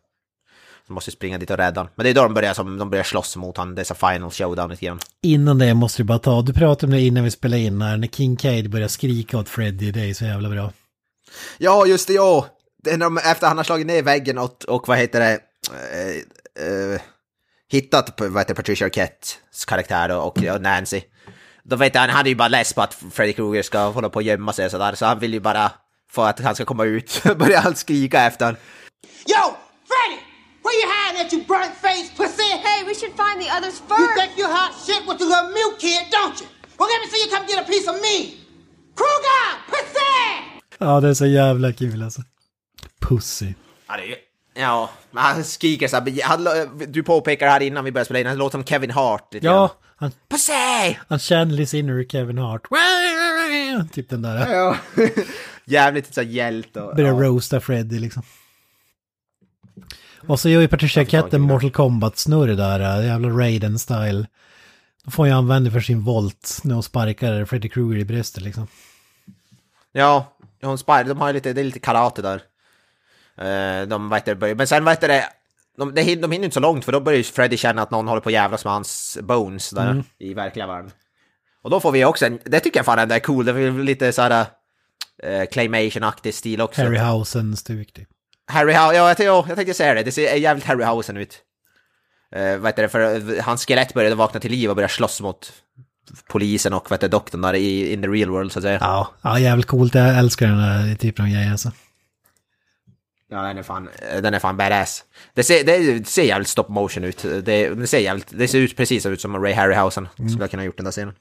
De 0.87 0.93
måste 0.93 1.11
springa 1.11 1.37
dit 1.37 1.49
och 1.49 1.57
rädda 1.57 1.81
han. 1.81 1.89
Men 1.95 2.03
det 2.03 2.09
är 2.09 2.13
då 2.13 2.23
de 2.23 2.33
börjar, 2.33 2.53
som, 2.53 2.77
de 2.77 2.89
börjar 2.89 3.03
slåss 3.03 3.35
mot 3.35 3.57
han, 3.57 3.75
det 3.75 3.81
är 3.81 3.83
så 3.83 3.95
final 3.95 4.31
showdown 4.31 4.75
grann. 4.79 4.99
Innan 5.21 5.57
det 5.57 5.73
måste 5.73 6.01
du 6.01 6.03
bara 6.03 6.19
ta, 6.19 6.41
du 6.41 6.53
pratade 6.53 6.85
om 6.85 6.91
det 6.91 7.01
innan 7.01 7.23
vi 7.23 7.31
spelade 7.31 7.61
in 7.61 7.81
här, 7.81 7.97
när 7.97 8.07
King 8.07 8.37
K 8.37 8.49
börjar 8.69 8.87
skrika 8.87 9.37
åt 9.37 9.49
Freddy, 9.49 9.91
det 9.91 10.09
är 10.09 10.13
så 10.13 10.25
jävla 10.25 10.49
bra. 10.49 10.71
Ja, 11.57 11.85
just 11.85 12.07
det, 12.07 12.13
ja! 12.13 12.47
Det 12.83 12.97
de, 12.97 13.17
efter 13.17 13.47
han 13.47 13.57
har 13.57 13.63
slagit 13.63 13.87
ner 13.87 14.03
väggen 14.03 14.37
och, 14.37 14.65
och 14.67 14.87
vad 14.87 14.97
heter 14.97 15.19
det, 15.19 15.39
eh, 15.91 16.67
eh, 16.67 17.01
hittat 17.71 18.21
vad 18.21 18.37
heter 18.37 18.53
Patricia 18.53 18.85
Arquettes 18.87 19.65
karaktär 19.67 20.17
och, 20.17 20.37
och 20.37 20.61
Nancy. 20.61 21.01
Då 21.69 21.75
vet 21.75 21.95
jag, 21.95 22.01
han 22.01 22.09
hade 22.09 22.29
ju 22.29 22.35
bara 22.35 22.47
less 22.47 22.73
på 22.73 22.81
att 22.81 22.97
Freddy 23.13 23.33
Krueger 23.33 23.63
ska 23.63 23.79
hålla 23.89 24.09
på 24.09 24.15
och 24.15 24.23
gömma 24.23 24.53
sig 24.53 24.65
och 24.65 24.71
sådär, 24.71 24.95
så 24.95 25.05
han 25.05 25.19
vill 25.19 25.33
ju 25.33 25.39
bara 25.39 25.71
få 26.11 26.21
att 26.21 26.39
han 26.39 26.55
ska 26.55 26.65
komma 26.65 26.83
ut. 26.85 27.21
Börjar 27.37 27.61
han 27.61 27.75
skrika 27.75 28.21
efter 28.21 28.45
han. 28.45 28.55
Yo, 29.27 29.43
Freddy! 29.89 30.17
Where 30.63 30.75
you 30.81 30.87
hiding 30.93 31.21
at, 31.25 31.33
you 31.33 31.43
burnt 31.47 31.75
face 31.81 32.07
pussy? 32.17 32.49
Hey, 32.67 32.83
we 32.87 32.93
should 32.99 33.13
find 33.23 33.37
the 33.43 33.49
others 33.57 33.75
You 33.89 33.97
first. 33.97 34.15
think 34.19 34.31
you 34.39 34.47
hot 34.47 34.71
shit 34.85 35.01
with 35.07 35.17
the 35.17 35.25
little 35.25 35.49
milk 35.59 35.79
kid, 35.79 36.03
don't 36.17 36.37
you? 36.41 36.47
Well, 36.77 36.89
let 36.93 36.99
me 37.03 37.07
see 37.11 37.21
you 37.23 37.29
come 37.35 37.45
get 37.47 37.59
a 37.65 37.67
piece 37.73 37.87
of 37.91 37.95
me. 38.07 38.15
Kruger, 38.99 39.45
pussy! 39.71 40.15
Ja, 40.77 40.99
det 40.99 41.09
är 41.09 41.13
så 41.13 41.25
jävla 41.25 41.73
kul 41.73 42.03
alltså. 42.03 42.21
Pussy. 43.01 43.53
Ja, 43.87 43.97
det 43.97 44.11
är. 44.11 44.17
Ja, 44.57 44.89
han 45.13 45.43
skriker 45.43 45.87
så 45.87 45.95
här, 45.95 46.23
han, 46.23 46.47
du 46.87 47.03
påpekar 47.03 47.47
här 47.49 47.59
innan 47.61 47.85
vi 47.85 47.91
började 47.91 48.05
spela 48.05 48.19
in, 48.19 48.25
han 48.27 48.37
låter 48.37 48.51
som 48.57 48.65
Kevin 48.65 48.91
Hart 48.91 49.33
lite 49.33 49.45
grann. 49.45 49.55
Ja, 49.55 49.69
han, 50.05 50.13
Pussy! 50.29 50.95
han 51.07 51.19
channelade 51.19 51.65
sin 51.65 51.89
ur 51.89 52.03
Kevin 52.03 52.37
Hart. 52.37 52.61
Typ 53.93 54.09
den 54.09 54.21
där. 54.21 54.53
Ja. 54.53 54.77
Jävligt 55.65 56.13
så 56.13 56.21
hjälte 56.21 56.81
och... 56.81 56.95
Börjar 56.95 57.13
ja. 57.13 57.19
roasta 57.19 57.59
Freddy 57.61 57.99
liksom. 57.99 58.23
Och 60.27 60.39
så 60.39 60.49
gör 60.49 60.61
ju 60.61 60.67
Patricia 60.67 61.23
en 61.31 61.41
Mortal 61.41 61.71
Kombat-snurr 61.71 62.55
där, 62.55 62.99
äh, 62.99 63.05
jävla 63.05 63.27
Raiden-style. 63.27 64.25
Då 65.03 65.11
får 65.11 65.27
jag 65.27 65.37
använda 65.37 65.71
för 65.71 65.79
sin 65.79 66.03
volt 66.03 66.59
när 66.63 66.73
hon 66.73 66.83
sparkar 66.83 67.45
Freddy 67.45 67.69
Krueger 67.69 68.01
i 68.01 68.05
bröstet 68.05 68.43
liksom. 68.43 68.67
Ja, 69.91 70.37
hon 70.61 70.77
spar, 70.77 71.03
de 71.03 71.17
har 71.17 71.33
lite, 71.33 71.53
det 71.53 71.61
är 71.61 71.65
lite 71.65 71.79
karate 71.79 72.21
där. 72.21 72.41
Eh, 73.37 73.87
de 73.87 74.09
vet 74.09 74.25
det, 74.25 74.55
men 74.55 74.67
sen 74.67 74.85
vet 74.85 75.01
det, 75.01 75.25
de, 75.77 75.93
de, 75.93 76.01
hin- 76.01 76.21
de 76.21 76.31
hinner 76.31 76.45
inte 76.45 76.53
så 76.53 76.59
långt 76.59 76.85
för 76.85 76.91
då 76.91 76.99
börjar 76.99 77.17
ju 77.17 77.23
Freddy 77.23 77.57
känna 77.57 77.81
att 77.81 77.91
någon 77.91 78.07
håller 78.07 78.21
på 78.21 78.29
att 78.29 78.33
jävlas 78.33 78.65
med 78.65 78.73
hans 78.73 79.17
bones 79.21 79.69
där 79.69 80.03
i 80.19 80.33
verkliga 80.33 80.67
världen. 80.67 80.91
Och 81.63 81.69
då 81.69 81.79
får 81.79 81.91
vi 81.91 82.05
också 82.05 82.25
en, 82.25 82.39
det 82.43 82.59
tycker 82.59 82.79
jag 82.79 82.85
fan 82.85 83.11
är 83.11 83.19
cool, 83.19 83.45
det 83.45 83.51
är 83.51 83.83
lite 83.83 84.11
såhär 84.11 84.45
uh, 85.25 85.45
claymation-aktig 85.51 86.33
stil 86.33 86.61
också. 86.61 86.81
Harryhausen-stuk 86.81 87.93
typ. 87.93 88.07
Harry 88.47 88.73
Hou- 88.73 88.93
ja, 88.93 88.93
jag, 88.93 89.19
ja, 89.19 89.45
jag 89.47 89.55
tänkte 89.55 89.73
säga 89.73 89.93
det, 89.93 90.03
det 90.03 90.11
ser 90.11 90.35
jävligt 90.35 90.65
Harryhausen 90.65 91.17
ut. 91.17 91.41
Uh, 92.35 92.57
vet 92.57 92.75
du, 92.75 92.87
för 92.87 93.33
eh, 93.37 93.43
hans 93.43 93.65
skelett 93.65 93.93
började 93.93 94.15
vakna 94.15 94.39
till 94.39 94.51
liv 94.51 94.69
och 94.69 94.75
börja 94.75 94.89
slåss 94.89 95.21
mot 95.21 95.53
polisen 96.27 96.73
och 96.73 96.91
vet 96.91 97.01
du, 97.01 97.07
doktorn 97.07 97.41
där 97.41 97.53
i 97.53 97.93
in 97.93 98.01
the 98.01 98.07
real 98.07 98.29
world 98.29 98.51
så 98.51 98.59
att 98.59 98.63
säga. 98.63 98.77
Ja, 98.81 99.07
ja 99.21 99.39
jävligt 99.39 99.65
coolt. 99.65 99.95
Jag 99.95 100.17
älskar 100.17 100.47
den 100.47 100.59
här 100.59 100.95
typen 100.95 101.25
av 101.25 101.31
grejer 101.31 101.51
alltså. 101.51 101.71
Ja, 103.29 103.41
den 103.41 103.57
är 103.57 103.63
fan, 103.63 103.89
den 104.21 104.33
är 104.33 104.39
fan 104.39 104.57
badass. 104.57 105.03
Det 105.33 105.43
ser, 105.43 105.63
det 105.63 106.07
ser 106.07 106.23
jävligt 106.23 106.47
stop 106.47 106.65
motion 106.69 107.03
ut. 107.03 107.17
Det, 107.21 107.69
det 107.69 107.87
ser 107.87 107.99
jävligt, 107.99 108.27
det 108.31 108.47
ser 108.47 108.59
ut 108.59 108.77
precis 108.77 109.05
ut 109.05 109.21
som 109.21 109.43
Ray 109.43 109.53
Harryhausen 109.53 110.07
skulle 110.15 110.43
ha 110.43 110.47
kunnat 110.47 110.65
gjort 110.65 110.77
den 110.77 110.83
där 110.83 110.91
scenen. 110.91 111.13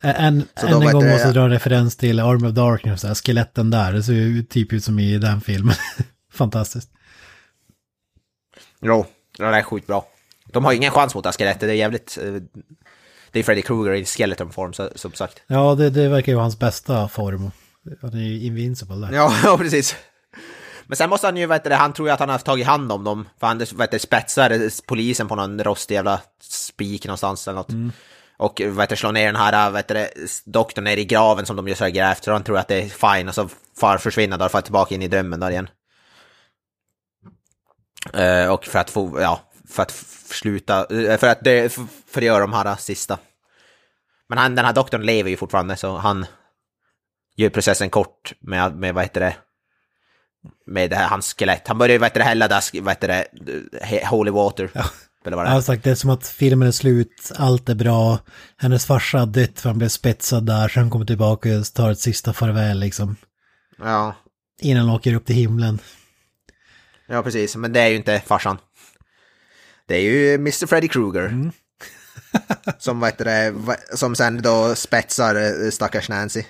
En, 0.00 0.14
än 0.16 0.44
en 0.62 0.72
gång 0.92 1.02
det- 1.02 1.10
måste 1.12 1.26
jag 1.28 1.34
dra 1.34 1.44
en 1.44 1.50
referens 1.50 1.96
till 1.96 2.20
Army 2.20 2.48
of 2.48 2.54
Darkness, 2.54 3.02
där, 3.02 3.14
skeletten 3.14 3.70
där. 3.70 3.92
Det 3.92 4.02
ser 4.02 4.12
ju 4.12 4.42
typ 4.42 4.72
ut 4.72 4.84
som 4.84 4.98
i 4.98 5.18
den 5.18 5.40
filmen. 5.40 5.74
Fantastiskt. 6.32 6.90
Jo, 8.80 9.06
det 9.38 9.44
är 9.44 9.62
sjukt 9.62 9.86
bra. 9.86 10.06
De 10.52 10.64
har 10.64 10.72
ingen 10.72 10.90
chans 10.90 11.14
mot 11.14 11.24
det 11.24 11.28
här 11.28 11.32
skelettet, 11.32 11.60
det 11.60 11.70
är 11.72 11.74
jävligt... 11.76 12.18
eh, 12.22 12.32
Det 13.32 13.38
är 13.38 13.42
Freddy 13.42 13.62
Krueger 13.62 13.92
i 13.94 14.04
skeleton 14.04 14.52
form, 14.52 14.72
så, 14.72 14.90
som 14.94 15.12
sagt. 15.12 15.42
Ja, 15.46 15.74
det, 15.74 15.90
det 15.90 16.08
verkar 16.08 16.32
ju 16.32 16.36
vara 16.36 16.44
hans 16.44 16.58
bästa 16.58 17.08
form. 17.08 17.50
Han 18.02 18.14
är 18.14 18.18
ju 18.22 18.40
invincible 18.46 18.96
där. 19.06 19.12
Ja, 19.12 19.34
ja, 19.44 19.58
precis. 19.58 19.96
Men 20.92 20.96
sen 20.96 21.10
måste 21.10 21.26
han 21.26 21.36
ju, 21.36 21.46
vet 21.46 21.64
du, 21.64 21.72
han 21.72 21.92
tror 21.92 22.08
ju 22.08 22.12
att 22.12 22.20
han 22.20 22.28
har 22.28 22.38
tagit 22.38 22.66
hand 22.66 22.92
om 22.92 23.04
dem. 23.04 23.28
För 23.40 23.46
han 23.46 23.58
vet 23.58 23.90
du, 23.90 23.98
spetsar 23.98 24.70
polisen 24.86 25.28
på 25.28 25.34
någon 25.34 25.64
rostig 25.64 25.94
jävla 25.94 26.20
spik 26.40 27.06
någonstans 27.06 27.48
eller 27.48 27.56
något. 27.56 27.92
Och 28.36 28.60
vet 28.64 28.90
du, 28.90 28.96
slår 28.96 29.12
ner 29.12 29.26
den 29.26 29.36
här 29.36 29.70
vet 29.70 29.88
du, 29.88 30.08
doktorn 30.44 30.84
ner 30.84 30.96
i 30.96 31.04
graven 31.04 31.46
som 31.46 31.56
de 31.56 31.68
just 31.68 31.80
har 31.80 31.88
grävt. 31.88 32.24
Så 32.24 32.32
han 32.32 32.44
tror 32.44 32.58
att 32.58 32.68
det 32.68 32.82
är 32.82 32.88
fine 32.88 33.28
och 33.28 33.34
så 33.34 33.48
far 33.80 33.98
försvinner 33.98 34.38
där 34.38 34.44
och 34.44 34.52
far 34.52 34.60
tillbaka 34.60 34.94
in 34.94 35.02
i 35.02 35.08
drömmen 35.08 35.40
där 35.40 35.50
igen. 35.50 35.68
Eh, 38.12 38.52
och 38.52 38.64
för 38.64 38.78
att 38.78 38.90
få, 38.90 39.20
ja, 39.20 39.40
för 39.68 39.82
att 39.82 39.90
sluta, 40.30 40.86
eh, 40.96 41.18
för 41.18 41.28
att 41.28 41.44
det, 41.44 41.72
för 42.06 42.20
att 42.20 42.24
göra 42.24 42.40
de 42.40 42.52
här 42.52 42.76
sista. 42.76 43.18
Men 44.28 44.38
han, 44.38 44.54
den 44.54 44.64
här 44.64 44.72
doktorn 44.72 45.02
lever 45.02 45.30
ju 45.30 45.36
fortfarande 45.36 45.76
så 45.76 45.96
han, 45.96 46.26
gör 47.36 47.50
processen 47.50 47.90
kort 47.90 48.32
med, 48.40 48.76
med 48.76 48.94
vad 48.94 49.04
heter 49.04 49.20
det, 49.20 49.36
med 50.66 50.90
det 50.90 50.96
här, 50.96 51.08
hans 51.08 51.34
skelett. 51.34 51.68
Han 51.68 51.78
börjar 51.78 51.92
ju, 51.92 51.98
vad 51.98 52.06
heter 52.10 52.20
det, 52.20 52.24
hälla 52.26 52.48
där, 52.48 52.60
sk- 52.60 52.80
vad 52.82 52.92
heter 52.94 53.08
det, 53.08 54.06
holy 54.06 54.30
water. 54.30 54.70
Eller 55.24 55.36
vad 55.36 55.44
det 55.44 55.48
Jag 55.48 55.52
har 55.52 55.58
är. 55.58 55.62
sagt 55.62 55.84
det 55.84 55.90
är 55.90 55.94
som 55.94 56.10
att 56.10 56.26
filmen 56.26 56.68
är 56.68 56.72
slut, 56.72 57.32
allt 57.36 57.68
är 57.68 57.74
bra. 57.74 58.18
Hennes 58.58 58.86
farsa 58.86 59.18
har 59.18 59.26
dött 59.26 59.60
för 59.60 59.68
han 59.68 59.78
blev 59.78 59.88
spetsad 59.88 60.46
där, 60.46 60.72
han 60.74 60.90
kommer 60.90 61.06
tillbaka 61.06 61.58
och 61.58 61.64
tar 61.74 61.90
ett 61.90 61.98
sista 62.00 62.32
farväl 62.32 62.78
liksom. 62.80 63.16
Ja, 63.78 64.14
Innan 64.60 64.86
han 64.86 64.96
åker 64.96 65.14
upp 65.14 65.26
till 65.26 65.36
himlen. 65.36 65.78
ja 67.06 67.22
precis. 67.22 67.56
Men 67.56 67.72
det 67.72 67.80
är 67.80 67.88
ju 67.88 67.96
inte 67.96 68.22
farsan. 68.26 68.58
Det 69.86 69.96
är 69.96 70.00
ju 70.00 70.34
Mr. 70.34 70.66
Freddy 70.66 70.88
Krueger. 70.88 71.50
som, 72.78 73.00
vad 73.00 73.10
heter 73.10 73.24
det, 73.24 73.54
som 73.96 74.14
sen 74.16 74.42
då 74.42 74.74
spetsar 74.74 75.34
eh, 75.64 75.70
stackars 75.70 76.08
Nancy. 76.08 76.42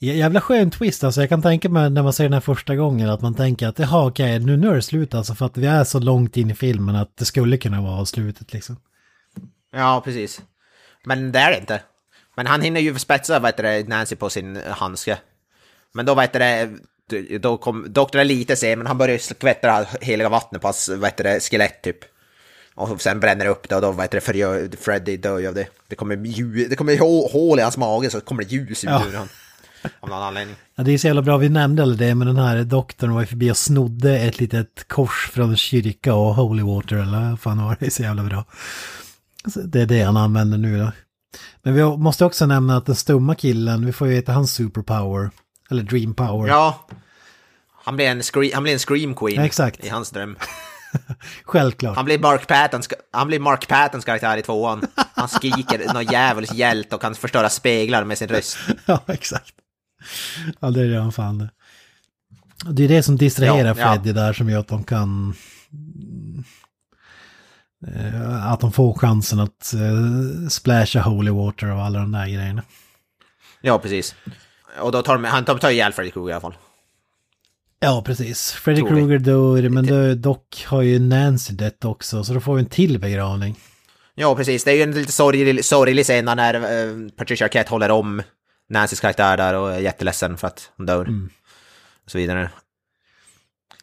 Jä- 0.00 0.12
Jävla 0.14 0.40
skön 0.40 0.70
twist 0.70 1.04
alltså, 1.04 1.20
jag 1.20 1.28
kan 1.28 1.42
tänka 1.42 1.68
mig 1.68 1.90
när 1.90 2.02
man 2.02 2.12
ser 2.12 2.24
den 2.24 2.32
här 2.32 2.40
första 2.40 2.76
gången 2.76 3.10
att 3.10 3.20
man 3.20 3.34
tänker 3.34 3.66
att 3.68 3.78
jaha 3.78 4.06
okej, 4.06 4.38
nu, 4.38 4.56
nu 4.56 4.68
är 4.70 4.74
det 4.74 4.82
slut 4.82 5.14
alltså 5.14 5.34
för 5.34 5.46
att 5.46 5.56
vi 5.56 5.66
är 5.66 5.84
så 5.84 5.98
långt 5.98 6.36
in 6.36 6.50
i 6.50 6.54
filmen 6.54 6.96
att 6.96 7.16
det 7.16 7.24
skulle 7.24 7.56
kunna 7.56 7.80
vara 7.82 8.06
slutet 8.06 8.52
liksom. 8.52 8.76
Ja, 9.72 10.00
precis. 10.04 10.40
Men 11.04 11.32
det 11.32 11.38
är 11.38 11.50
det 11.50 11.58
inte. 11.58 11.82
Men 12.36 12.46
han 12.46 12.62
hinner 12.62 12.80
ju 12.80 12.98
spetsa 12.98 13.38
vad 13.38 13.48
heter 13.48 13.62
det, 13.62 13.88
Nancy 13.88 14.16
på 14.16 14.30
sin 14.30 14.56
handske. 14.70 15.18
Men 15.94 16.06
då 16.06 16.14
vad 16.14 16.24
heter 16.24 16.38
det, 16.40 17.38
då 17.38 17.56
kom 17.56 17.86
doktorn 17.92 18.26
lite 18.26 18.56
sen, 18.56 18.78
men 18.78 18.86
han 18.86 18.98
börjar 18.98 19.18
skvätta 19.18 19.86
heliga 20.00 20.28
vattnet 20.28 20.62
på 20.62 20.68
hans 20.68 20.88
vad 20.88 21.04
heter 21.04 21.24
det, 21.24 21.40
skelett 21.40 21.82
typ. 21.82 21.98
Och 22.74 23.00
sen 23.02 23.20
bränner 23.20 23.44
det 23.44 23.50
upp 23.50 23.68
det 23.68 23.74
och 23.76 23.82
då 23.82 23.92
heter 23.92 24.16
det, 24.16 24.20
förgör 24.20 24.70
Freddy 24.80 25.16
dör 25.16 25.48
av 25.48 25.54
det. 25.54 25.66
Det 25.88 25.96
kommer, 25.96 26.16
ljus, 26.16 26.68
det 26.70 26.76
kommer 26.76 26.96
hå- 26.96 27.32
hål 27.32 27.58
i 27.58 27.62
hans 27.62 27.76
mage 27.76 28.10
så 28.10 28.20
kommer 28.20 28.42
det 28.44 28.50
ljus 28.52 28.84
ut 28.84 28.90
Ja. 28.90 28.98
honom. 28.98 29.28
Av 30.00 30.08
någon 30.08 30.22
anledning. 30.22 30.56
Ja, 30.74 30.82
det 30.84 30.92
är 30.92 30.98
så 30.98 31.06
jävla 31.06 31.22
bra, 31.22 31.36
vi 31.36 31.48
nämnde 31.48 31.82
eller 31.82 31.96
det, 31.96 32.14
men 32.14 32.26
den 32.26 32.36
här 32.36 32.64
doktorn 32.64 33.12
var 33.14 33.20
ju 33.20 33.26
förbi 33.26 33.50
och 33.52 33.56
snodde 33.56 34.18
ett 34.18 34.40
litet 34.40 34.88
kors 34.88 35.30
från 35.32 35.50
en 35.50 35.56
kyrka 35.56 36.14
och 36.14 36.34
holy 36.34 36.62
water 36.62 36.96
eller 36.96 37.30
vad 37.30 37.40
fan 37.40 37.64
var 37.64 37.76
det, 37.80 37.90
så 37.90 38.02
jävla 38.02 38.22
bra. 38.22 38.44
Så 39.46 39.60
det 39.60 39.80
är 39.82 39.86
det 39.86 40.02
han 40.02 40.16
använder 40.16 40.58
nu 40.58 40.78
då. 40.78 40.92
Men 41.62 41.74
vi 41.74 41.82
måste 41.84 42.24
också 42.24 42.46
nämna 42.46 42.76
att 42.76 42.86
den 42.86 42.96
stumma 42.96 43.34
killen, 43.34 43.86
vi 43.86 43.92
får 43.92 44.08
ju 44.08 44.14
veta 44.14 44.32
hans 44.32 44.52
superpower, 44.52 45.30
eller 45.70 45.82
dream 45.82 46.14
power. 46.14 46.48
Ja. 46.48 46.86
Han 47.84 47.96
blir 47.96 48.06
en, 48.06 48.20
scre- 48.20 48.54
han 48.54 48.62
blir 48.62 48.72
en 48.72 48.78
scream 48.78 49.14
queen 49.14 49.36
Ja, 49.40 49.46
exakt. 49.46 49.84
i 49.84 49.88
hans 49.88 50.10
dröm. 50.10 50.36
Självklart. 51.44 51.96
Han 51.96 52.04
blir 52.04 52.18
Mark 52.18 52.46
Pattons, 52.46 52.88
han 53.12 53.26
blir 53.26 53.40
Mark 53.40 53.68
Pattons 53.68 54.04
karaktär 54.04 54.36
i 54.36 54.42
tvåan. 54.42 54.86
Han 55.14 55.28
skriker 55.28 55.92
något 55.94 56.12
djävulskt 56.12 56.54
hjält 56.54 56.92
och 56.92 57.00
kan 57.00 57.14
förstöra 57.14 57.48
speglar 57.48 58.04
med 58.04 58.18
sin 58.18 58.28
röst. 58.28 58.58
Ja, 58.86 59.00
exakt. 59.06 59.54
Ja, 60.60 60.70
det 60.70 60.82
är 60.82 60.98
han 61.00 61.12
fan. 61.12 61.48
Det 62.70 62.84
är 62.84 62.88
det 62.88 63.02
som 63.02 63.16
distraherar 63.16 63.68
Ja, 63.68 63.74
ja. 63.78 63.92
Freddy 63.92 64.12
där 64.12 64.32
som 64.32 64.50
gör 64.50 64.60
att 64.60 64.68
de 64.68 64.84
kan... 64.84 65.34
eh, 67.94 68.46
Att 68.52 68.60
de 68.60 68.72
får 68.72 68.94
chansen 68.94 69.40
att 69.40 69.74
uh, 69.76 70.48
splasha 70.48 71.00
holy 71.00 71.30
water 71.30 71.70
och 71.72 71.82
alla 71.82 71.98
de 71.98 72.12
där 72.12 72.26
grejerna. 72.26 72.62
Ja, 73.60 73.78
precis. 73.78 74.14
Och 74.80 74.92
då 74.92 75.02
tar 75.02 75.14
de, 75.14 75.24
han 75.24 75.44
tar 75.44 75.70
ihjäl 75.70 75.92
Freddy 75.92 76.10
Krueger 76.10 76.30
i 76.30 76.32
alla 76.32 76.40
fall. 76.40 76.54
Ja, 77.80 78.02
precis. 78.06 78.52
Freddy. 78.52 78.80
Krueger 78.82 79.18
dör, 79.18 79.68
men 79.68 79.86
då, 79.86 80.14
dock 80.14 80.64
har 80.66 80.82
ju 80.82 80.98
Nancy 80.98 81.54
dött 81.54 81.84
också, 81.84 82.24
så 82.24 82.34
då 82.34 82.40
får 82.40 82.54
vi 82.54 82.60
en 82.60 82.68
till 82.68 82.98
begravning. 83.00 83.58
Ja, 84.14 84.34
precis. 84.36 84.64
Det 84.64 84.70
är 84.70 84.74
ju 84.74 84.82
en 84.82 84.92
lite 84.92 85.12
sorglig, 85.12 85.64
sorglig 85.64 86.04
scen 86.04 86.24
när 86.24 86.54
eh, 86.54 87.10
Patricia 87.16 87.44
Arquette 87.44 87.70
håller 87.70 87.90
om 87.90 88.22
Nancys 88.68 89.00
karaktär 89.00 89.36
där 89.36 89.54
och 89.54 89.72
är 89.72 89.78
jätteledsen 89.78 90.36
för 90.36 90.46
att 90.46 90.70
hon 90.76 90.86
dör. 90.86 91.08
Och 92.04 92.10
så 92.10 92.18
vidare. 92.18 92.50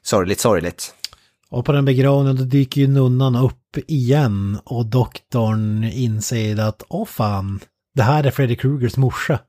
Sorgligt, 0.01 0.39
sorgligt. 0.39 0.95
Och 1.49 1.65
på 1.65 1.71
den 1.71 1.85
begravningen 1.85 2.35
då 2.35 2.43
dyker 2.43 2.81
ju 2.81 2.87
nunnan 2.87 3.35
upp 3.35 3.77
igen 3.87 4.59
och 4.63 4.85
doktorn 4.85 5.83
inser 5.83 6.59
att 6.59 6.83
åh 6.87 7.05
fan, 7.05 7.59
det 7.93 8.03
här 8.03 8.23
är 8.23 8.31
Freddy 8.31 8.55
Krugers 8.55 8.97
morsa. 8.97 9.39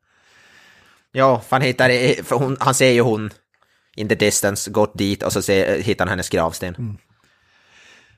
Ja, 1.12 1.40
för 1.40 1.56
han 1.56 1.62
hittar, 1.62 2.22
för 2.22 2.36
hon, 2.36 2.56
han 2.60 2.74
ser 2.74 2.90
ju 2.90 3.00
hon 3.00 3.30
in 3.96 4.08
the 4.08 4.14
distance, 4.14 4.70
gått 4.70 4.98
dit 4.98 5.22
och 5.22 5.32
så 5.32 5.42
ser, 5.42 5.82
hittar 5.82 6.04
han 6.04 6.10
hennes 6.10 6.28
gravsten. 6.28 6.98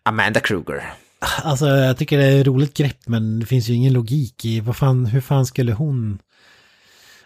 Amanda 0.03 0.41
Kruger. 0.41 0.95
Alltså 1.43 1.67
jag 1.67 1.97
tycker 1.97 2.19
det 2.19 2.25
är 2.25 2.41
ett 2.41 2.47
roligt 2.47 2.75
grepp 2.77 2.99
men 3.07 3.41
det 3.41 3.47
finns 3.47 3.69
ju 3.69 3.75
ingen 3.75 3.93
logik 3.93 4.45
i 4.45 4.61
vad 4.61 4.77
fan, 4.77 5.07
hur 5.07 5.21
fan 5.21 5.47
skulle 5.47 5.73
hon... 5.73 6.19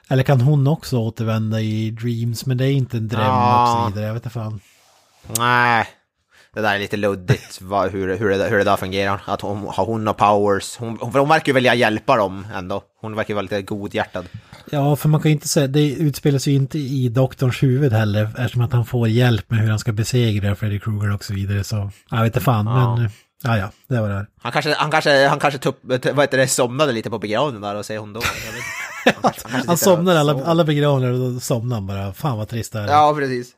Eller 0.09 0.23
kan 0.23 0.41
hon 0.41 0.67
också 0.67 0.99
återvända 0.99 1.61
i 1.61 1.91
Dreams 1.91 2.47
men 2.47 2.57
det 2.57 2.65
är 2.65 2.73
inte 2.73 2.97
en 2.97 3.09
dröm 3.09 3.21
Ja. 3.23 3.63
och 3.63 3.69
så 3.83 3.89
vidare, 3.95 4.07
jag 4.07 4.15
vet 4.15 4.25
inte 4.25 4.35
fan. 4.35 4.61
Nej, 5.39 5.87
det 6.55 6.61
där 6.61 6.75
är 6.75 6.79
lite 6.79 6.97
luddigt 6.97 7.61
vad, 7.63 7.91
hur, 7.91 8.17
hur, 8.17 8.29
det, 8.31 8.49
hur 8.49 8.59
det 8.59 8.65
där 8.65 8.77
fungerar. 8.77 9.21
Att 9.25 9.41
hon, 9.41 9.67
har 9.69 9.85
hon 9.87 10.05
några 10.05 10.15
powers? 10.19 10.77
Hon, 10.77 10.99
hon, 11.01 11.13
hon 11.15 11.29
verkar 11.29 11.47
ju 11.47 11.55
vilja 11.55 11.75
hjälpa 11.75 12.17
dem 12.17 12.47
ändå. 12.55 12.83
Hon 13.01 13.17
verkar 13.17 13.35
vara 13.35 13.43
lite 13.43 13.63
godhjärtad. 13.63 14.27
Ja, 14.71 14.97
för 14.97 15.09
man 15.09 15.21
kan 15.23 15.31
ju 15.31 15.35
inte 15.35 15.49
säga, 15.49 15.67
det 15.67 15.91
utspelar 15.93 16.39
sig 16.39 16.53
ju 16.53 16.59
inte 16.59 16.79
i 16.79 17.09
doktorns 17.09 17.63
huvud 17.63 17.93
heller 17.93 18.25
eftersom 18.39 18.63
att 18.63 18.73
han 18.73 18.87
får 18.87 19.09
hjälp 19.09 19.51
med 19.51 19.61
hur 19.61 19.71
han 19.71 19.79
ska 19.79 19.93
besegra 19.93 20.57
Freddy 20.57 20.79
Krueger 20.79 21.15
och 21.15 21.25
så 21.25 21.35
vidare 21.35 21.65
så, 21.65 21.91
jag 22.11 22.19
vet 22.23 22.27
inte 22.35 22.41
fan 22.45 22.67
Ja. 22.67 22.97
men, 22.97 23.11
ja 23.43 23.59
ja, 23.59 23.71
det 23.87 24.01
var 24.01 24.09
det 24.09 24.15
här. 24.15 24.27
Han 24.39 24.53
kanske, 24.53 24.75
han 24.75 24.91
kanske, 24.91 25.27
han 25.29 25.41
kanske 25.41 25.59
tupp, 25.61 25.79
vad 25.83 26.21
heter 26.21 26.39
det, 26.39 26.49
somnade 26.49 26.93
lite 26.93 27.11
på 27.11 27.19
begravningen 27.19 27.63
där 27.63 27.75
och 27.75 27.87
ser 27.87 27.99
hon 27.99 28.13
då. 28.13 28.21
Han, 29.05 29.15
Han 29.23 29.33
sitter 29.61 29.73
och 29.73 29.79
somnar 29.79 30.17
alla, 30.17 30.45
alla 30.45 30.65
begravningar 30.65 31.13
och 31.13 31.33
då 31.33 31.41
somnar 31.41 31.77
han 31.77 31.87
bara, 31.87 32.13
fan 32.13 32.39
vad 32.39 32.49
trist 32.49 32.73
det 32.73 32.81
här 32.81 32.89
är. 32.89 32.93
Ja, 32.93 33.15
precis. 33.15 33.53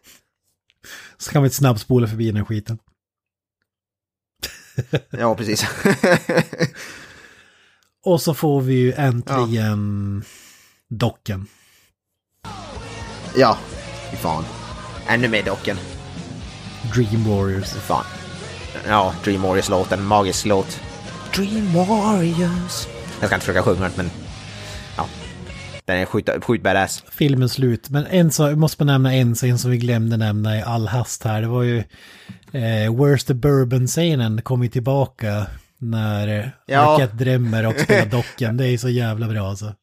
Så 1.18 1.30
kan 1.30 1.42
vi 1.42 1.46
inte 1.46 1.56
snabbspola 1.56 2.06
förbi 2.06 2.26
den 2.26 2.36
här 2.36 2.44
skiten. 2.44 2.78
Ja, 5.10 5.34
precis. 5.34 5.66
Och 8.04 8.22
så 8.22 8.34
får 8.34 8.60
vi 8.60 8.74
ju 8.74 8.92
äntligen 8.92 10.24
docken. 10.90 11.46
ja, 13.36 13.58
fy 14.10 14.16
fan. 14.16 14.44
Ännu 15.06 15.28
mer 15.28 15.42
docken. 15.42 15.76
Dream 16.94 17.24
Warriors. 17.28 17.68
Fan. 17.72 18.04
Ja, 18.88 19.14
Dream 19.24 19.42
Warriors-låten, 19.42 20.04
magisk 20.04 20.46
låt. 20.46 20.80
Dream 21.34 21.72
Warriors. 21.74 22.86
Jag 23.20 23.26
ska 23.28 23.34
inte 23.34 23.46
försöka 23.46 23.62
sjunga 23.62 23.90
men... 23.96 24.10
Ja. 24.96 25.06
Den 25.84 25.96
är 25.96 26.04
skjut, 26.04 26.30
skjut 26.44 26.62
badass. 26.62 27.04
Filmen 27.10 27.48
slut. 27.48 27.90
Men 27.90 28.06
en 28.06 28.30
jag 28.38 28.58
måste 28.58 28.84
bara 28.84 28.92
nämna 28.92 29.14
en 29.14 29.34
scen 29.34 29.58
som 29.58 29.70
vi 29.70 29.76
glömde 29.76 30.16
nämna 30.16 30.58
i 30.58 30.62
all 30.62 30.88
hast 30.88 31.24
här. 31.24 31.40
Det 31.40 31.48
var 31.48 31.62
ju 31.62 31.78
eh, 32.52 32.90
Where's 32.92 33.26
the 33.26 33.34
Bourbon-scenen 33.34 34.42
kom 34.42 34.62
ju 34.62 34.68
tillbaka 34.68 35.46
när 35.78 36.52
Ja. 36.66 36.94
Arquette 36.94 37.24
drömmer 37.24 37.66
och 37.66 37.80
spelar 37.80 38.06
docken. 38.06 38.56
Det 38.56 38.68
är 38.68 38.78
så 38.78 38.88
jävla 38.88 39.28
bra 39.28 39.48
alltså. 39.48 39.74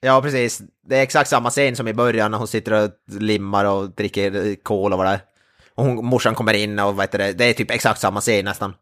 Ja, 0.00 0.22
precis. 0.22 0.62
Det 0.88 0.98
är 0.98 1.02
exakt 1.02 1.30
samma 1.30 1.50
scen 1.50 1.76
som 1.76 1.88
i 1.88 1.94
början 1.94 2.30
när 2.30 2.38
hon 2.38 2.48
sitter 2.48 2.72
och 2.72 2.90
limmar 3.20 3.64
och 3.64 3.90
dricker 3.90 4.56
kol 4.62 4.92
och 4.92 4.98
vad 4.98 5.06
det 5.06 5.12
är. 5.12 5.20
Och 5.74 5.84
hon, 5.84 6.04
morsan 6.04 6.34
kommer 6.34 6.54
in 6.54 6.78
och 6.78 6.96
vad 6.96 7.02
heter 7.04 7.18
det, 7.18 7.32
det 7.32 7.44
är 7.44 7.52
typ 7.52 7.70
exakt 7.70 8.00
samma 8.00 8.20
scen 8.20 8.44
nästan. 8.44 8.74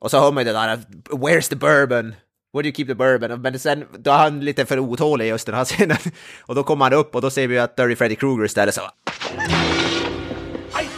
Och 0.00 0.10
så 0.10 0.20
hör 0.20 0.32
man 0.32 0.46
ju 0.46 0.52
det 0.52 0.58
där, 0.58 0.76
where's 1.10 1.48
the 1.48 1.56
bourbon? 1.56 2.14
Where 2.52 2.62
do 2.62 2.68
you 2.68 2.74
keep 2.74 2.86
the 2.86 2.94
bourbon? 2.94 3.42
Men 3.42 3.58
sen, 3.58 3.84
då 3.98 4.10
är 4.10 4.16
han 4.16 4.40
lite 4.40 4.66
för 4.66 4.78
otålig 4.78 5.28
just 5.28 5.46
den 5.46 5.54
här 5.54 5.64
scenen. 5.74 5.96
Och 6.40 6.54
då 6.54 6.62
kommer 6.62 6.84
han 6.84 6.92
upp 6.92 7.14
och 7.14 7.22
då 7.22 7.30
ser 7.30 7.48
vi 7.48 7.58
att 7.58 7.76
Dirty 7.76 7.96
Freddy 7.96 8.16
Krueger 8.16 8.44
istället 8.44 8.74
så... 8.74 8.80
I 8.80 8.84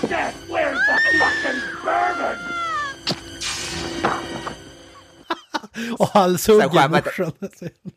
said, 0.08 0.34
where's 0.48 0.78
the 0.86 0.92
fucking 1.18 1.60
bourbon? 1.84 2.36
Och 5.98 6.08
halshugger 6.08 6.88
morsan. 6.88 7.32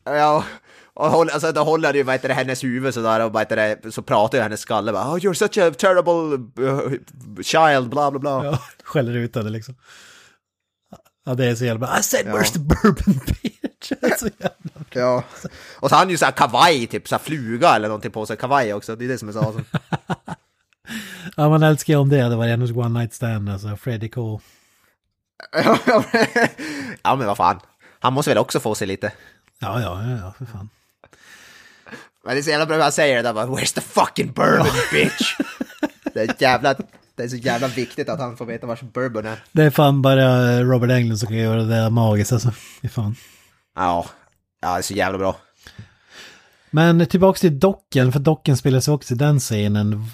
Ja, 0.04 0.44
och 1.00 1.12
håll, 1.12 1.30
alltså, 1.30 1.52
då 1.52 1.64
håller 1.64 1.94
ju 1.94 2.04
vad 2.04 2.16
heter 2.16 2.28
det, 2.28 2.34
hennes 2.34 2.64
huvud 2.64 2.94
sådär 2.94 3.20
och 3.20 3.34
vad 3.34 3.42
heter 3.42 3.56
det, 3.56 3.92
så 3.92 4.02
pratar 4.02 4.38
ju 4.38 4.42
hennes 4.42 4.60
skalle 4.60 4.92
bara 4.92 5.04
oh, 5.04 5.16
“You're 5.16 5.34
such 5.34 5.58
a 5.58 5.72
terrible 5.72 6.38
uh, 6.66 6.92
child”, 7.42 7.90
bla 7.90 8.12
bla 8.12 8.20
bla. 8.20 8.46
Ja, 8.46 8.60
skäller 8.84 9.14
ut 9.14 9.36
henne 9.36 9.50
liksom. 9.50 9.76
Ja, 11.26 11.36
det 11.36 11.46
är 11.46 11.56
så 11.56 11.66
jävla. 11.66 12.00
I 12.00 12.04
said 12.04 12.26
where's 12.26 12.54
the 12.54 12.60
bourbon 12.60 13.14
bitch? 13.26 13.92
Så 14.20 14.26
jävla... 14.26 14.86
Ja. 14.92 15.24
Och 15.76 15.90
så 15.90 15.96
har 15.96 16.00
han 16.00 16.10
ju 16.10 16.18
såhär 16.18 16.32
kavaj, 16.32 16.88
typ 16.88 17.08
såhär 17.08 17.24
fluga 17.24 17.76
eller 17.76 17.88
någonting 17.88 18.12
på 18.12 18.26
sig, 18.26 18.38
kavaj 18.38 18.74
också, 18.74 18.96
det 18.96 19.06
är 19.06 19.10
det 19.10 19.18
som 19.18 19.30
är 19.30 19.34
så 19.34 19.40
awesome. 19.40 19.66
Ja, 21.38 21.50
man 21.50 21.64
älskar 21.64 21.94
ju 21.94 22.00
om 22.00 22.10
det. 22.10 22.30
Det 22.30 22.36
var 22.36 22.48
hennes 22.48 22.72
one 22.72 23.00
night 23.00 23.14
stand 23.14 23.50
alltså. 23.50 23.76
Freddie 23.76 24.10
Cole. 24.10 24.40
ja 27.04 27.16
men 27.16 27.28
vad 27.28 27.38
fan, 27.38 27.60
han 28.00 28.14
måste 28.14 28.32
väl 28.32 28.38
också 28.38 28.60
få 28.60 28.76
sig 28.76 28.88
lite. 28.88 29.12
Ja, 29.60 29.82
ja, 29.82 30.04
ja, 30.04 30.18
ja, 30.18 30.34
för 30.38 30.46
fan. 30.46 30.70
Men 32.30 32.36
det 32.36 32.40
är 32.40 32.44
så 32.44 32.50
jävla 32.50 32.66
bra 32.66 32.76
hur 32.76 32.84
han 32.84 32.92
säger 32.92 33.16
det 33.16 33.22
där 33.22 33.34
bara 33.34 33.46
“Where's 33.46 33.76
the 33.76 33.82
fucking 33.82 34.32
bourbon 34.32 34.68
bitch?” 34.92 35.36
Det 36.14 36.20
är 36.20 36.36
jävla, 36.40 36.76
det 37.16 37.24
är 37.24 37.28
så 37.28 37.36
jävla 37.36 37.68
viktigt 37.68 38.10
att 38.10 38.20
han 38.20 38.38
får 38.38 38.46
veta 38.46 38.68
vars 38.68 38.82
bourbon 38.82 39.26
är. 39.26 39.44
Det 39.52 39.64
är 39.64 39.70
fan 39.70 40.02
bara 40.02 40.60
Robert 40.64 40.92
Englund 40.92 41.20
som 41.20 41.28
kan 41.28 41.38
göra 41.38 41.64
det 41.64 41.70
där 41.70 41.90
magiskt 41.90 42.32
alltså. 42.32 42.52
Fy 42.82 42.88
fan. 42.88 43.16
Ja, 43.76 44.06
ja 44.62 44.74
det 44.74 44.78
är 44.78 44.82
så 44.82 44.94
jävla 44.94 45.18
bra. 45.18 45.36
Men 46.70 47.06
tillbaks 47.06 47.42
till 47.42 47.60
Docken, 47.60 48.12
för 48.12 48.20
Docken 48.20 48.58
spelas 48.58 48.88
också 48.88 49.14
i 49.14 49.18
den 49.18 49.40
scenen. 49.40 50.06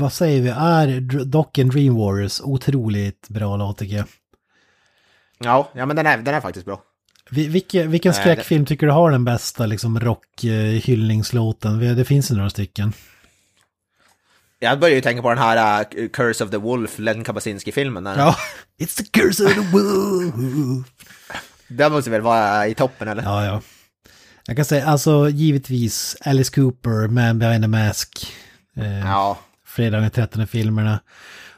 Vad 0.00 0.12
säger 0.12 0.42
vi, 0.42 0.48
är 0.48 1.00
Docken 1.24 1.68
Dream 1.68 1.94
Warriors 1.94 2.40
otroligt 2.40 3.28
bra 3.28 3.56
låt 3.56 3.78
tycker 3.78 3.96
jag. 3.96 4.06
Ja, 5.38 5.68
ja 5.72 5.86
men 5.86 5.96
den 5.96 6.06
är, 6.06 6.18
den 6.18 6.34
är 6.34 6.40
faktiskt 6.40 6.66
bra. 6.66 6.82
Vi- 7.30 7.48
Vilken, 7.48 7.90
Nej, 7.90 8.00
skräckfilm 8.14 8.66
tycker 8.66 8.86
du 8.86 8.92
har 8.92 9.10
den 9.10 9.24
bästa 9.24 9.66
liksom 9.66 10.00
rockhyllningslåten? 10.00 11.96
Det 11.96 12.04
finns 12.04 12.30
ju 12.30 12.34
några 12.34 12.50
stycken. 12.50 12.92
Jag 14.58 14.78
börjar 14.80 14.94
ju 14.94 15.00
tänka 15.00 15.22
på 15.22 15.28
den 15.28 15.38
här 15.38 15.84
uh, 15.98 16.08
Curse 16.08 16.44
of 16.44 16.50
the 16.50 16.56
Wolf, 16.56 16.98
Len 16.98 17.24
Kabasinski-filmen. 17.24 18.06
Ja, 18.06 18.36
it's 18.80 18.96
the 18.96 19.04
curse 19.20 19.44
of 19.44 19.54
the 19.54 19.60
wolf. 19.60 20.34
Den 21.68 21.92
måste 21.92 22.10
väl 22.10 22.20
vara 22.20 22.66
i 22.68 22.74
toppen 22.74 23.08
eller? 23.08 23.22
Ja, 23.22 23.44
ja. 23.44 23.62
Jag 24.46 24.56
kan 24.56 24.64
säga, 24.64 24.86
alltså 24.86 25.28
givetvis 25.28 26.16
Alice 26.24 26.54
Cooper, 26.54 27.08
Man 27.08 27.38
Behind 27.38 27.64
the 27.64 27.68
Mask. 27.68 28.26
Eh, 28.76 28.98
Ja. 29.00 29.38
Fredagen 29.66 30.02
den 30.02 30.10
13 30.10 30.46
filmerna. 30.46 31.00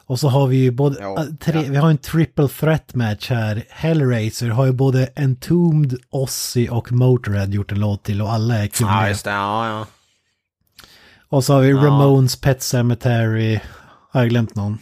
Och 0.08 0.20
så 0.20 0.28
har 0.28 0.46
vi 0.46 0.56
ju 0.56 0.70
både, 0.70 0.96
Jo, 1.02 1.16
äh, 1.18 1.24
tre, 1.40 1.70
vi 1.70 1.76
har 1.76 1.90
en 1.90 1.98
triple 1.98 2.48
threat 2.48 2.94
match 2.94 3.30
här. 3.30 3.64
Hellraiser 3.70 4.48
har 4.48 4.66
ju 4.66 4.72
både 4.72 5.08
Entombed, 5.16 5.98
Ozzy 6.10 6.68
och 6.68 6.92
Motorhead 6.92 7.46
gjort 7.46 7.72
en 7.72 7.80
låt 7.80 8.02
till 8.04 8.22
och 8.22 8.32
alla 8.32 8.54
är 8.54 8.62
Ja, 8.62 8.68
kunniga. 8.68 9.08
just 9.08 9.24
det. 9.24 9.30
Ja, 9.30 9.68
ja. 9.68 9.86
och 11.28 11.44
så 11.44 11.52
har 11.54 11.60
vi 11.60 11.72
Ramones, 11.72 12.40
Pet 12.40 12.62
Cemetery. 12.62 13.60
Har 14.10 14.20
jag 14.20 14.30
glömt 14.30 14.54
någon? 14.54 14.78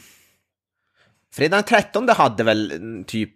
Fredag 1.34 1.56
den 1.56 1.64
13 1.64 2.08
hade 2.08 2.44
väl 2.44 2.72
mm, 2.72 3.04
typ 3.04 3.30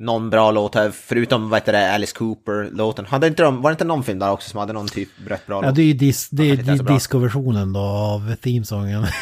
någon 0.00 0.30
bra 0.30 0.50
låt 0.50 0.74
här, 0.74 0.90
förutom 0.90 1.50
vad 1.50 1.60
heter 1.60 1.72
det, 1.72 1.92
Alice 1.94 2.14
Cooper-låten. 2.16 3.06
Hade 3.06 3.26
inte 3.26 3.42
de, 3.42 3.62
var 3.62 3.70
det 3.70 3.72
inte 3.74 3.84
någon 3.84 4.04
film 4.04 4.18
där 4.18 4.30
också 4.30 4.50
som 4.50 4.60
hade 4.60 4.72
någon 4.72 4.88
typ 4.88 5.08
rätt 5.26 5.46
bra 5.46 5.56
Ja, 5.62 5.66
låt? 5.68 5.74
det 5.76 5.82
är 5.82 5.86
ju 5.86 5.92
dis, 5.92 6.28
det 6.30 6.42
är, 6.50 6.58
inte 6.70 6.72
är 6.72 6.94
discoversionen 6.94 7.72
då 7.72 7.80
av 7.80 8.34
themesången. 8.36 9.06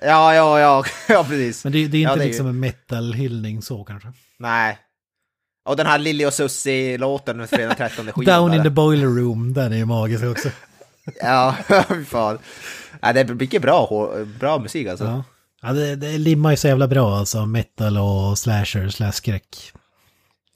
Ja, 0.00 0.34
ja, 0.34 0.60
ja, 0.60 0.84
ja, 1.08 1.24
precis. 1.24 1.64
Men 1.64 1.72
det, 1.72 1.86
det 1.88 1.96
är 1.98 2.02
Ja, 2.02 2.08
inte 2.10 2.20
det 2.20 2.24
är 2.24 2.28
liksom 2.28 2.46
ju- 2.46 2.50
en 2.50 2.60
metal-hyllning 2.60 3.62
så 3.62 3.84
kanske. 3.84 4.08
Nej. 4.38 4.78
Och 5.68 5.76
den 5.76 5.86
här 5.86 5.98
Lily 5.98 6.24
och 6.26 6.32
Susie-låten 6.32 7.48
fredag 7.48 7.68
den 7.68 7.76
13 7.76 8.12
skivan. 8.12 8.40
Down 8.48 8.54
in 8.54 8.62
the 8.62 8.70
boiler 8.70 9.06
room, 9.06 9.52
den 9.52 9.72
är 9.72 9.76
ju 9.76 9.84
magisk 9.84 10.24
också. 10.24 10.48
Ja, 11.22 11.54
fy 11.88 12.04
fan. 12.04 12.38
Ja, 13.00 13.12
det 13.12 13.20
är 13.20 13.24
mycket 13.34 13.62
bra, 13.62 14.08
bra 14.40 14.58
musik 14.58 14.88
alltså. 14.88 15.04
Ja, 15.04 15.24
ja 15.62 15.72
det, 15.72 15.96
det 15.96 16.18
limmar 16.18 16.50
ju 16.50 16.56
så 16.56 16.68
jävla 16.68 16.88
bra 16.88 17.16
alltså. 17.16 17.46
Metal 17.46 17.98
och 17.98 18.38
slasher, 18.38 18.88
slash 18.88 19.12
skräck. 19.12 19.72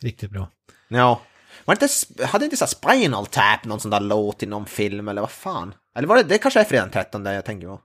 Riktigt 0.06 0.30
bra. 0.30 0.48
Ja. 0.88 1.20
Var 1.64 1.74
inte, 1.74 1.88
hade 2.26 2.44
inte 2.44 2.56
så 2.56 2.66
Spinal 2.66 3.26
Tap 3.26 3.64
någon 3.64 3.80
sån 3.80 3.90
där 3.90 4.00
låt 4.00 4.42
i 4.42 4.46
någon 4.46 4.66
film 4.66 5.08
eller 5.08 5.20
vad 5.20 5.30
fan? 5.30 5.74
Eller 5.96 6.08
var 6.08 6.16
det, 6.16 6.22
det 6.22 6.38
kanske 6.38 6.60
är 6.60 6.64
fredag 6.64 6.82
den 6.82 6.92
13 6.92 7.22
där 7.24 7.32
jag 7.32 7.44
tänker 7.44 7.66
på. 7.66 7.80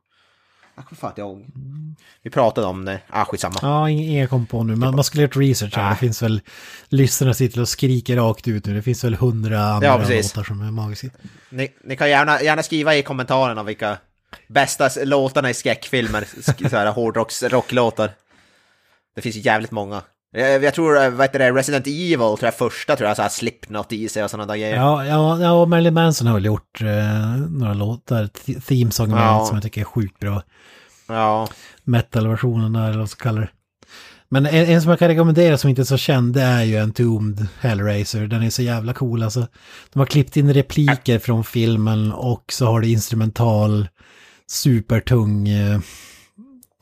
Jag 0.76 0.85
kommer 0.85 0.99
fan 0.99 1.10
inte 1.11 1.22
ihåg. 1.22 1.45
Vi 2.23 2.30
pratade 2.30 2.68
om 2.68 2.85
det, 2.85 2.99
ah 3.10 3.26
skitsamma. 3.26 3.56
Ja, 3.61 3.88
ing- 3.88 4.10
inga 4.10 4.27
kom 4.27 4.45
på 4.45 4.64
nu. 4.64 4.76
Man, 4.76 4.95
man 4.95 5.03
skulle 5.03 5.23
gjort 5.23 5.35
research 5.35 5.76
här. 5.77 5.89
Det 5.89 5.95
finns 5.95 6.22
väl... 6.22 6.41
Lyssnarna 6.89 7.34
sitter 7.34 7.61
och 7.61 7.69
skriker 7.69 8.15
rakt 8.15 8.48
ut 8.48 8.65
nu. 8.65 8.73
Det 8.76 8.81
finns 8.81 9.03
väl 9.03 9.15
hundra 9.15 9.64
andra 9.64 9.88
Ja, 9.88 9.98
låtar 9.98 10.43
som 10.43 10.61
är 10.61 10.72
magiska. 10.72 11.07
Ni, 11.49 11.73
ni 11.84 11.95
kan 11.95 12.10
gärna, 12.10 12.41
gärna 12.41 12.64
skriva 12.64 12.95
i 12.95 13.03
kommentarerna 13.03 13.64
vilka 13.64 13.98
bästa 14.48 14.89
låtarna 15.03 15.49
i 15.49 15.53
skräckfilmer, 15.53 16.22
sk- 16.22 16.69
så 16.69 16.76
här 16.77 16.91
hårdrocks, 16.91 17.43
rocklåtar. 17.43 18.11
Det 19.15 19.22
finns 19.22 19.35
jävligt 19.35 19.72
många. 19.72 20.02
Jag, 20.34 20.64
jag 20.64 20.74
tror, 20.74 21.03
eh, 21.03 21.10
vad 21.10 21.22
heter 21.26 21.40
det, 21.40 21.52
Resident 21.52 21.88
Evil 21.88 22.18
tror 22.18 22.38
jag 22.44 22.56
första 22.56 22.95
tror 22.95 23.08
jag, 23.08 23.16
så 23.16 23.22
här 23.22 23.30
Slipknot 23.30 23.94
i 23.94 24.10
sig 24.10 24.24
och 24.24 24.30
sådana 24.32 24.53
där 24.53 24.60
grejer. 24.60 24.76
Ja, 24.76 25.06
ja, 25.06 25.40
ja 25.41 25.66
Marilyn 25.66 25.94
Manson 25.94 26.28
har 26.28 26.34
väl 26.34 26.45
gjort 26.45 26.82
eh, 26.82 27.38
några 27.49 27.74
låtar, 27.74 28.24
th- 28.24 28.62
themesång 28.62 29.10
med 29.10 29.20
Ja. 29.24 29.45
som 29.45 29.56
jag 29.56 29.64
tycker 29.64 29.82
är 29.82 29.86
sjukt 29.86 30.20
bra. 30.20 30.44
Ja. 31.08 31.48
Metal-versionen 31.84 32.74
där, 32.74 32.80
eller 32.82 32.90
vad 32.90 32.98
man 32.98 33.08
ska 33.08 33.24
kalla 33.24 33.41
det. 33.41 33.49
Men 34.30 34.45
en, 34.45 34.53
en 34.66 34.82
som 34.82 34.90
jag 34.90 34.99
kan 34.99 35.08
rekommendera 35.08 35.58
som 35.58 35.70
inte 35.70 35.82
är 35.82 35.84
så 35.84 35.98
känd, 35.98 36.34
det 36.34 36.41
är 36.41 36.64
ju 36.64 36.78
Entombed 36.78 37.48
Hellraiser. 37.60 38.28
Den 38.28 38.44
är 38.44 38.49
så 38.49 38.62
jävla 38.62 38.94
cool 38.94 39.24
alltså. 39.24 39.48
De 39.94 39.99
har 39.99 40.06
klippt 40.06 40.38
in 40.38 40.53
repliker 40.53 41.20
från 41.20 41.44
filmen 41.44 42.12
och 42.12 42.44
så 42.52 42.66
har 42.66 42.82
det 42.82 42.88
instrumental, 42.88 43.88
supertung, 44.52 45.48
eh, 45.49 45.80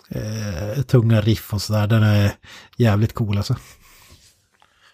eh, 0.10 0.82
tunga 0.84 1.22
riff 1.22 1.54
och 1.54 1.62
sådär. 1.62 1.88
Den 1.88 2.04
är 2.04 2.32
jävligt 2.78 3.14
cool 3.14 3.38
alltså. 3.38 3.56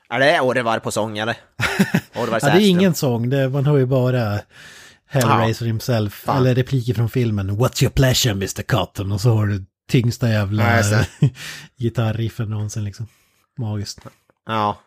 Är 0.09 0.19
det 0.19 0.39
Orvar 0.41 0.79
på 0.79 0.91
sång 0.91 1.17
eller? 1.17 1.37
Orvar 2.15 2.39
Ja, 2.41 2.49
det 2.49 2.63
är 2.63 2.69
ingen 2.69 2.95
sång, 2.95 3.29
det, 3.29 3.49
man 3.49 3.65
hör 3.65 3.77
ju 3.77 3.85
bara 3.85 4.39
Hellraiser 5.07 5.65
himself, 5.65 6.13
Fan. 6.13 6.37
eller 6.37 6.55
repliker 6.55 6.93
från 6.93 7.09
filmen. 7.09 7.51
What's 7.51 7.83
your 7.83 7.91
pleasure 7.91 8.31
Mr. 8.31 8.61
Cotton? 8.63 9.11
Och 9.11 9.21
så 9.21 9.29
har 9.35 9.45
du 9.47 9.65
tyngsta 9.89 10.29
jävla 10.29 10.81
Ja, 10.81 11.05
gitarriffen 11.77 12.49
någonsin 12.49 12.83
liksom. 12.83 13.07
Magiskt. 13.57 13.99
Ja. 14.45 14.77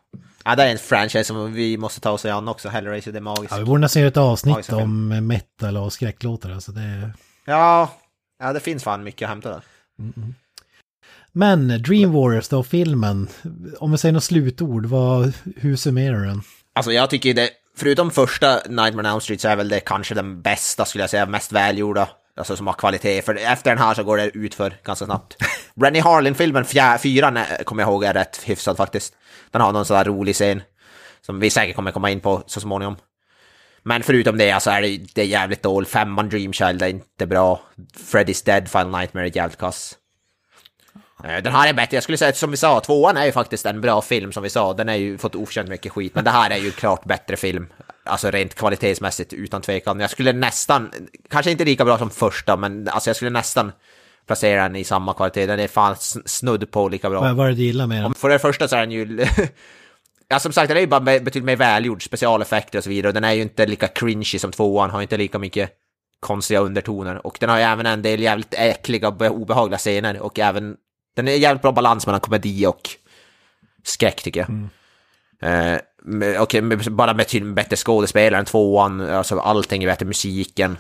Ja, 0.44 0.56
det 0.56 0.62
är 0.62 0.72
en 0.72 0.78
franchise 0.78 1.24
som 1.24 1.52
vi 1.52 1.76
måste 1.76 2.00
ta 2.00 2.10
oss 2.10 2.24
an 2.24 2.48
också, 2.48 2.68
Hellraiser, 2.68 3.12
det 3.12 3.18
är 3.18 3.22
magiskt. 3.22 3.50
Ja, 3.52 3.58
vi 3.58 3.64
borde 3.64 3.80
nästan 3.80 4.02
göra 4.02 4.08
ett 4.10 4.16
avsnitt 4.16 4.54
Magiska 4.54 4.72
film. 4.76 5.12
om 5.12 5.26
metal 5.26 5.76
och 5.76 5.92
skräcklåtar. 5.92 6.50
Alltså 6.50 6.72
det 6.72 6.80
är... 6.80 7.12
Ja, 7.44 7.92
ja 8.38 8.52
det 8.52 8.60
finns 8.60 8.84
fan 8.84 9.04
mycket 9.04 9.26
att 9.26 9.30
hämta 9.30 9.50
där. 9.50 9.60
Men 11.32 11.82
Dream 11.82 12.12
Warriors 12.12 12.48
då, 12.48 12.62
filmen. 12.62 13.28
Om 13.78 13.92
vi 13.92 13.98
säger 13.98 14.12
något 14.12 14.24
slutord, 14.24 14.86
vad, 14.86 15.32
hur 15.56 15.76
summerar 15.76 16.18
du 16.20 16.26
den? 16.26 16.42
Alltså 16.72 16.92
jag 16.92 17.10
tycker 17.10 17.34
det, 17.34 17.50
förutom 17.76 18.10
första 18.10 18.54
Nightmare 18.68 18.98
on 18.98 19.06
Elm 19.06 19.20
Street 19.20 19.40
så 19.40 19.48
är 19.48 19.56
väl 19.56 19.68
det 19.68 19.80
kanske 19.80 20.14
den 20.14 20.42
bästa 20.42 20.84
skulle 20.84 21.02
jag 21.02 21.10
säga, 21.10 21.26
mest 21.26 21.52
välgjorda. 21.52 22.08
Alltså 22.36 22.56
som 22.56 22.66
har 22.66 22.74
kvalitet, 22.74 23.22
för 23.22 23.34
efter 23.34 23.70
den 23.70 23.78
här 23.78 23.94
så 23.94 24.04
går 24.04 24.16
det 24.16 24.30
ut 24.36 24.54
för 24.54 24.76
ganska 24.84 25.04
snabbt. 25.04 25.36
Rennie 25.80 26.00
Harlin-filmen, 26.00 26.64
fyran, 26.98 27.36
är- 27.36 27.64
kommer 27.64 27.82
jag 27.82 27.90
ihåg, 27.90 28.04
är 28.04 28.14
rätt 28.14 28.42
hyfsad 28.44 28.76
faktiskt. 28.76 29.14
Den 29.50 29.60
har 29.62 29.72
någon 29.72 29.84
sån 29.84 29.96
där 29.96 30.04
rolig 30.04 30.34
scen, 30.34 30.62
som 31.20 31.40
vi 31.40 31.50
säkert 31.50 31.76
kommer 31.76 31.90
komma 31.90 32.10
in 32.10 32.20
på 32.20 32.42
så 32.46 32.60
småningom. 32.60 32.96
Men 33.82 34.02
förutom 34.02 34.38
det, 34.38 34.50
alltså 34.50 34.70
är 34.70 34.82
det, 34.82 34.96
det 35.14 35.20
är 35.22 35.26
jävligt 35.26 35.62
dåligt. 35.62 35.88
Femman 35.88 36.28
Dream 36.28 36.52
Child 36.52 36.82
är 36.82 36.88
inte 36.88 37.26
bra. 37.26 37.60
Freddy's 38.12 38.44
Dead, 38.46 38.68
Final 38.68 38.90
Nightmare 39.00 39.26
är 39.26 39.36
jävligt 39.36 39.58
kass. 39.58 39.94
Eh, 41.24 41.42
Den 41.42 41.52
här 41.52 41.68
är 41.68 41.72
bättre, 41.72 41.96
jag 41.96 42.02
skulle 42.02 42.18
säga 42.18 42.32
som 42.32 42.50
vi 42.50 42.56
sa, 42.56 42.80
tvåan 42.80 43.16
är 43.16 43.26
ju 43.26 43.32
faktiskt 43.32 43.66
en 43.66 43.80
bra 43.80 44.02
film 44.02 44.32
som 44.32 44.42
vi 44.42 44.50
sa. 44.50 44.72
Den 44.74 44.88
har 44.88 44.94
ju 44.94 45.18
fått 45.18 45.34
oförtjänt 45.34 45.68
mycket 45.68 45.92
skit, 45.92 46.14
men 46.14 46.24
det 46.24 46.30
här 46.30 46.50
är 46.50 46.56
ju 46.56 46.70
klart 46.70 47.04
bättre 47.04 47.36
film. 47.36 47.66
Alltså 48.04 48.30
rent 48.30 48.54
kvalitetsmässigt, 48.54 49.32
utan 49.32 49.62
tvekan. 49.62 50.00
Jag 50.00 50.10
skulle 50.10 50.32
nästan, 50.32 50.90
kanske 51.30 51.50
inte 51.50 51.64
lika 51.64 51.84
bra 51.84 51.98
som 51.98 52.10
första, 52.10 52.56
men 52.56 52.88
alltså 52.88 53.10
jag 53.10 53.16
skulle 53.16 53.30
nästan 53.30 53.72
placera 54.26 54.62
den 54.62 54.76
i 54.76 54.84
samma 54.84 55.14
kvalitet. 55.14 55.46
Den 55.46 55.60
är 55.60 55.68
fan 55.68 55.94
sn- 55.94 56.22
snudd 56.26 56.70
på 56.70 56.88
lika 56.88 57.10
bra. 57.10 57.20
Vad, 57.20 57.46
är 57.46 57.50
det 57.50 57.56
du 57.56 57.62
gillar 57.62 57.86
med 57.86 58.02
den? 58.02 58.14
För 58.14 58.28
det 58.28 58.38
första 58.38 58.68
så 58.68 58.76
är 58.76 58.80
den 58.80 58.90
ju... 58.90 59.26
ja, 60.28 60.38
som 60.38 60.52
sagt, 60.52 60.68
den 60.68 60.76
är 60.76 60.80
ju 60.80 60.86
bara 60.86 61.00
be- 61.00 61.20
betydligt 61.20 61.44
mer 61.46 61.56
välgjord, 61.56 62.04
specialeffekter 62.04 62.78
och 62.78 62.84
så 62.84 62.90
vidare. 62.90 63.08
Och 63.08 63.14
den 63.14 63.24
är 63.24 63.32
ju 63.32 63.42
inte 63.42 63.66
lika 63.66 63.88
cringy 63.88 64.24
som 64.24 64.52
tvåan, 64.52 64.90
har 64.90 65.02
inte 65.02 65.16
lika 65.16 65.38
mycket 65.38 65.70
konstiga 66.20 66.60
undertoner. 66.60 67.26
Och 67.26 67.36
den 67.40 67.50
har 67.50 67.56
ju 67.58 67.62
även 67.62 67.86
en 67.86 68.02
del 68.02 68.20
jävligt 68.20 68.54
äckliga 68.54 69.08
och 69.08 69.16
be- 69.16 69.28
obehagliga 69.30 69.78
scener. 69.78 70.20
Och 70.20 70.38
även... 70.38 70.76
Den 71.16 71.28
är 71.28 71.32
jävligt 71.32 71.62
bra 71.62 71.72
balans 71.72 72.06
mellan 72.06 72.20
komedi 72.20 72.66
och 72.66 72.90
skräck, 73.84 74.22
tycker 74.22 74.40
jag. 74.40 74.48
Eh, 75.42 75.80
med- 76.02 76.40
och 76.40 76.54
med, 76.62 76.92
bara 76.92 77.24
till 77.24 77.44
bättre 77.52 77.76
skådespelare 77.76 78.38
än 78.40 78.44
tvåan, 78.44 79.00
alltså 79.00 79.38
allting 79.40 79.82
är 79.82 79.86
bättre, 79.88 80.06
musiken, 80.06 80.78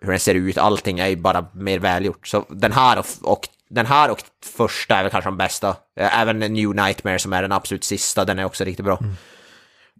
hur 0.00 0.10
den 0.10 0.20
ser 0.20 0.34
ut, 0.34 0.58
allting 0.58 0.98
är 0.98 1.06
ju 1.08 1.16
bara 1.16 1.46
mer 1.54 1.78
välgjort. 1.78 2.26
Så 2.26 2.44
den 2.48 2.72
här 2.72 2.98
och, 2.98 3.06
och 3.22 3.48
den 3.70 3.86
här 3.86 4.10
och 4.10 4.18
första 4.56 4.96
är 4.96 5.02
väl 5.02 5.10
kanske 5.10 5.30
de 5.30 5.36
bästa. 5.36 5.68
Eh, 6.00 6.20
Även 6.20 6.38
New 6.38 6.74
Nightmare 6.74 7.18
som 7.18 7.32
är 7.32 7.42
den 7.42 7.52
absolut 7.52 7.84
sista, 7.84 8.24
den 8.24 8.38
är 8.38 8.44
också 8.44 8.64
riktigt 8.64 8.84
bra. 8.84 8.98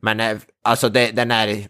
Men 0.03 0.21
eh, 0.21 0.37
alltså 0.65 0.89
det, 0.89 1.11
den 1.11 1.31
är 1.31 1.67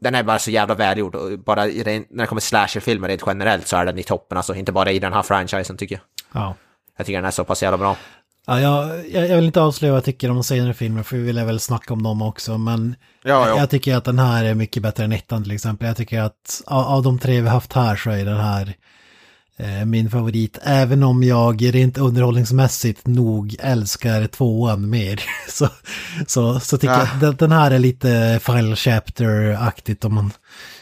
den 0.00 0.14
är 0.14 0.22
bara 0.22 0.38
så 0.38 0.50
jävla 0.50 0.74
välgjord 0.74 1.14
och 1.14 1.38
bara 1.38 1.66
i 1.66 1.82
ren- 1.82 2.04
när 2.10 2.22
det 2.24 2.28
kommer 2.28 2.40
slasherfilmer 2.40 3.08
rent 3.08 3.22
generellt 3.26 3.66
så 3.66 3.76
är 3.76 3.84
den 3.86 3.98
i 3.98 4.02
toppen, 4.02 4.36
alltså 4.36 4.54
inte 4.54 4.72
bara 4.72 4.90
i 4.92 4.98
den 4.98 5.12
här 5.12 5.22
franchisen 5.22 5.76
tycker 5.76 5.94
jag. 5.94 6.02
Ja. 6.42 6.54
Jag 6.96 7.06
tycker 7.06 7.18
den 7.18 7.26
är 7.26 7.30
så 7.30 7.44
pass 7.44 7.62
jävla 7.62 7.78
bra. 7.78 7.96
Ja, 8.46 8.60
jag, 8.60 9.08
jag 9.28 9.36
vill 9.36 9.44
inte 9.44 9.60
avslöja 9.60 9.92
vad 9.92 9.96
jag 9.96 10.04
tycker 10.04 10.28
om 10.30 10.34
de 10.36 10.44
senare 10.44 10.74
filmer 10.74 11.02
för 11.02 11.16
vi 11.16 11.22
vill 11.22 11.44
väl 11.44 11.60
snacka 11.60 11.92
om 11.94 12.02
dem 12.02 12.22
också. 12.22 12.58
Men 12.58 12.96
Ja, 13.22 13.48
ja. 13.48 13.58
jag 13.58 13.70
tycker 13.70 13.96
att 13.96 14.04
den 14.04 14.18
här 14.18 14.44
är 14.44 14.54
mycket 14.54 14.82
bättre 14.82 15.04
än 15.04 15.12
ettan 15.12 15.42
till 15.42 15.52
exempel. 15.52 15.88
Jag 15.88 15.96
tycker 15.96 16.20
att 16.20 16.62
av, 16.66 16.84
av 16.86 17.02
de 17.02 17.18
tre 17.18 17.40
vi 17.40 17.48
haft 17.48 17.72
här 17.72 17.96
så 17.96 18.10
är 18.10 18.24
den 18.24 18.40
här 18.40 18.74
min 19.86 20.10
favorit. 20.10 20.58
Även 20.62 21.02
om 21.02 21.22
jag 21.22 21.74
rent 21.74 21.98
underhållningsmässigt 21.98 23.06
nog 23.06 23.56
älskar 23.58 24.26
tvåan 24.26 24.90
mer. 24.90 25.22
så, 25.48 25.68
så, 26.26 26.60
så 26.60 26.78
tycker 26.78 26.94
Ja. 26.94 27.08
jag 27.20 27.30
att 27.30 27.38
den, 27.38 27.52
här 27.52 27.70
är 27.70 27.78
lite 27.78 28.40
Final 28.42 28.74
Chapter-aktigt 28.76 30.04
om 30.04 30.14
man 30.14 30.30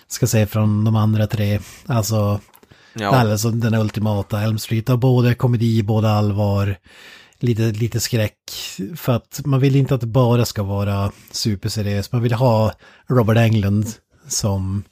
ska 0.08 0.26
säga 0.26 0.46
från 0.46 0.84
de 0.84 0.96
andra 0.96 1.26
tre. 1.26 1.60
Alltså 1.86 2.40
Ja. 2.94 3.08
alltså 3.30 3.50
den 3.50 3.74
ultimata 3.74 4.40
Elm 4.42 4.58
Street. 4.58 4.88
Har 4.88 4.96
både 4.96 5.34
komedi, 5.34 5.82
både 5.82 6.10
allvar, 6.10 6.76
lite, 7.38 7.62
lite 7.62 8.00
skräck. 8.00 8.38
För 8.96 9.12
att 9.12 9.40
man 9.44 9.60
vill 9.60 9.76
inte 9.76 9.94
att 9.94 10.00
det 10.00 10.06
bara 10.06 10.44
ska 10.44 10.62
vara 10.62 11.12
superseriöst. 11.30 12.12
Man 12.12 12.22
vill 12.22 12.32
ha 12.32 12.72
Robert 13.08 13.36
Englund 13.36 13.86
som, 14.28 14.84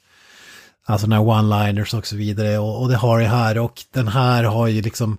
Alltså 0.87 1.07
den 1.07 1.13
här 1.17 1.25
one-liners 1.25 1.97
och 1.97 2.07
så 2.07 2.15
vidare. 2.15 2.57
Och, 2.57 2.81
och 2.81 2.89
det 2.89 2.95
har 2.95 3.19
det 3.19 3.25
här. 3.27 3.57
Och 3.57 3.73
den 3.93 4.07
här 4.07 4.43
har 4.43 4.67
ju 4.67 4.81
liksom... 4.81 5.17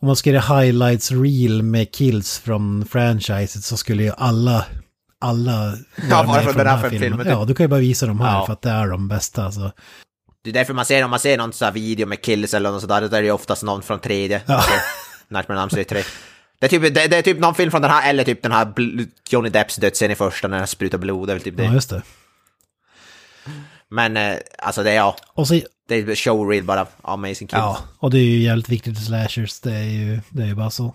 Om 0.00 0.06
man 0.06 0.16
ska 0.16 0.30
göra 0.30 0.60
highlights 0.60 1.10
reel 1.10 1.62
med 1.62 1.92
kills 1.92 2.38
från 2.38 2.86
franchiset 2.90 3.64
så 3.64 3.76
skulle 3.76 4.02
ju 4.02 4.12
alla... 4.18 4.64
Alla 5.20 5.74
Ja, 6.10 6.22
vara 6.22 6.26
bara 6.26 6.34
med 6.36 6.44
från 6.44 6.56
den 6.56 6.66
här 6.66 6.90
filmen, 6.90 7.18
typ. 7.18 7.28
Ja, 7.28 7.44
du 7.44 7.54
kan 7.54 7.64
ju 7.64 7.68
bara 7.68 7.80
visa 7.80 8.06
dem 8.06 8.20
här 8.20 8.32
Ja. 8.38 8.46
för 8.46 8.52
att 8.52 8.62
det 8.62 8.70
är 8.70 8.88
de 8.88 9.08
bästa. 9.08 9.44
Alltså. 9.44 9.72
Det 10.44 10.50
är 10.50 10.54
därför 10.54 10.74
man 10.74 10.84
ser, 10.84 11.04
om 11.04 11.10
man 11.10 11.18
ser 11.18 11.38
någon 11.38 11.52
sån 11.52 11.66
här 11.66 11.72
video 11.72 12.06
med 12.06 12.22
kills 12.22 12.54
eller 12.54 12.70
något 12.70 12.80
sådär, 12.80 13.08
då 13.08 13.16
är 13.16 13.22
det 13.22 13.30
oftast 13.30 13.62
någon 13.62 13.82
från 13.82 13.98
tredje. 14.00 14.40
Ja. 14.46 14.54
Alltså, 14.54 14.70
Nightmare 15.28 15.58
on 15.58 15.62
Elm 15.62 15.70
Street 15.70 15.88
3. 15.88 16.02
Det 16.60 16.66
är, 16.66 16.70
typ, 16.70 16.82
det, 16.94 17.06
det 17.06 17.16
är 17.16 17.22
typ 17.22 17.38
någon 17.38 17.54
film 17.54 17.70
från 17.70 17.82
den 17.82 17.90
här, 17.90 18.10
eller 18.10 18.24
typ 18.24 18.42
den 18.42 18.52
här 18.52 18.72
Johnny 19.30 19.48
Depps 19.48 19.76
dödsscen 19.76 20.10
i 20.10 20.14
första 20.14 20.48
när 20.48 20.58
han 20.58 20.66
sprutar 20.66 20.98
blod, 20.98 21.28
det 21.28 21.32
är 21.32 21.38
typ 21.38 21.56
det. 21.56 21.64
Ja, 21.64 21.72
just 21.72 21.90
det. 21.90 22.02
Men 23.92 24.16
eh, 24.16 24.36
alltså 24.58 24.82
det 24.82 24.90
är 24.90 24.94
ja, 24.94 25.16
Och 25.28 25.48
så, 25.48 25.60
det 25.88 25.94
är 25.94 26.14
showreel 26.14 26.64
bara, 26.64 26.86
amazing 27.02 27.48
kills. 27.48 27.52
ja, 27.52 27.78
och 27.98 28.10
det 28.10 28.18
är 28.18 28.24
ju 28.24 28.42
jävligt 28.42 28.68
viktigt 28.68 28.98
i 28.98 29.00
slashers. 29.00 29.60
Det 29.60 29.72
är 29.72 29.82
ju, 29.82 30.20
det 30.30 30.42
är 30.42 30.46
ju 30.46 30.54
bara 30.54 30.70
så. 30.70 30.94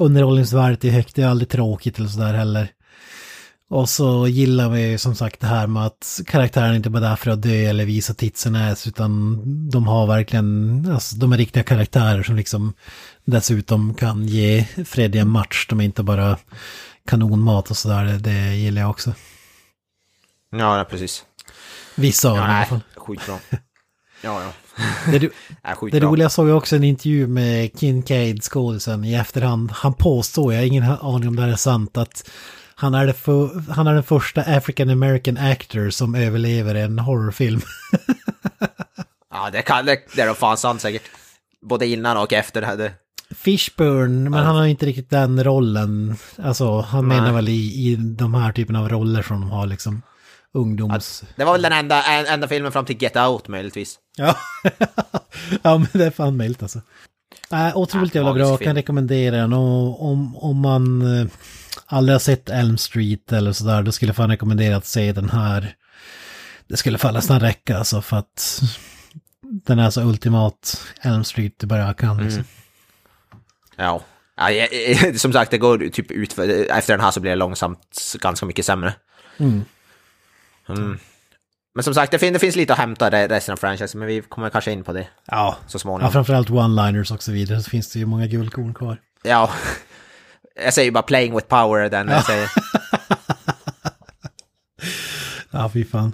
Underhållningsvärdet 0.00 0.84
är 0.84 0.90
högt, 0.90 1.14
det 1.14 1.22
är 1.22 1.26
aldrig 1.26 1.48
tråkigt 1.48 1.98
eller 1.98 2.08
sådär 2.08 2.34
heller. 2.34 2.68
Och 3.68 3.88
så 3.88 4.28
gillar 4.28 4.68
vi 4.68 4.90
ju 4.90 4.98
som 4.98 5.14
sagt 5.14 5.40
det 5.40 5.46
här 5.46 5.66
med 5.66 5.86
att 5.86 6.20
karaktären 6.26 6.74
inte 6.74 6.90
bara 6.90 7.06
är 7.06 7.08
där 7.08 7.16
för 7.16 7.30
att 7.30 7.42
dö 7.42 7.54
eller 7.54 7.84
visa 7.84 8.14
titsen 8.14 8.56
ass, 8.56 8.86
utan 8.86 9.40
de 9.70 9.86
har 9.86 10.06
verkligen, 10.06 10.90
alltså 10.92 11.16
de 11.16 11.32
är 11.32 11.36
riktiga 11.36 11.62
karaktärer 11.62 12.22
som 12.22 12.36
liksom 12.36 12.74
dessutom 13.24 13.94
kan 13.94 14.26
ge 14.26 14.64
Freddy 14.84 15.18
en 15.18 15.28
match. 15.28 15.66
De 15.68 15.80
är 15.80 15.84
inte 15.84 16.02
bara 16.02 16.38
kanonmat 17.06 17.70
och 17.70 17.76
sådär, 17.76 18.04
det, 18.04 18.18
det 18.18 18.54
gillar 18.56 18.82
jag 18.82 18.90
också. 18.90 19.14
Ja 20.50 20.86
precis. 20.90 21.24
Vissa 21.94 22.30
av 22.30 22.36
Ja, 22.36 22.42
dem 22.42 22.50
i 22.50 22.54
alla 22.56 22.66
fall. 22.66 22.80
skitbra. 22.96 23.38
Ja, 24.22 24.42
ja. 24.42 24.52
Det, 25.12 25.18
du- 25.18 25.32
Det 25.90 26.00
roliga 26.00 26.28
såg 26.28 26.48
jag 26.48 26.56
också 26.56 26.76
en 26.76 26.84
intervju 26.84 27.26
med 27.26 27.78
Kincaid, 27.80 28.42
skådisen, 28.42 29.04
i 29.04 29.14
efterhand. 29.14 29.70
Han 29.70 29.94
påstår, 29.94 30.52
jag 30.52 30.60
har 30.60 30.66
ingen 30.66 30.84
aning 30.84 31.28
om 31.28 31.36
det 31.36 31.42
här 31.42 31.48
är 31.48 31.56
sant, 31.56 31.96
att 31.96 32.30
han 32.74 32.94
är, 32.94 33.12
för, 33.12 33.72
han 33.72 33.86
är 33.86 33.94
den 33.94 34.02
första 34.02 34.40
African 34.40 34.90
American 34.90 35.36
actor 35.38 35.90
som 35.90 36.14
överlever 36.14 36.74
en 36.74 36.98
horrorfilm. 36.98 37.60
Ja, 39.30 39.50
det, 39.52 39.62
kan, 39.62 39.86
det, 39.86 39.98
det 40.16 40.22
är 40.22 40.26
nog 40.26 40.36
fan 40.36 40.56
sant 40.56 40.80
säkert. 40.80 41.02
Både 41.62 41.86
innan 41.86 42.16
och 42.16 42.32
efter. 42.32 42.76
Det. 42.76 42.92
Fishburne, 43.34 44.30
men 44.30 44.44
han 44.46 44.56
har 44.56 44.66
inte 44.66 44.86
riktigt 44.86 45.10
den 45.10 45.44
rollen. 45.44 46.16
Alltså, 46.42 46.80
han 46.80 47.08
Nej. 47.08 47.18
menar 47.20 47.32
väl 47.32 47.48
i, 47.48 47.52
i 47.90 47.96
de 47.96 48.34
här 48.34 48.52
typen 48.52 48.76
av 48.76 48.88
roller 48.88 49.22
som 49.22 49.40
de 49.40 49.50
har 49.50 49.66
liksom 49.66 50.02
ungdoms... 50.54 51.24
det 51.36 51.44
var 51.44 51.52
väl 51.52 51.62
den 51.62 51.72
enda, 51.72 52.02
en, 52.02 52.26
enda 52.26 52.48
filmen 52.48 52.72
fram 52.72 52.84
till 52.84 53.02
Get 53.02 53.16
Out 53.16 53.48
möjligtvis. 53.48 53.98
Ja. 54.16 54.36
ja, 55.62 55.78
men 55.78 55.86
det 55.92 56.04
är 56.04 56.10
fan 56.10 56.36
möjligt 56.36 56.62
alltså. 56.62 56.80
Äh, 57.52 57.76
otroligt 57.76 58.14
Ja, 58.14 58.20
jävla 58.20 58.34
bra, 58.34 58.58
film. 58.58 58.68
kan 58.68 58.76
rekommendera 58.76 59.36
den. 59.36 59.52
Och 59.52 60.04
om, 60.10 60.36
om 60.36 60.60
man 60.60 61.18
eh, 61.20 61.26
aldrig 61.86 62.14
har 62.14 62.20
sett 62.20 62.50
Elm 62.50 62.78
Street 62.78 63.32
eller 63.32 63.52
sådär, 63.52 63.82
då 63.82 63.92
skulle 63.92 64.08
jag 64.08 64.16
fan 64.16 64.30
rekommendera 64.30 64.76
att 64.76 64.86
se 64.86 65.12
den 65.12 65.30
här. 65.30 65.74
Det 66.68 66.76
skulle 66.76 66.98
fan 66.98 67.14
nästan 67.14 67.40
räcka 67.40 67.78
alltså 67.78 68.02
för 68.02 68.16
att 68.16 68.62
den 69.66 69.78
är 69.78 69.90
så 69.90 70.02
ultimat 70.02 70.82
Elm 71.02 71.24
Street 71.24 71.52
det 71.58 71.66
bara 71.66 71.94
kan. 71.94 72.10
Mm. 72.10 72.24
Liksom. 72.24 72.44
Ja. 73.76 74.00
ja 74.36 74.50
jag- 74.50 75.20
som 75.20 75.32
sagt, 75.32 75.50
det 75.50 75.58
går 75.58 75.78
typ 75.92 76.10
ut 76.10 76.32
för, 76.32 76.70
efter 76.70 76.92
den 76.94 77.04
här 77.04 77.10
så 77.10 77.20
blir 77.20 77.30
det 77.30 77.36
långsamt 77.36 78.16
ganska 78.20 78.46
mycket 78.46 78.64
sämre. 78.66 78.94
Mm. 79.38 79.64
Mm. 80.68 80.98
Men 81.74 81.84
som 81.84 81.94
sagt, 81.94 82.12
det, 82.12 82.18
fin, 82.18 82.32
det 82.32 82.38
finns 82.38 82.56
lite 82.56 82.72
att 82.72 82.78
hämta 82.78 83.22
i 83.24 83.28
resten 83.28 83.52
av 83.52 83.56
franchisen, 83.56 83.98
men 83.98 84.08
vi 84.08 84.20
kommer 84.22 84.50
kanske 84.50 84.72
in 84.72 84.84
på 84.84 84.92
det 84.92 85.06
Ja. 85.26 85.56
så 85.66 85.74
ja, 85.76 85.78
småningom. 85.78 86.12
framförallt 86.12 86.48
one-liners 86.50 87.12
och 87.14 87.22
så 87.22 87.32
vidare, 87.32 87.62
så 87.62 87.70
finns 87.70 87.92
det 87.92 87.98
ju 87.98 88.06
många 88.06 88.26
guldkorn 88.26 88.74
kvar. 88.74 88.98
Ja, 89.22 89.50
jag 90.64 90.74
säger 90.74 90.90
bara 90.90 91.02
playing 91.02 91.34
with 91.34 91.46
power 91.46 91.90
den. 91.90 92.08
Jag 92.08 92.24
säger. 92.24 92.48
Ja, 95.50 95.68
fy 95.68 95.84
fan. 95.84 96.12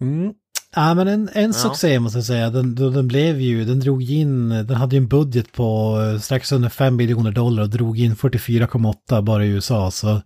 Mm. 0.00 0.32
Ja, 0.74 0.94
men 0.94 1.08
en, 1.08 1.28
en 1.32 1.54
succé 1.54 2.00
måste 2.00 2.18
jag 2.18 2.24
säga. 2.26 2.50
Den, 2.50 2.74
den 2.74 3.08
blev 3.08 3.40
ju, 3.40 3.64
den 3.64 3.80
drog 3.80 4.02
in, 4.10 4.48
den 4.48 4.74
hade 4.74 4.96
ju 4.96 5.02
en 5.02 5.08
budget 5.08 5.52
på 5.52 5.98
eh, 6.00 6.20
strax 6.20 6.52
under 6.52 6.68
5 6.68 6.96
miljoner 6.96 7.30
dollar 7.30 7.62
och 7.62 7.68
drog 7.70 7.98
in 8.00 8.16
44,8 8.16 9.22
bara 9.22 9.44
i 9.44 9.48
USA. 9.48 9.90
Så 9.90 10.22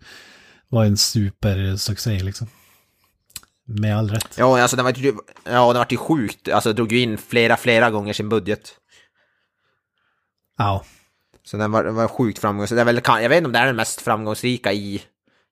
var 0.69 0.85
en 0.85 0.97
supersuccé 0.97 2.23
liksom. 2.23 2.47
Med 3.69 3.99
all 3.99 4.11
rätt. 4.11 4.35
Ja, 4.39 4.63
alltså 4.63 4.77
den 4.77 4.85
var 4.85 4.93
ju, 4.93 5.15
ja, 5.45 5.73
den 5.73 5.79
var 5.79 5.87
ju 5.91 5.97
sjukt, 5.97 6.49
alltså 6.49 6.73
drog 6.73 6.93
ju 6.93 7.01
in 7.01 7.19
flera, 7.19 7.57
flera 7.57 7.91
gånger 7.91 8.13
sin 8.13 8.29
budget. 8.29 8.71
Ja, 10.59 10.85
Så 11.45 11.57
den 11.57 11.73
var, 11.73 11.85
den 11.85 11.95
var 11.95 12.09
sjukt 12.09 12.39
framgångsrik. 12.39 12.81
Är 12.81 12.85
väl, 12.85 13.01
jag 13.07 13.29
vet 13.29 13.37
inte 13.37 13.47
om 13.47 13.53
det 13.53 13.59
är 13.59 13.67
den 13.67 13.77
mest 13.77 14.01
framgångsrika 14.01 14.73
i, 14.73 15.03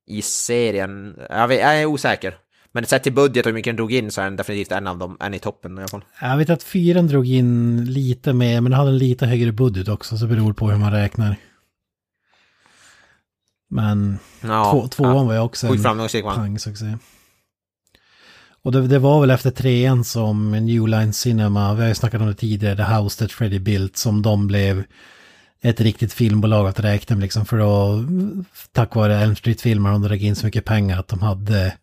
i 0.07 0.23
serien. 0.23 1.17
Jag, 1.31 1.49
vet, 1.49 1.61
jag 1.61 1.81
är 1.81 1.87
osäker. 1.87 2.37
Men 2.73 2.87
sett 2.87 3.03
till 3.03 3.13
budget 3.13 3.47
och 3.47 3.51
hur 3.51 3.55
mycket 3.55 3.71
den 3.71 3.77
drog 3.77 3.93
in 3.93 4.11
så 4.11 4.21
är 4.21 4.25
den 4.25 4.37
definitivt 4.37 4.73
en 4.73 4.87
av 4.87 4.99
dem, 4.99 5.17
en 5.21 5.35
i 5.35 5.39
toppen 5.39 5.79
i 5.79 5.81
alla 5.81 5.89
fall. 5.89 6.05
jag 6.21 6.37
vet 6.37 6.51
att 6.51 6.63
fyran 6.63 7.07
drog 7.07 7.27
in 7.27 7.85
lite 7.85 8.33
mer, 8.33 8.61
men 8.61 8.71
den 8.71 8.79
hade 8.79 8.91
en 8.91 8.99
lite 8.99 9.27
högre 9.27 9.53
budget 9.53 9.89
också, 9.89 10.17
så 10.17 10.25
det 10.25 10.35
beror 10.35 10.53
på 10.53 10.71
hur 10.71 10.79
man 10.79 10.93
räknar. 10.93 11.37
Men 13.75 14.19
Ja, 14.41 14.71
två, 14.73 14.89
tvåan 14.89 15.17
ja. 15.17 15.25
var 15.25 15.33
ju 15.33 15.39
också 15.39 15.67
en 15.67 15.79
framgångsrik 15.79 16.25
pangsuccé. 16.25 16.97
Och 18.63 18.73
det, 18.73 18.87
det 18.87 18.99
var 18.99 19.21
väl 19.21 19.31
efter 19.31 19.51
trean 19.51 20.05
som 20.05 20.51
New 20.53 20.89
Line 20.89 21.13
Cinema, 21.13 21.75
vi 21.75 21.81
har 21.81 21.89
ju 21.89 21.95
snackat 21.95 22.21
om 22.21 22.27
det 22.27 22.35
tidigare, 22.35 22.77
The 22.77 22.83
House 22.83 23.19
That 23.19 23.33
Freddy 23.33 23.59
Built, 23.59 23.97
som 23.97 24.23
de 24.23 24.47
blev 24.47 24.85
ett 25.61 25.81
riktigt 25.81 26.13
filmbolag 26.13 26.67
att 26.67 26.81
räkna 26.81 27.17
med 27.17 27.23
liksom, 27.23 27.47
för 27.47 27.59
då, 27.59 28.05
tack 28.73 28.95
vare 28.95 29.17
Elm 29.17 29.37
Street-filmer, 29.37 29.91
de 29.91 30.03
drog 30.03 30.23
in 30.23 30.37
så 30.37 30.47
mycket 30.47 30.65
pengar 30.65 30.99
att 30.99 31.09
de 31.09 31.23
hade, 31.23 31.77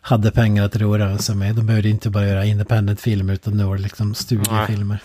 hade 0.00 0.30
pengar 0.30 0.64
att 0.64 0.76
röra 0.76 1.18
sig 1.18 1.36
med. 1.36 1.54
De 1.54 1.66
behövde 1.66 1.88
inte 1.88 2.10
bara 2.10 2.26
göra 2.26 2.44
independent-filmer, 2.44 3.34
utan 3.34 3.56
nu 3.56 3.64
var 3.64 3.76
det 3.76 3.82
liksom 3.82 4.14
studiefilmer. 4.14 5.02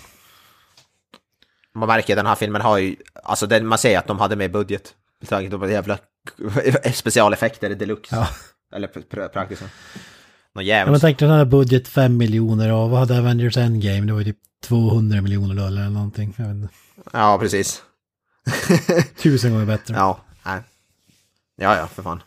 Man 1.75 1.87
märker 1.87 2.13
att 2.13 2.17
den 2.17 2.25
här 2.25 2.35
filmen 2.35 2.61
har 2.61 2.77
ju, 2.77 2.95
alltså 3.23 3.47
den, 3.47 3.67
man 3.67 3.77
ser 3.77 3.97
att 3.97 4.07
de 4.07 4.19
hade 4.19 4.35
med 4.35 4.51
budget. 4.51 4.95
Med 5.19 5.29
tanke 5.29 5.57
på 5.57 5.69
jävla 5.69 5.97
specialeffekter 6.93 7.69
deluxe. 7.69 8.15
Ja. 8.15 8.27
Eller 8.75 8.87
pr- 8.87 9.07
pr- 9.09 9.27
praktiskt. 9.27 9.61
Någon 9.61 9.69
Ja, 10.53 10.55
men 10.55 10.65
jävligt. 10.65 11.01
tänk 11.01 11.19
den 11.19 11.29
här 11.29 11.45
budget 11.45 11.87
5 11.87 12.17
miljoner 12.17 12.71
och 12.73 12.89
vad 12.89 12.99
hade 12.99 13.17
Avengers 13.17 13.57
Endgame? 13.57 14.01
Det 14.07 14.13
var 14.13 14.19
ju 14.19 14.25
typ 14.25 14.37
200 14.63 15.21
miljoner 15.21 15.55
dollar 15.55 15.81
eller 15.81 15.89
någonting. 15.91 16.33
Jag 16.37 16.45
vet 16.45 16.55
inte. 16.55 16.69
Ja, 17.13 17.37
precis. 17.39 17.81
Tusen 19.21 19.51
gånger 19.51 19.65
bättre. 19.65 19.93
Ja, 19.93 20.19
nej. 20.45 20.59
Ja, 21.57 21.77
ja, 21.77 21.87
för 21.87 22.03
fan. 22.03 22.23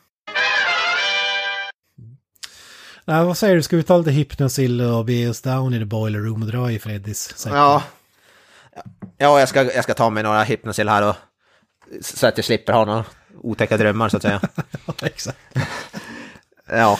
Nej, 3.05 3.25
vad 3.25 3.39
säger 3.39 3.57
du? 3.57 3.63
Ska 3.63 3.77
vi 3.77 3.83
ta 3.83 3.99
lite 3.99 4.11
Hypnosil 4.11 4.81
och 4.81 5.05
be 5.05 5.29
oss 5.29 5.43
down 5.43 5.75
i 5.75 5.79
the 5.79 5.85
boiler 5.85 6.19
room 6.19 6.43
och 6.43 6.49
dra 6.49 6.71
i 6.73 6.79
Freddys? 6.79 7.47
Ja. 7.49 7.83
Ja, 9.19 9.41
jag 9.41 9.49
ska, 9.49 9.73
jag 9.75 9.85
ska 9.85 9.95
ta 9.95 10.11
mig 10.11 10.23
några 10.23 10.43
hypnosil 10.43 10.89
här 10.89 11.09
och 11.09 11.17
så 12.01 12.27
att 12.27 12.39
jag 12.39 12.45
slipper 12.45 12.73
ha 12.73 12.85
några 12.85 13.05
otäcka 13.43 13.77
drömmar 13.77 14.09
så 14.09 14.17
att 14.17 14.23
säga. 14.23 14.41
Ja, 14.87 14.95
exakt. 15.03 15.39
Ja. 16.67 16.99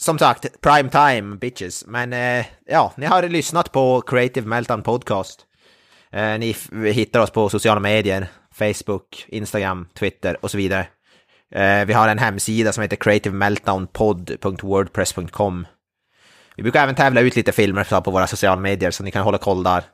Som 0.00 0.18
sagt, 0.18 0.60
prime 0.60 0.90
time 0.90 1.36
bitches. 1.36 1.86
Men 1.86 2.12
eh, 2.12 2.46
ja, 2.66 2.92
ni 2.96 3.06
har 3.06 3.22
lyssnat 3.22 3.72
på 3.72 4.00
Creative 4.00 4.46
Meltdown 4.46 4.82
Podcast. 4.82 5.46
Eh, 6.12 6.38
ni 6.38 6.56
hittar 6.92 7.20
oss 7.20 7.30
på 7.30 7.48
sociala 7.48 7.80
medier, 7.80 8.28
Facebook, 8.54 9.24
Instagram, 9.28 9.88
Twitter 9.98 10.36
och 10.40 10.50
så 10.50 10.56
vidare. 10.56 10.86
Eh, 11.54 11.84
vi 11.84 11.92
har 11.92 12.08
en 12.08 12.18
hemsida 12.18 12.72
som 12.72 12.82
heter 12.82 12.96
creativemeltdownpod.wordpress.com. 12.96 15.66
Vi 16.56 16.62
brukar 16.62 16.82
även 16.82 16.94
tävla 16.94 17.20
ut 17.20 17.36
lite 17.36 17.52
filmer 17.52 18.00
på 18.00 18.10
våra 18.10 18.26
sociala 18.26 18.60
medier 18.60 18.90
så 18.90 19.02
ni 19.02 19.10
kan 19.10 19.22
hålla 19.22 19.38
koll 19.38 19.62
där. 19.62 19.84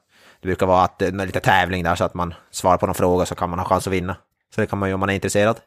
Det 0.40 0.48
brukar 0.48 0.66
vara 0.66 0.84
att 0.84 0.98
det 0.98 1.06
är 1.06 1.26
lite 1.26 1.40
tävling 1.40 1.84
där 1.84 1.94
så 1.94 2.04
att 2.04 2.14
man 2.14 2.34
svarar 2.50 2.78
på 2.78 2.86
någon 2.86 2.94
fråga 2.94 3.26
så 3.26 3.34
kan 3.34 3.50
man 3.50 3.58
ha 3.58 3.66
chans 3.66 3.86
att 3.86 3.92
vinna. 3.92 4.16
Så 4.55 4.60
det 4.60 4.66
kan 4.66 4.78
man 4.78 4.89
ju 4.89 4.94
om 4.94 5.01
man 5.01 5.10
är 5.10 5.14
intresserad. 5.14 5.60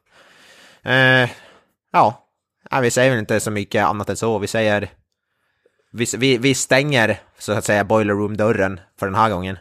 Eh, 0.84 1.30
ja, 1.92 2.28
vi 2.82 2.92
säger 2.92 3.10
väl 3.10 3.20
inte 3.20 3.40
så 3.40 3.52
mycket 3.52 3.86
annat 3.86 4.10
än 4.10 4.18
så. 4.18 4.40
Vi 4.40 4.48
säger... 4.48 4.90
Vi, 5.92 6.06
vi, 6.18 6.38
vi 6.38 6.56
stänger, 6.56 7.20
så 7.38 7.52
att 7.52 7.66
säga, 7.66 7.84
boiler 7.84 8.14
room-dörren 8.14 8.80
för 9.00 9.06
den 9.06 9.16
här 9.16 9.30
gången. 9.30 9.58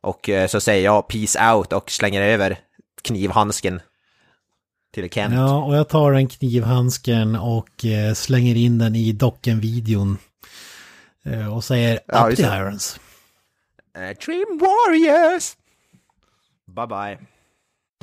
Och 0.00 0.28
eh, 0.28 0.46
så 0.46 0.60
säger 0.60 0.84
jag 0.84 1.08
peace 1.08 1.52
out 1.52 1.72
och 1.72 1.90
slänger 1.90 2.22
över 2.22 2.58
knivhandsken 3.02 3.80
till 4.94 5.10
Kent. 5.10 5.34
Ja, 5.34 5.64
och 5.64 5.76
jag 5.76 5.88
tar 5.88 6.12
den 6.12 6.28
knivhandsken 6.28 7.36
och 7.36 7.84
eh, 7.84 8.14
slänger 8.14 8.54
in 8.54 8.78
den 8.78 8.96
i 8.96 9.12
docken-videon. 9.12 10.18
Eh, 11.24 11.56
och 11.56 11.64
säger 11.64 12.00
Ja, 12.06 12.30
up 12.30 12.36
the 12.36 12.42
irons. 12.42 13.00
Eh, 13.96 14.16
Dream 14.26 14.58
Warriors! 14.58 15.56
Bye 16.66 16.86
bye. 16.86 17.18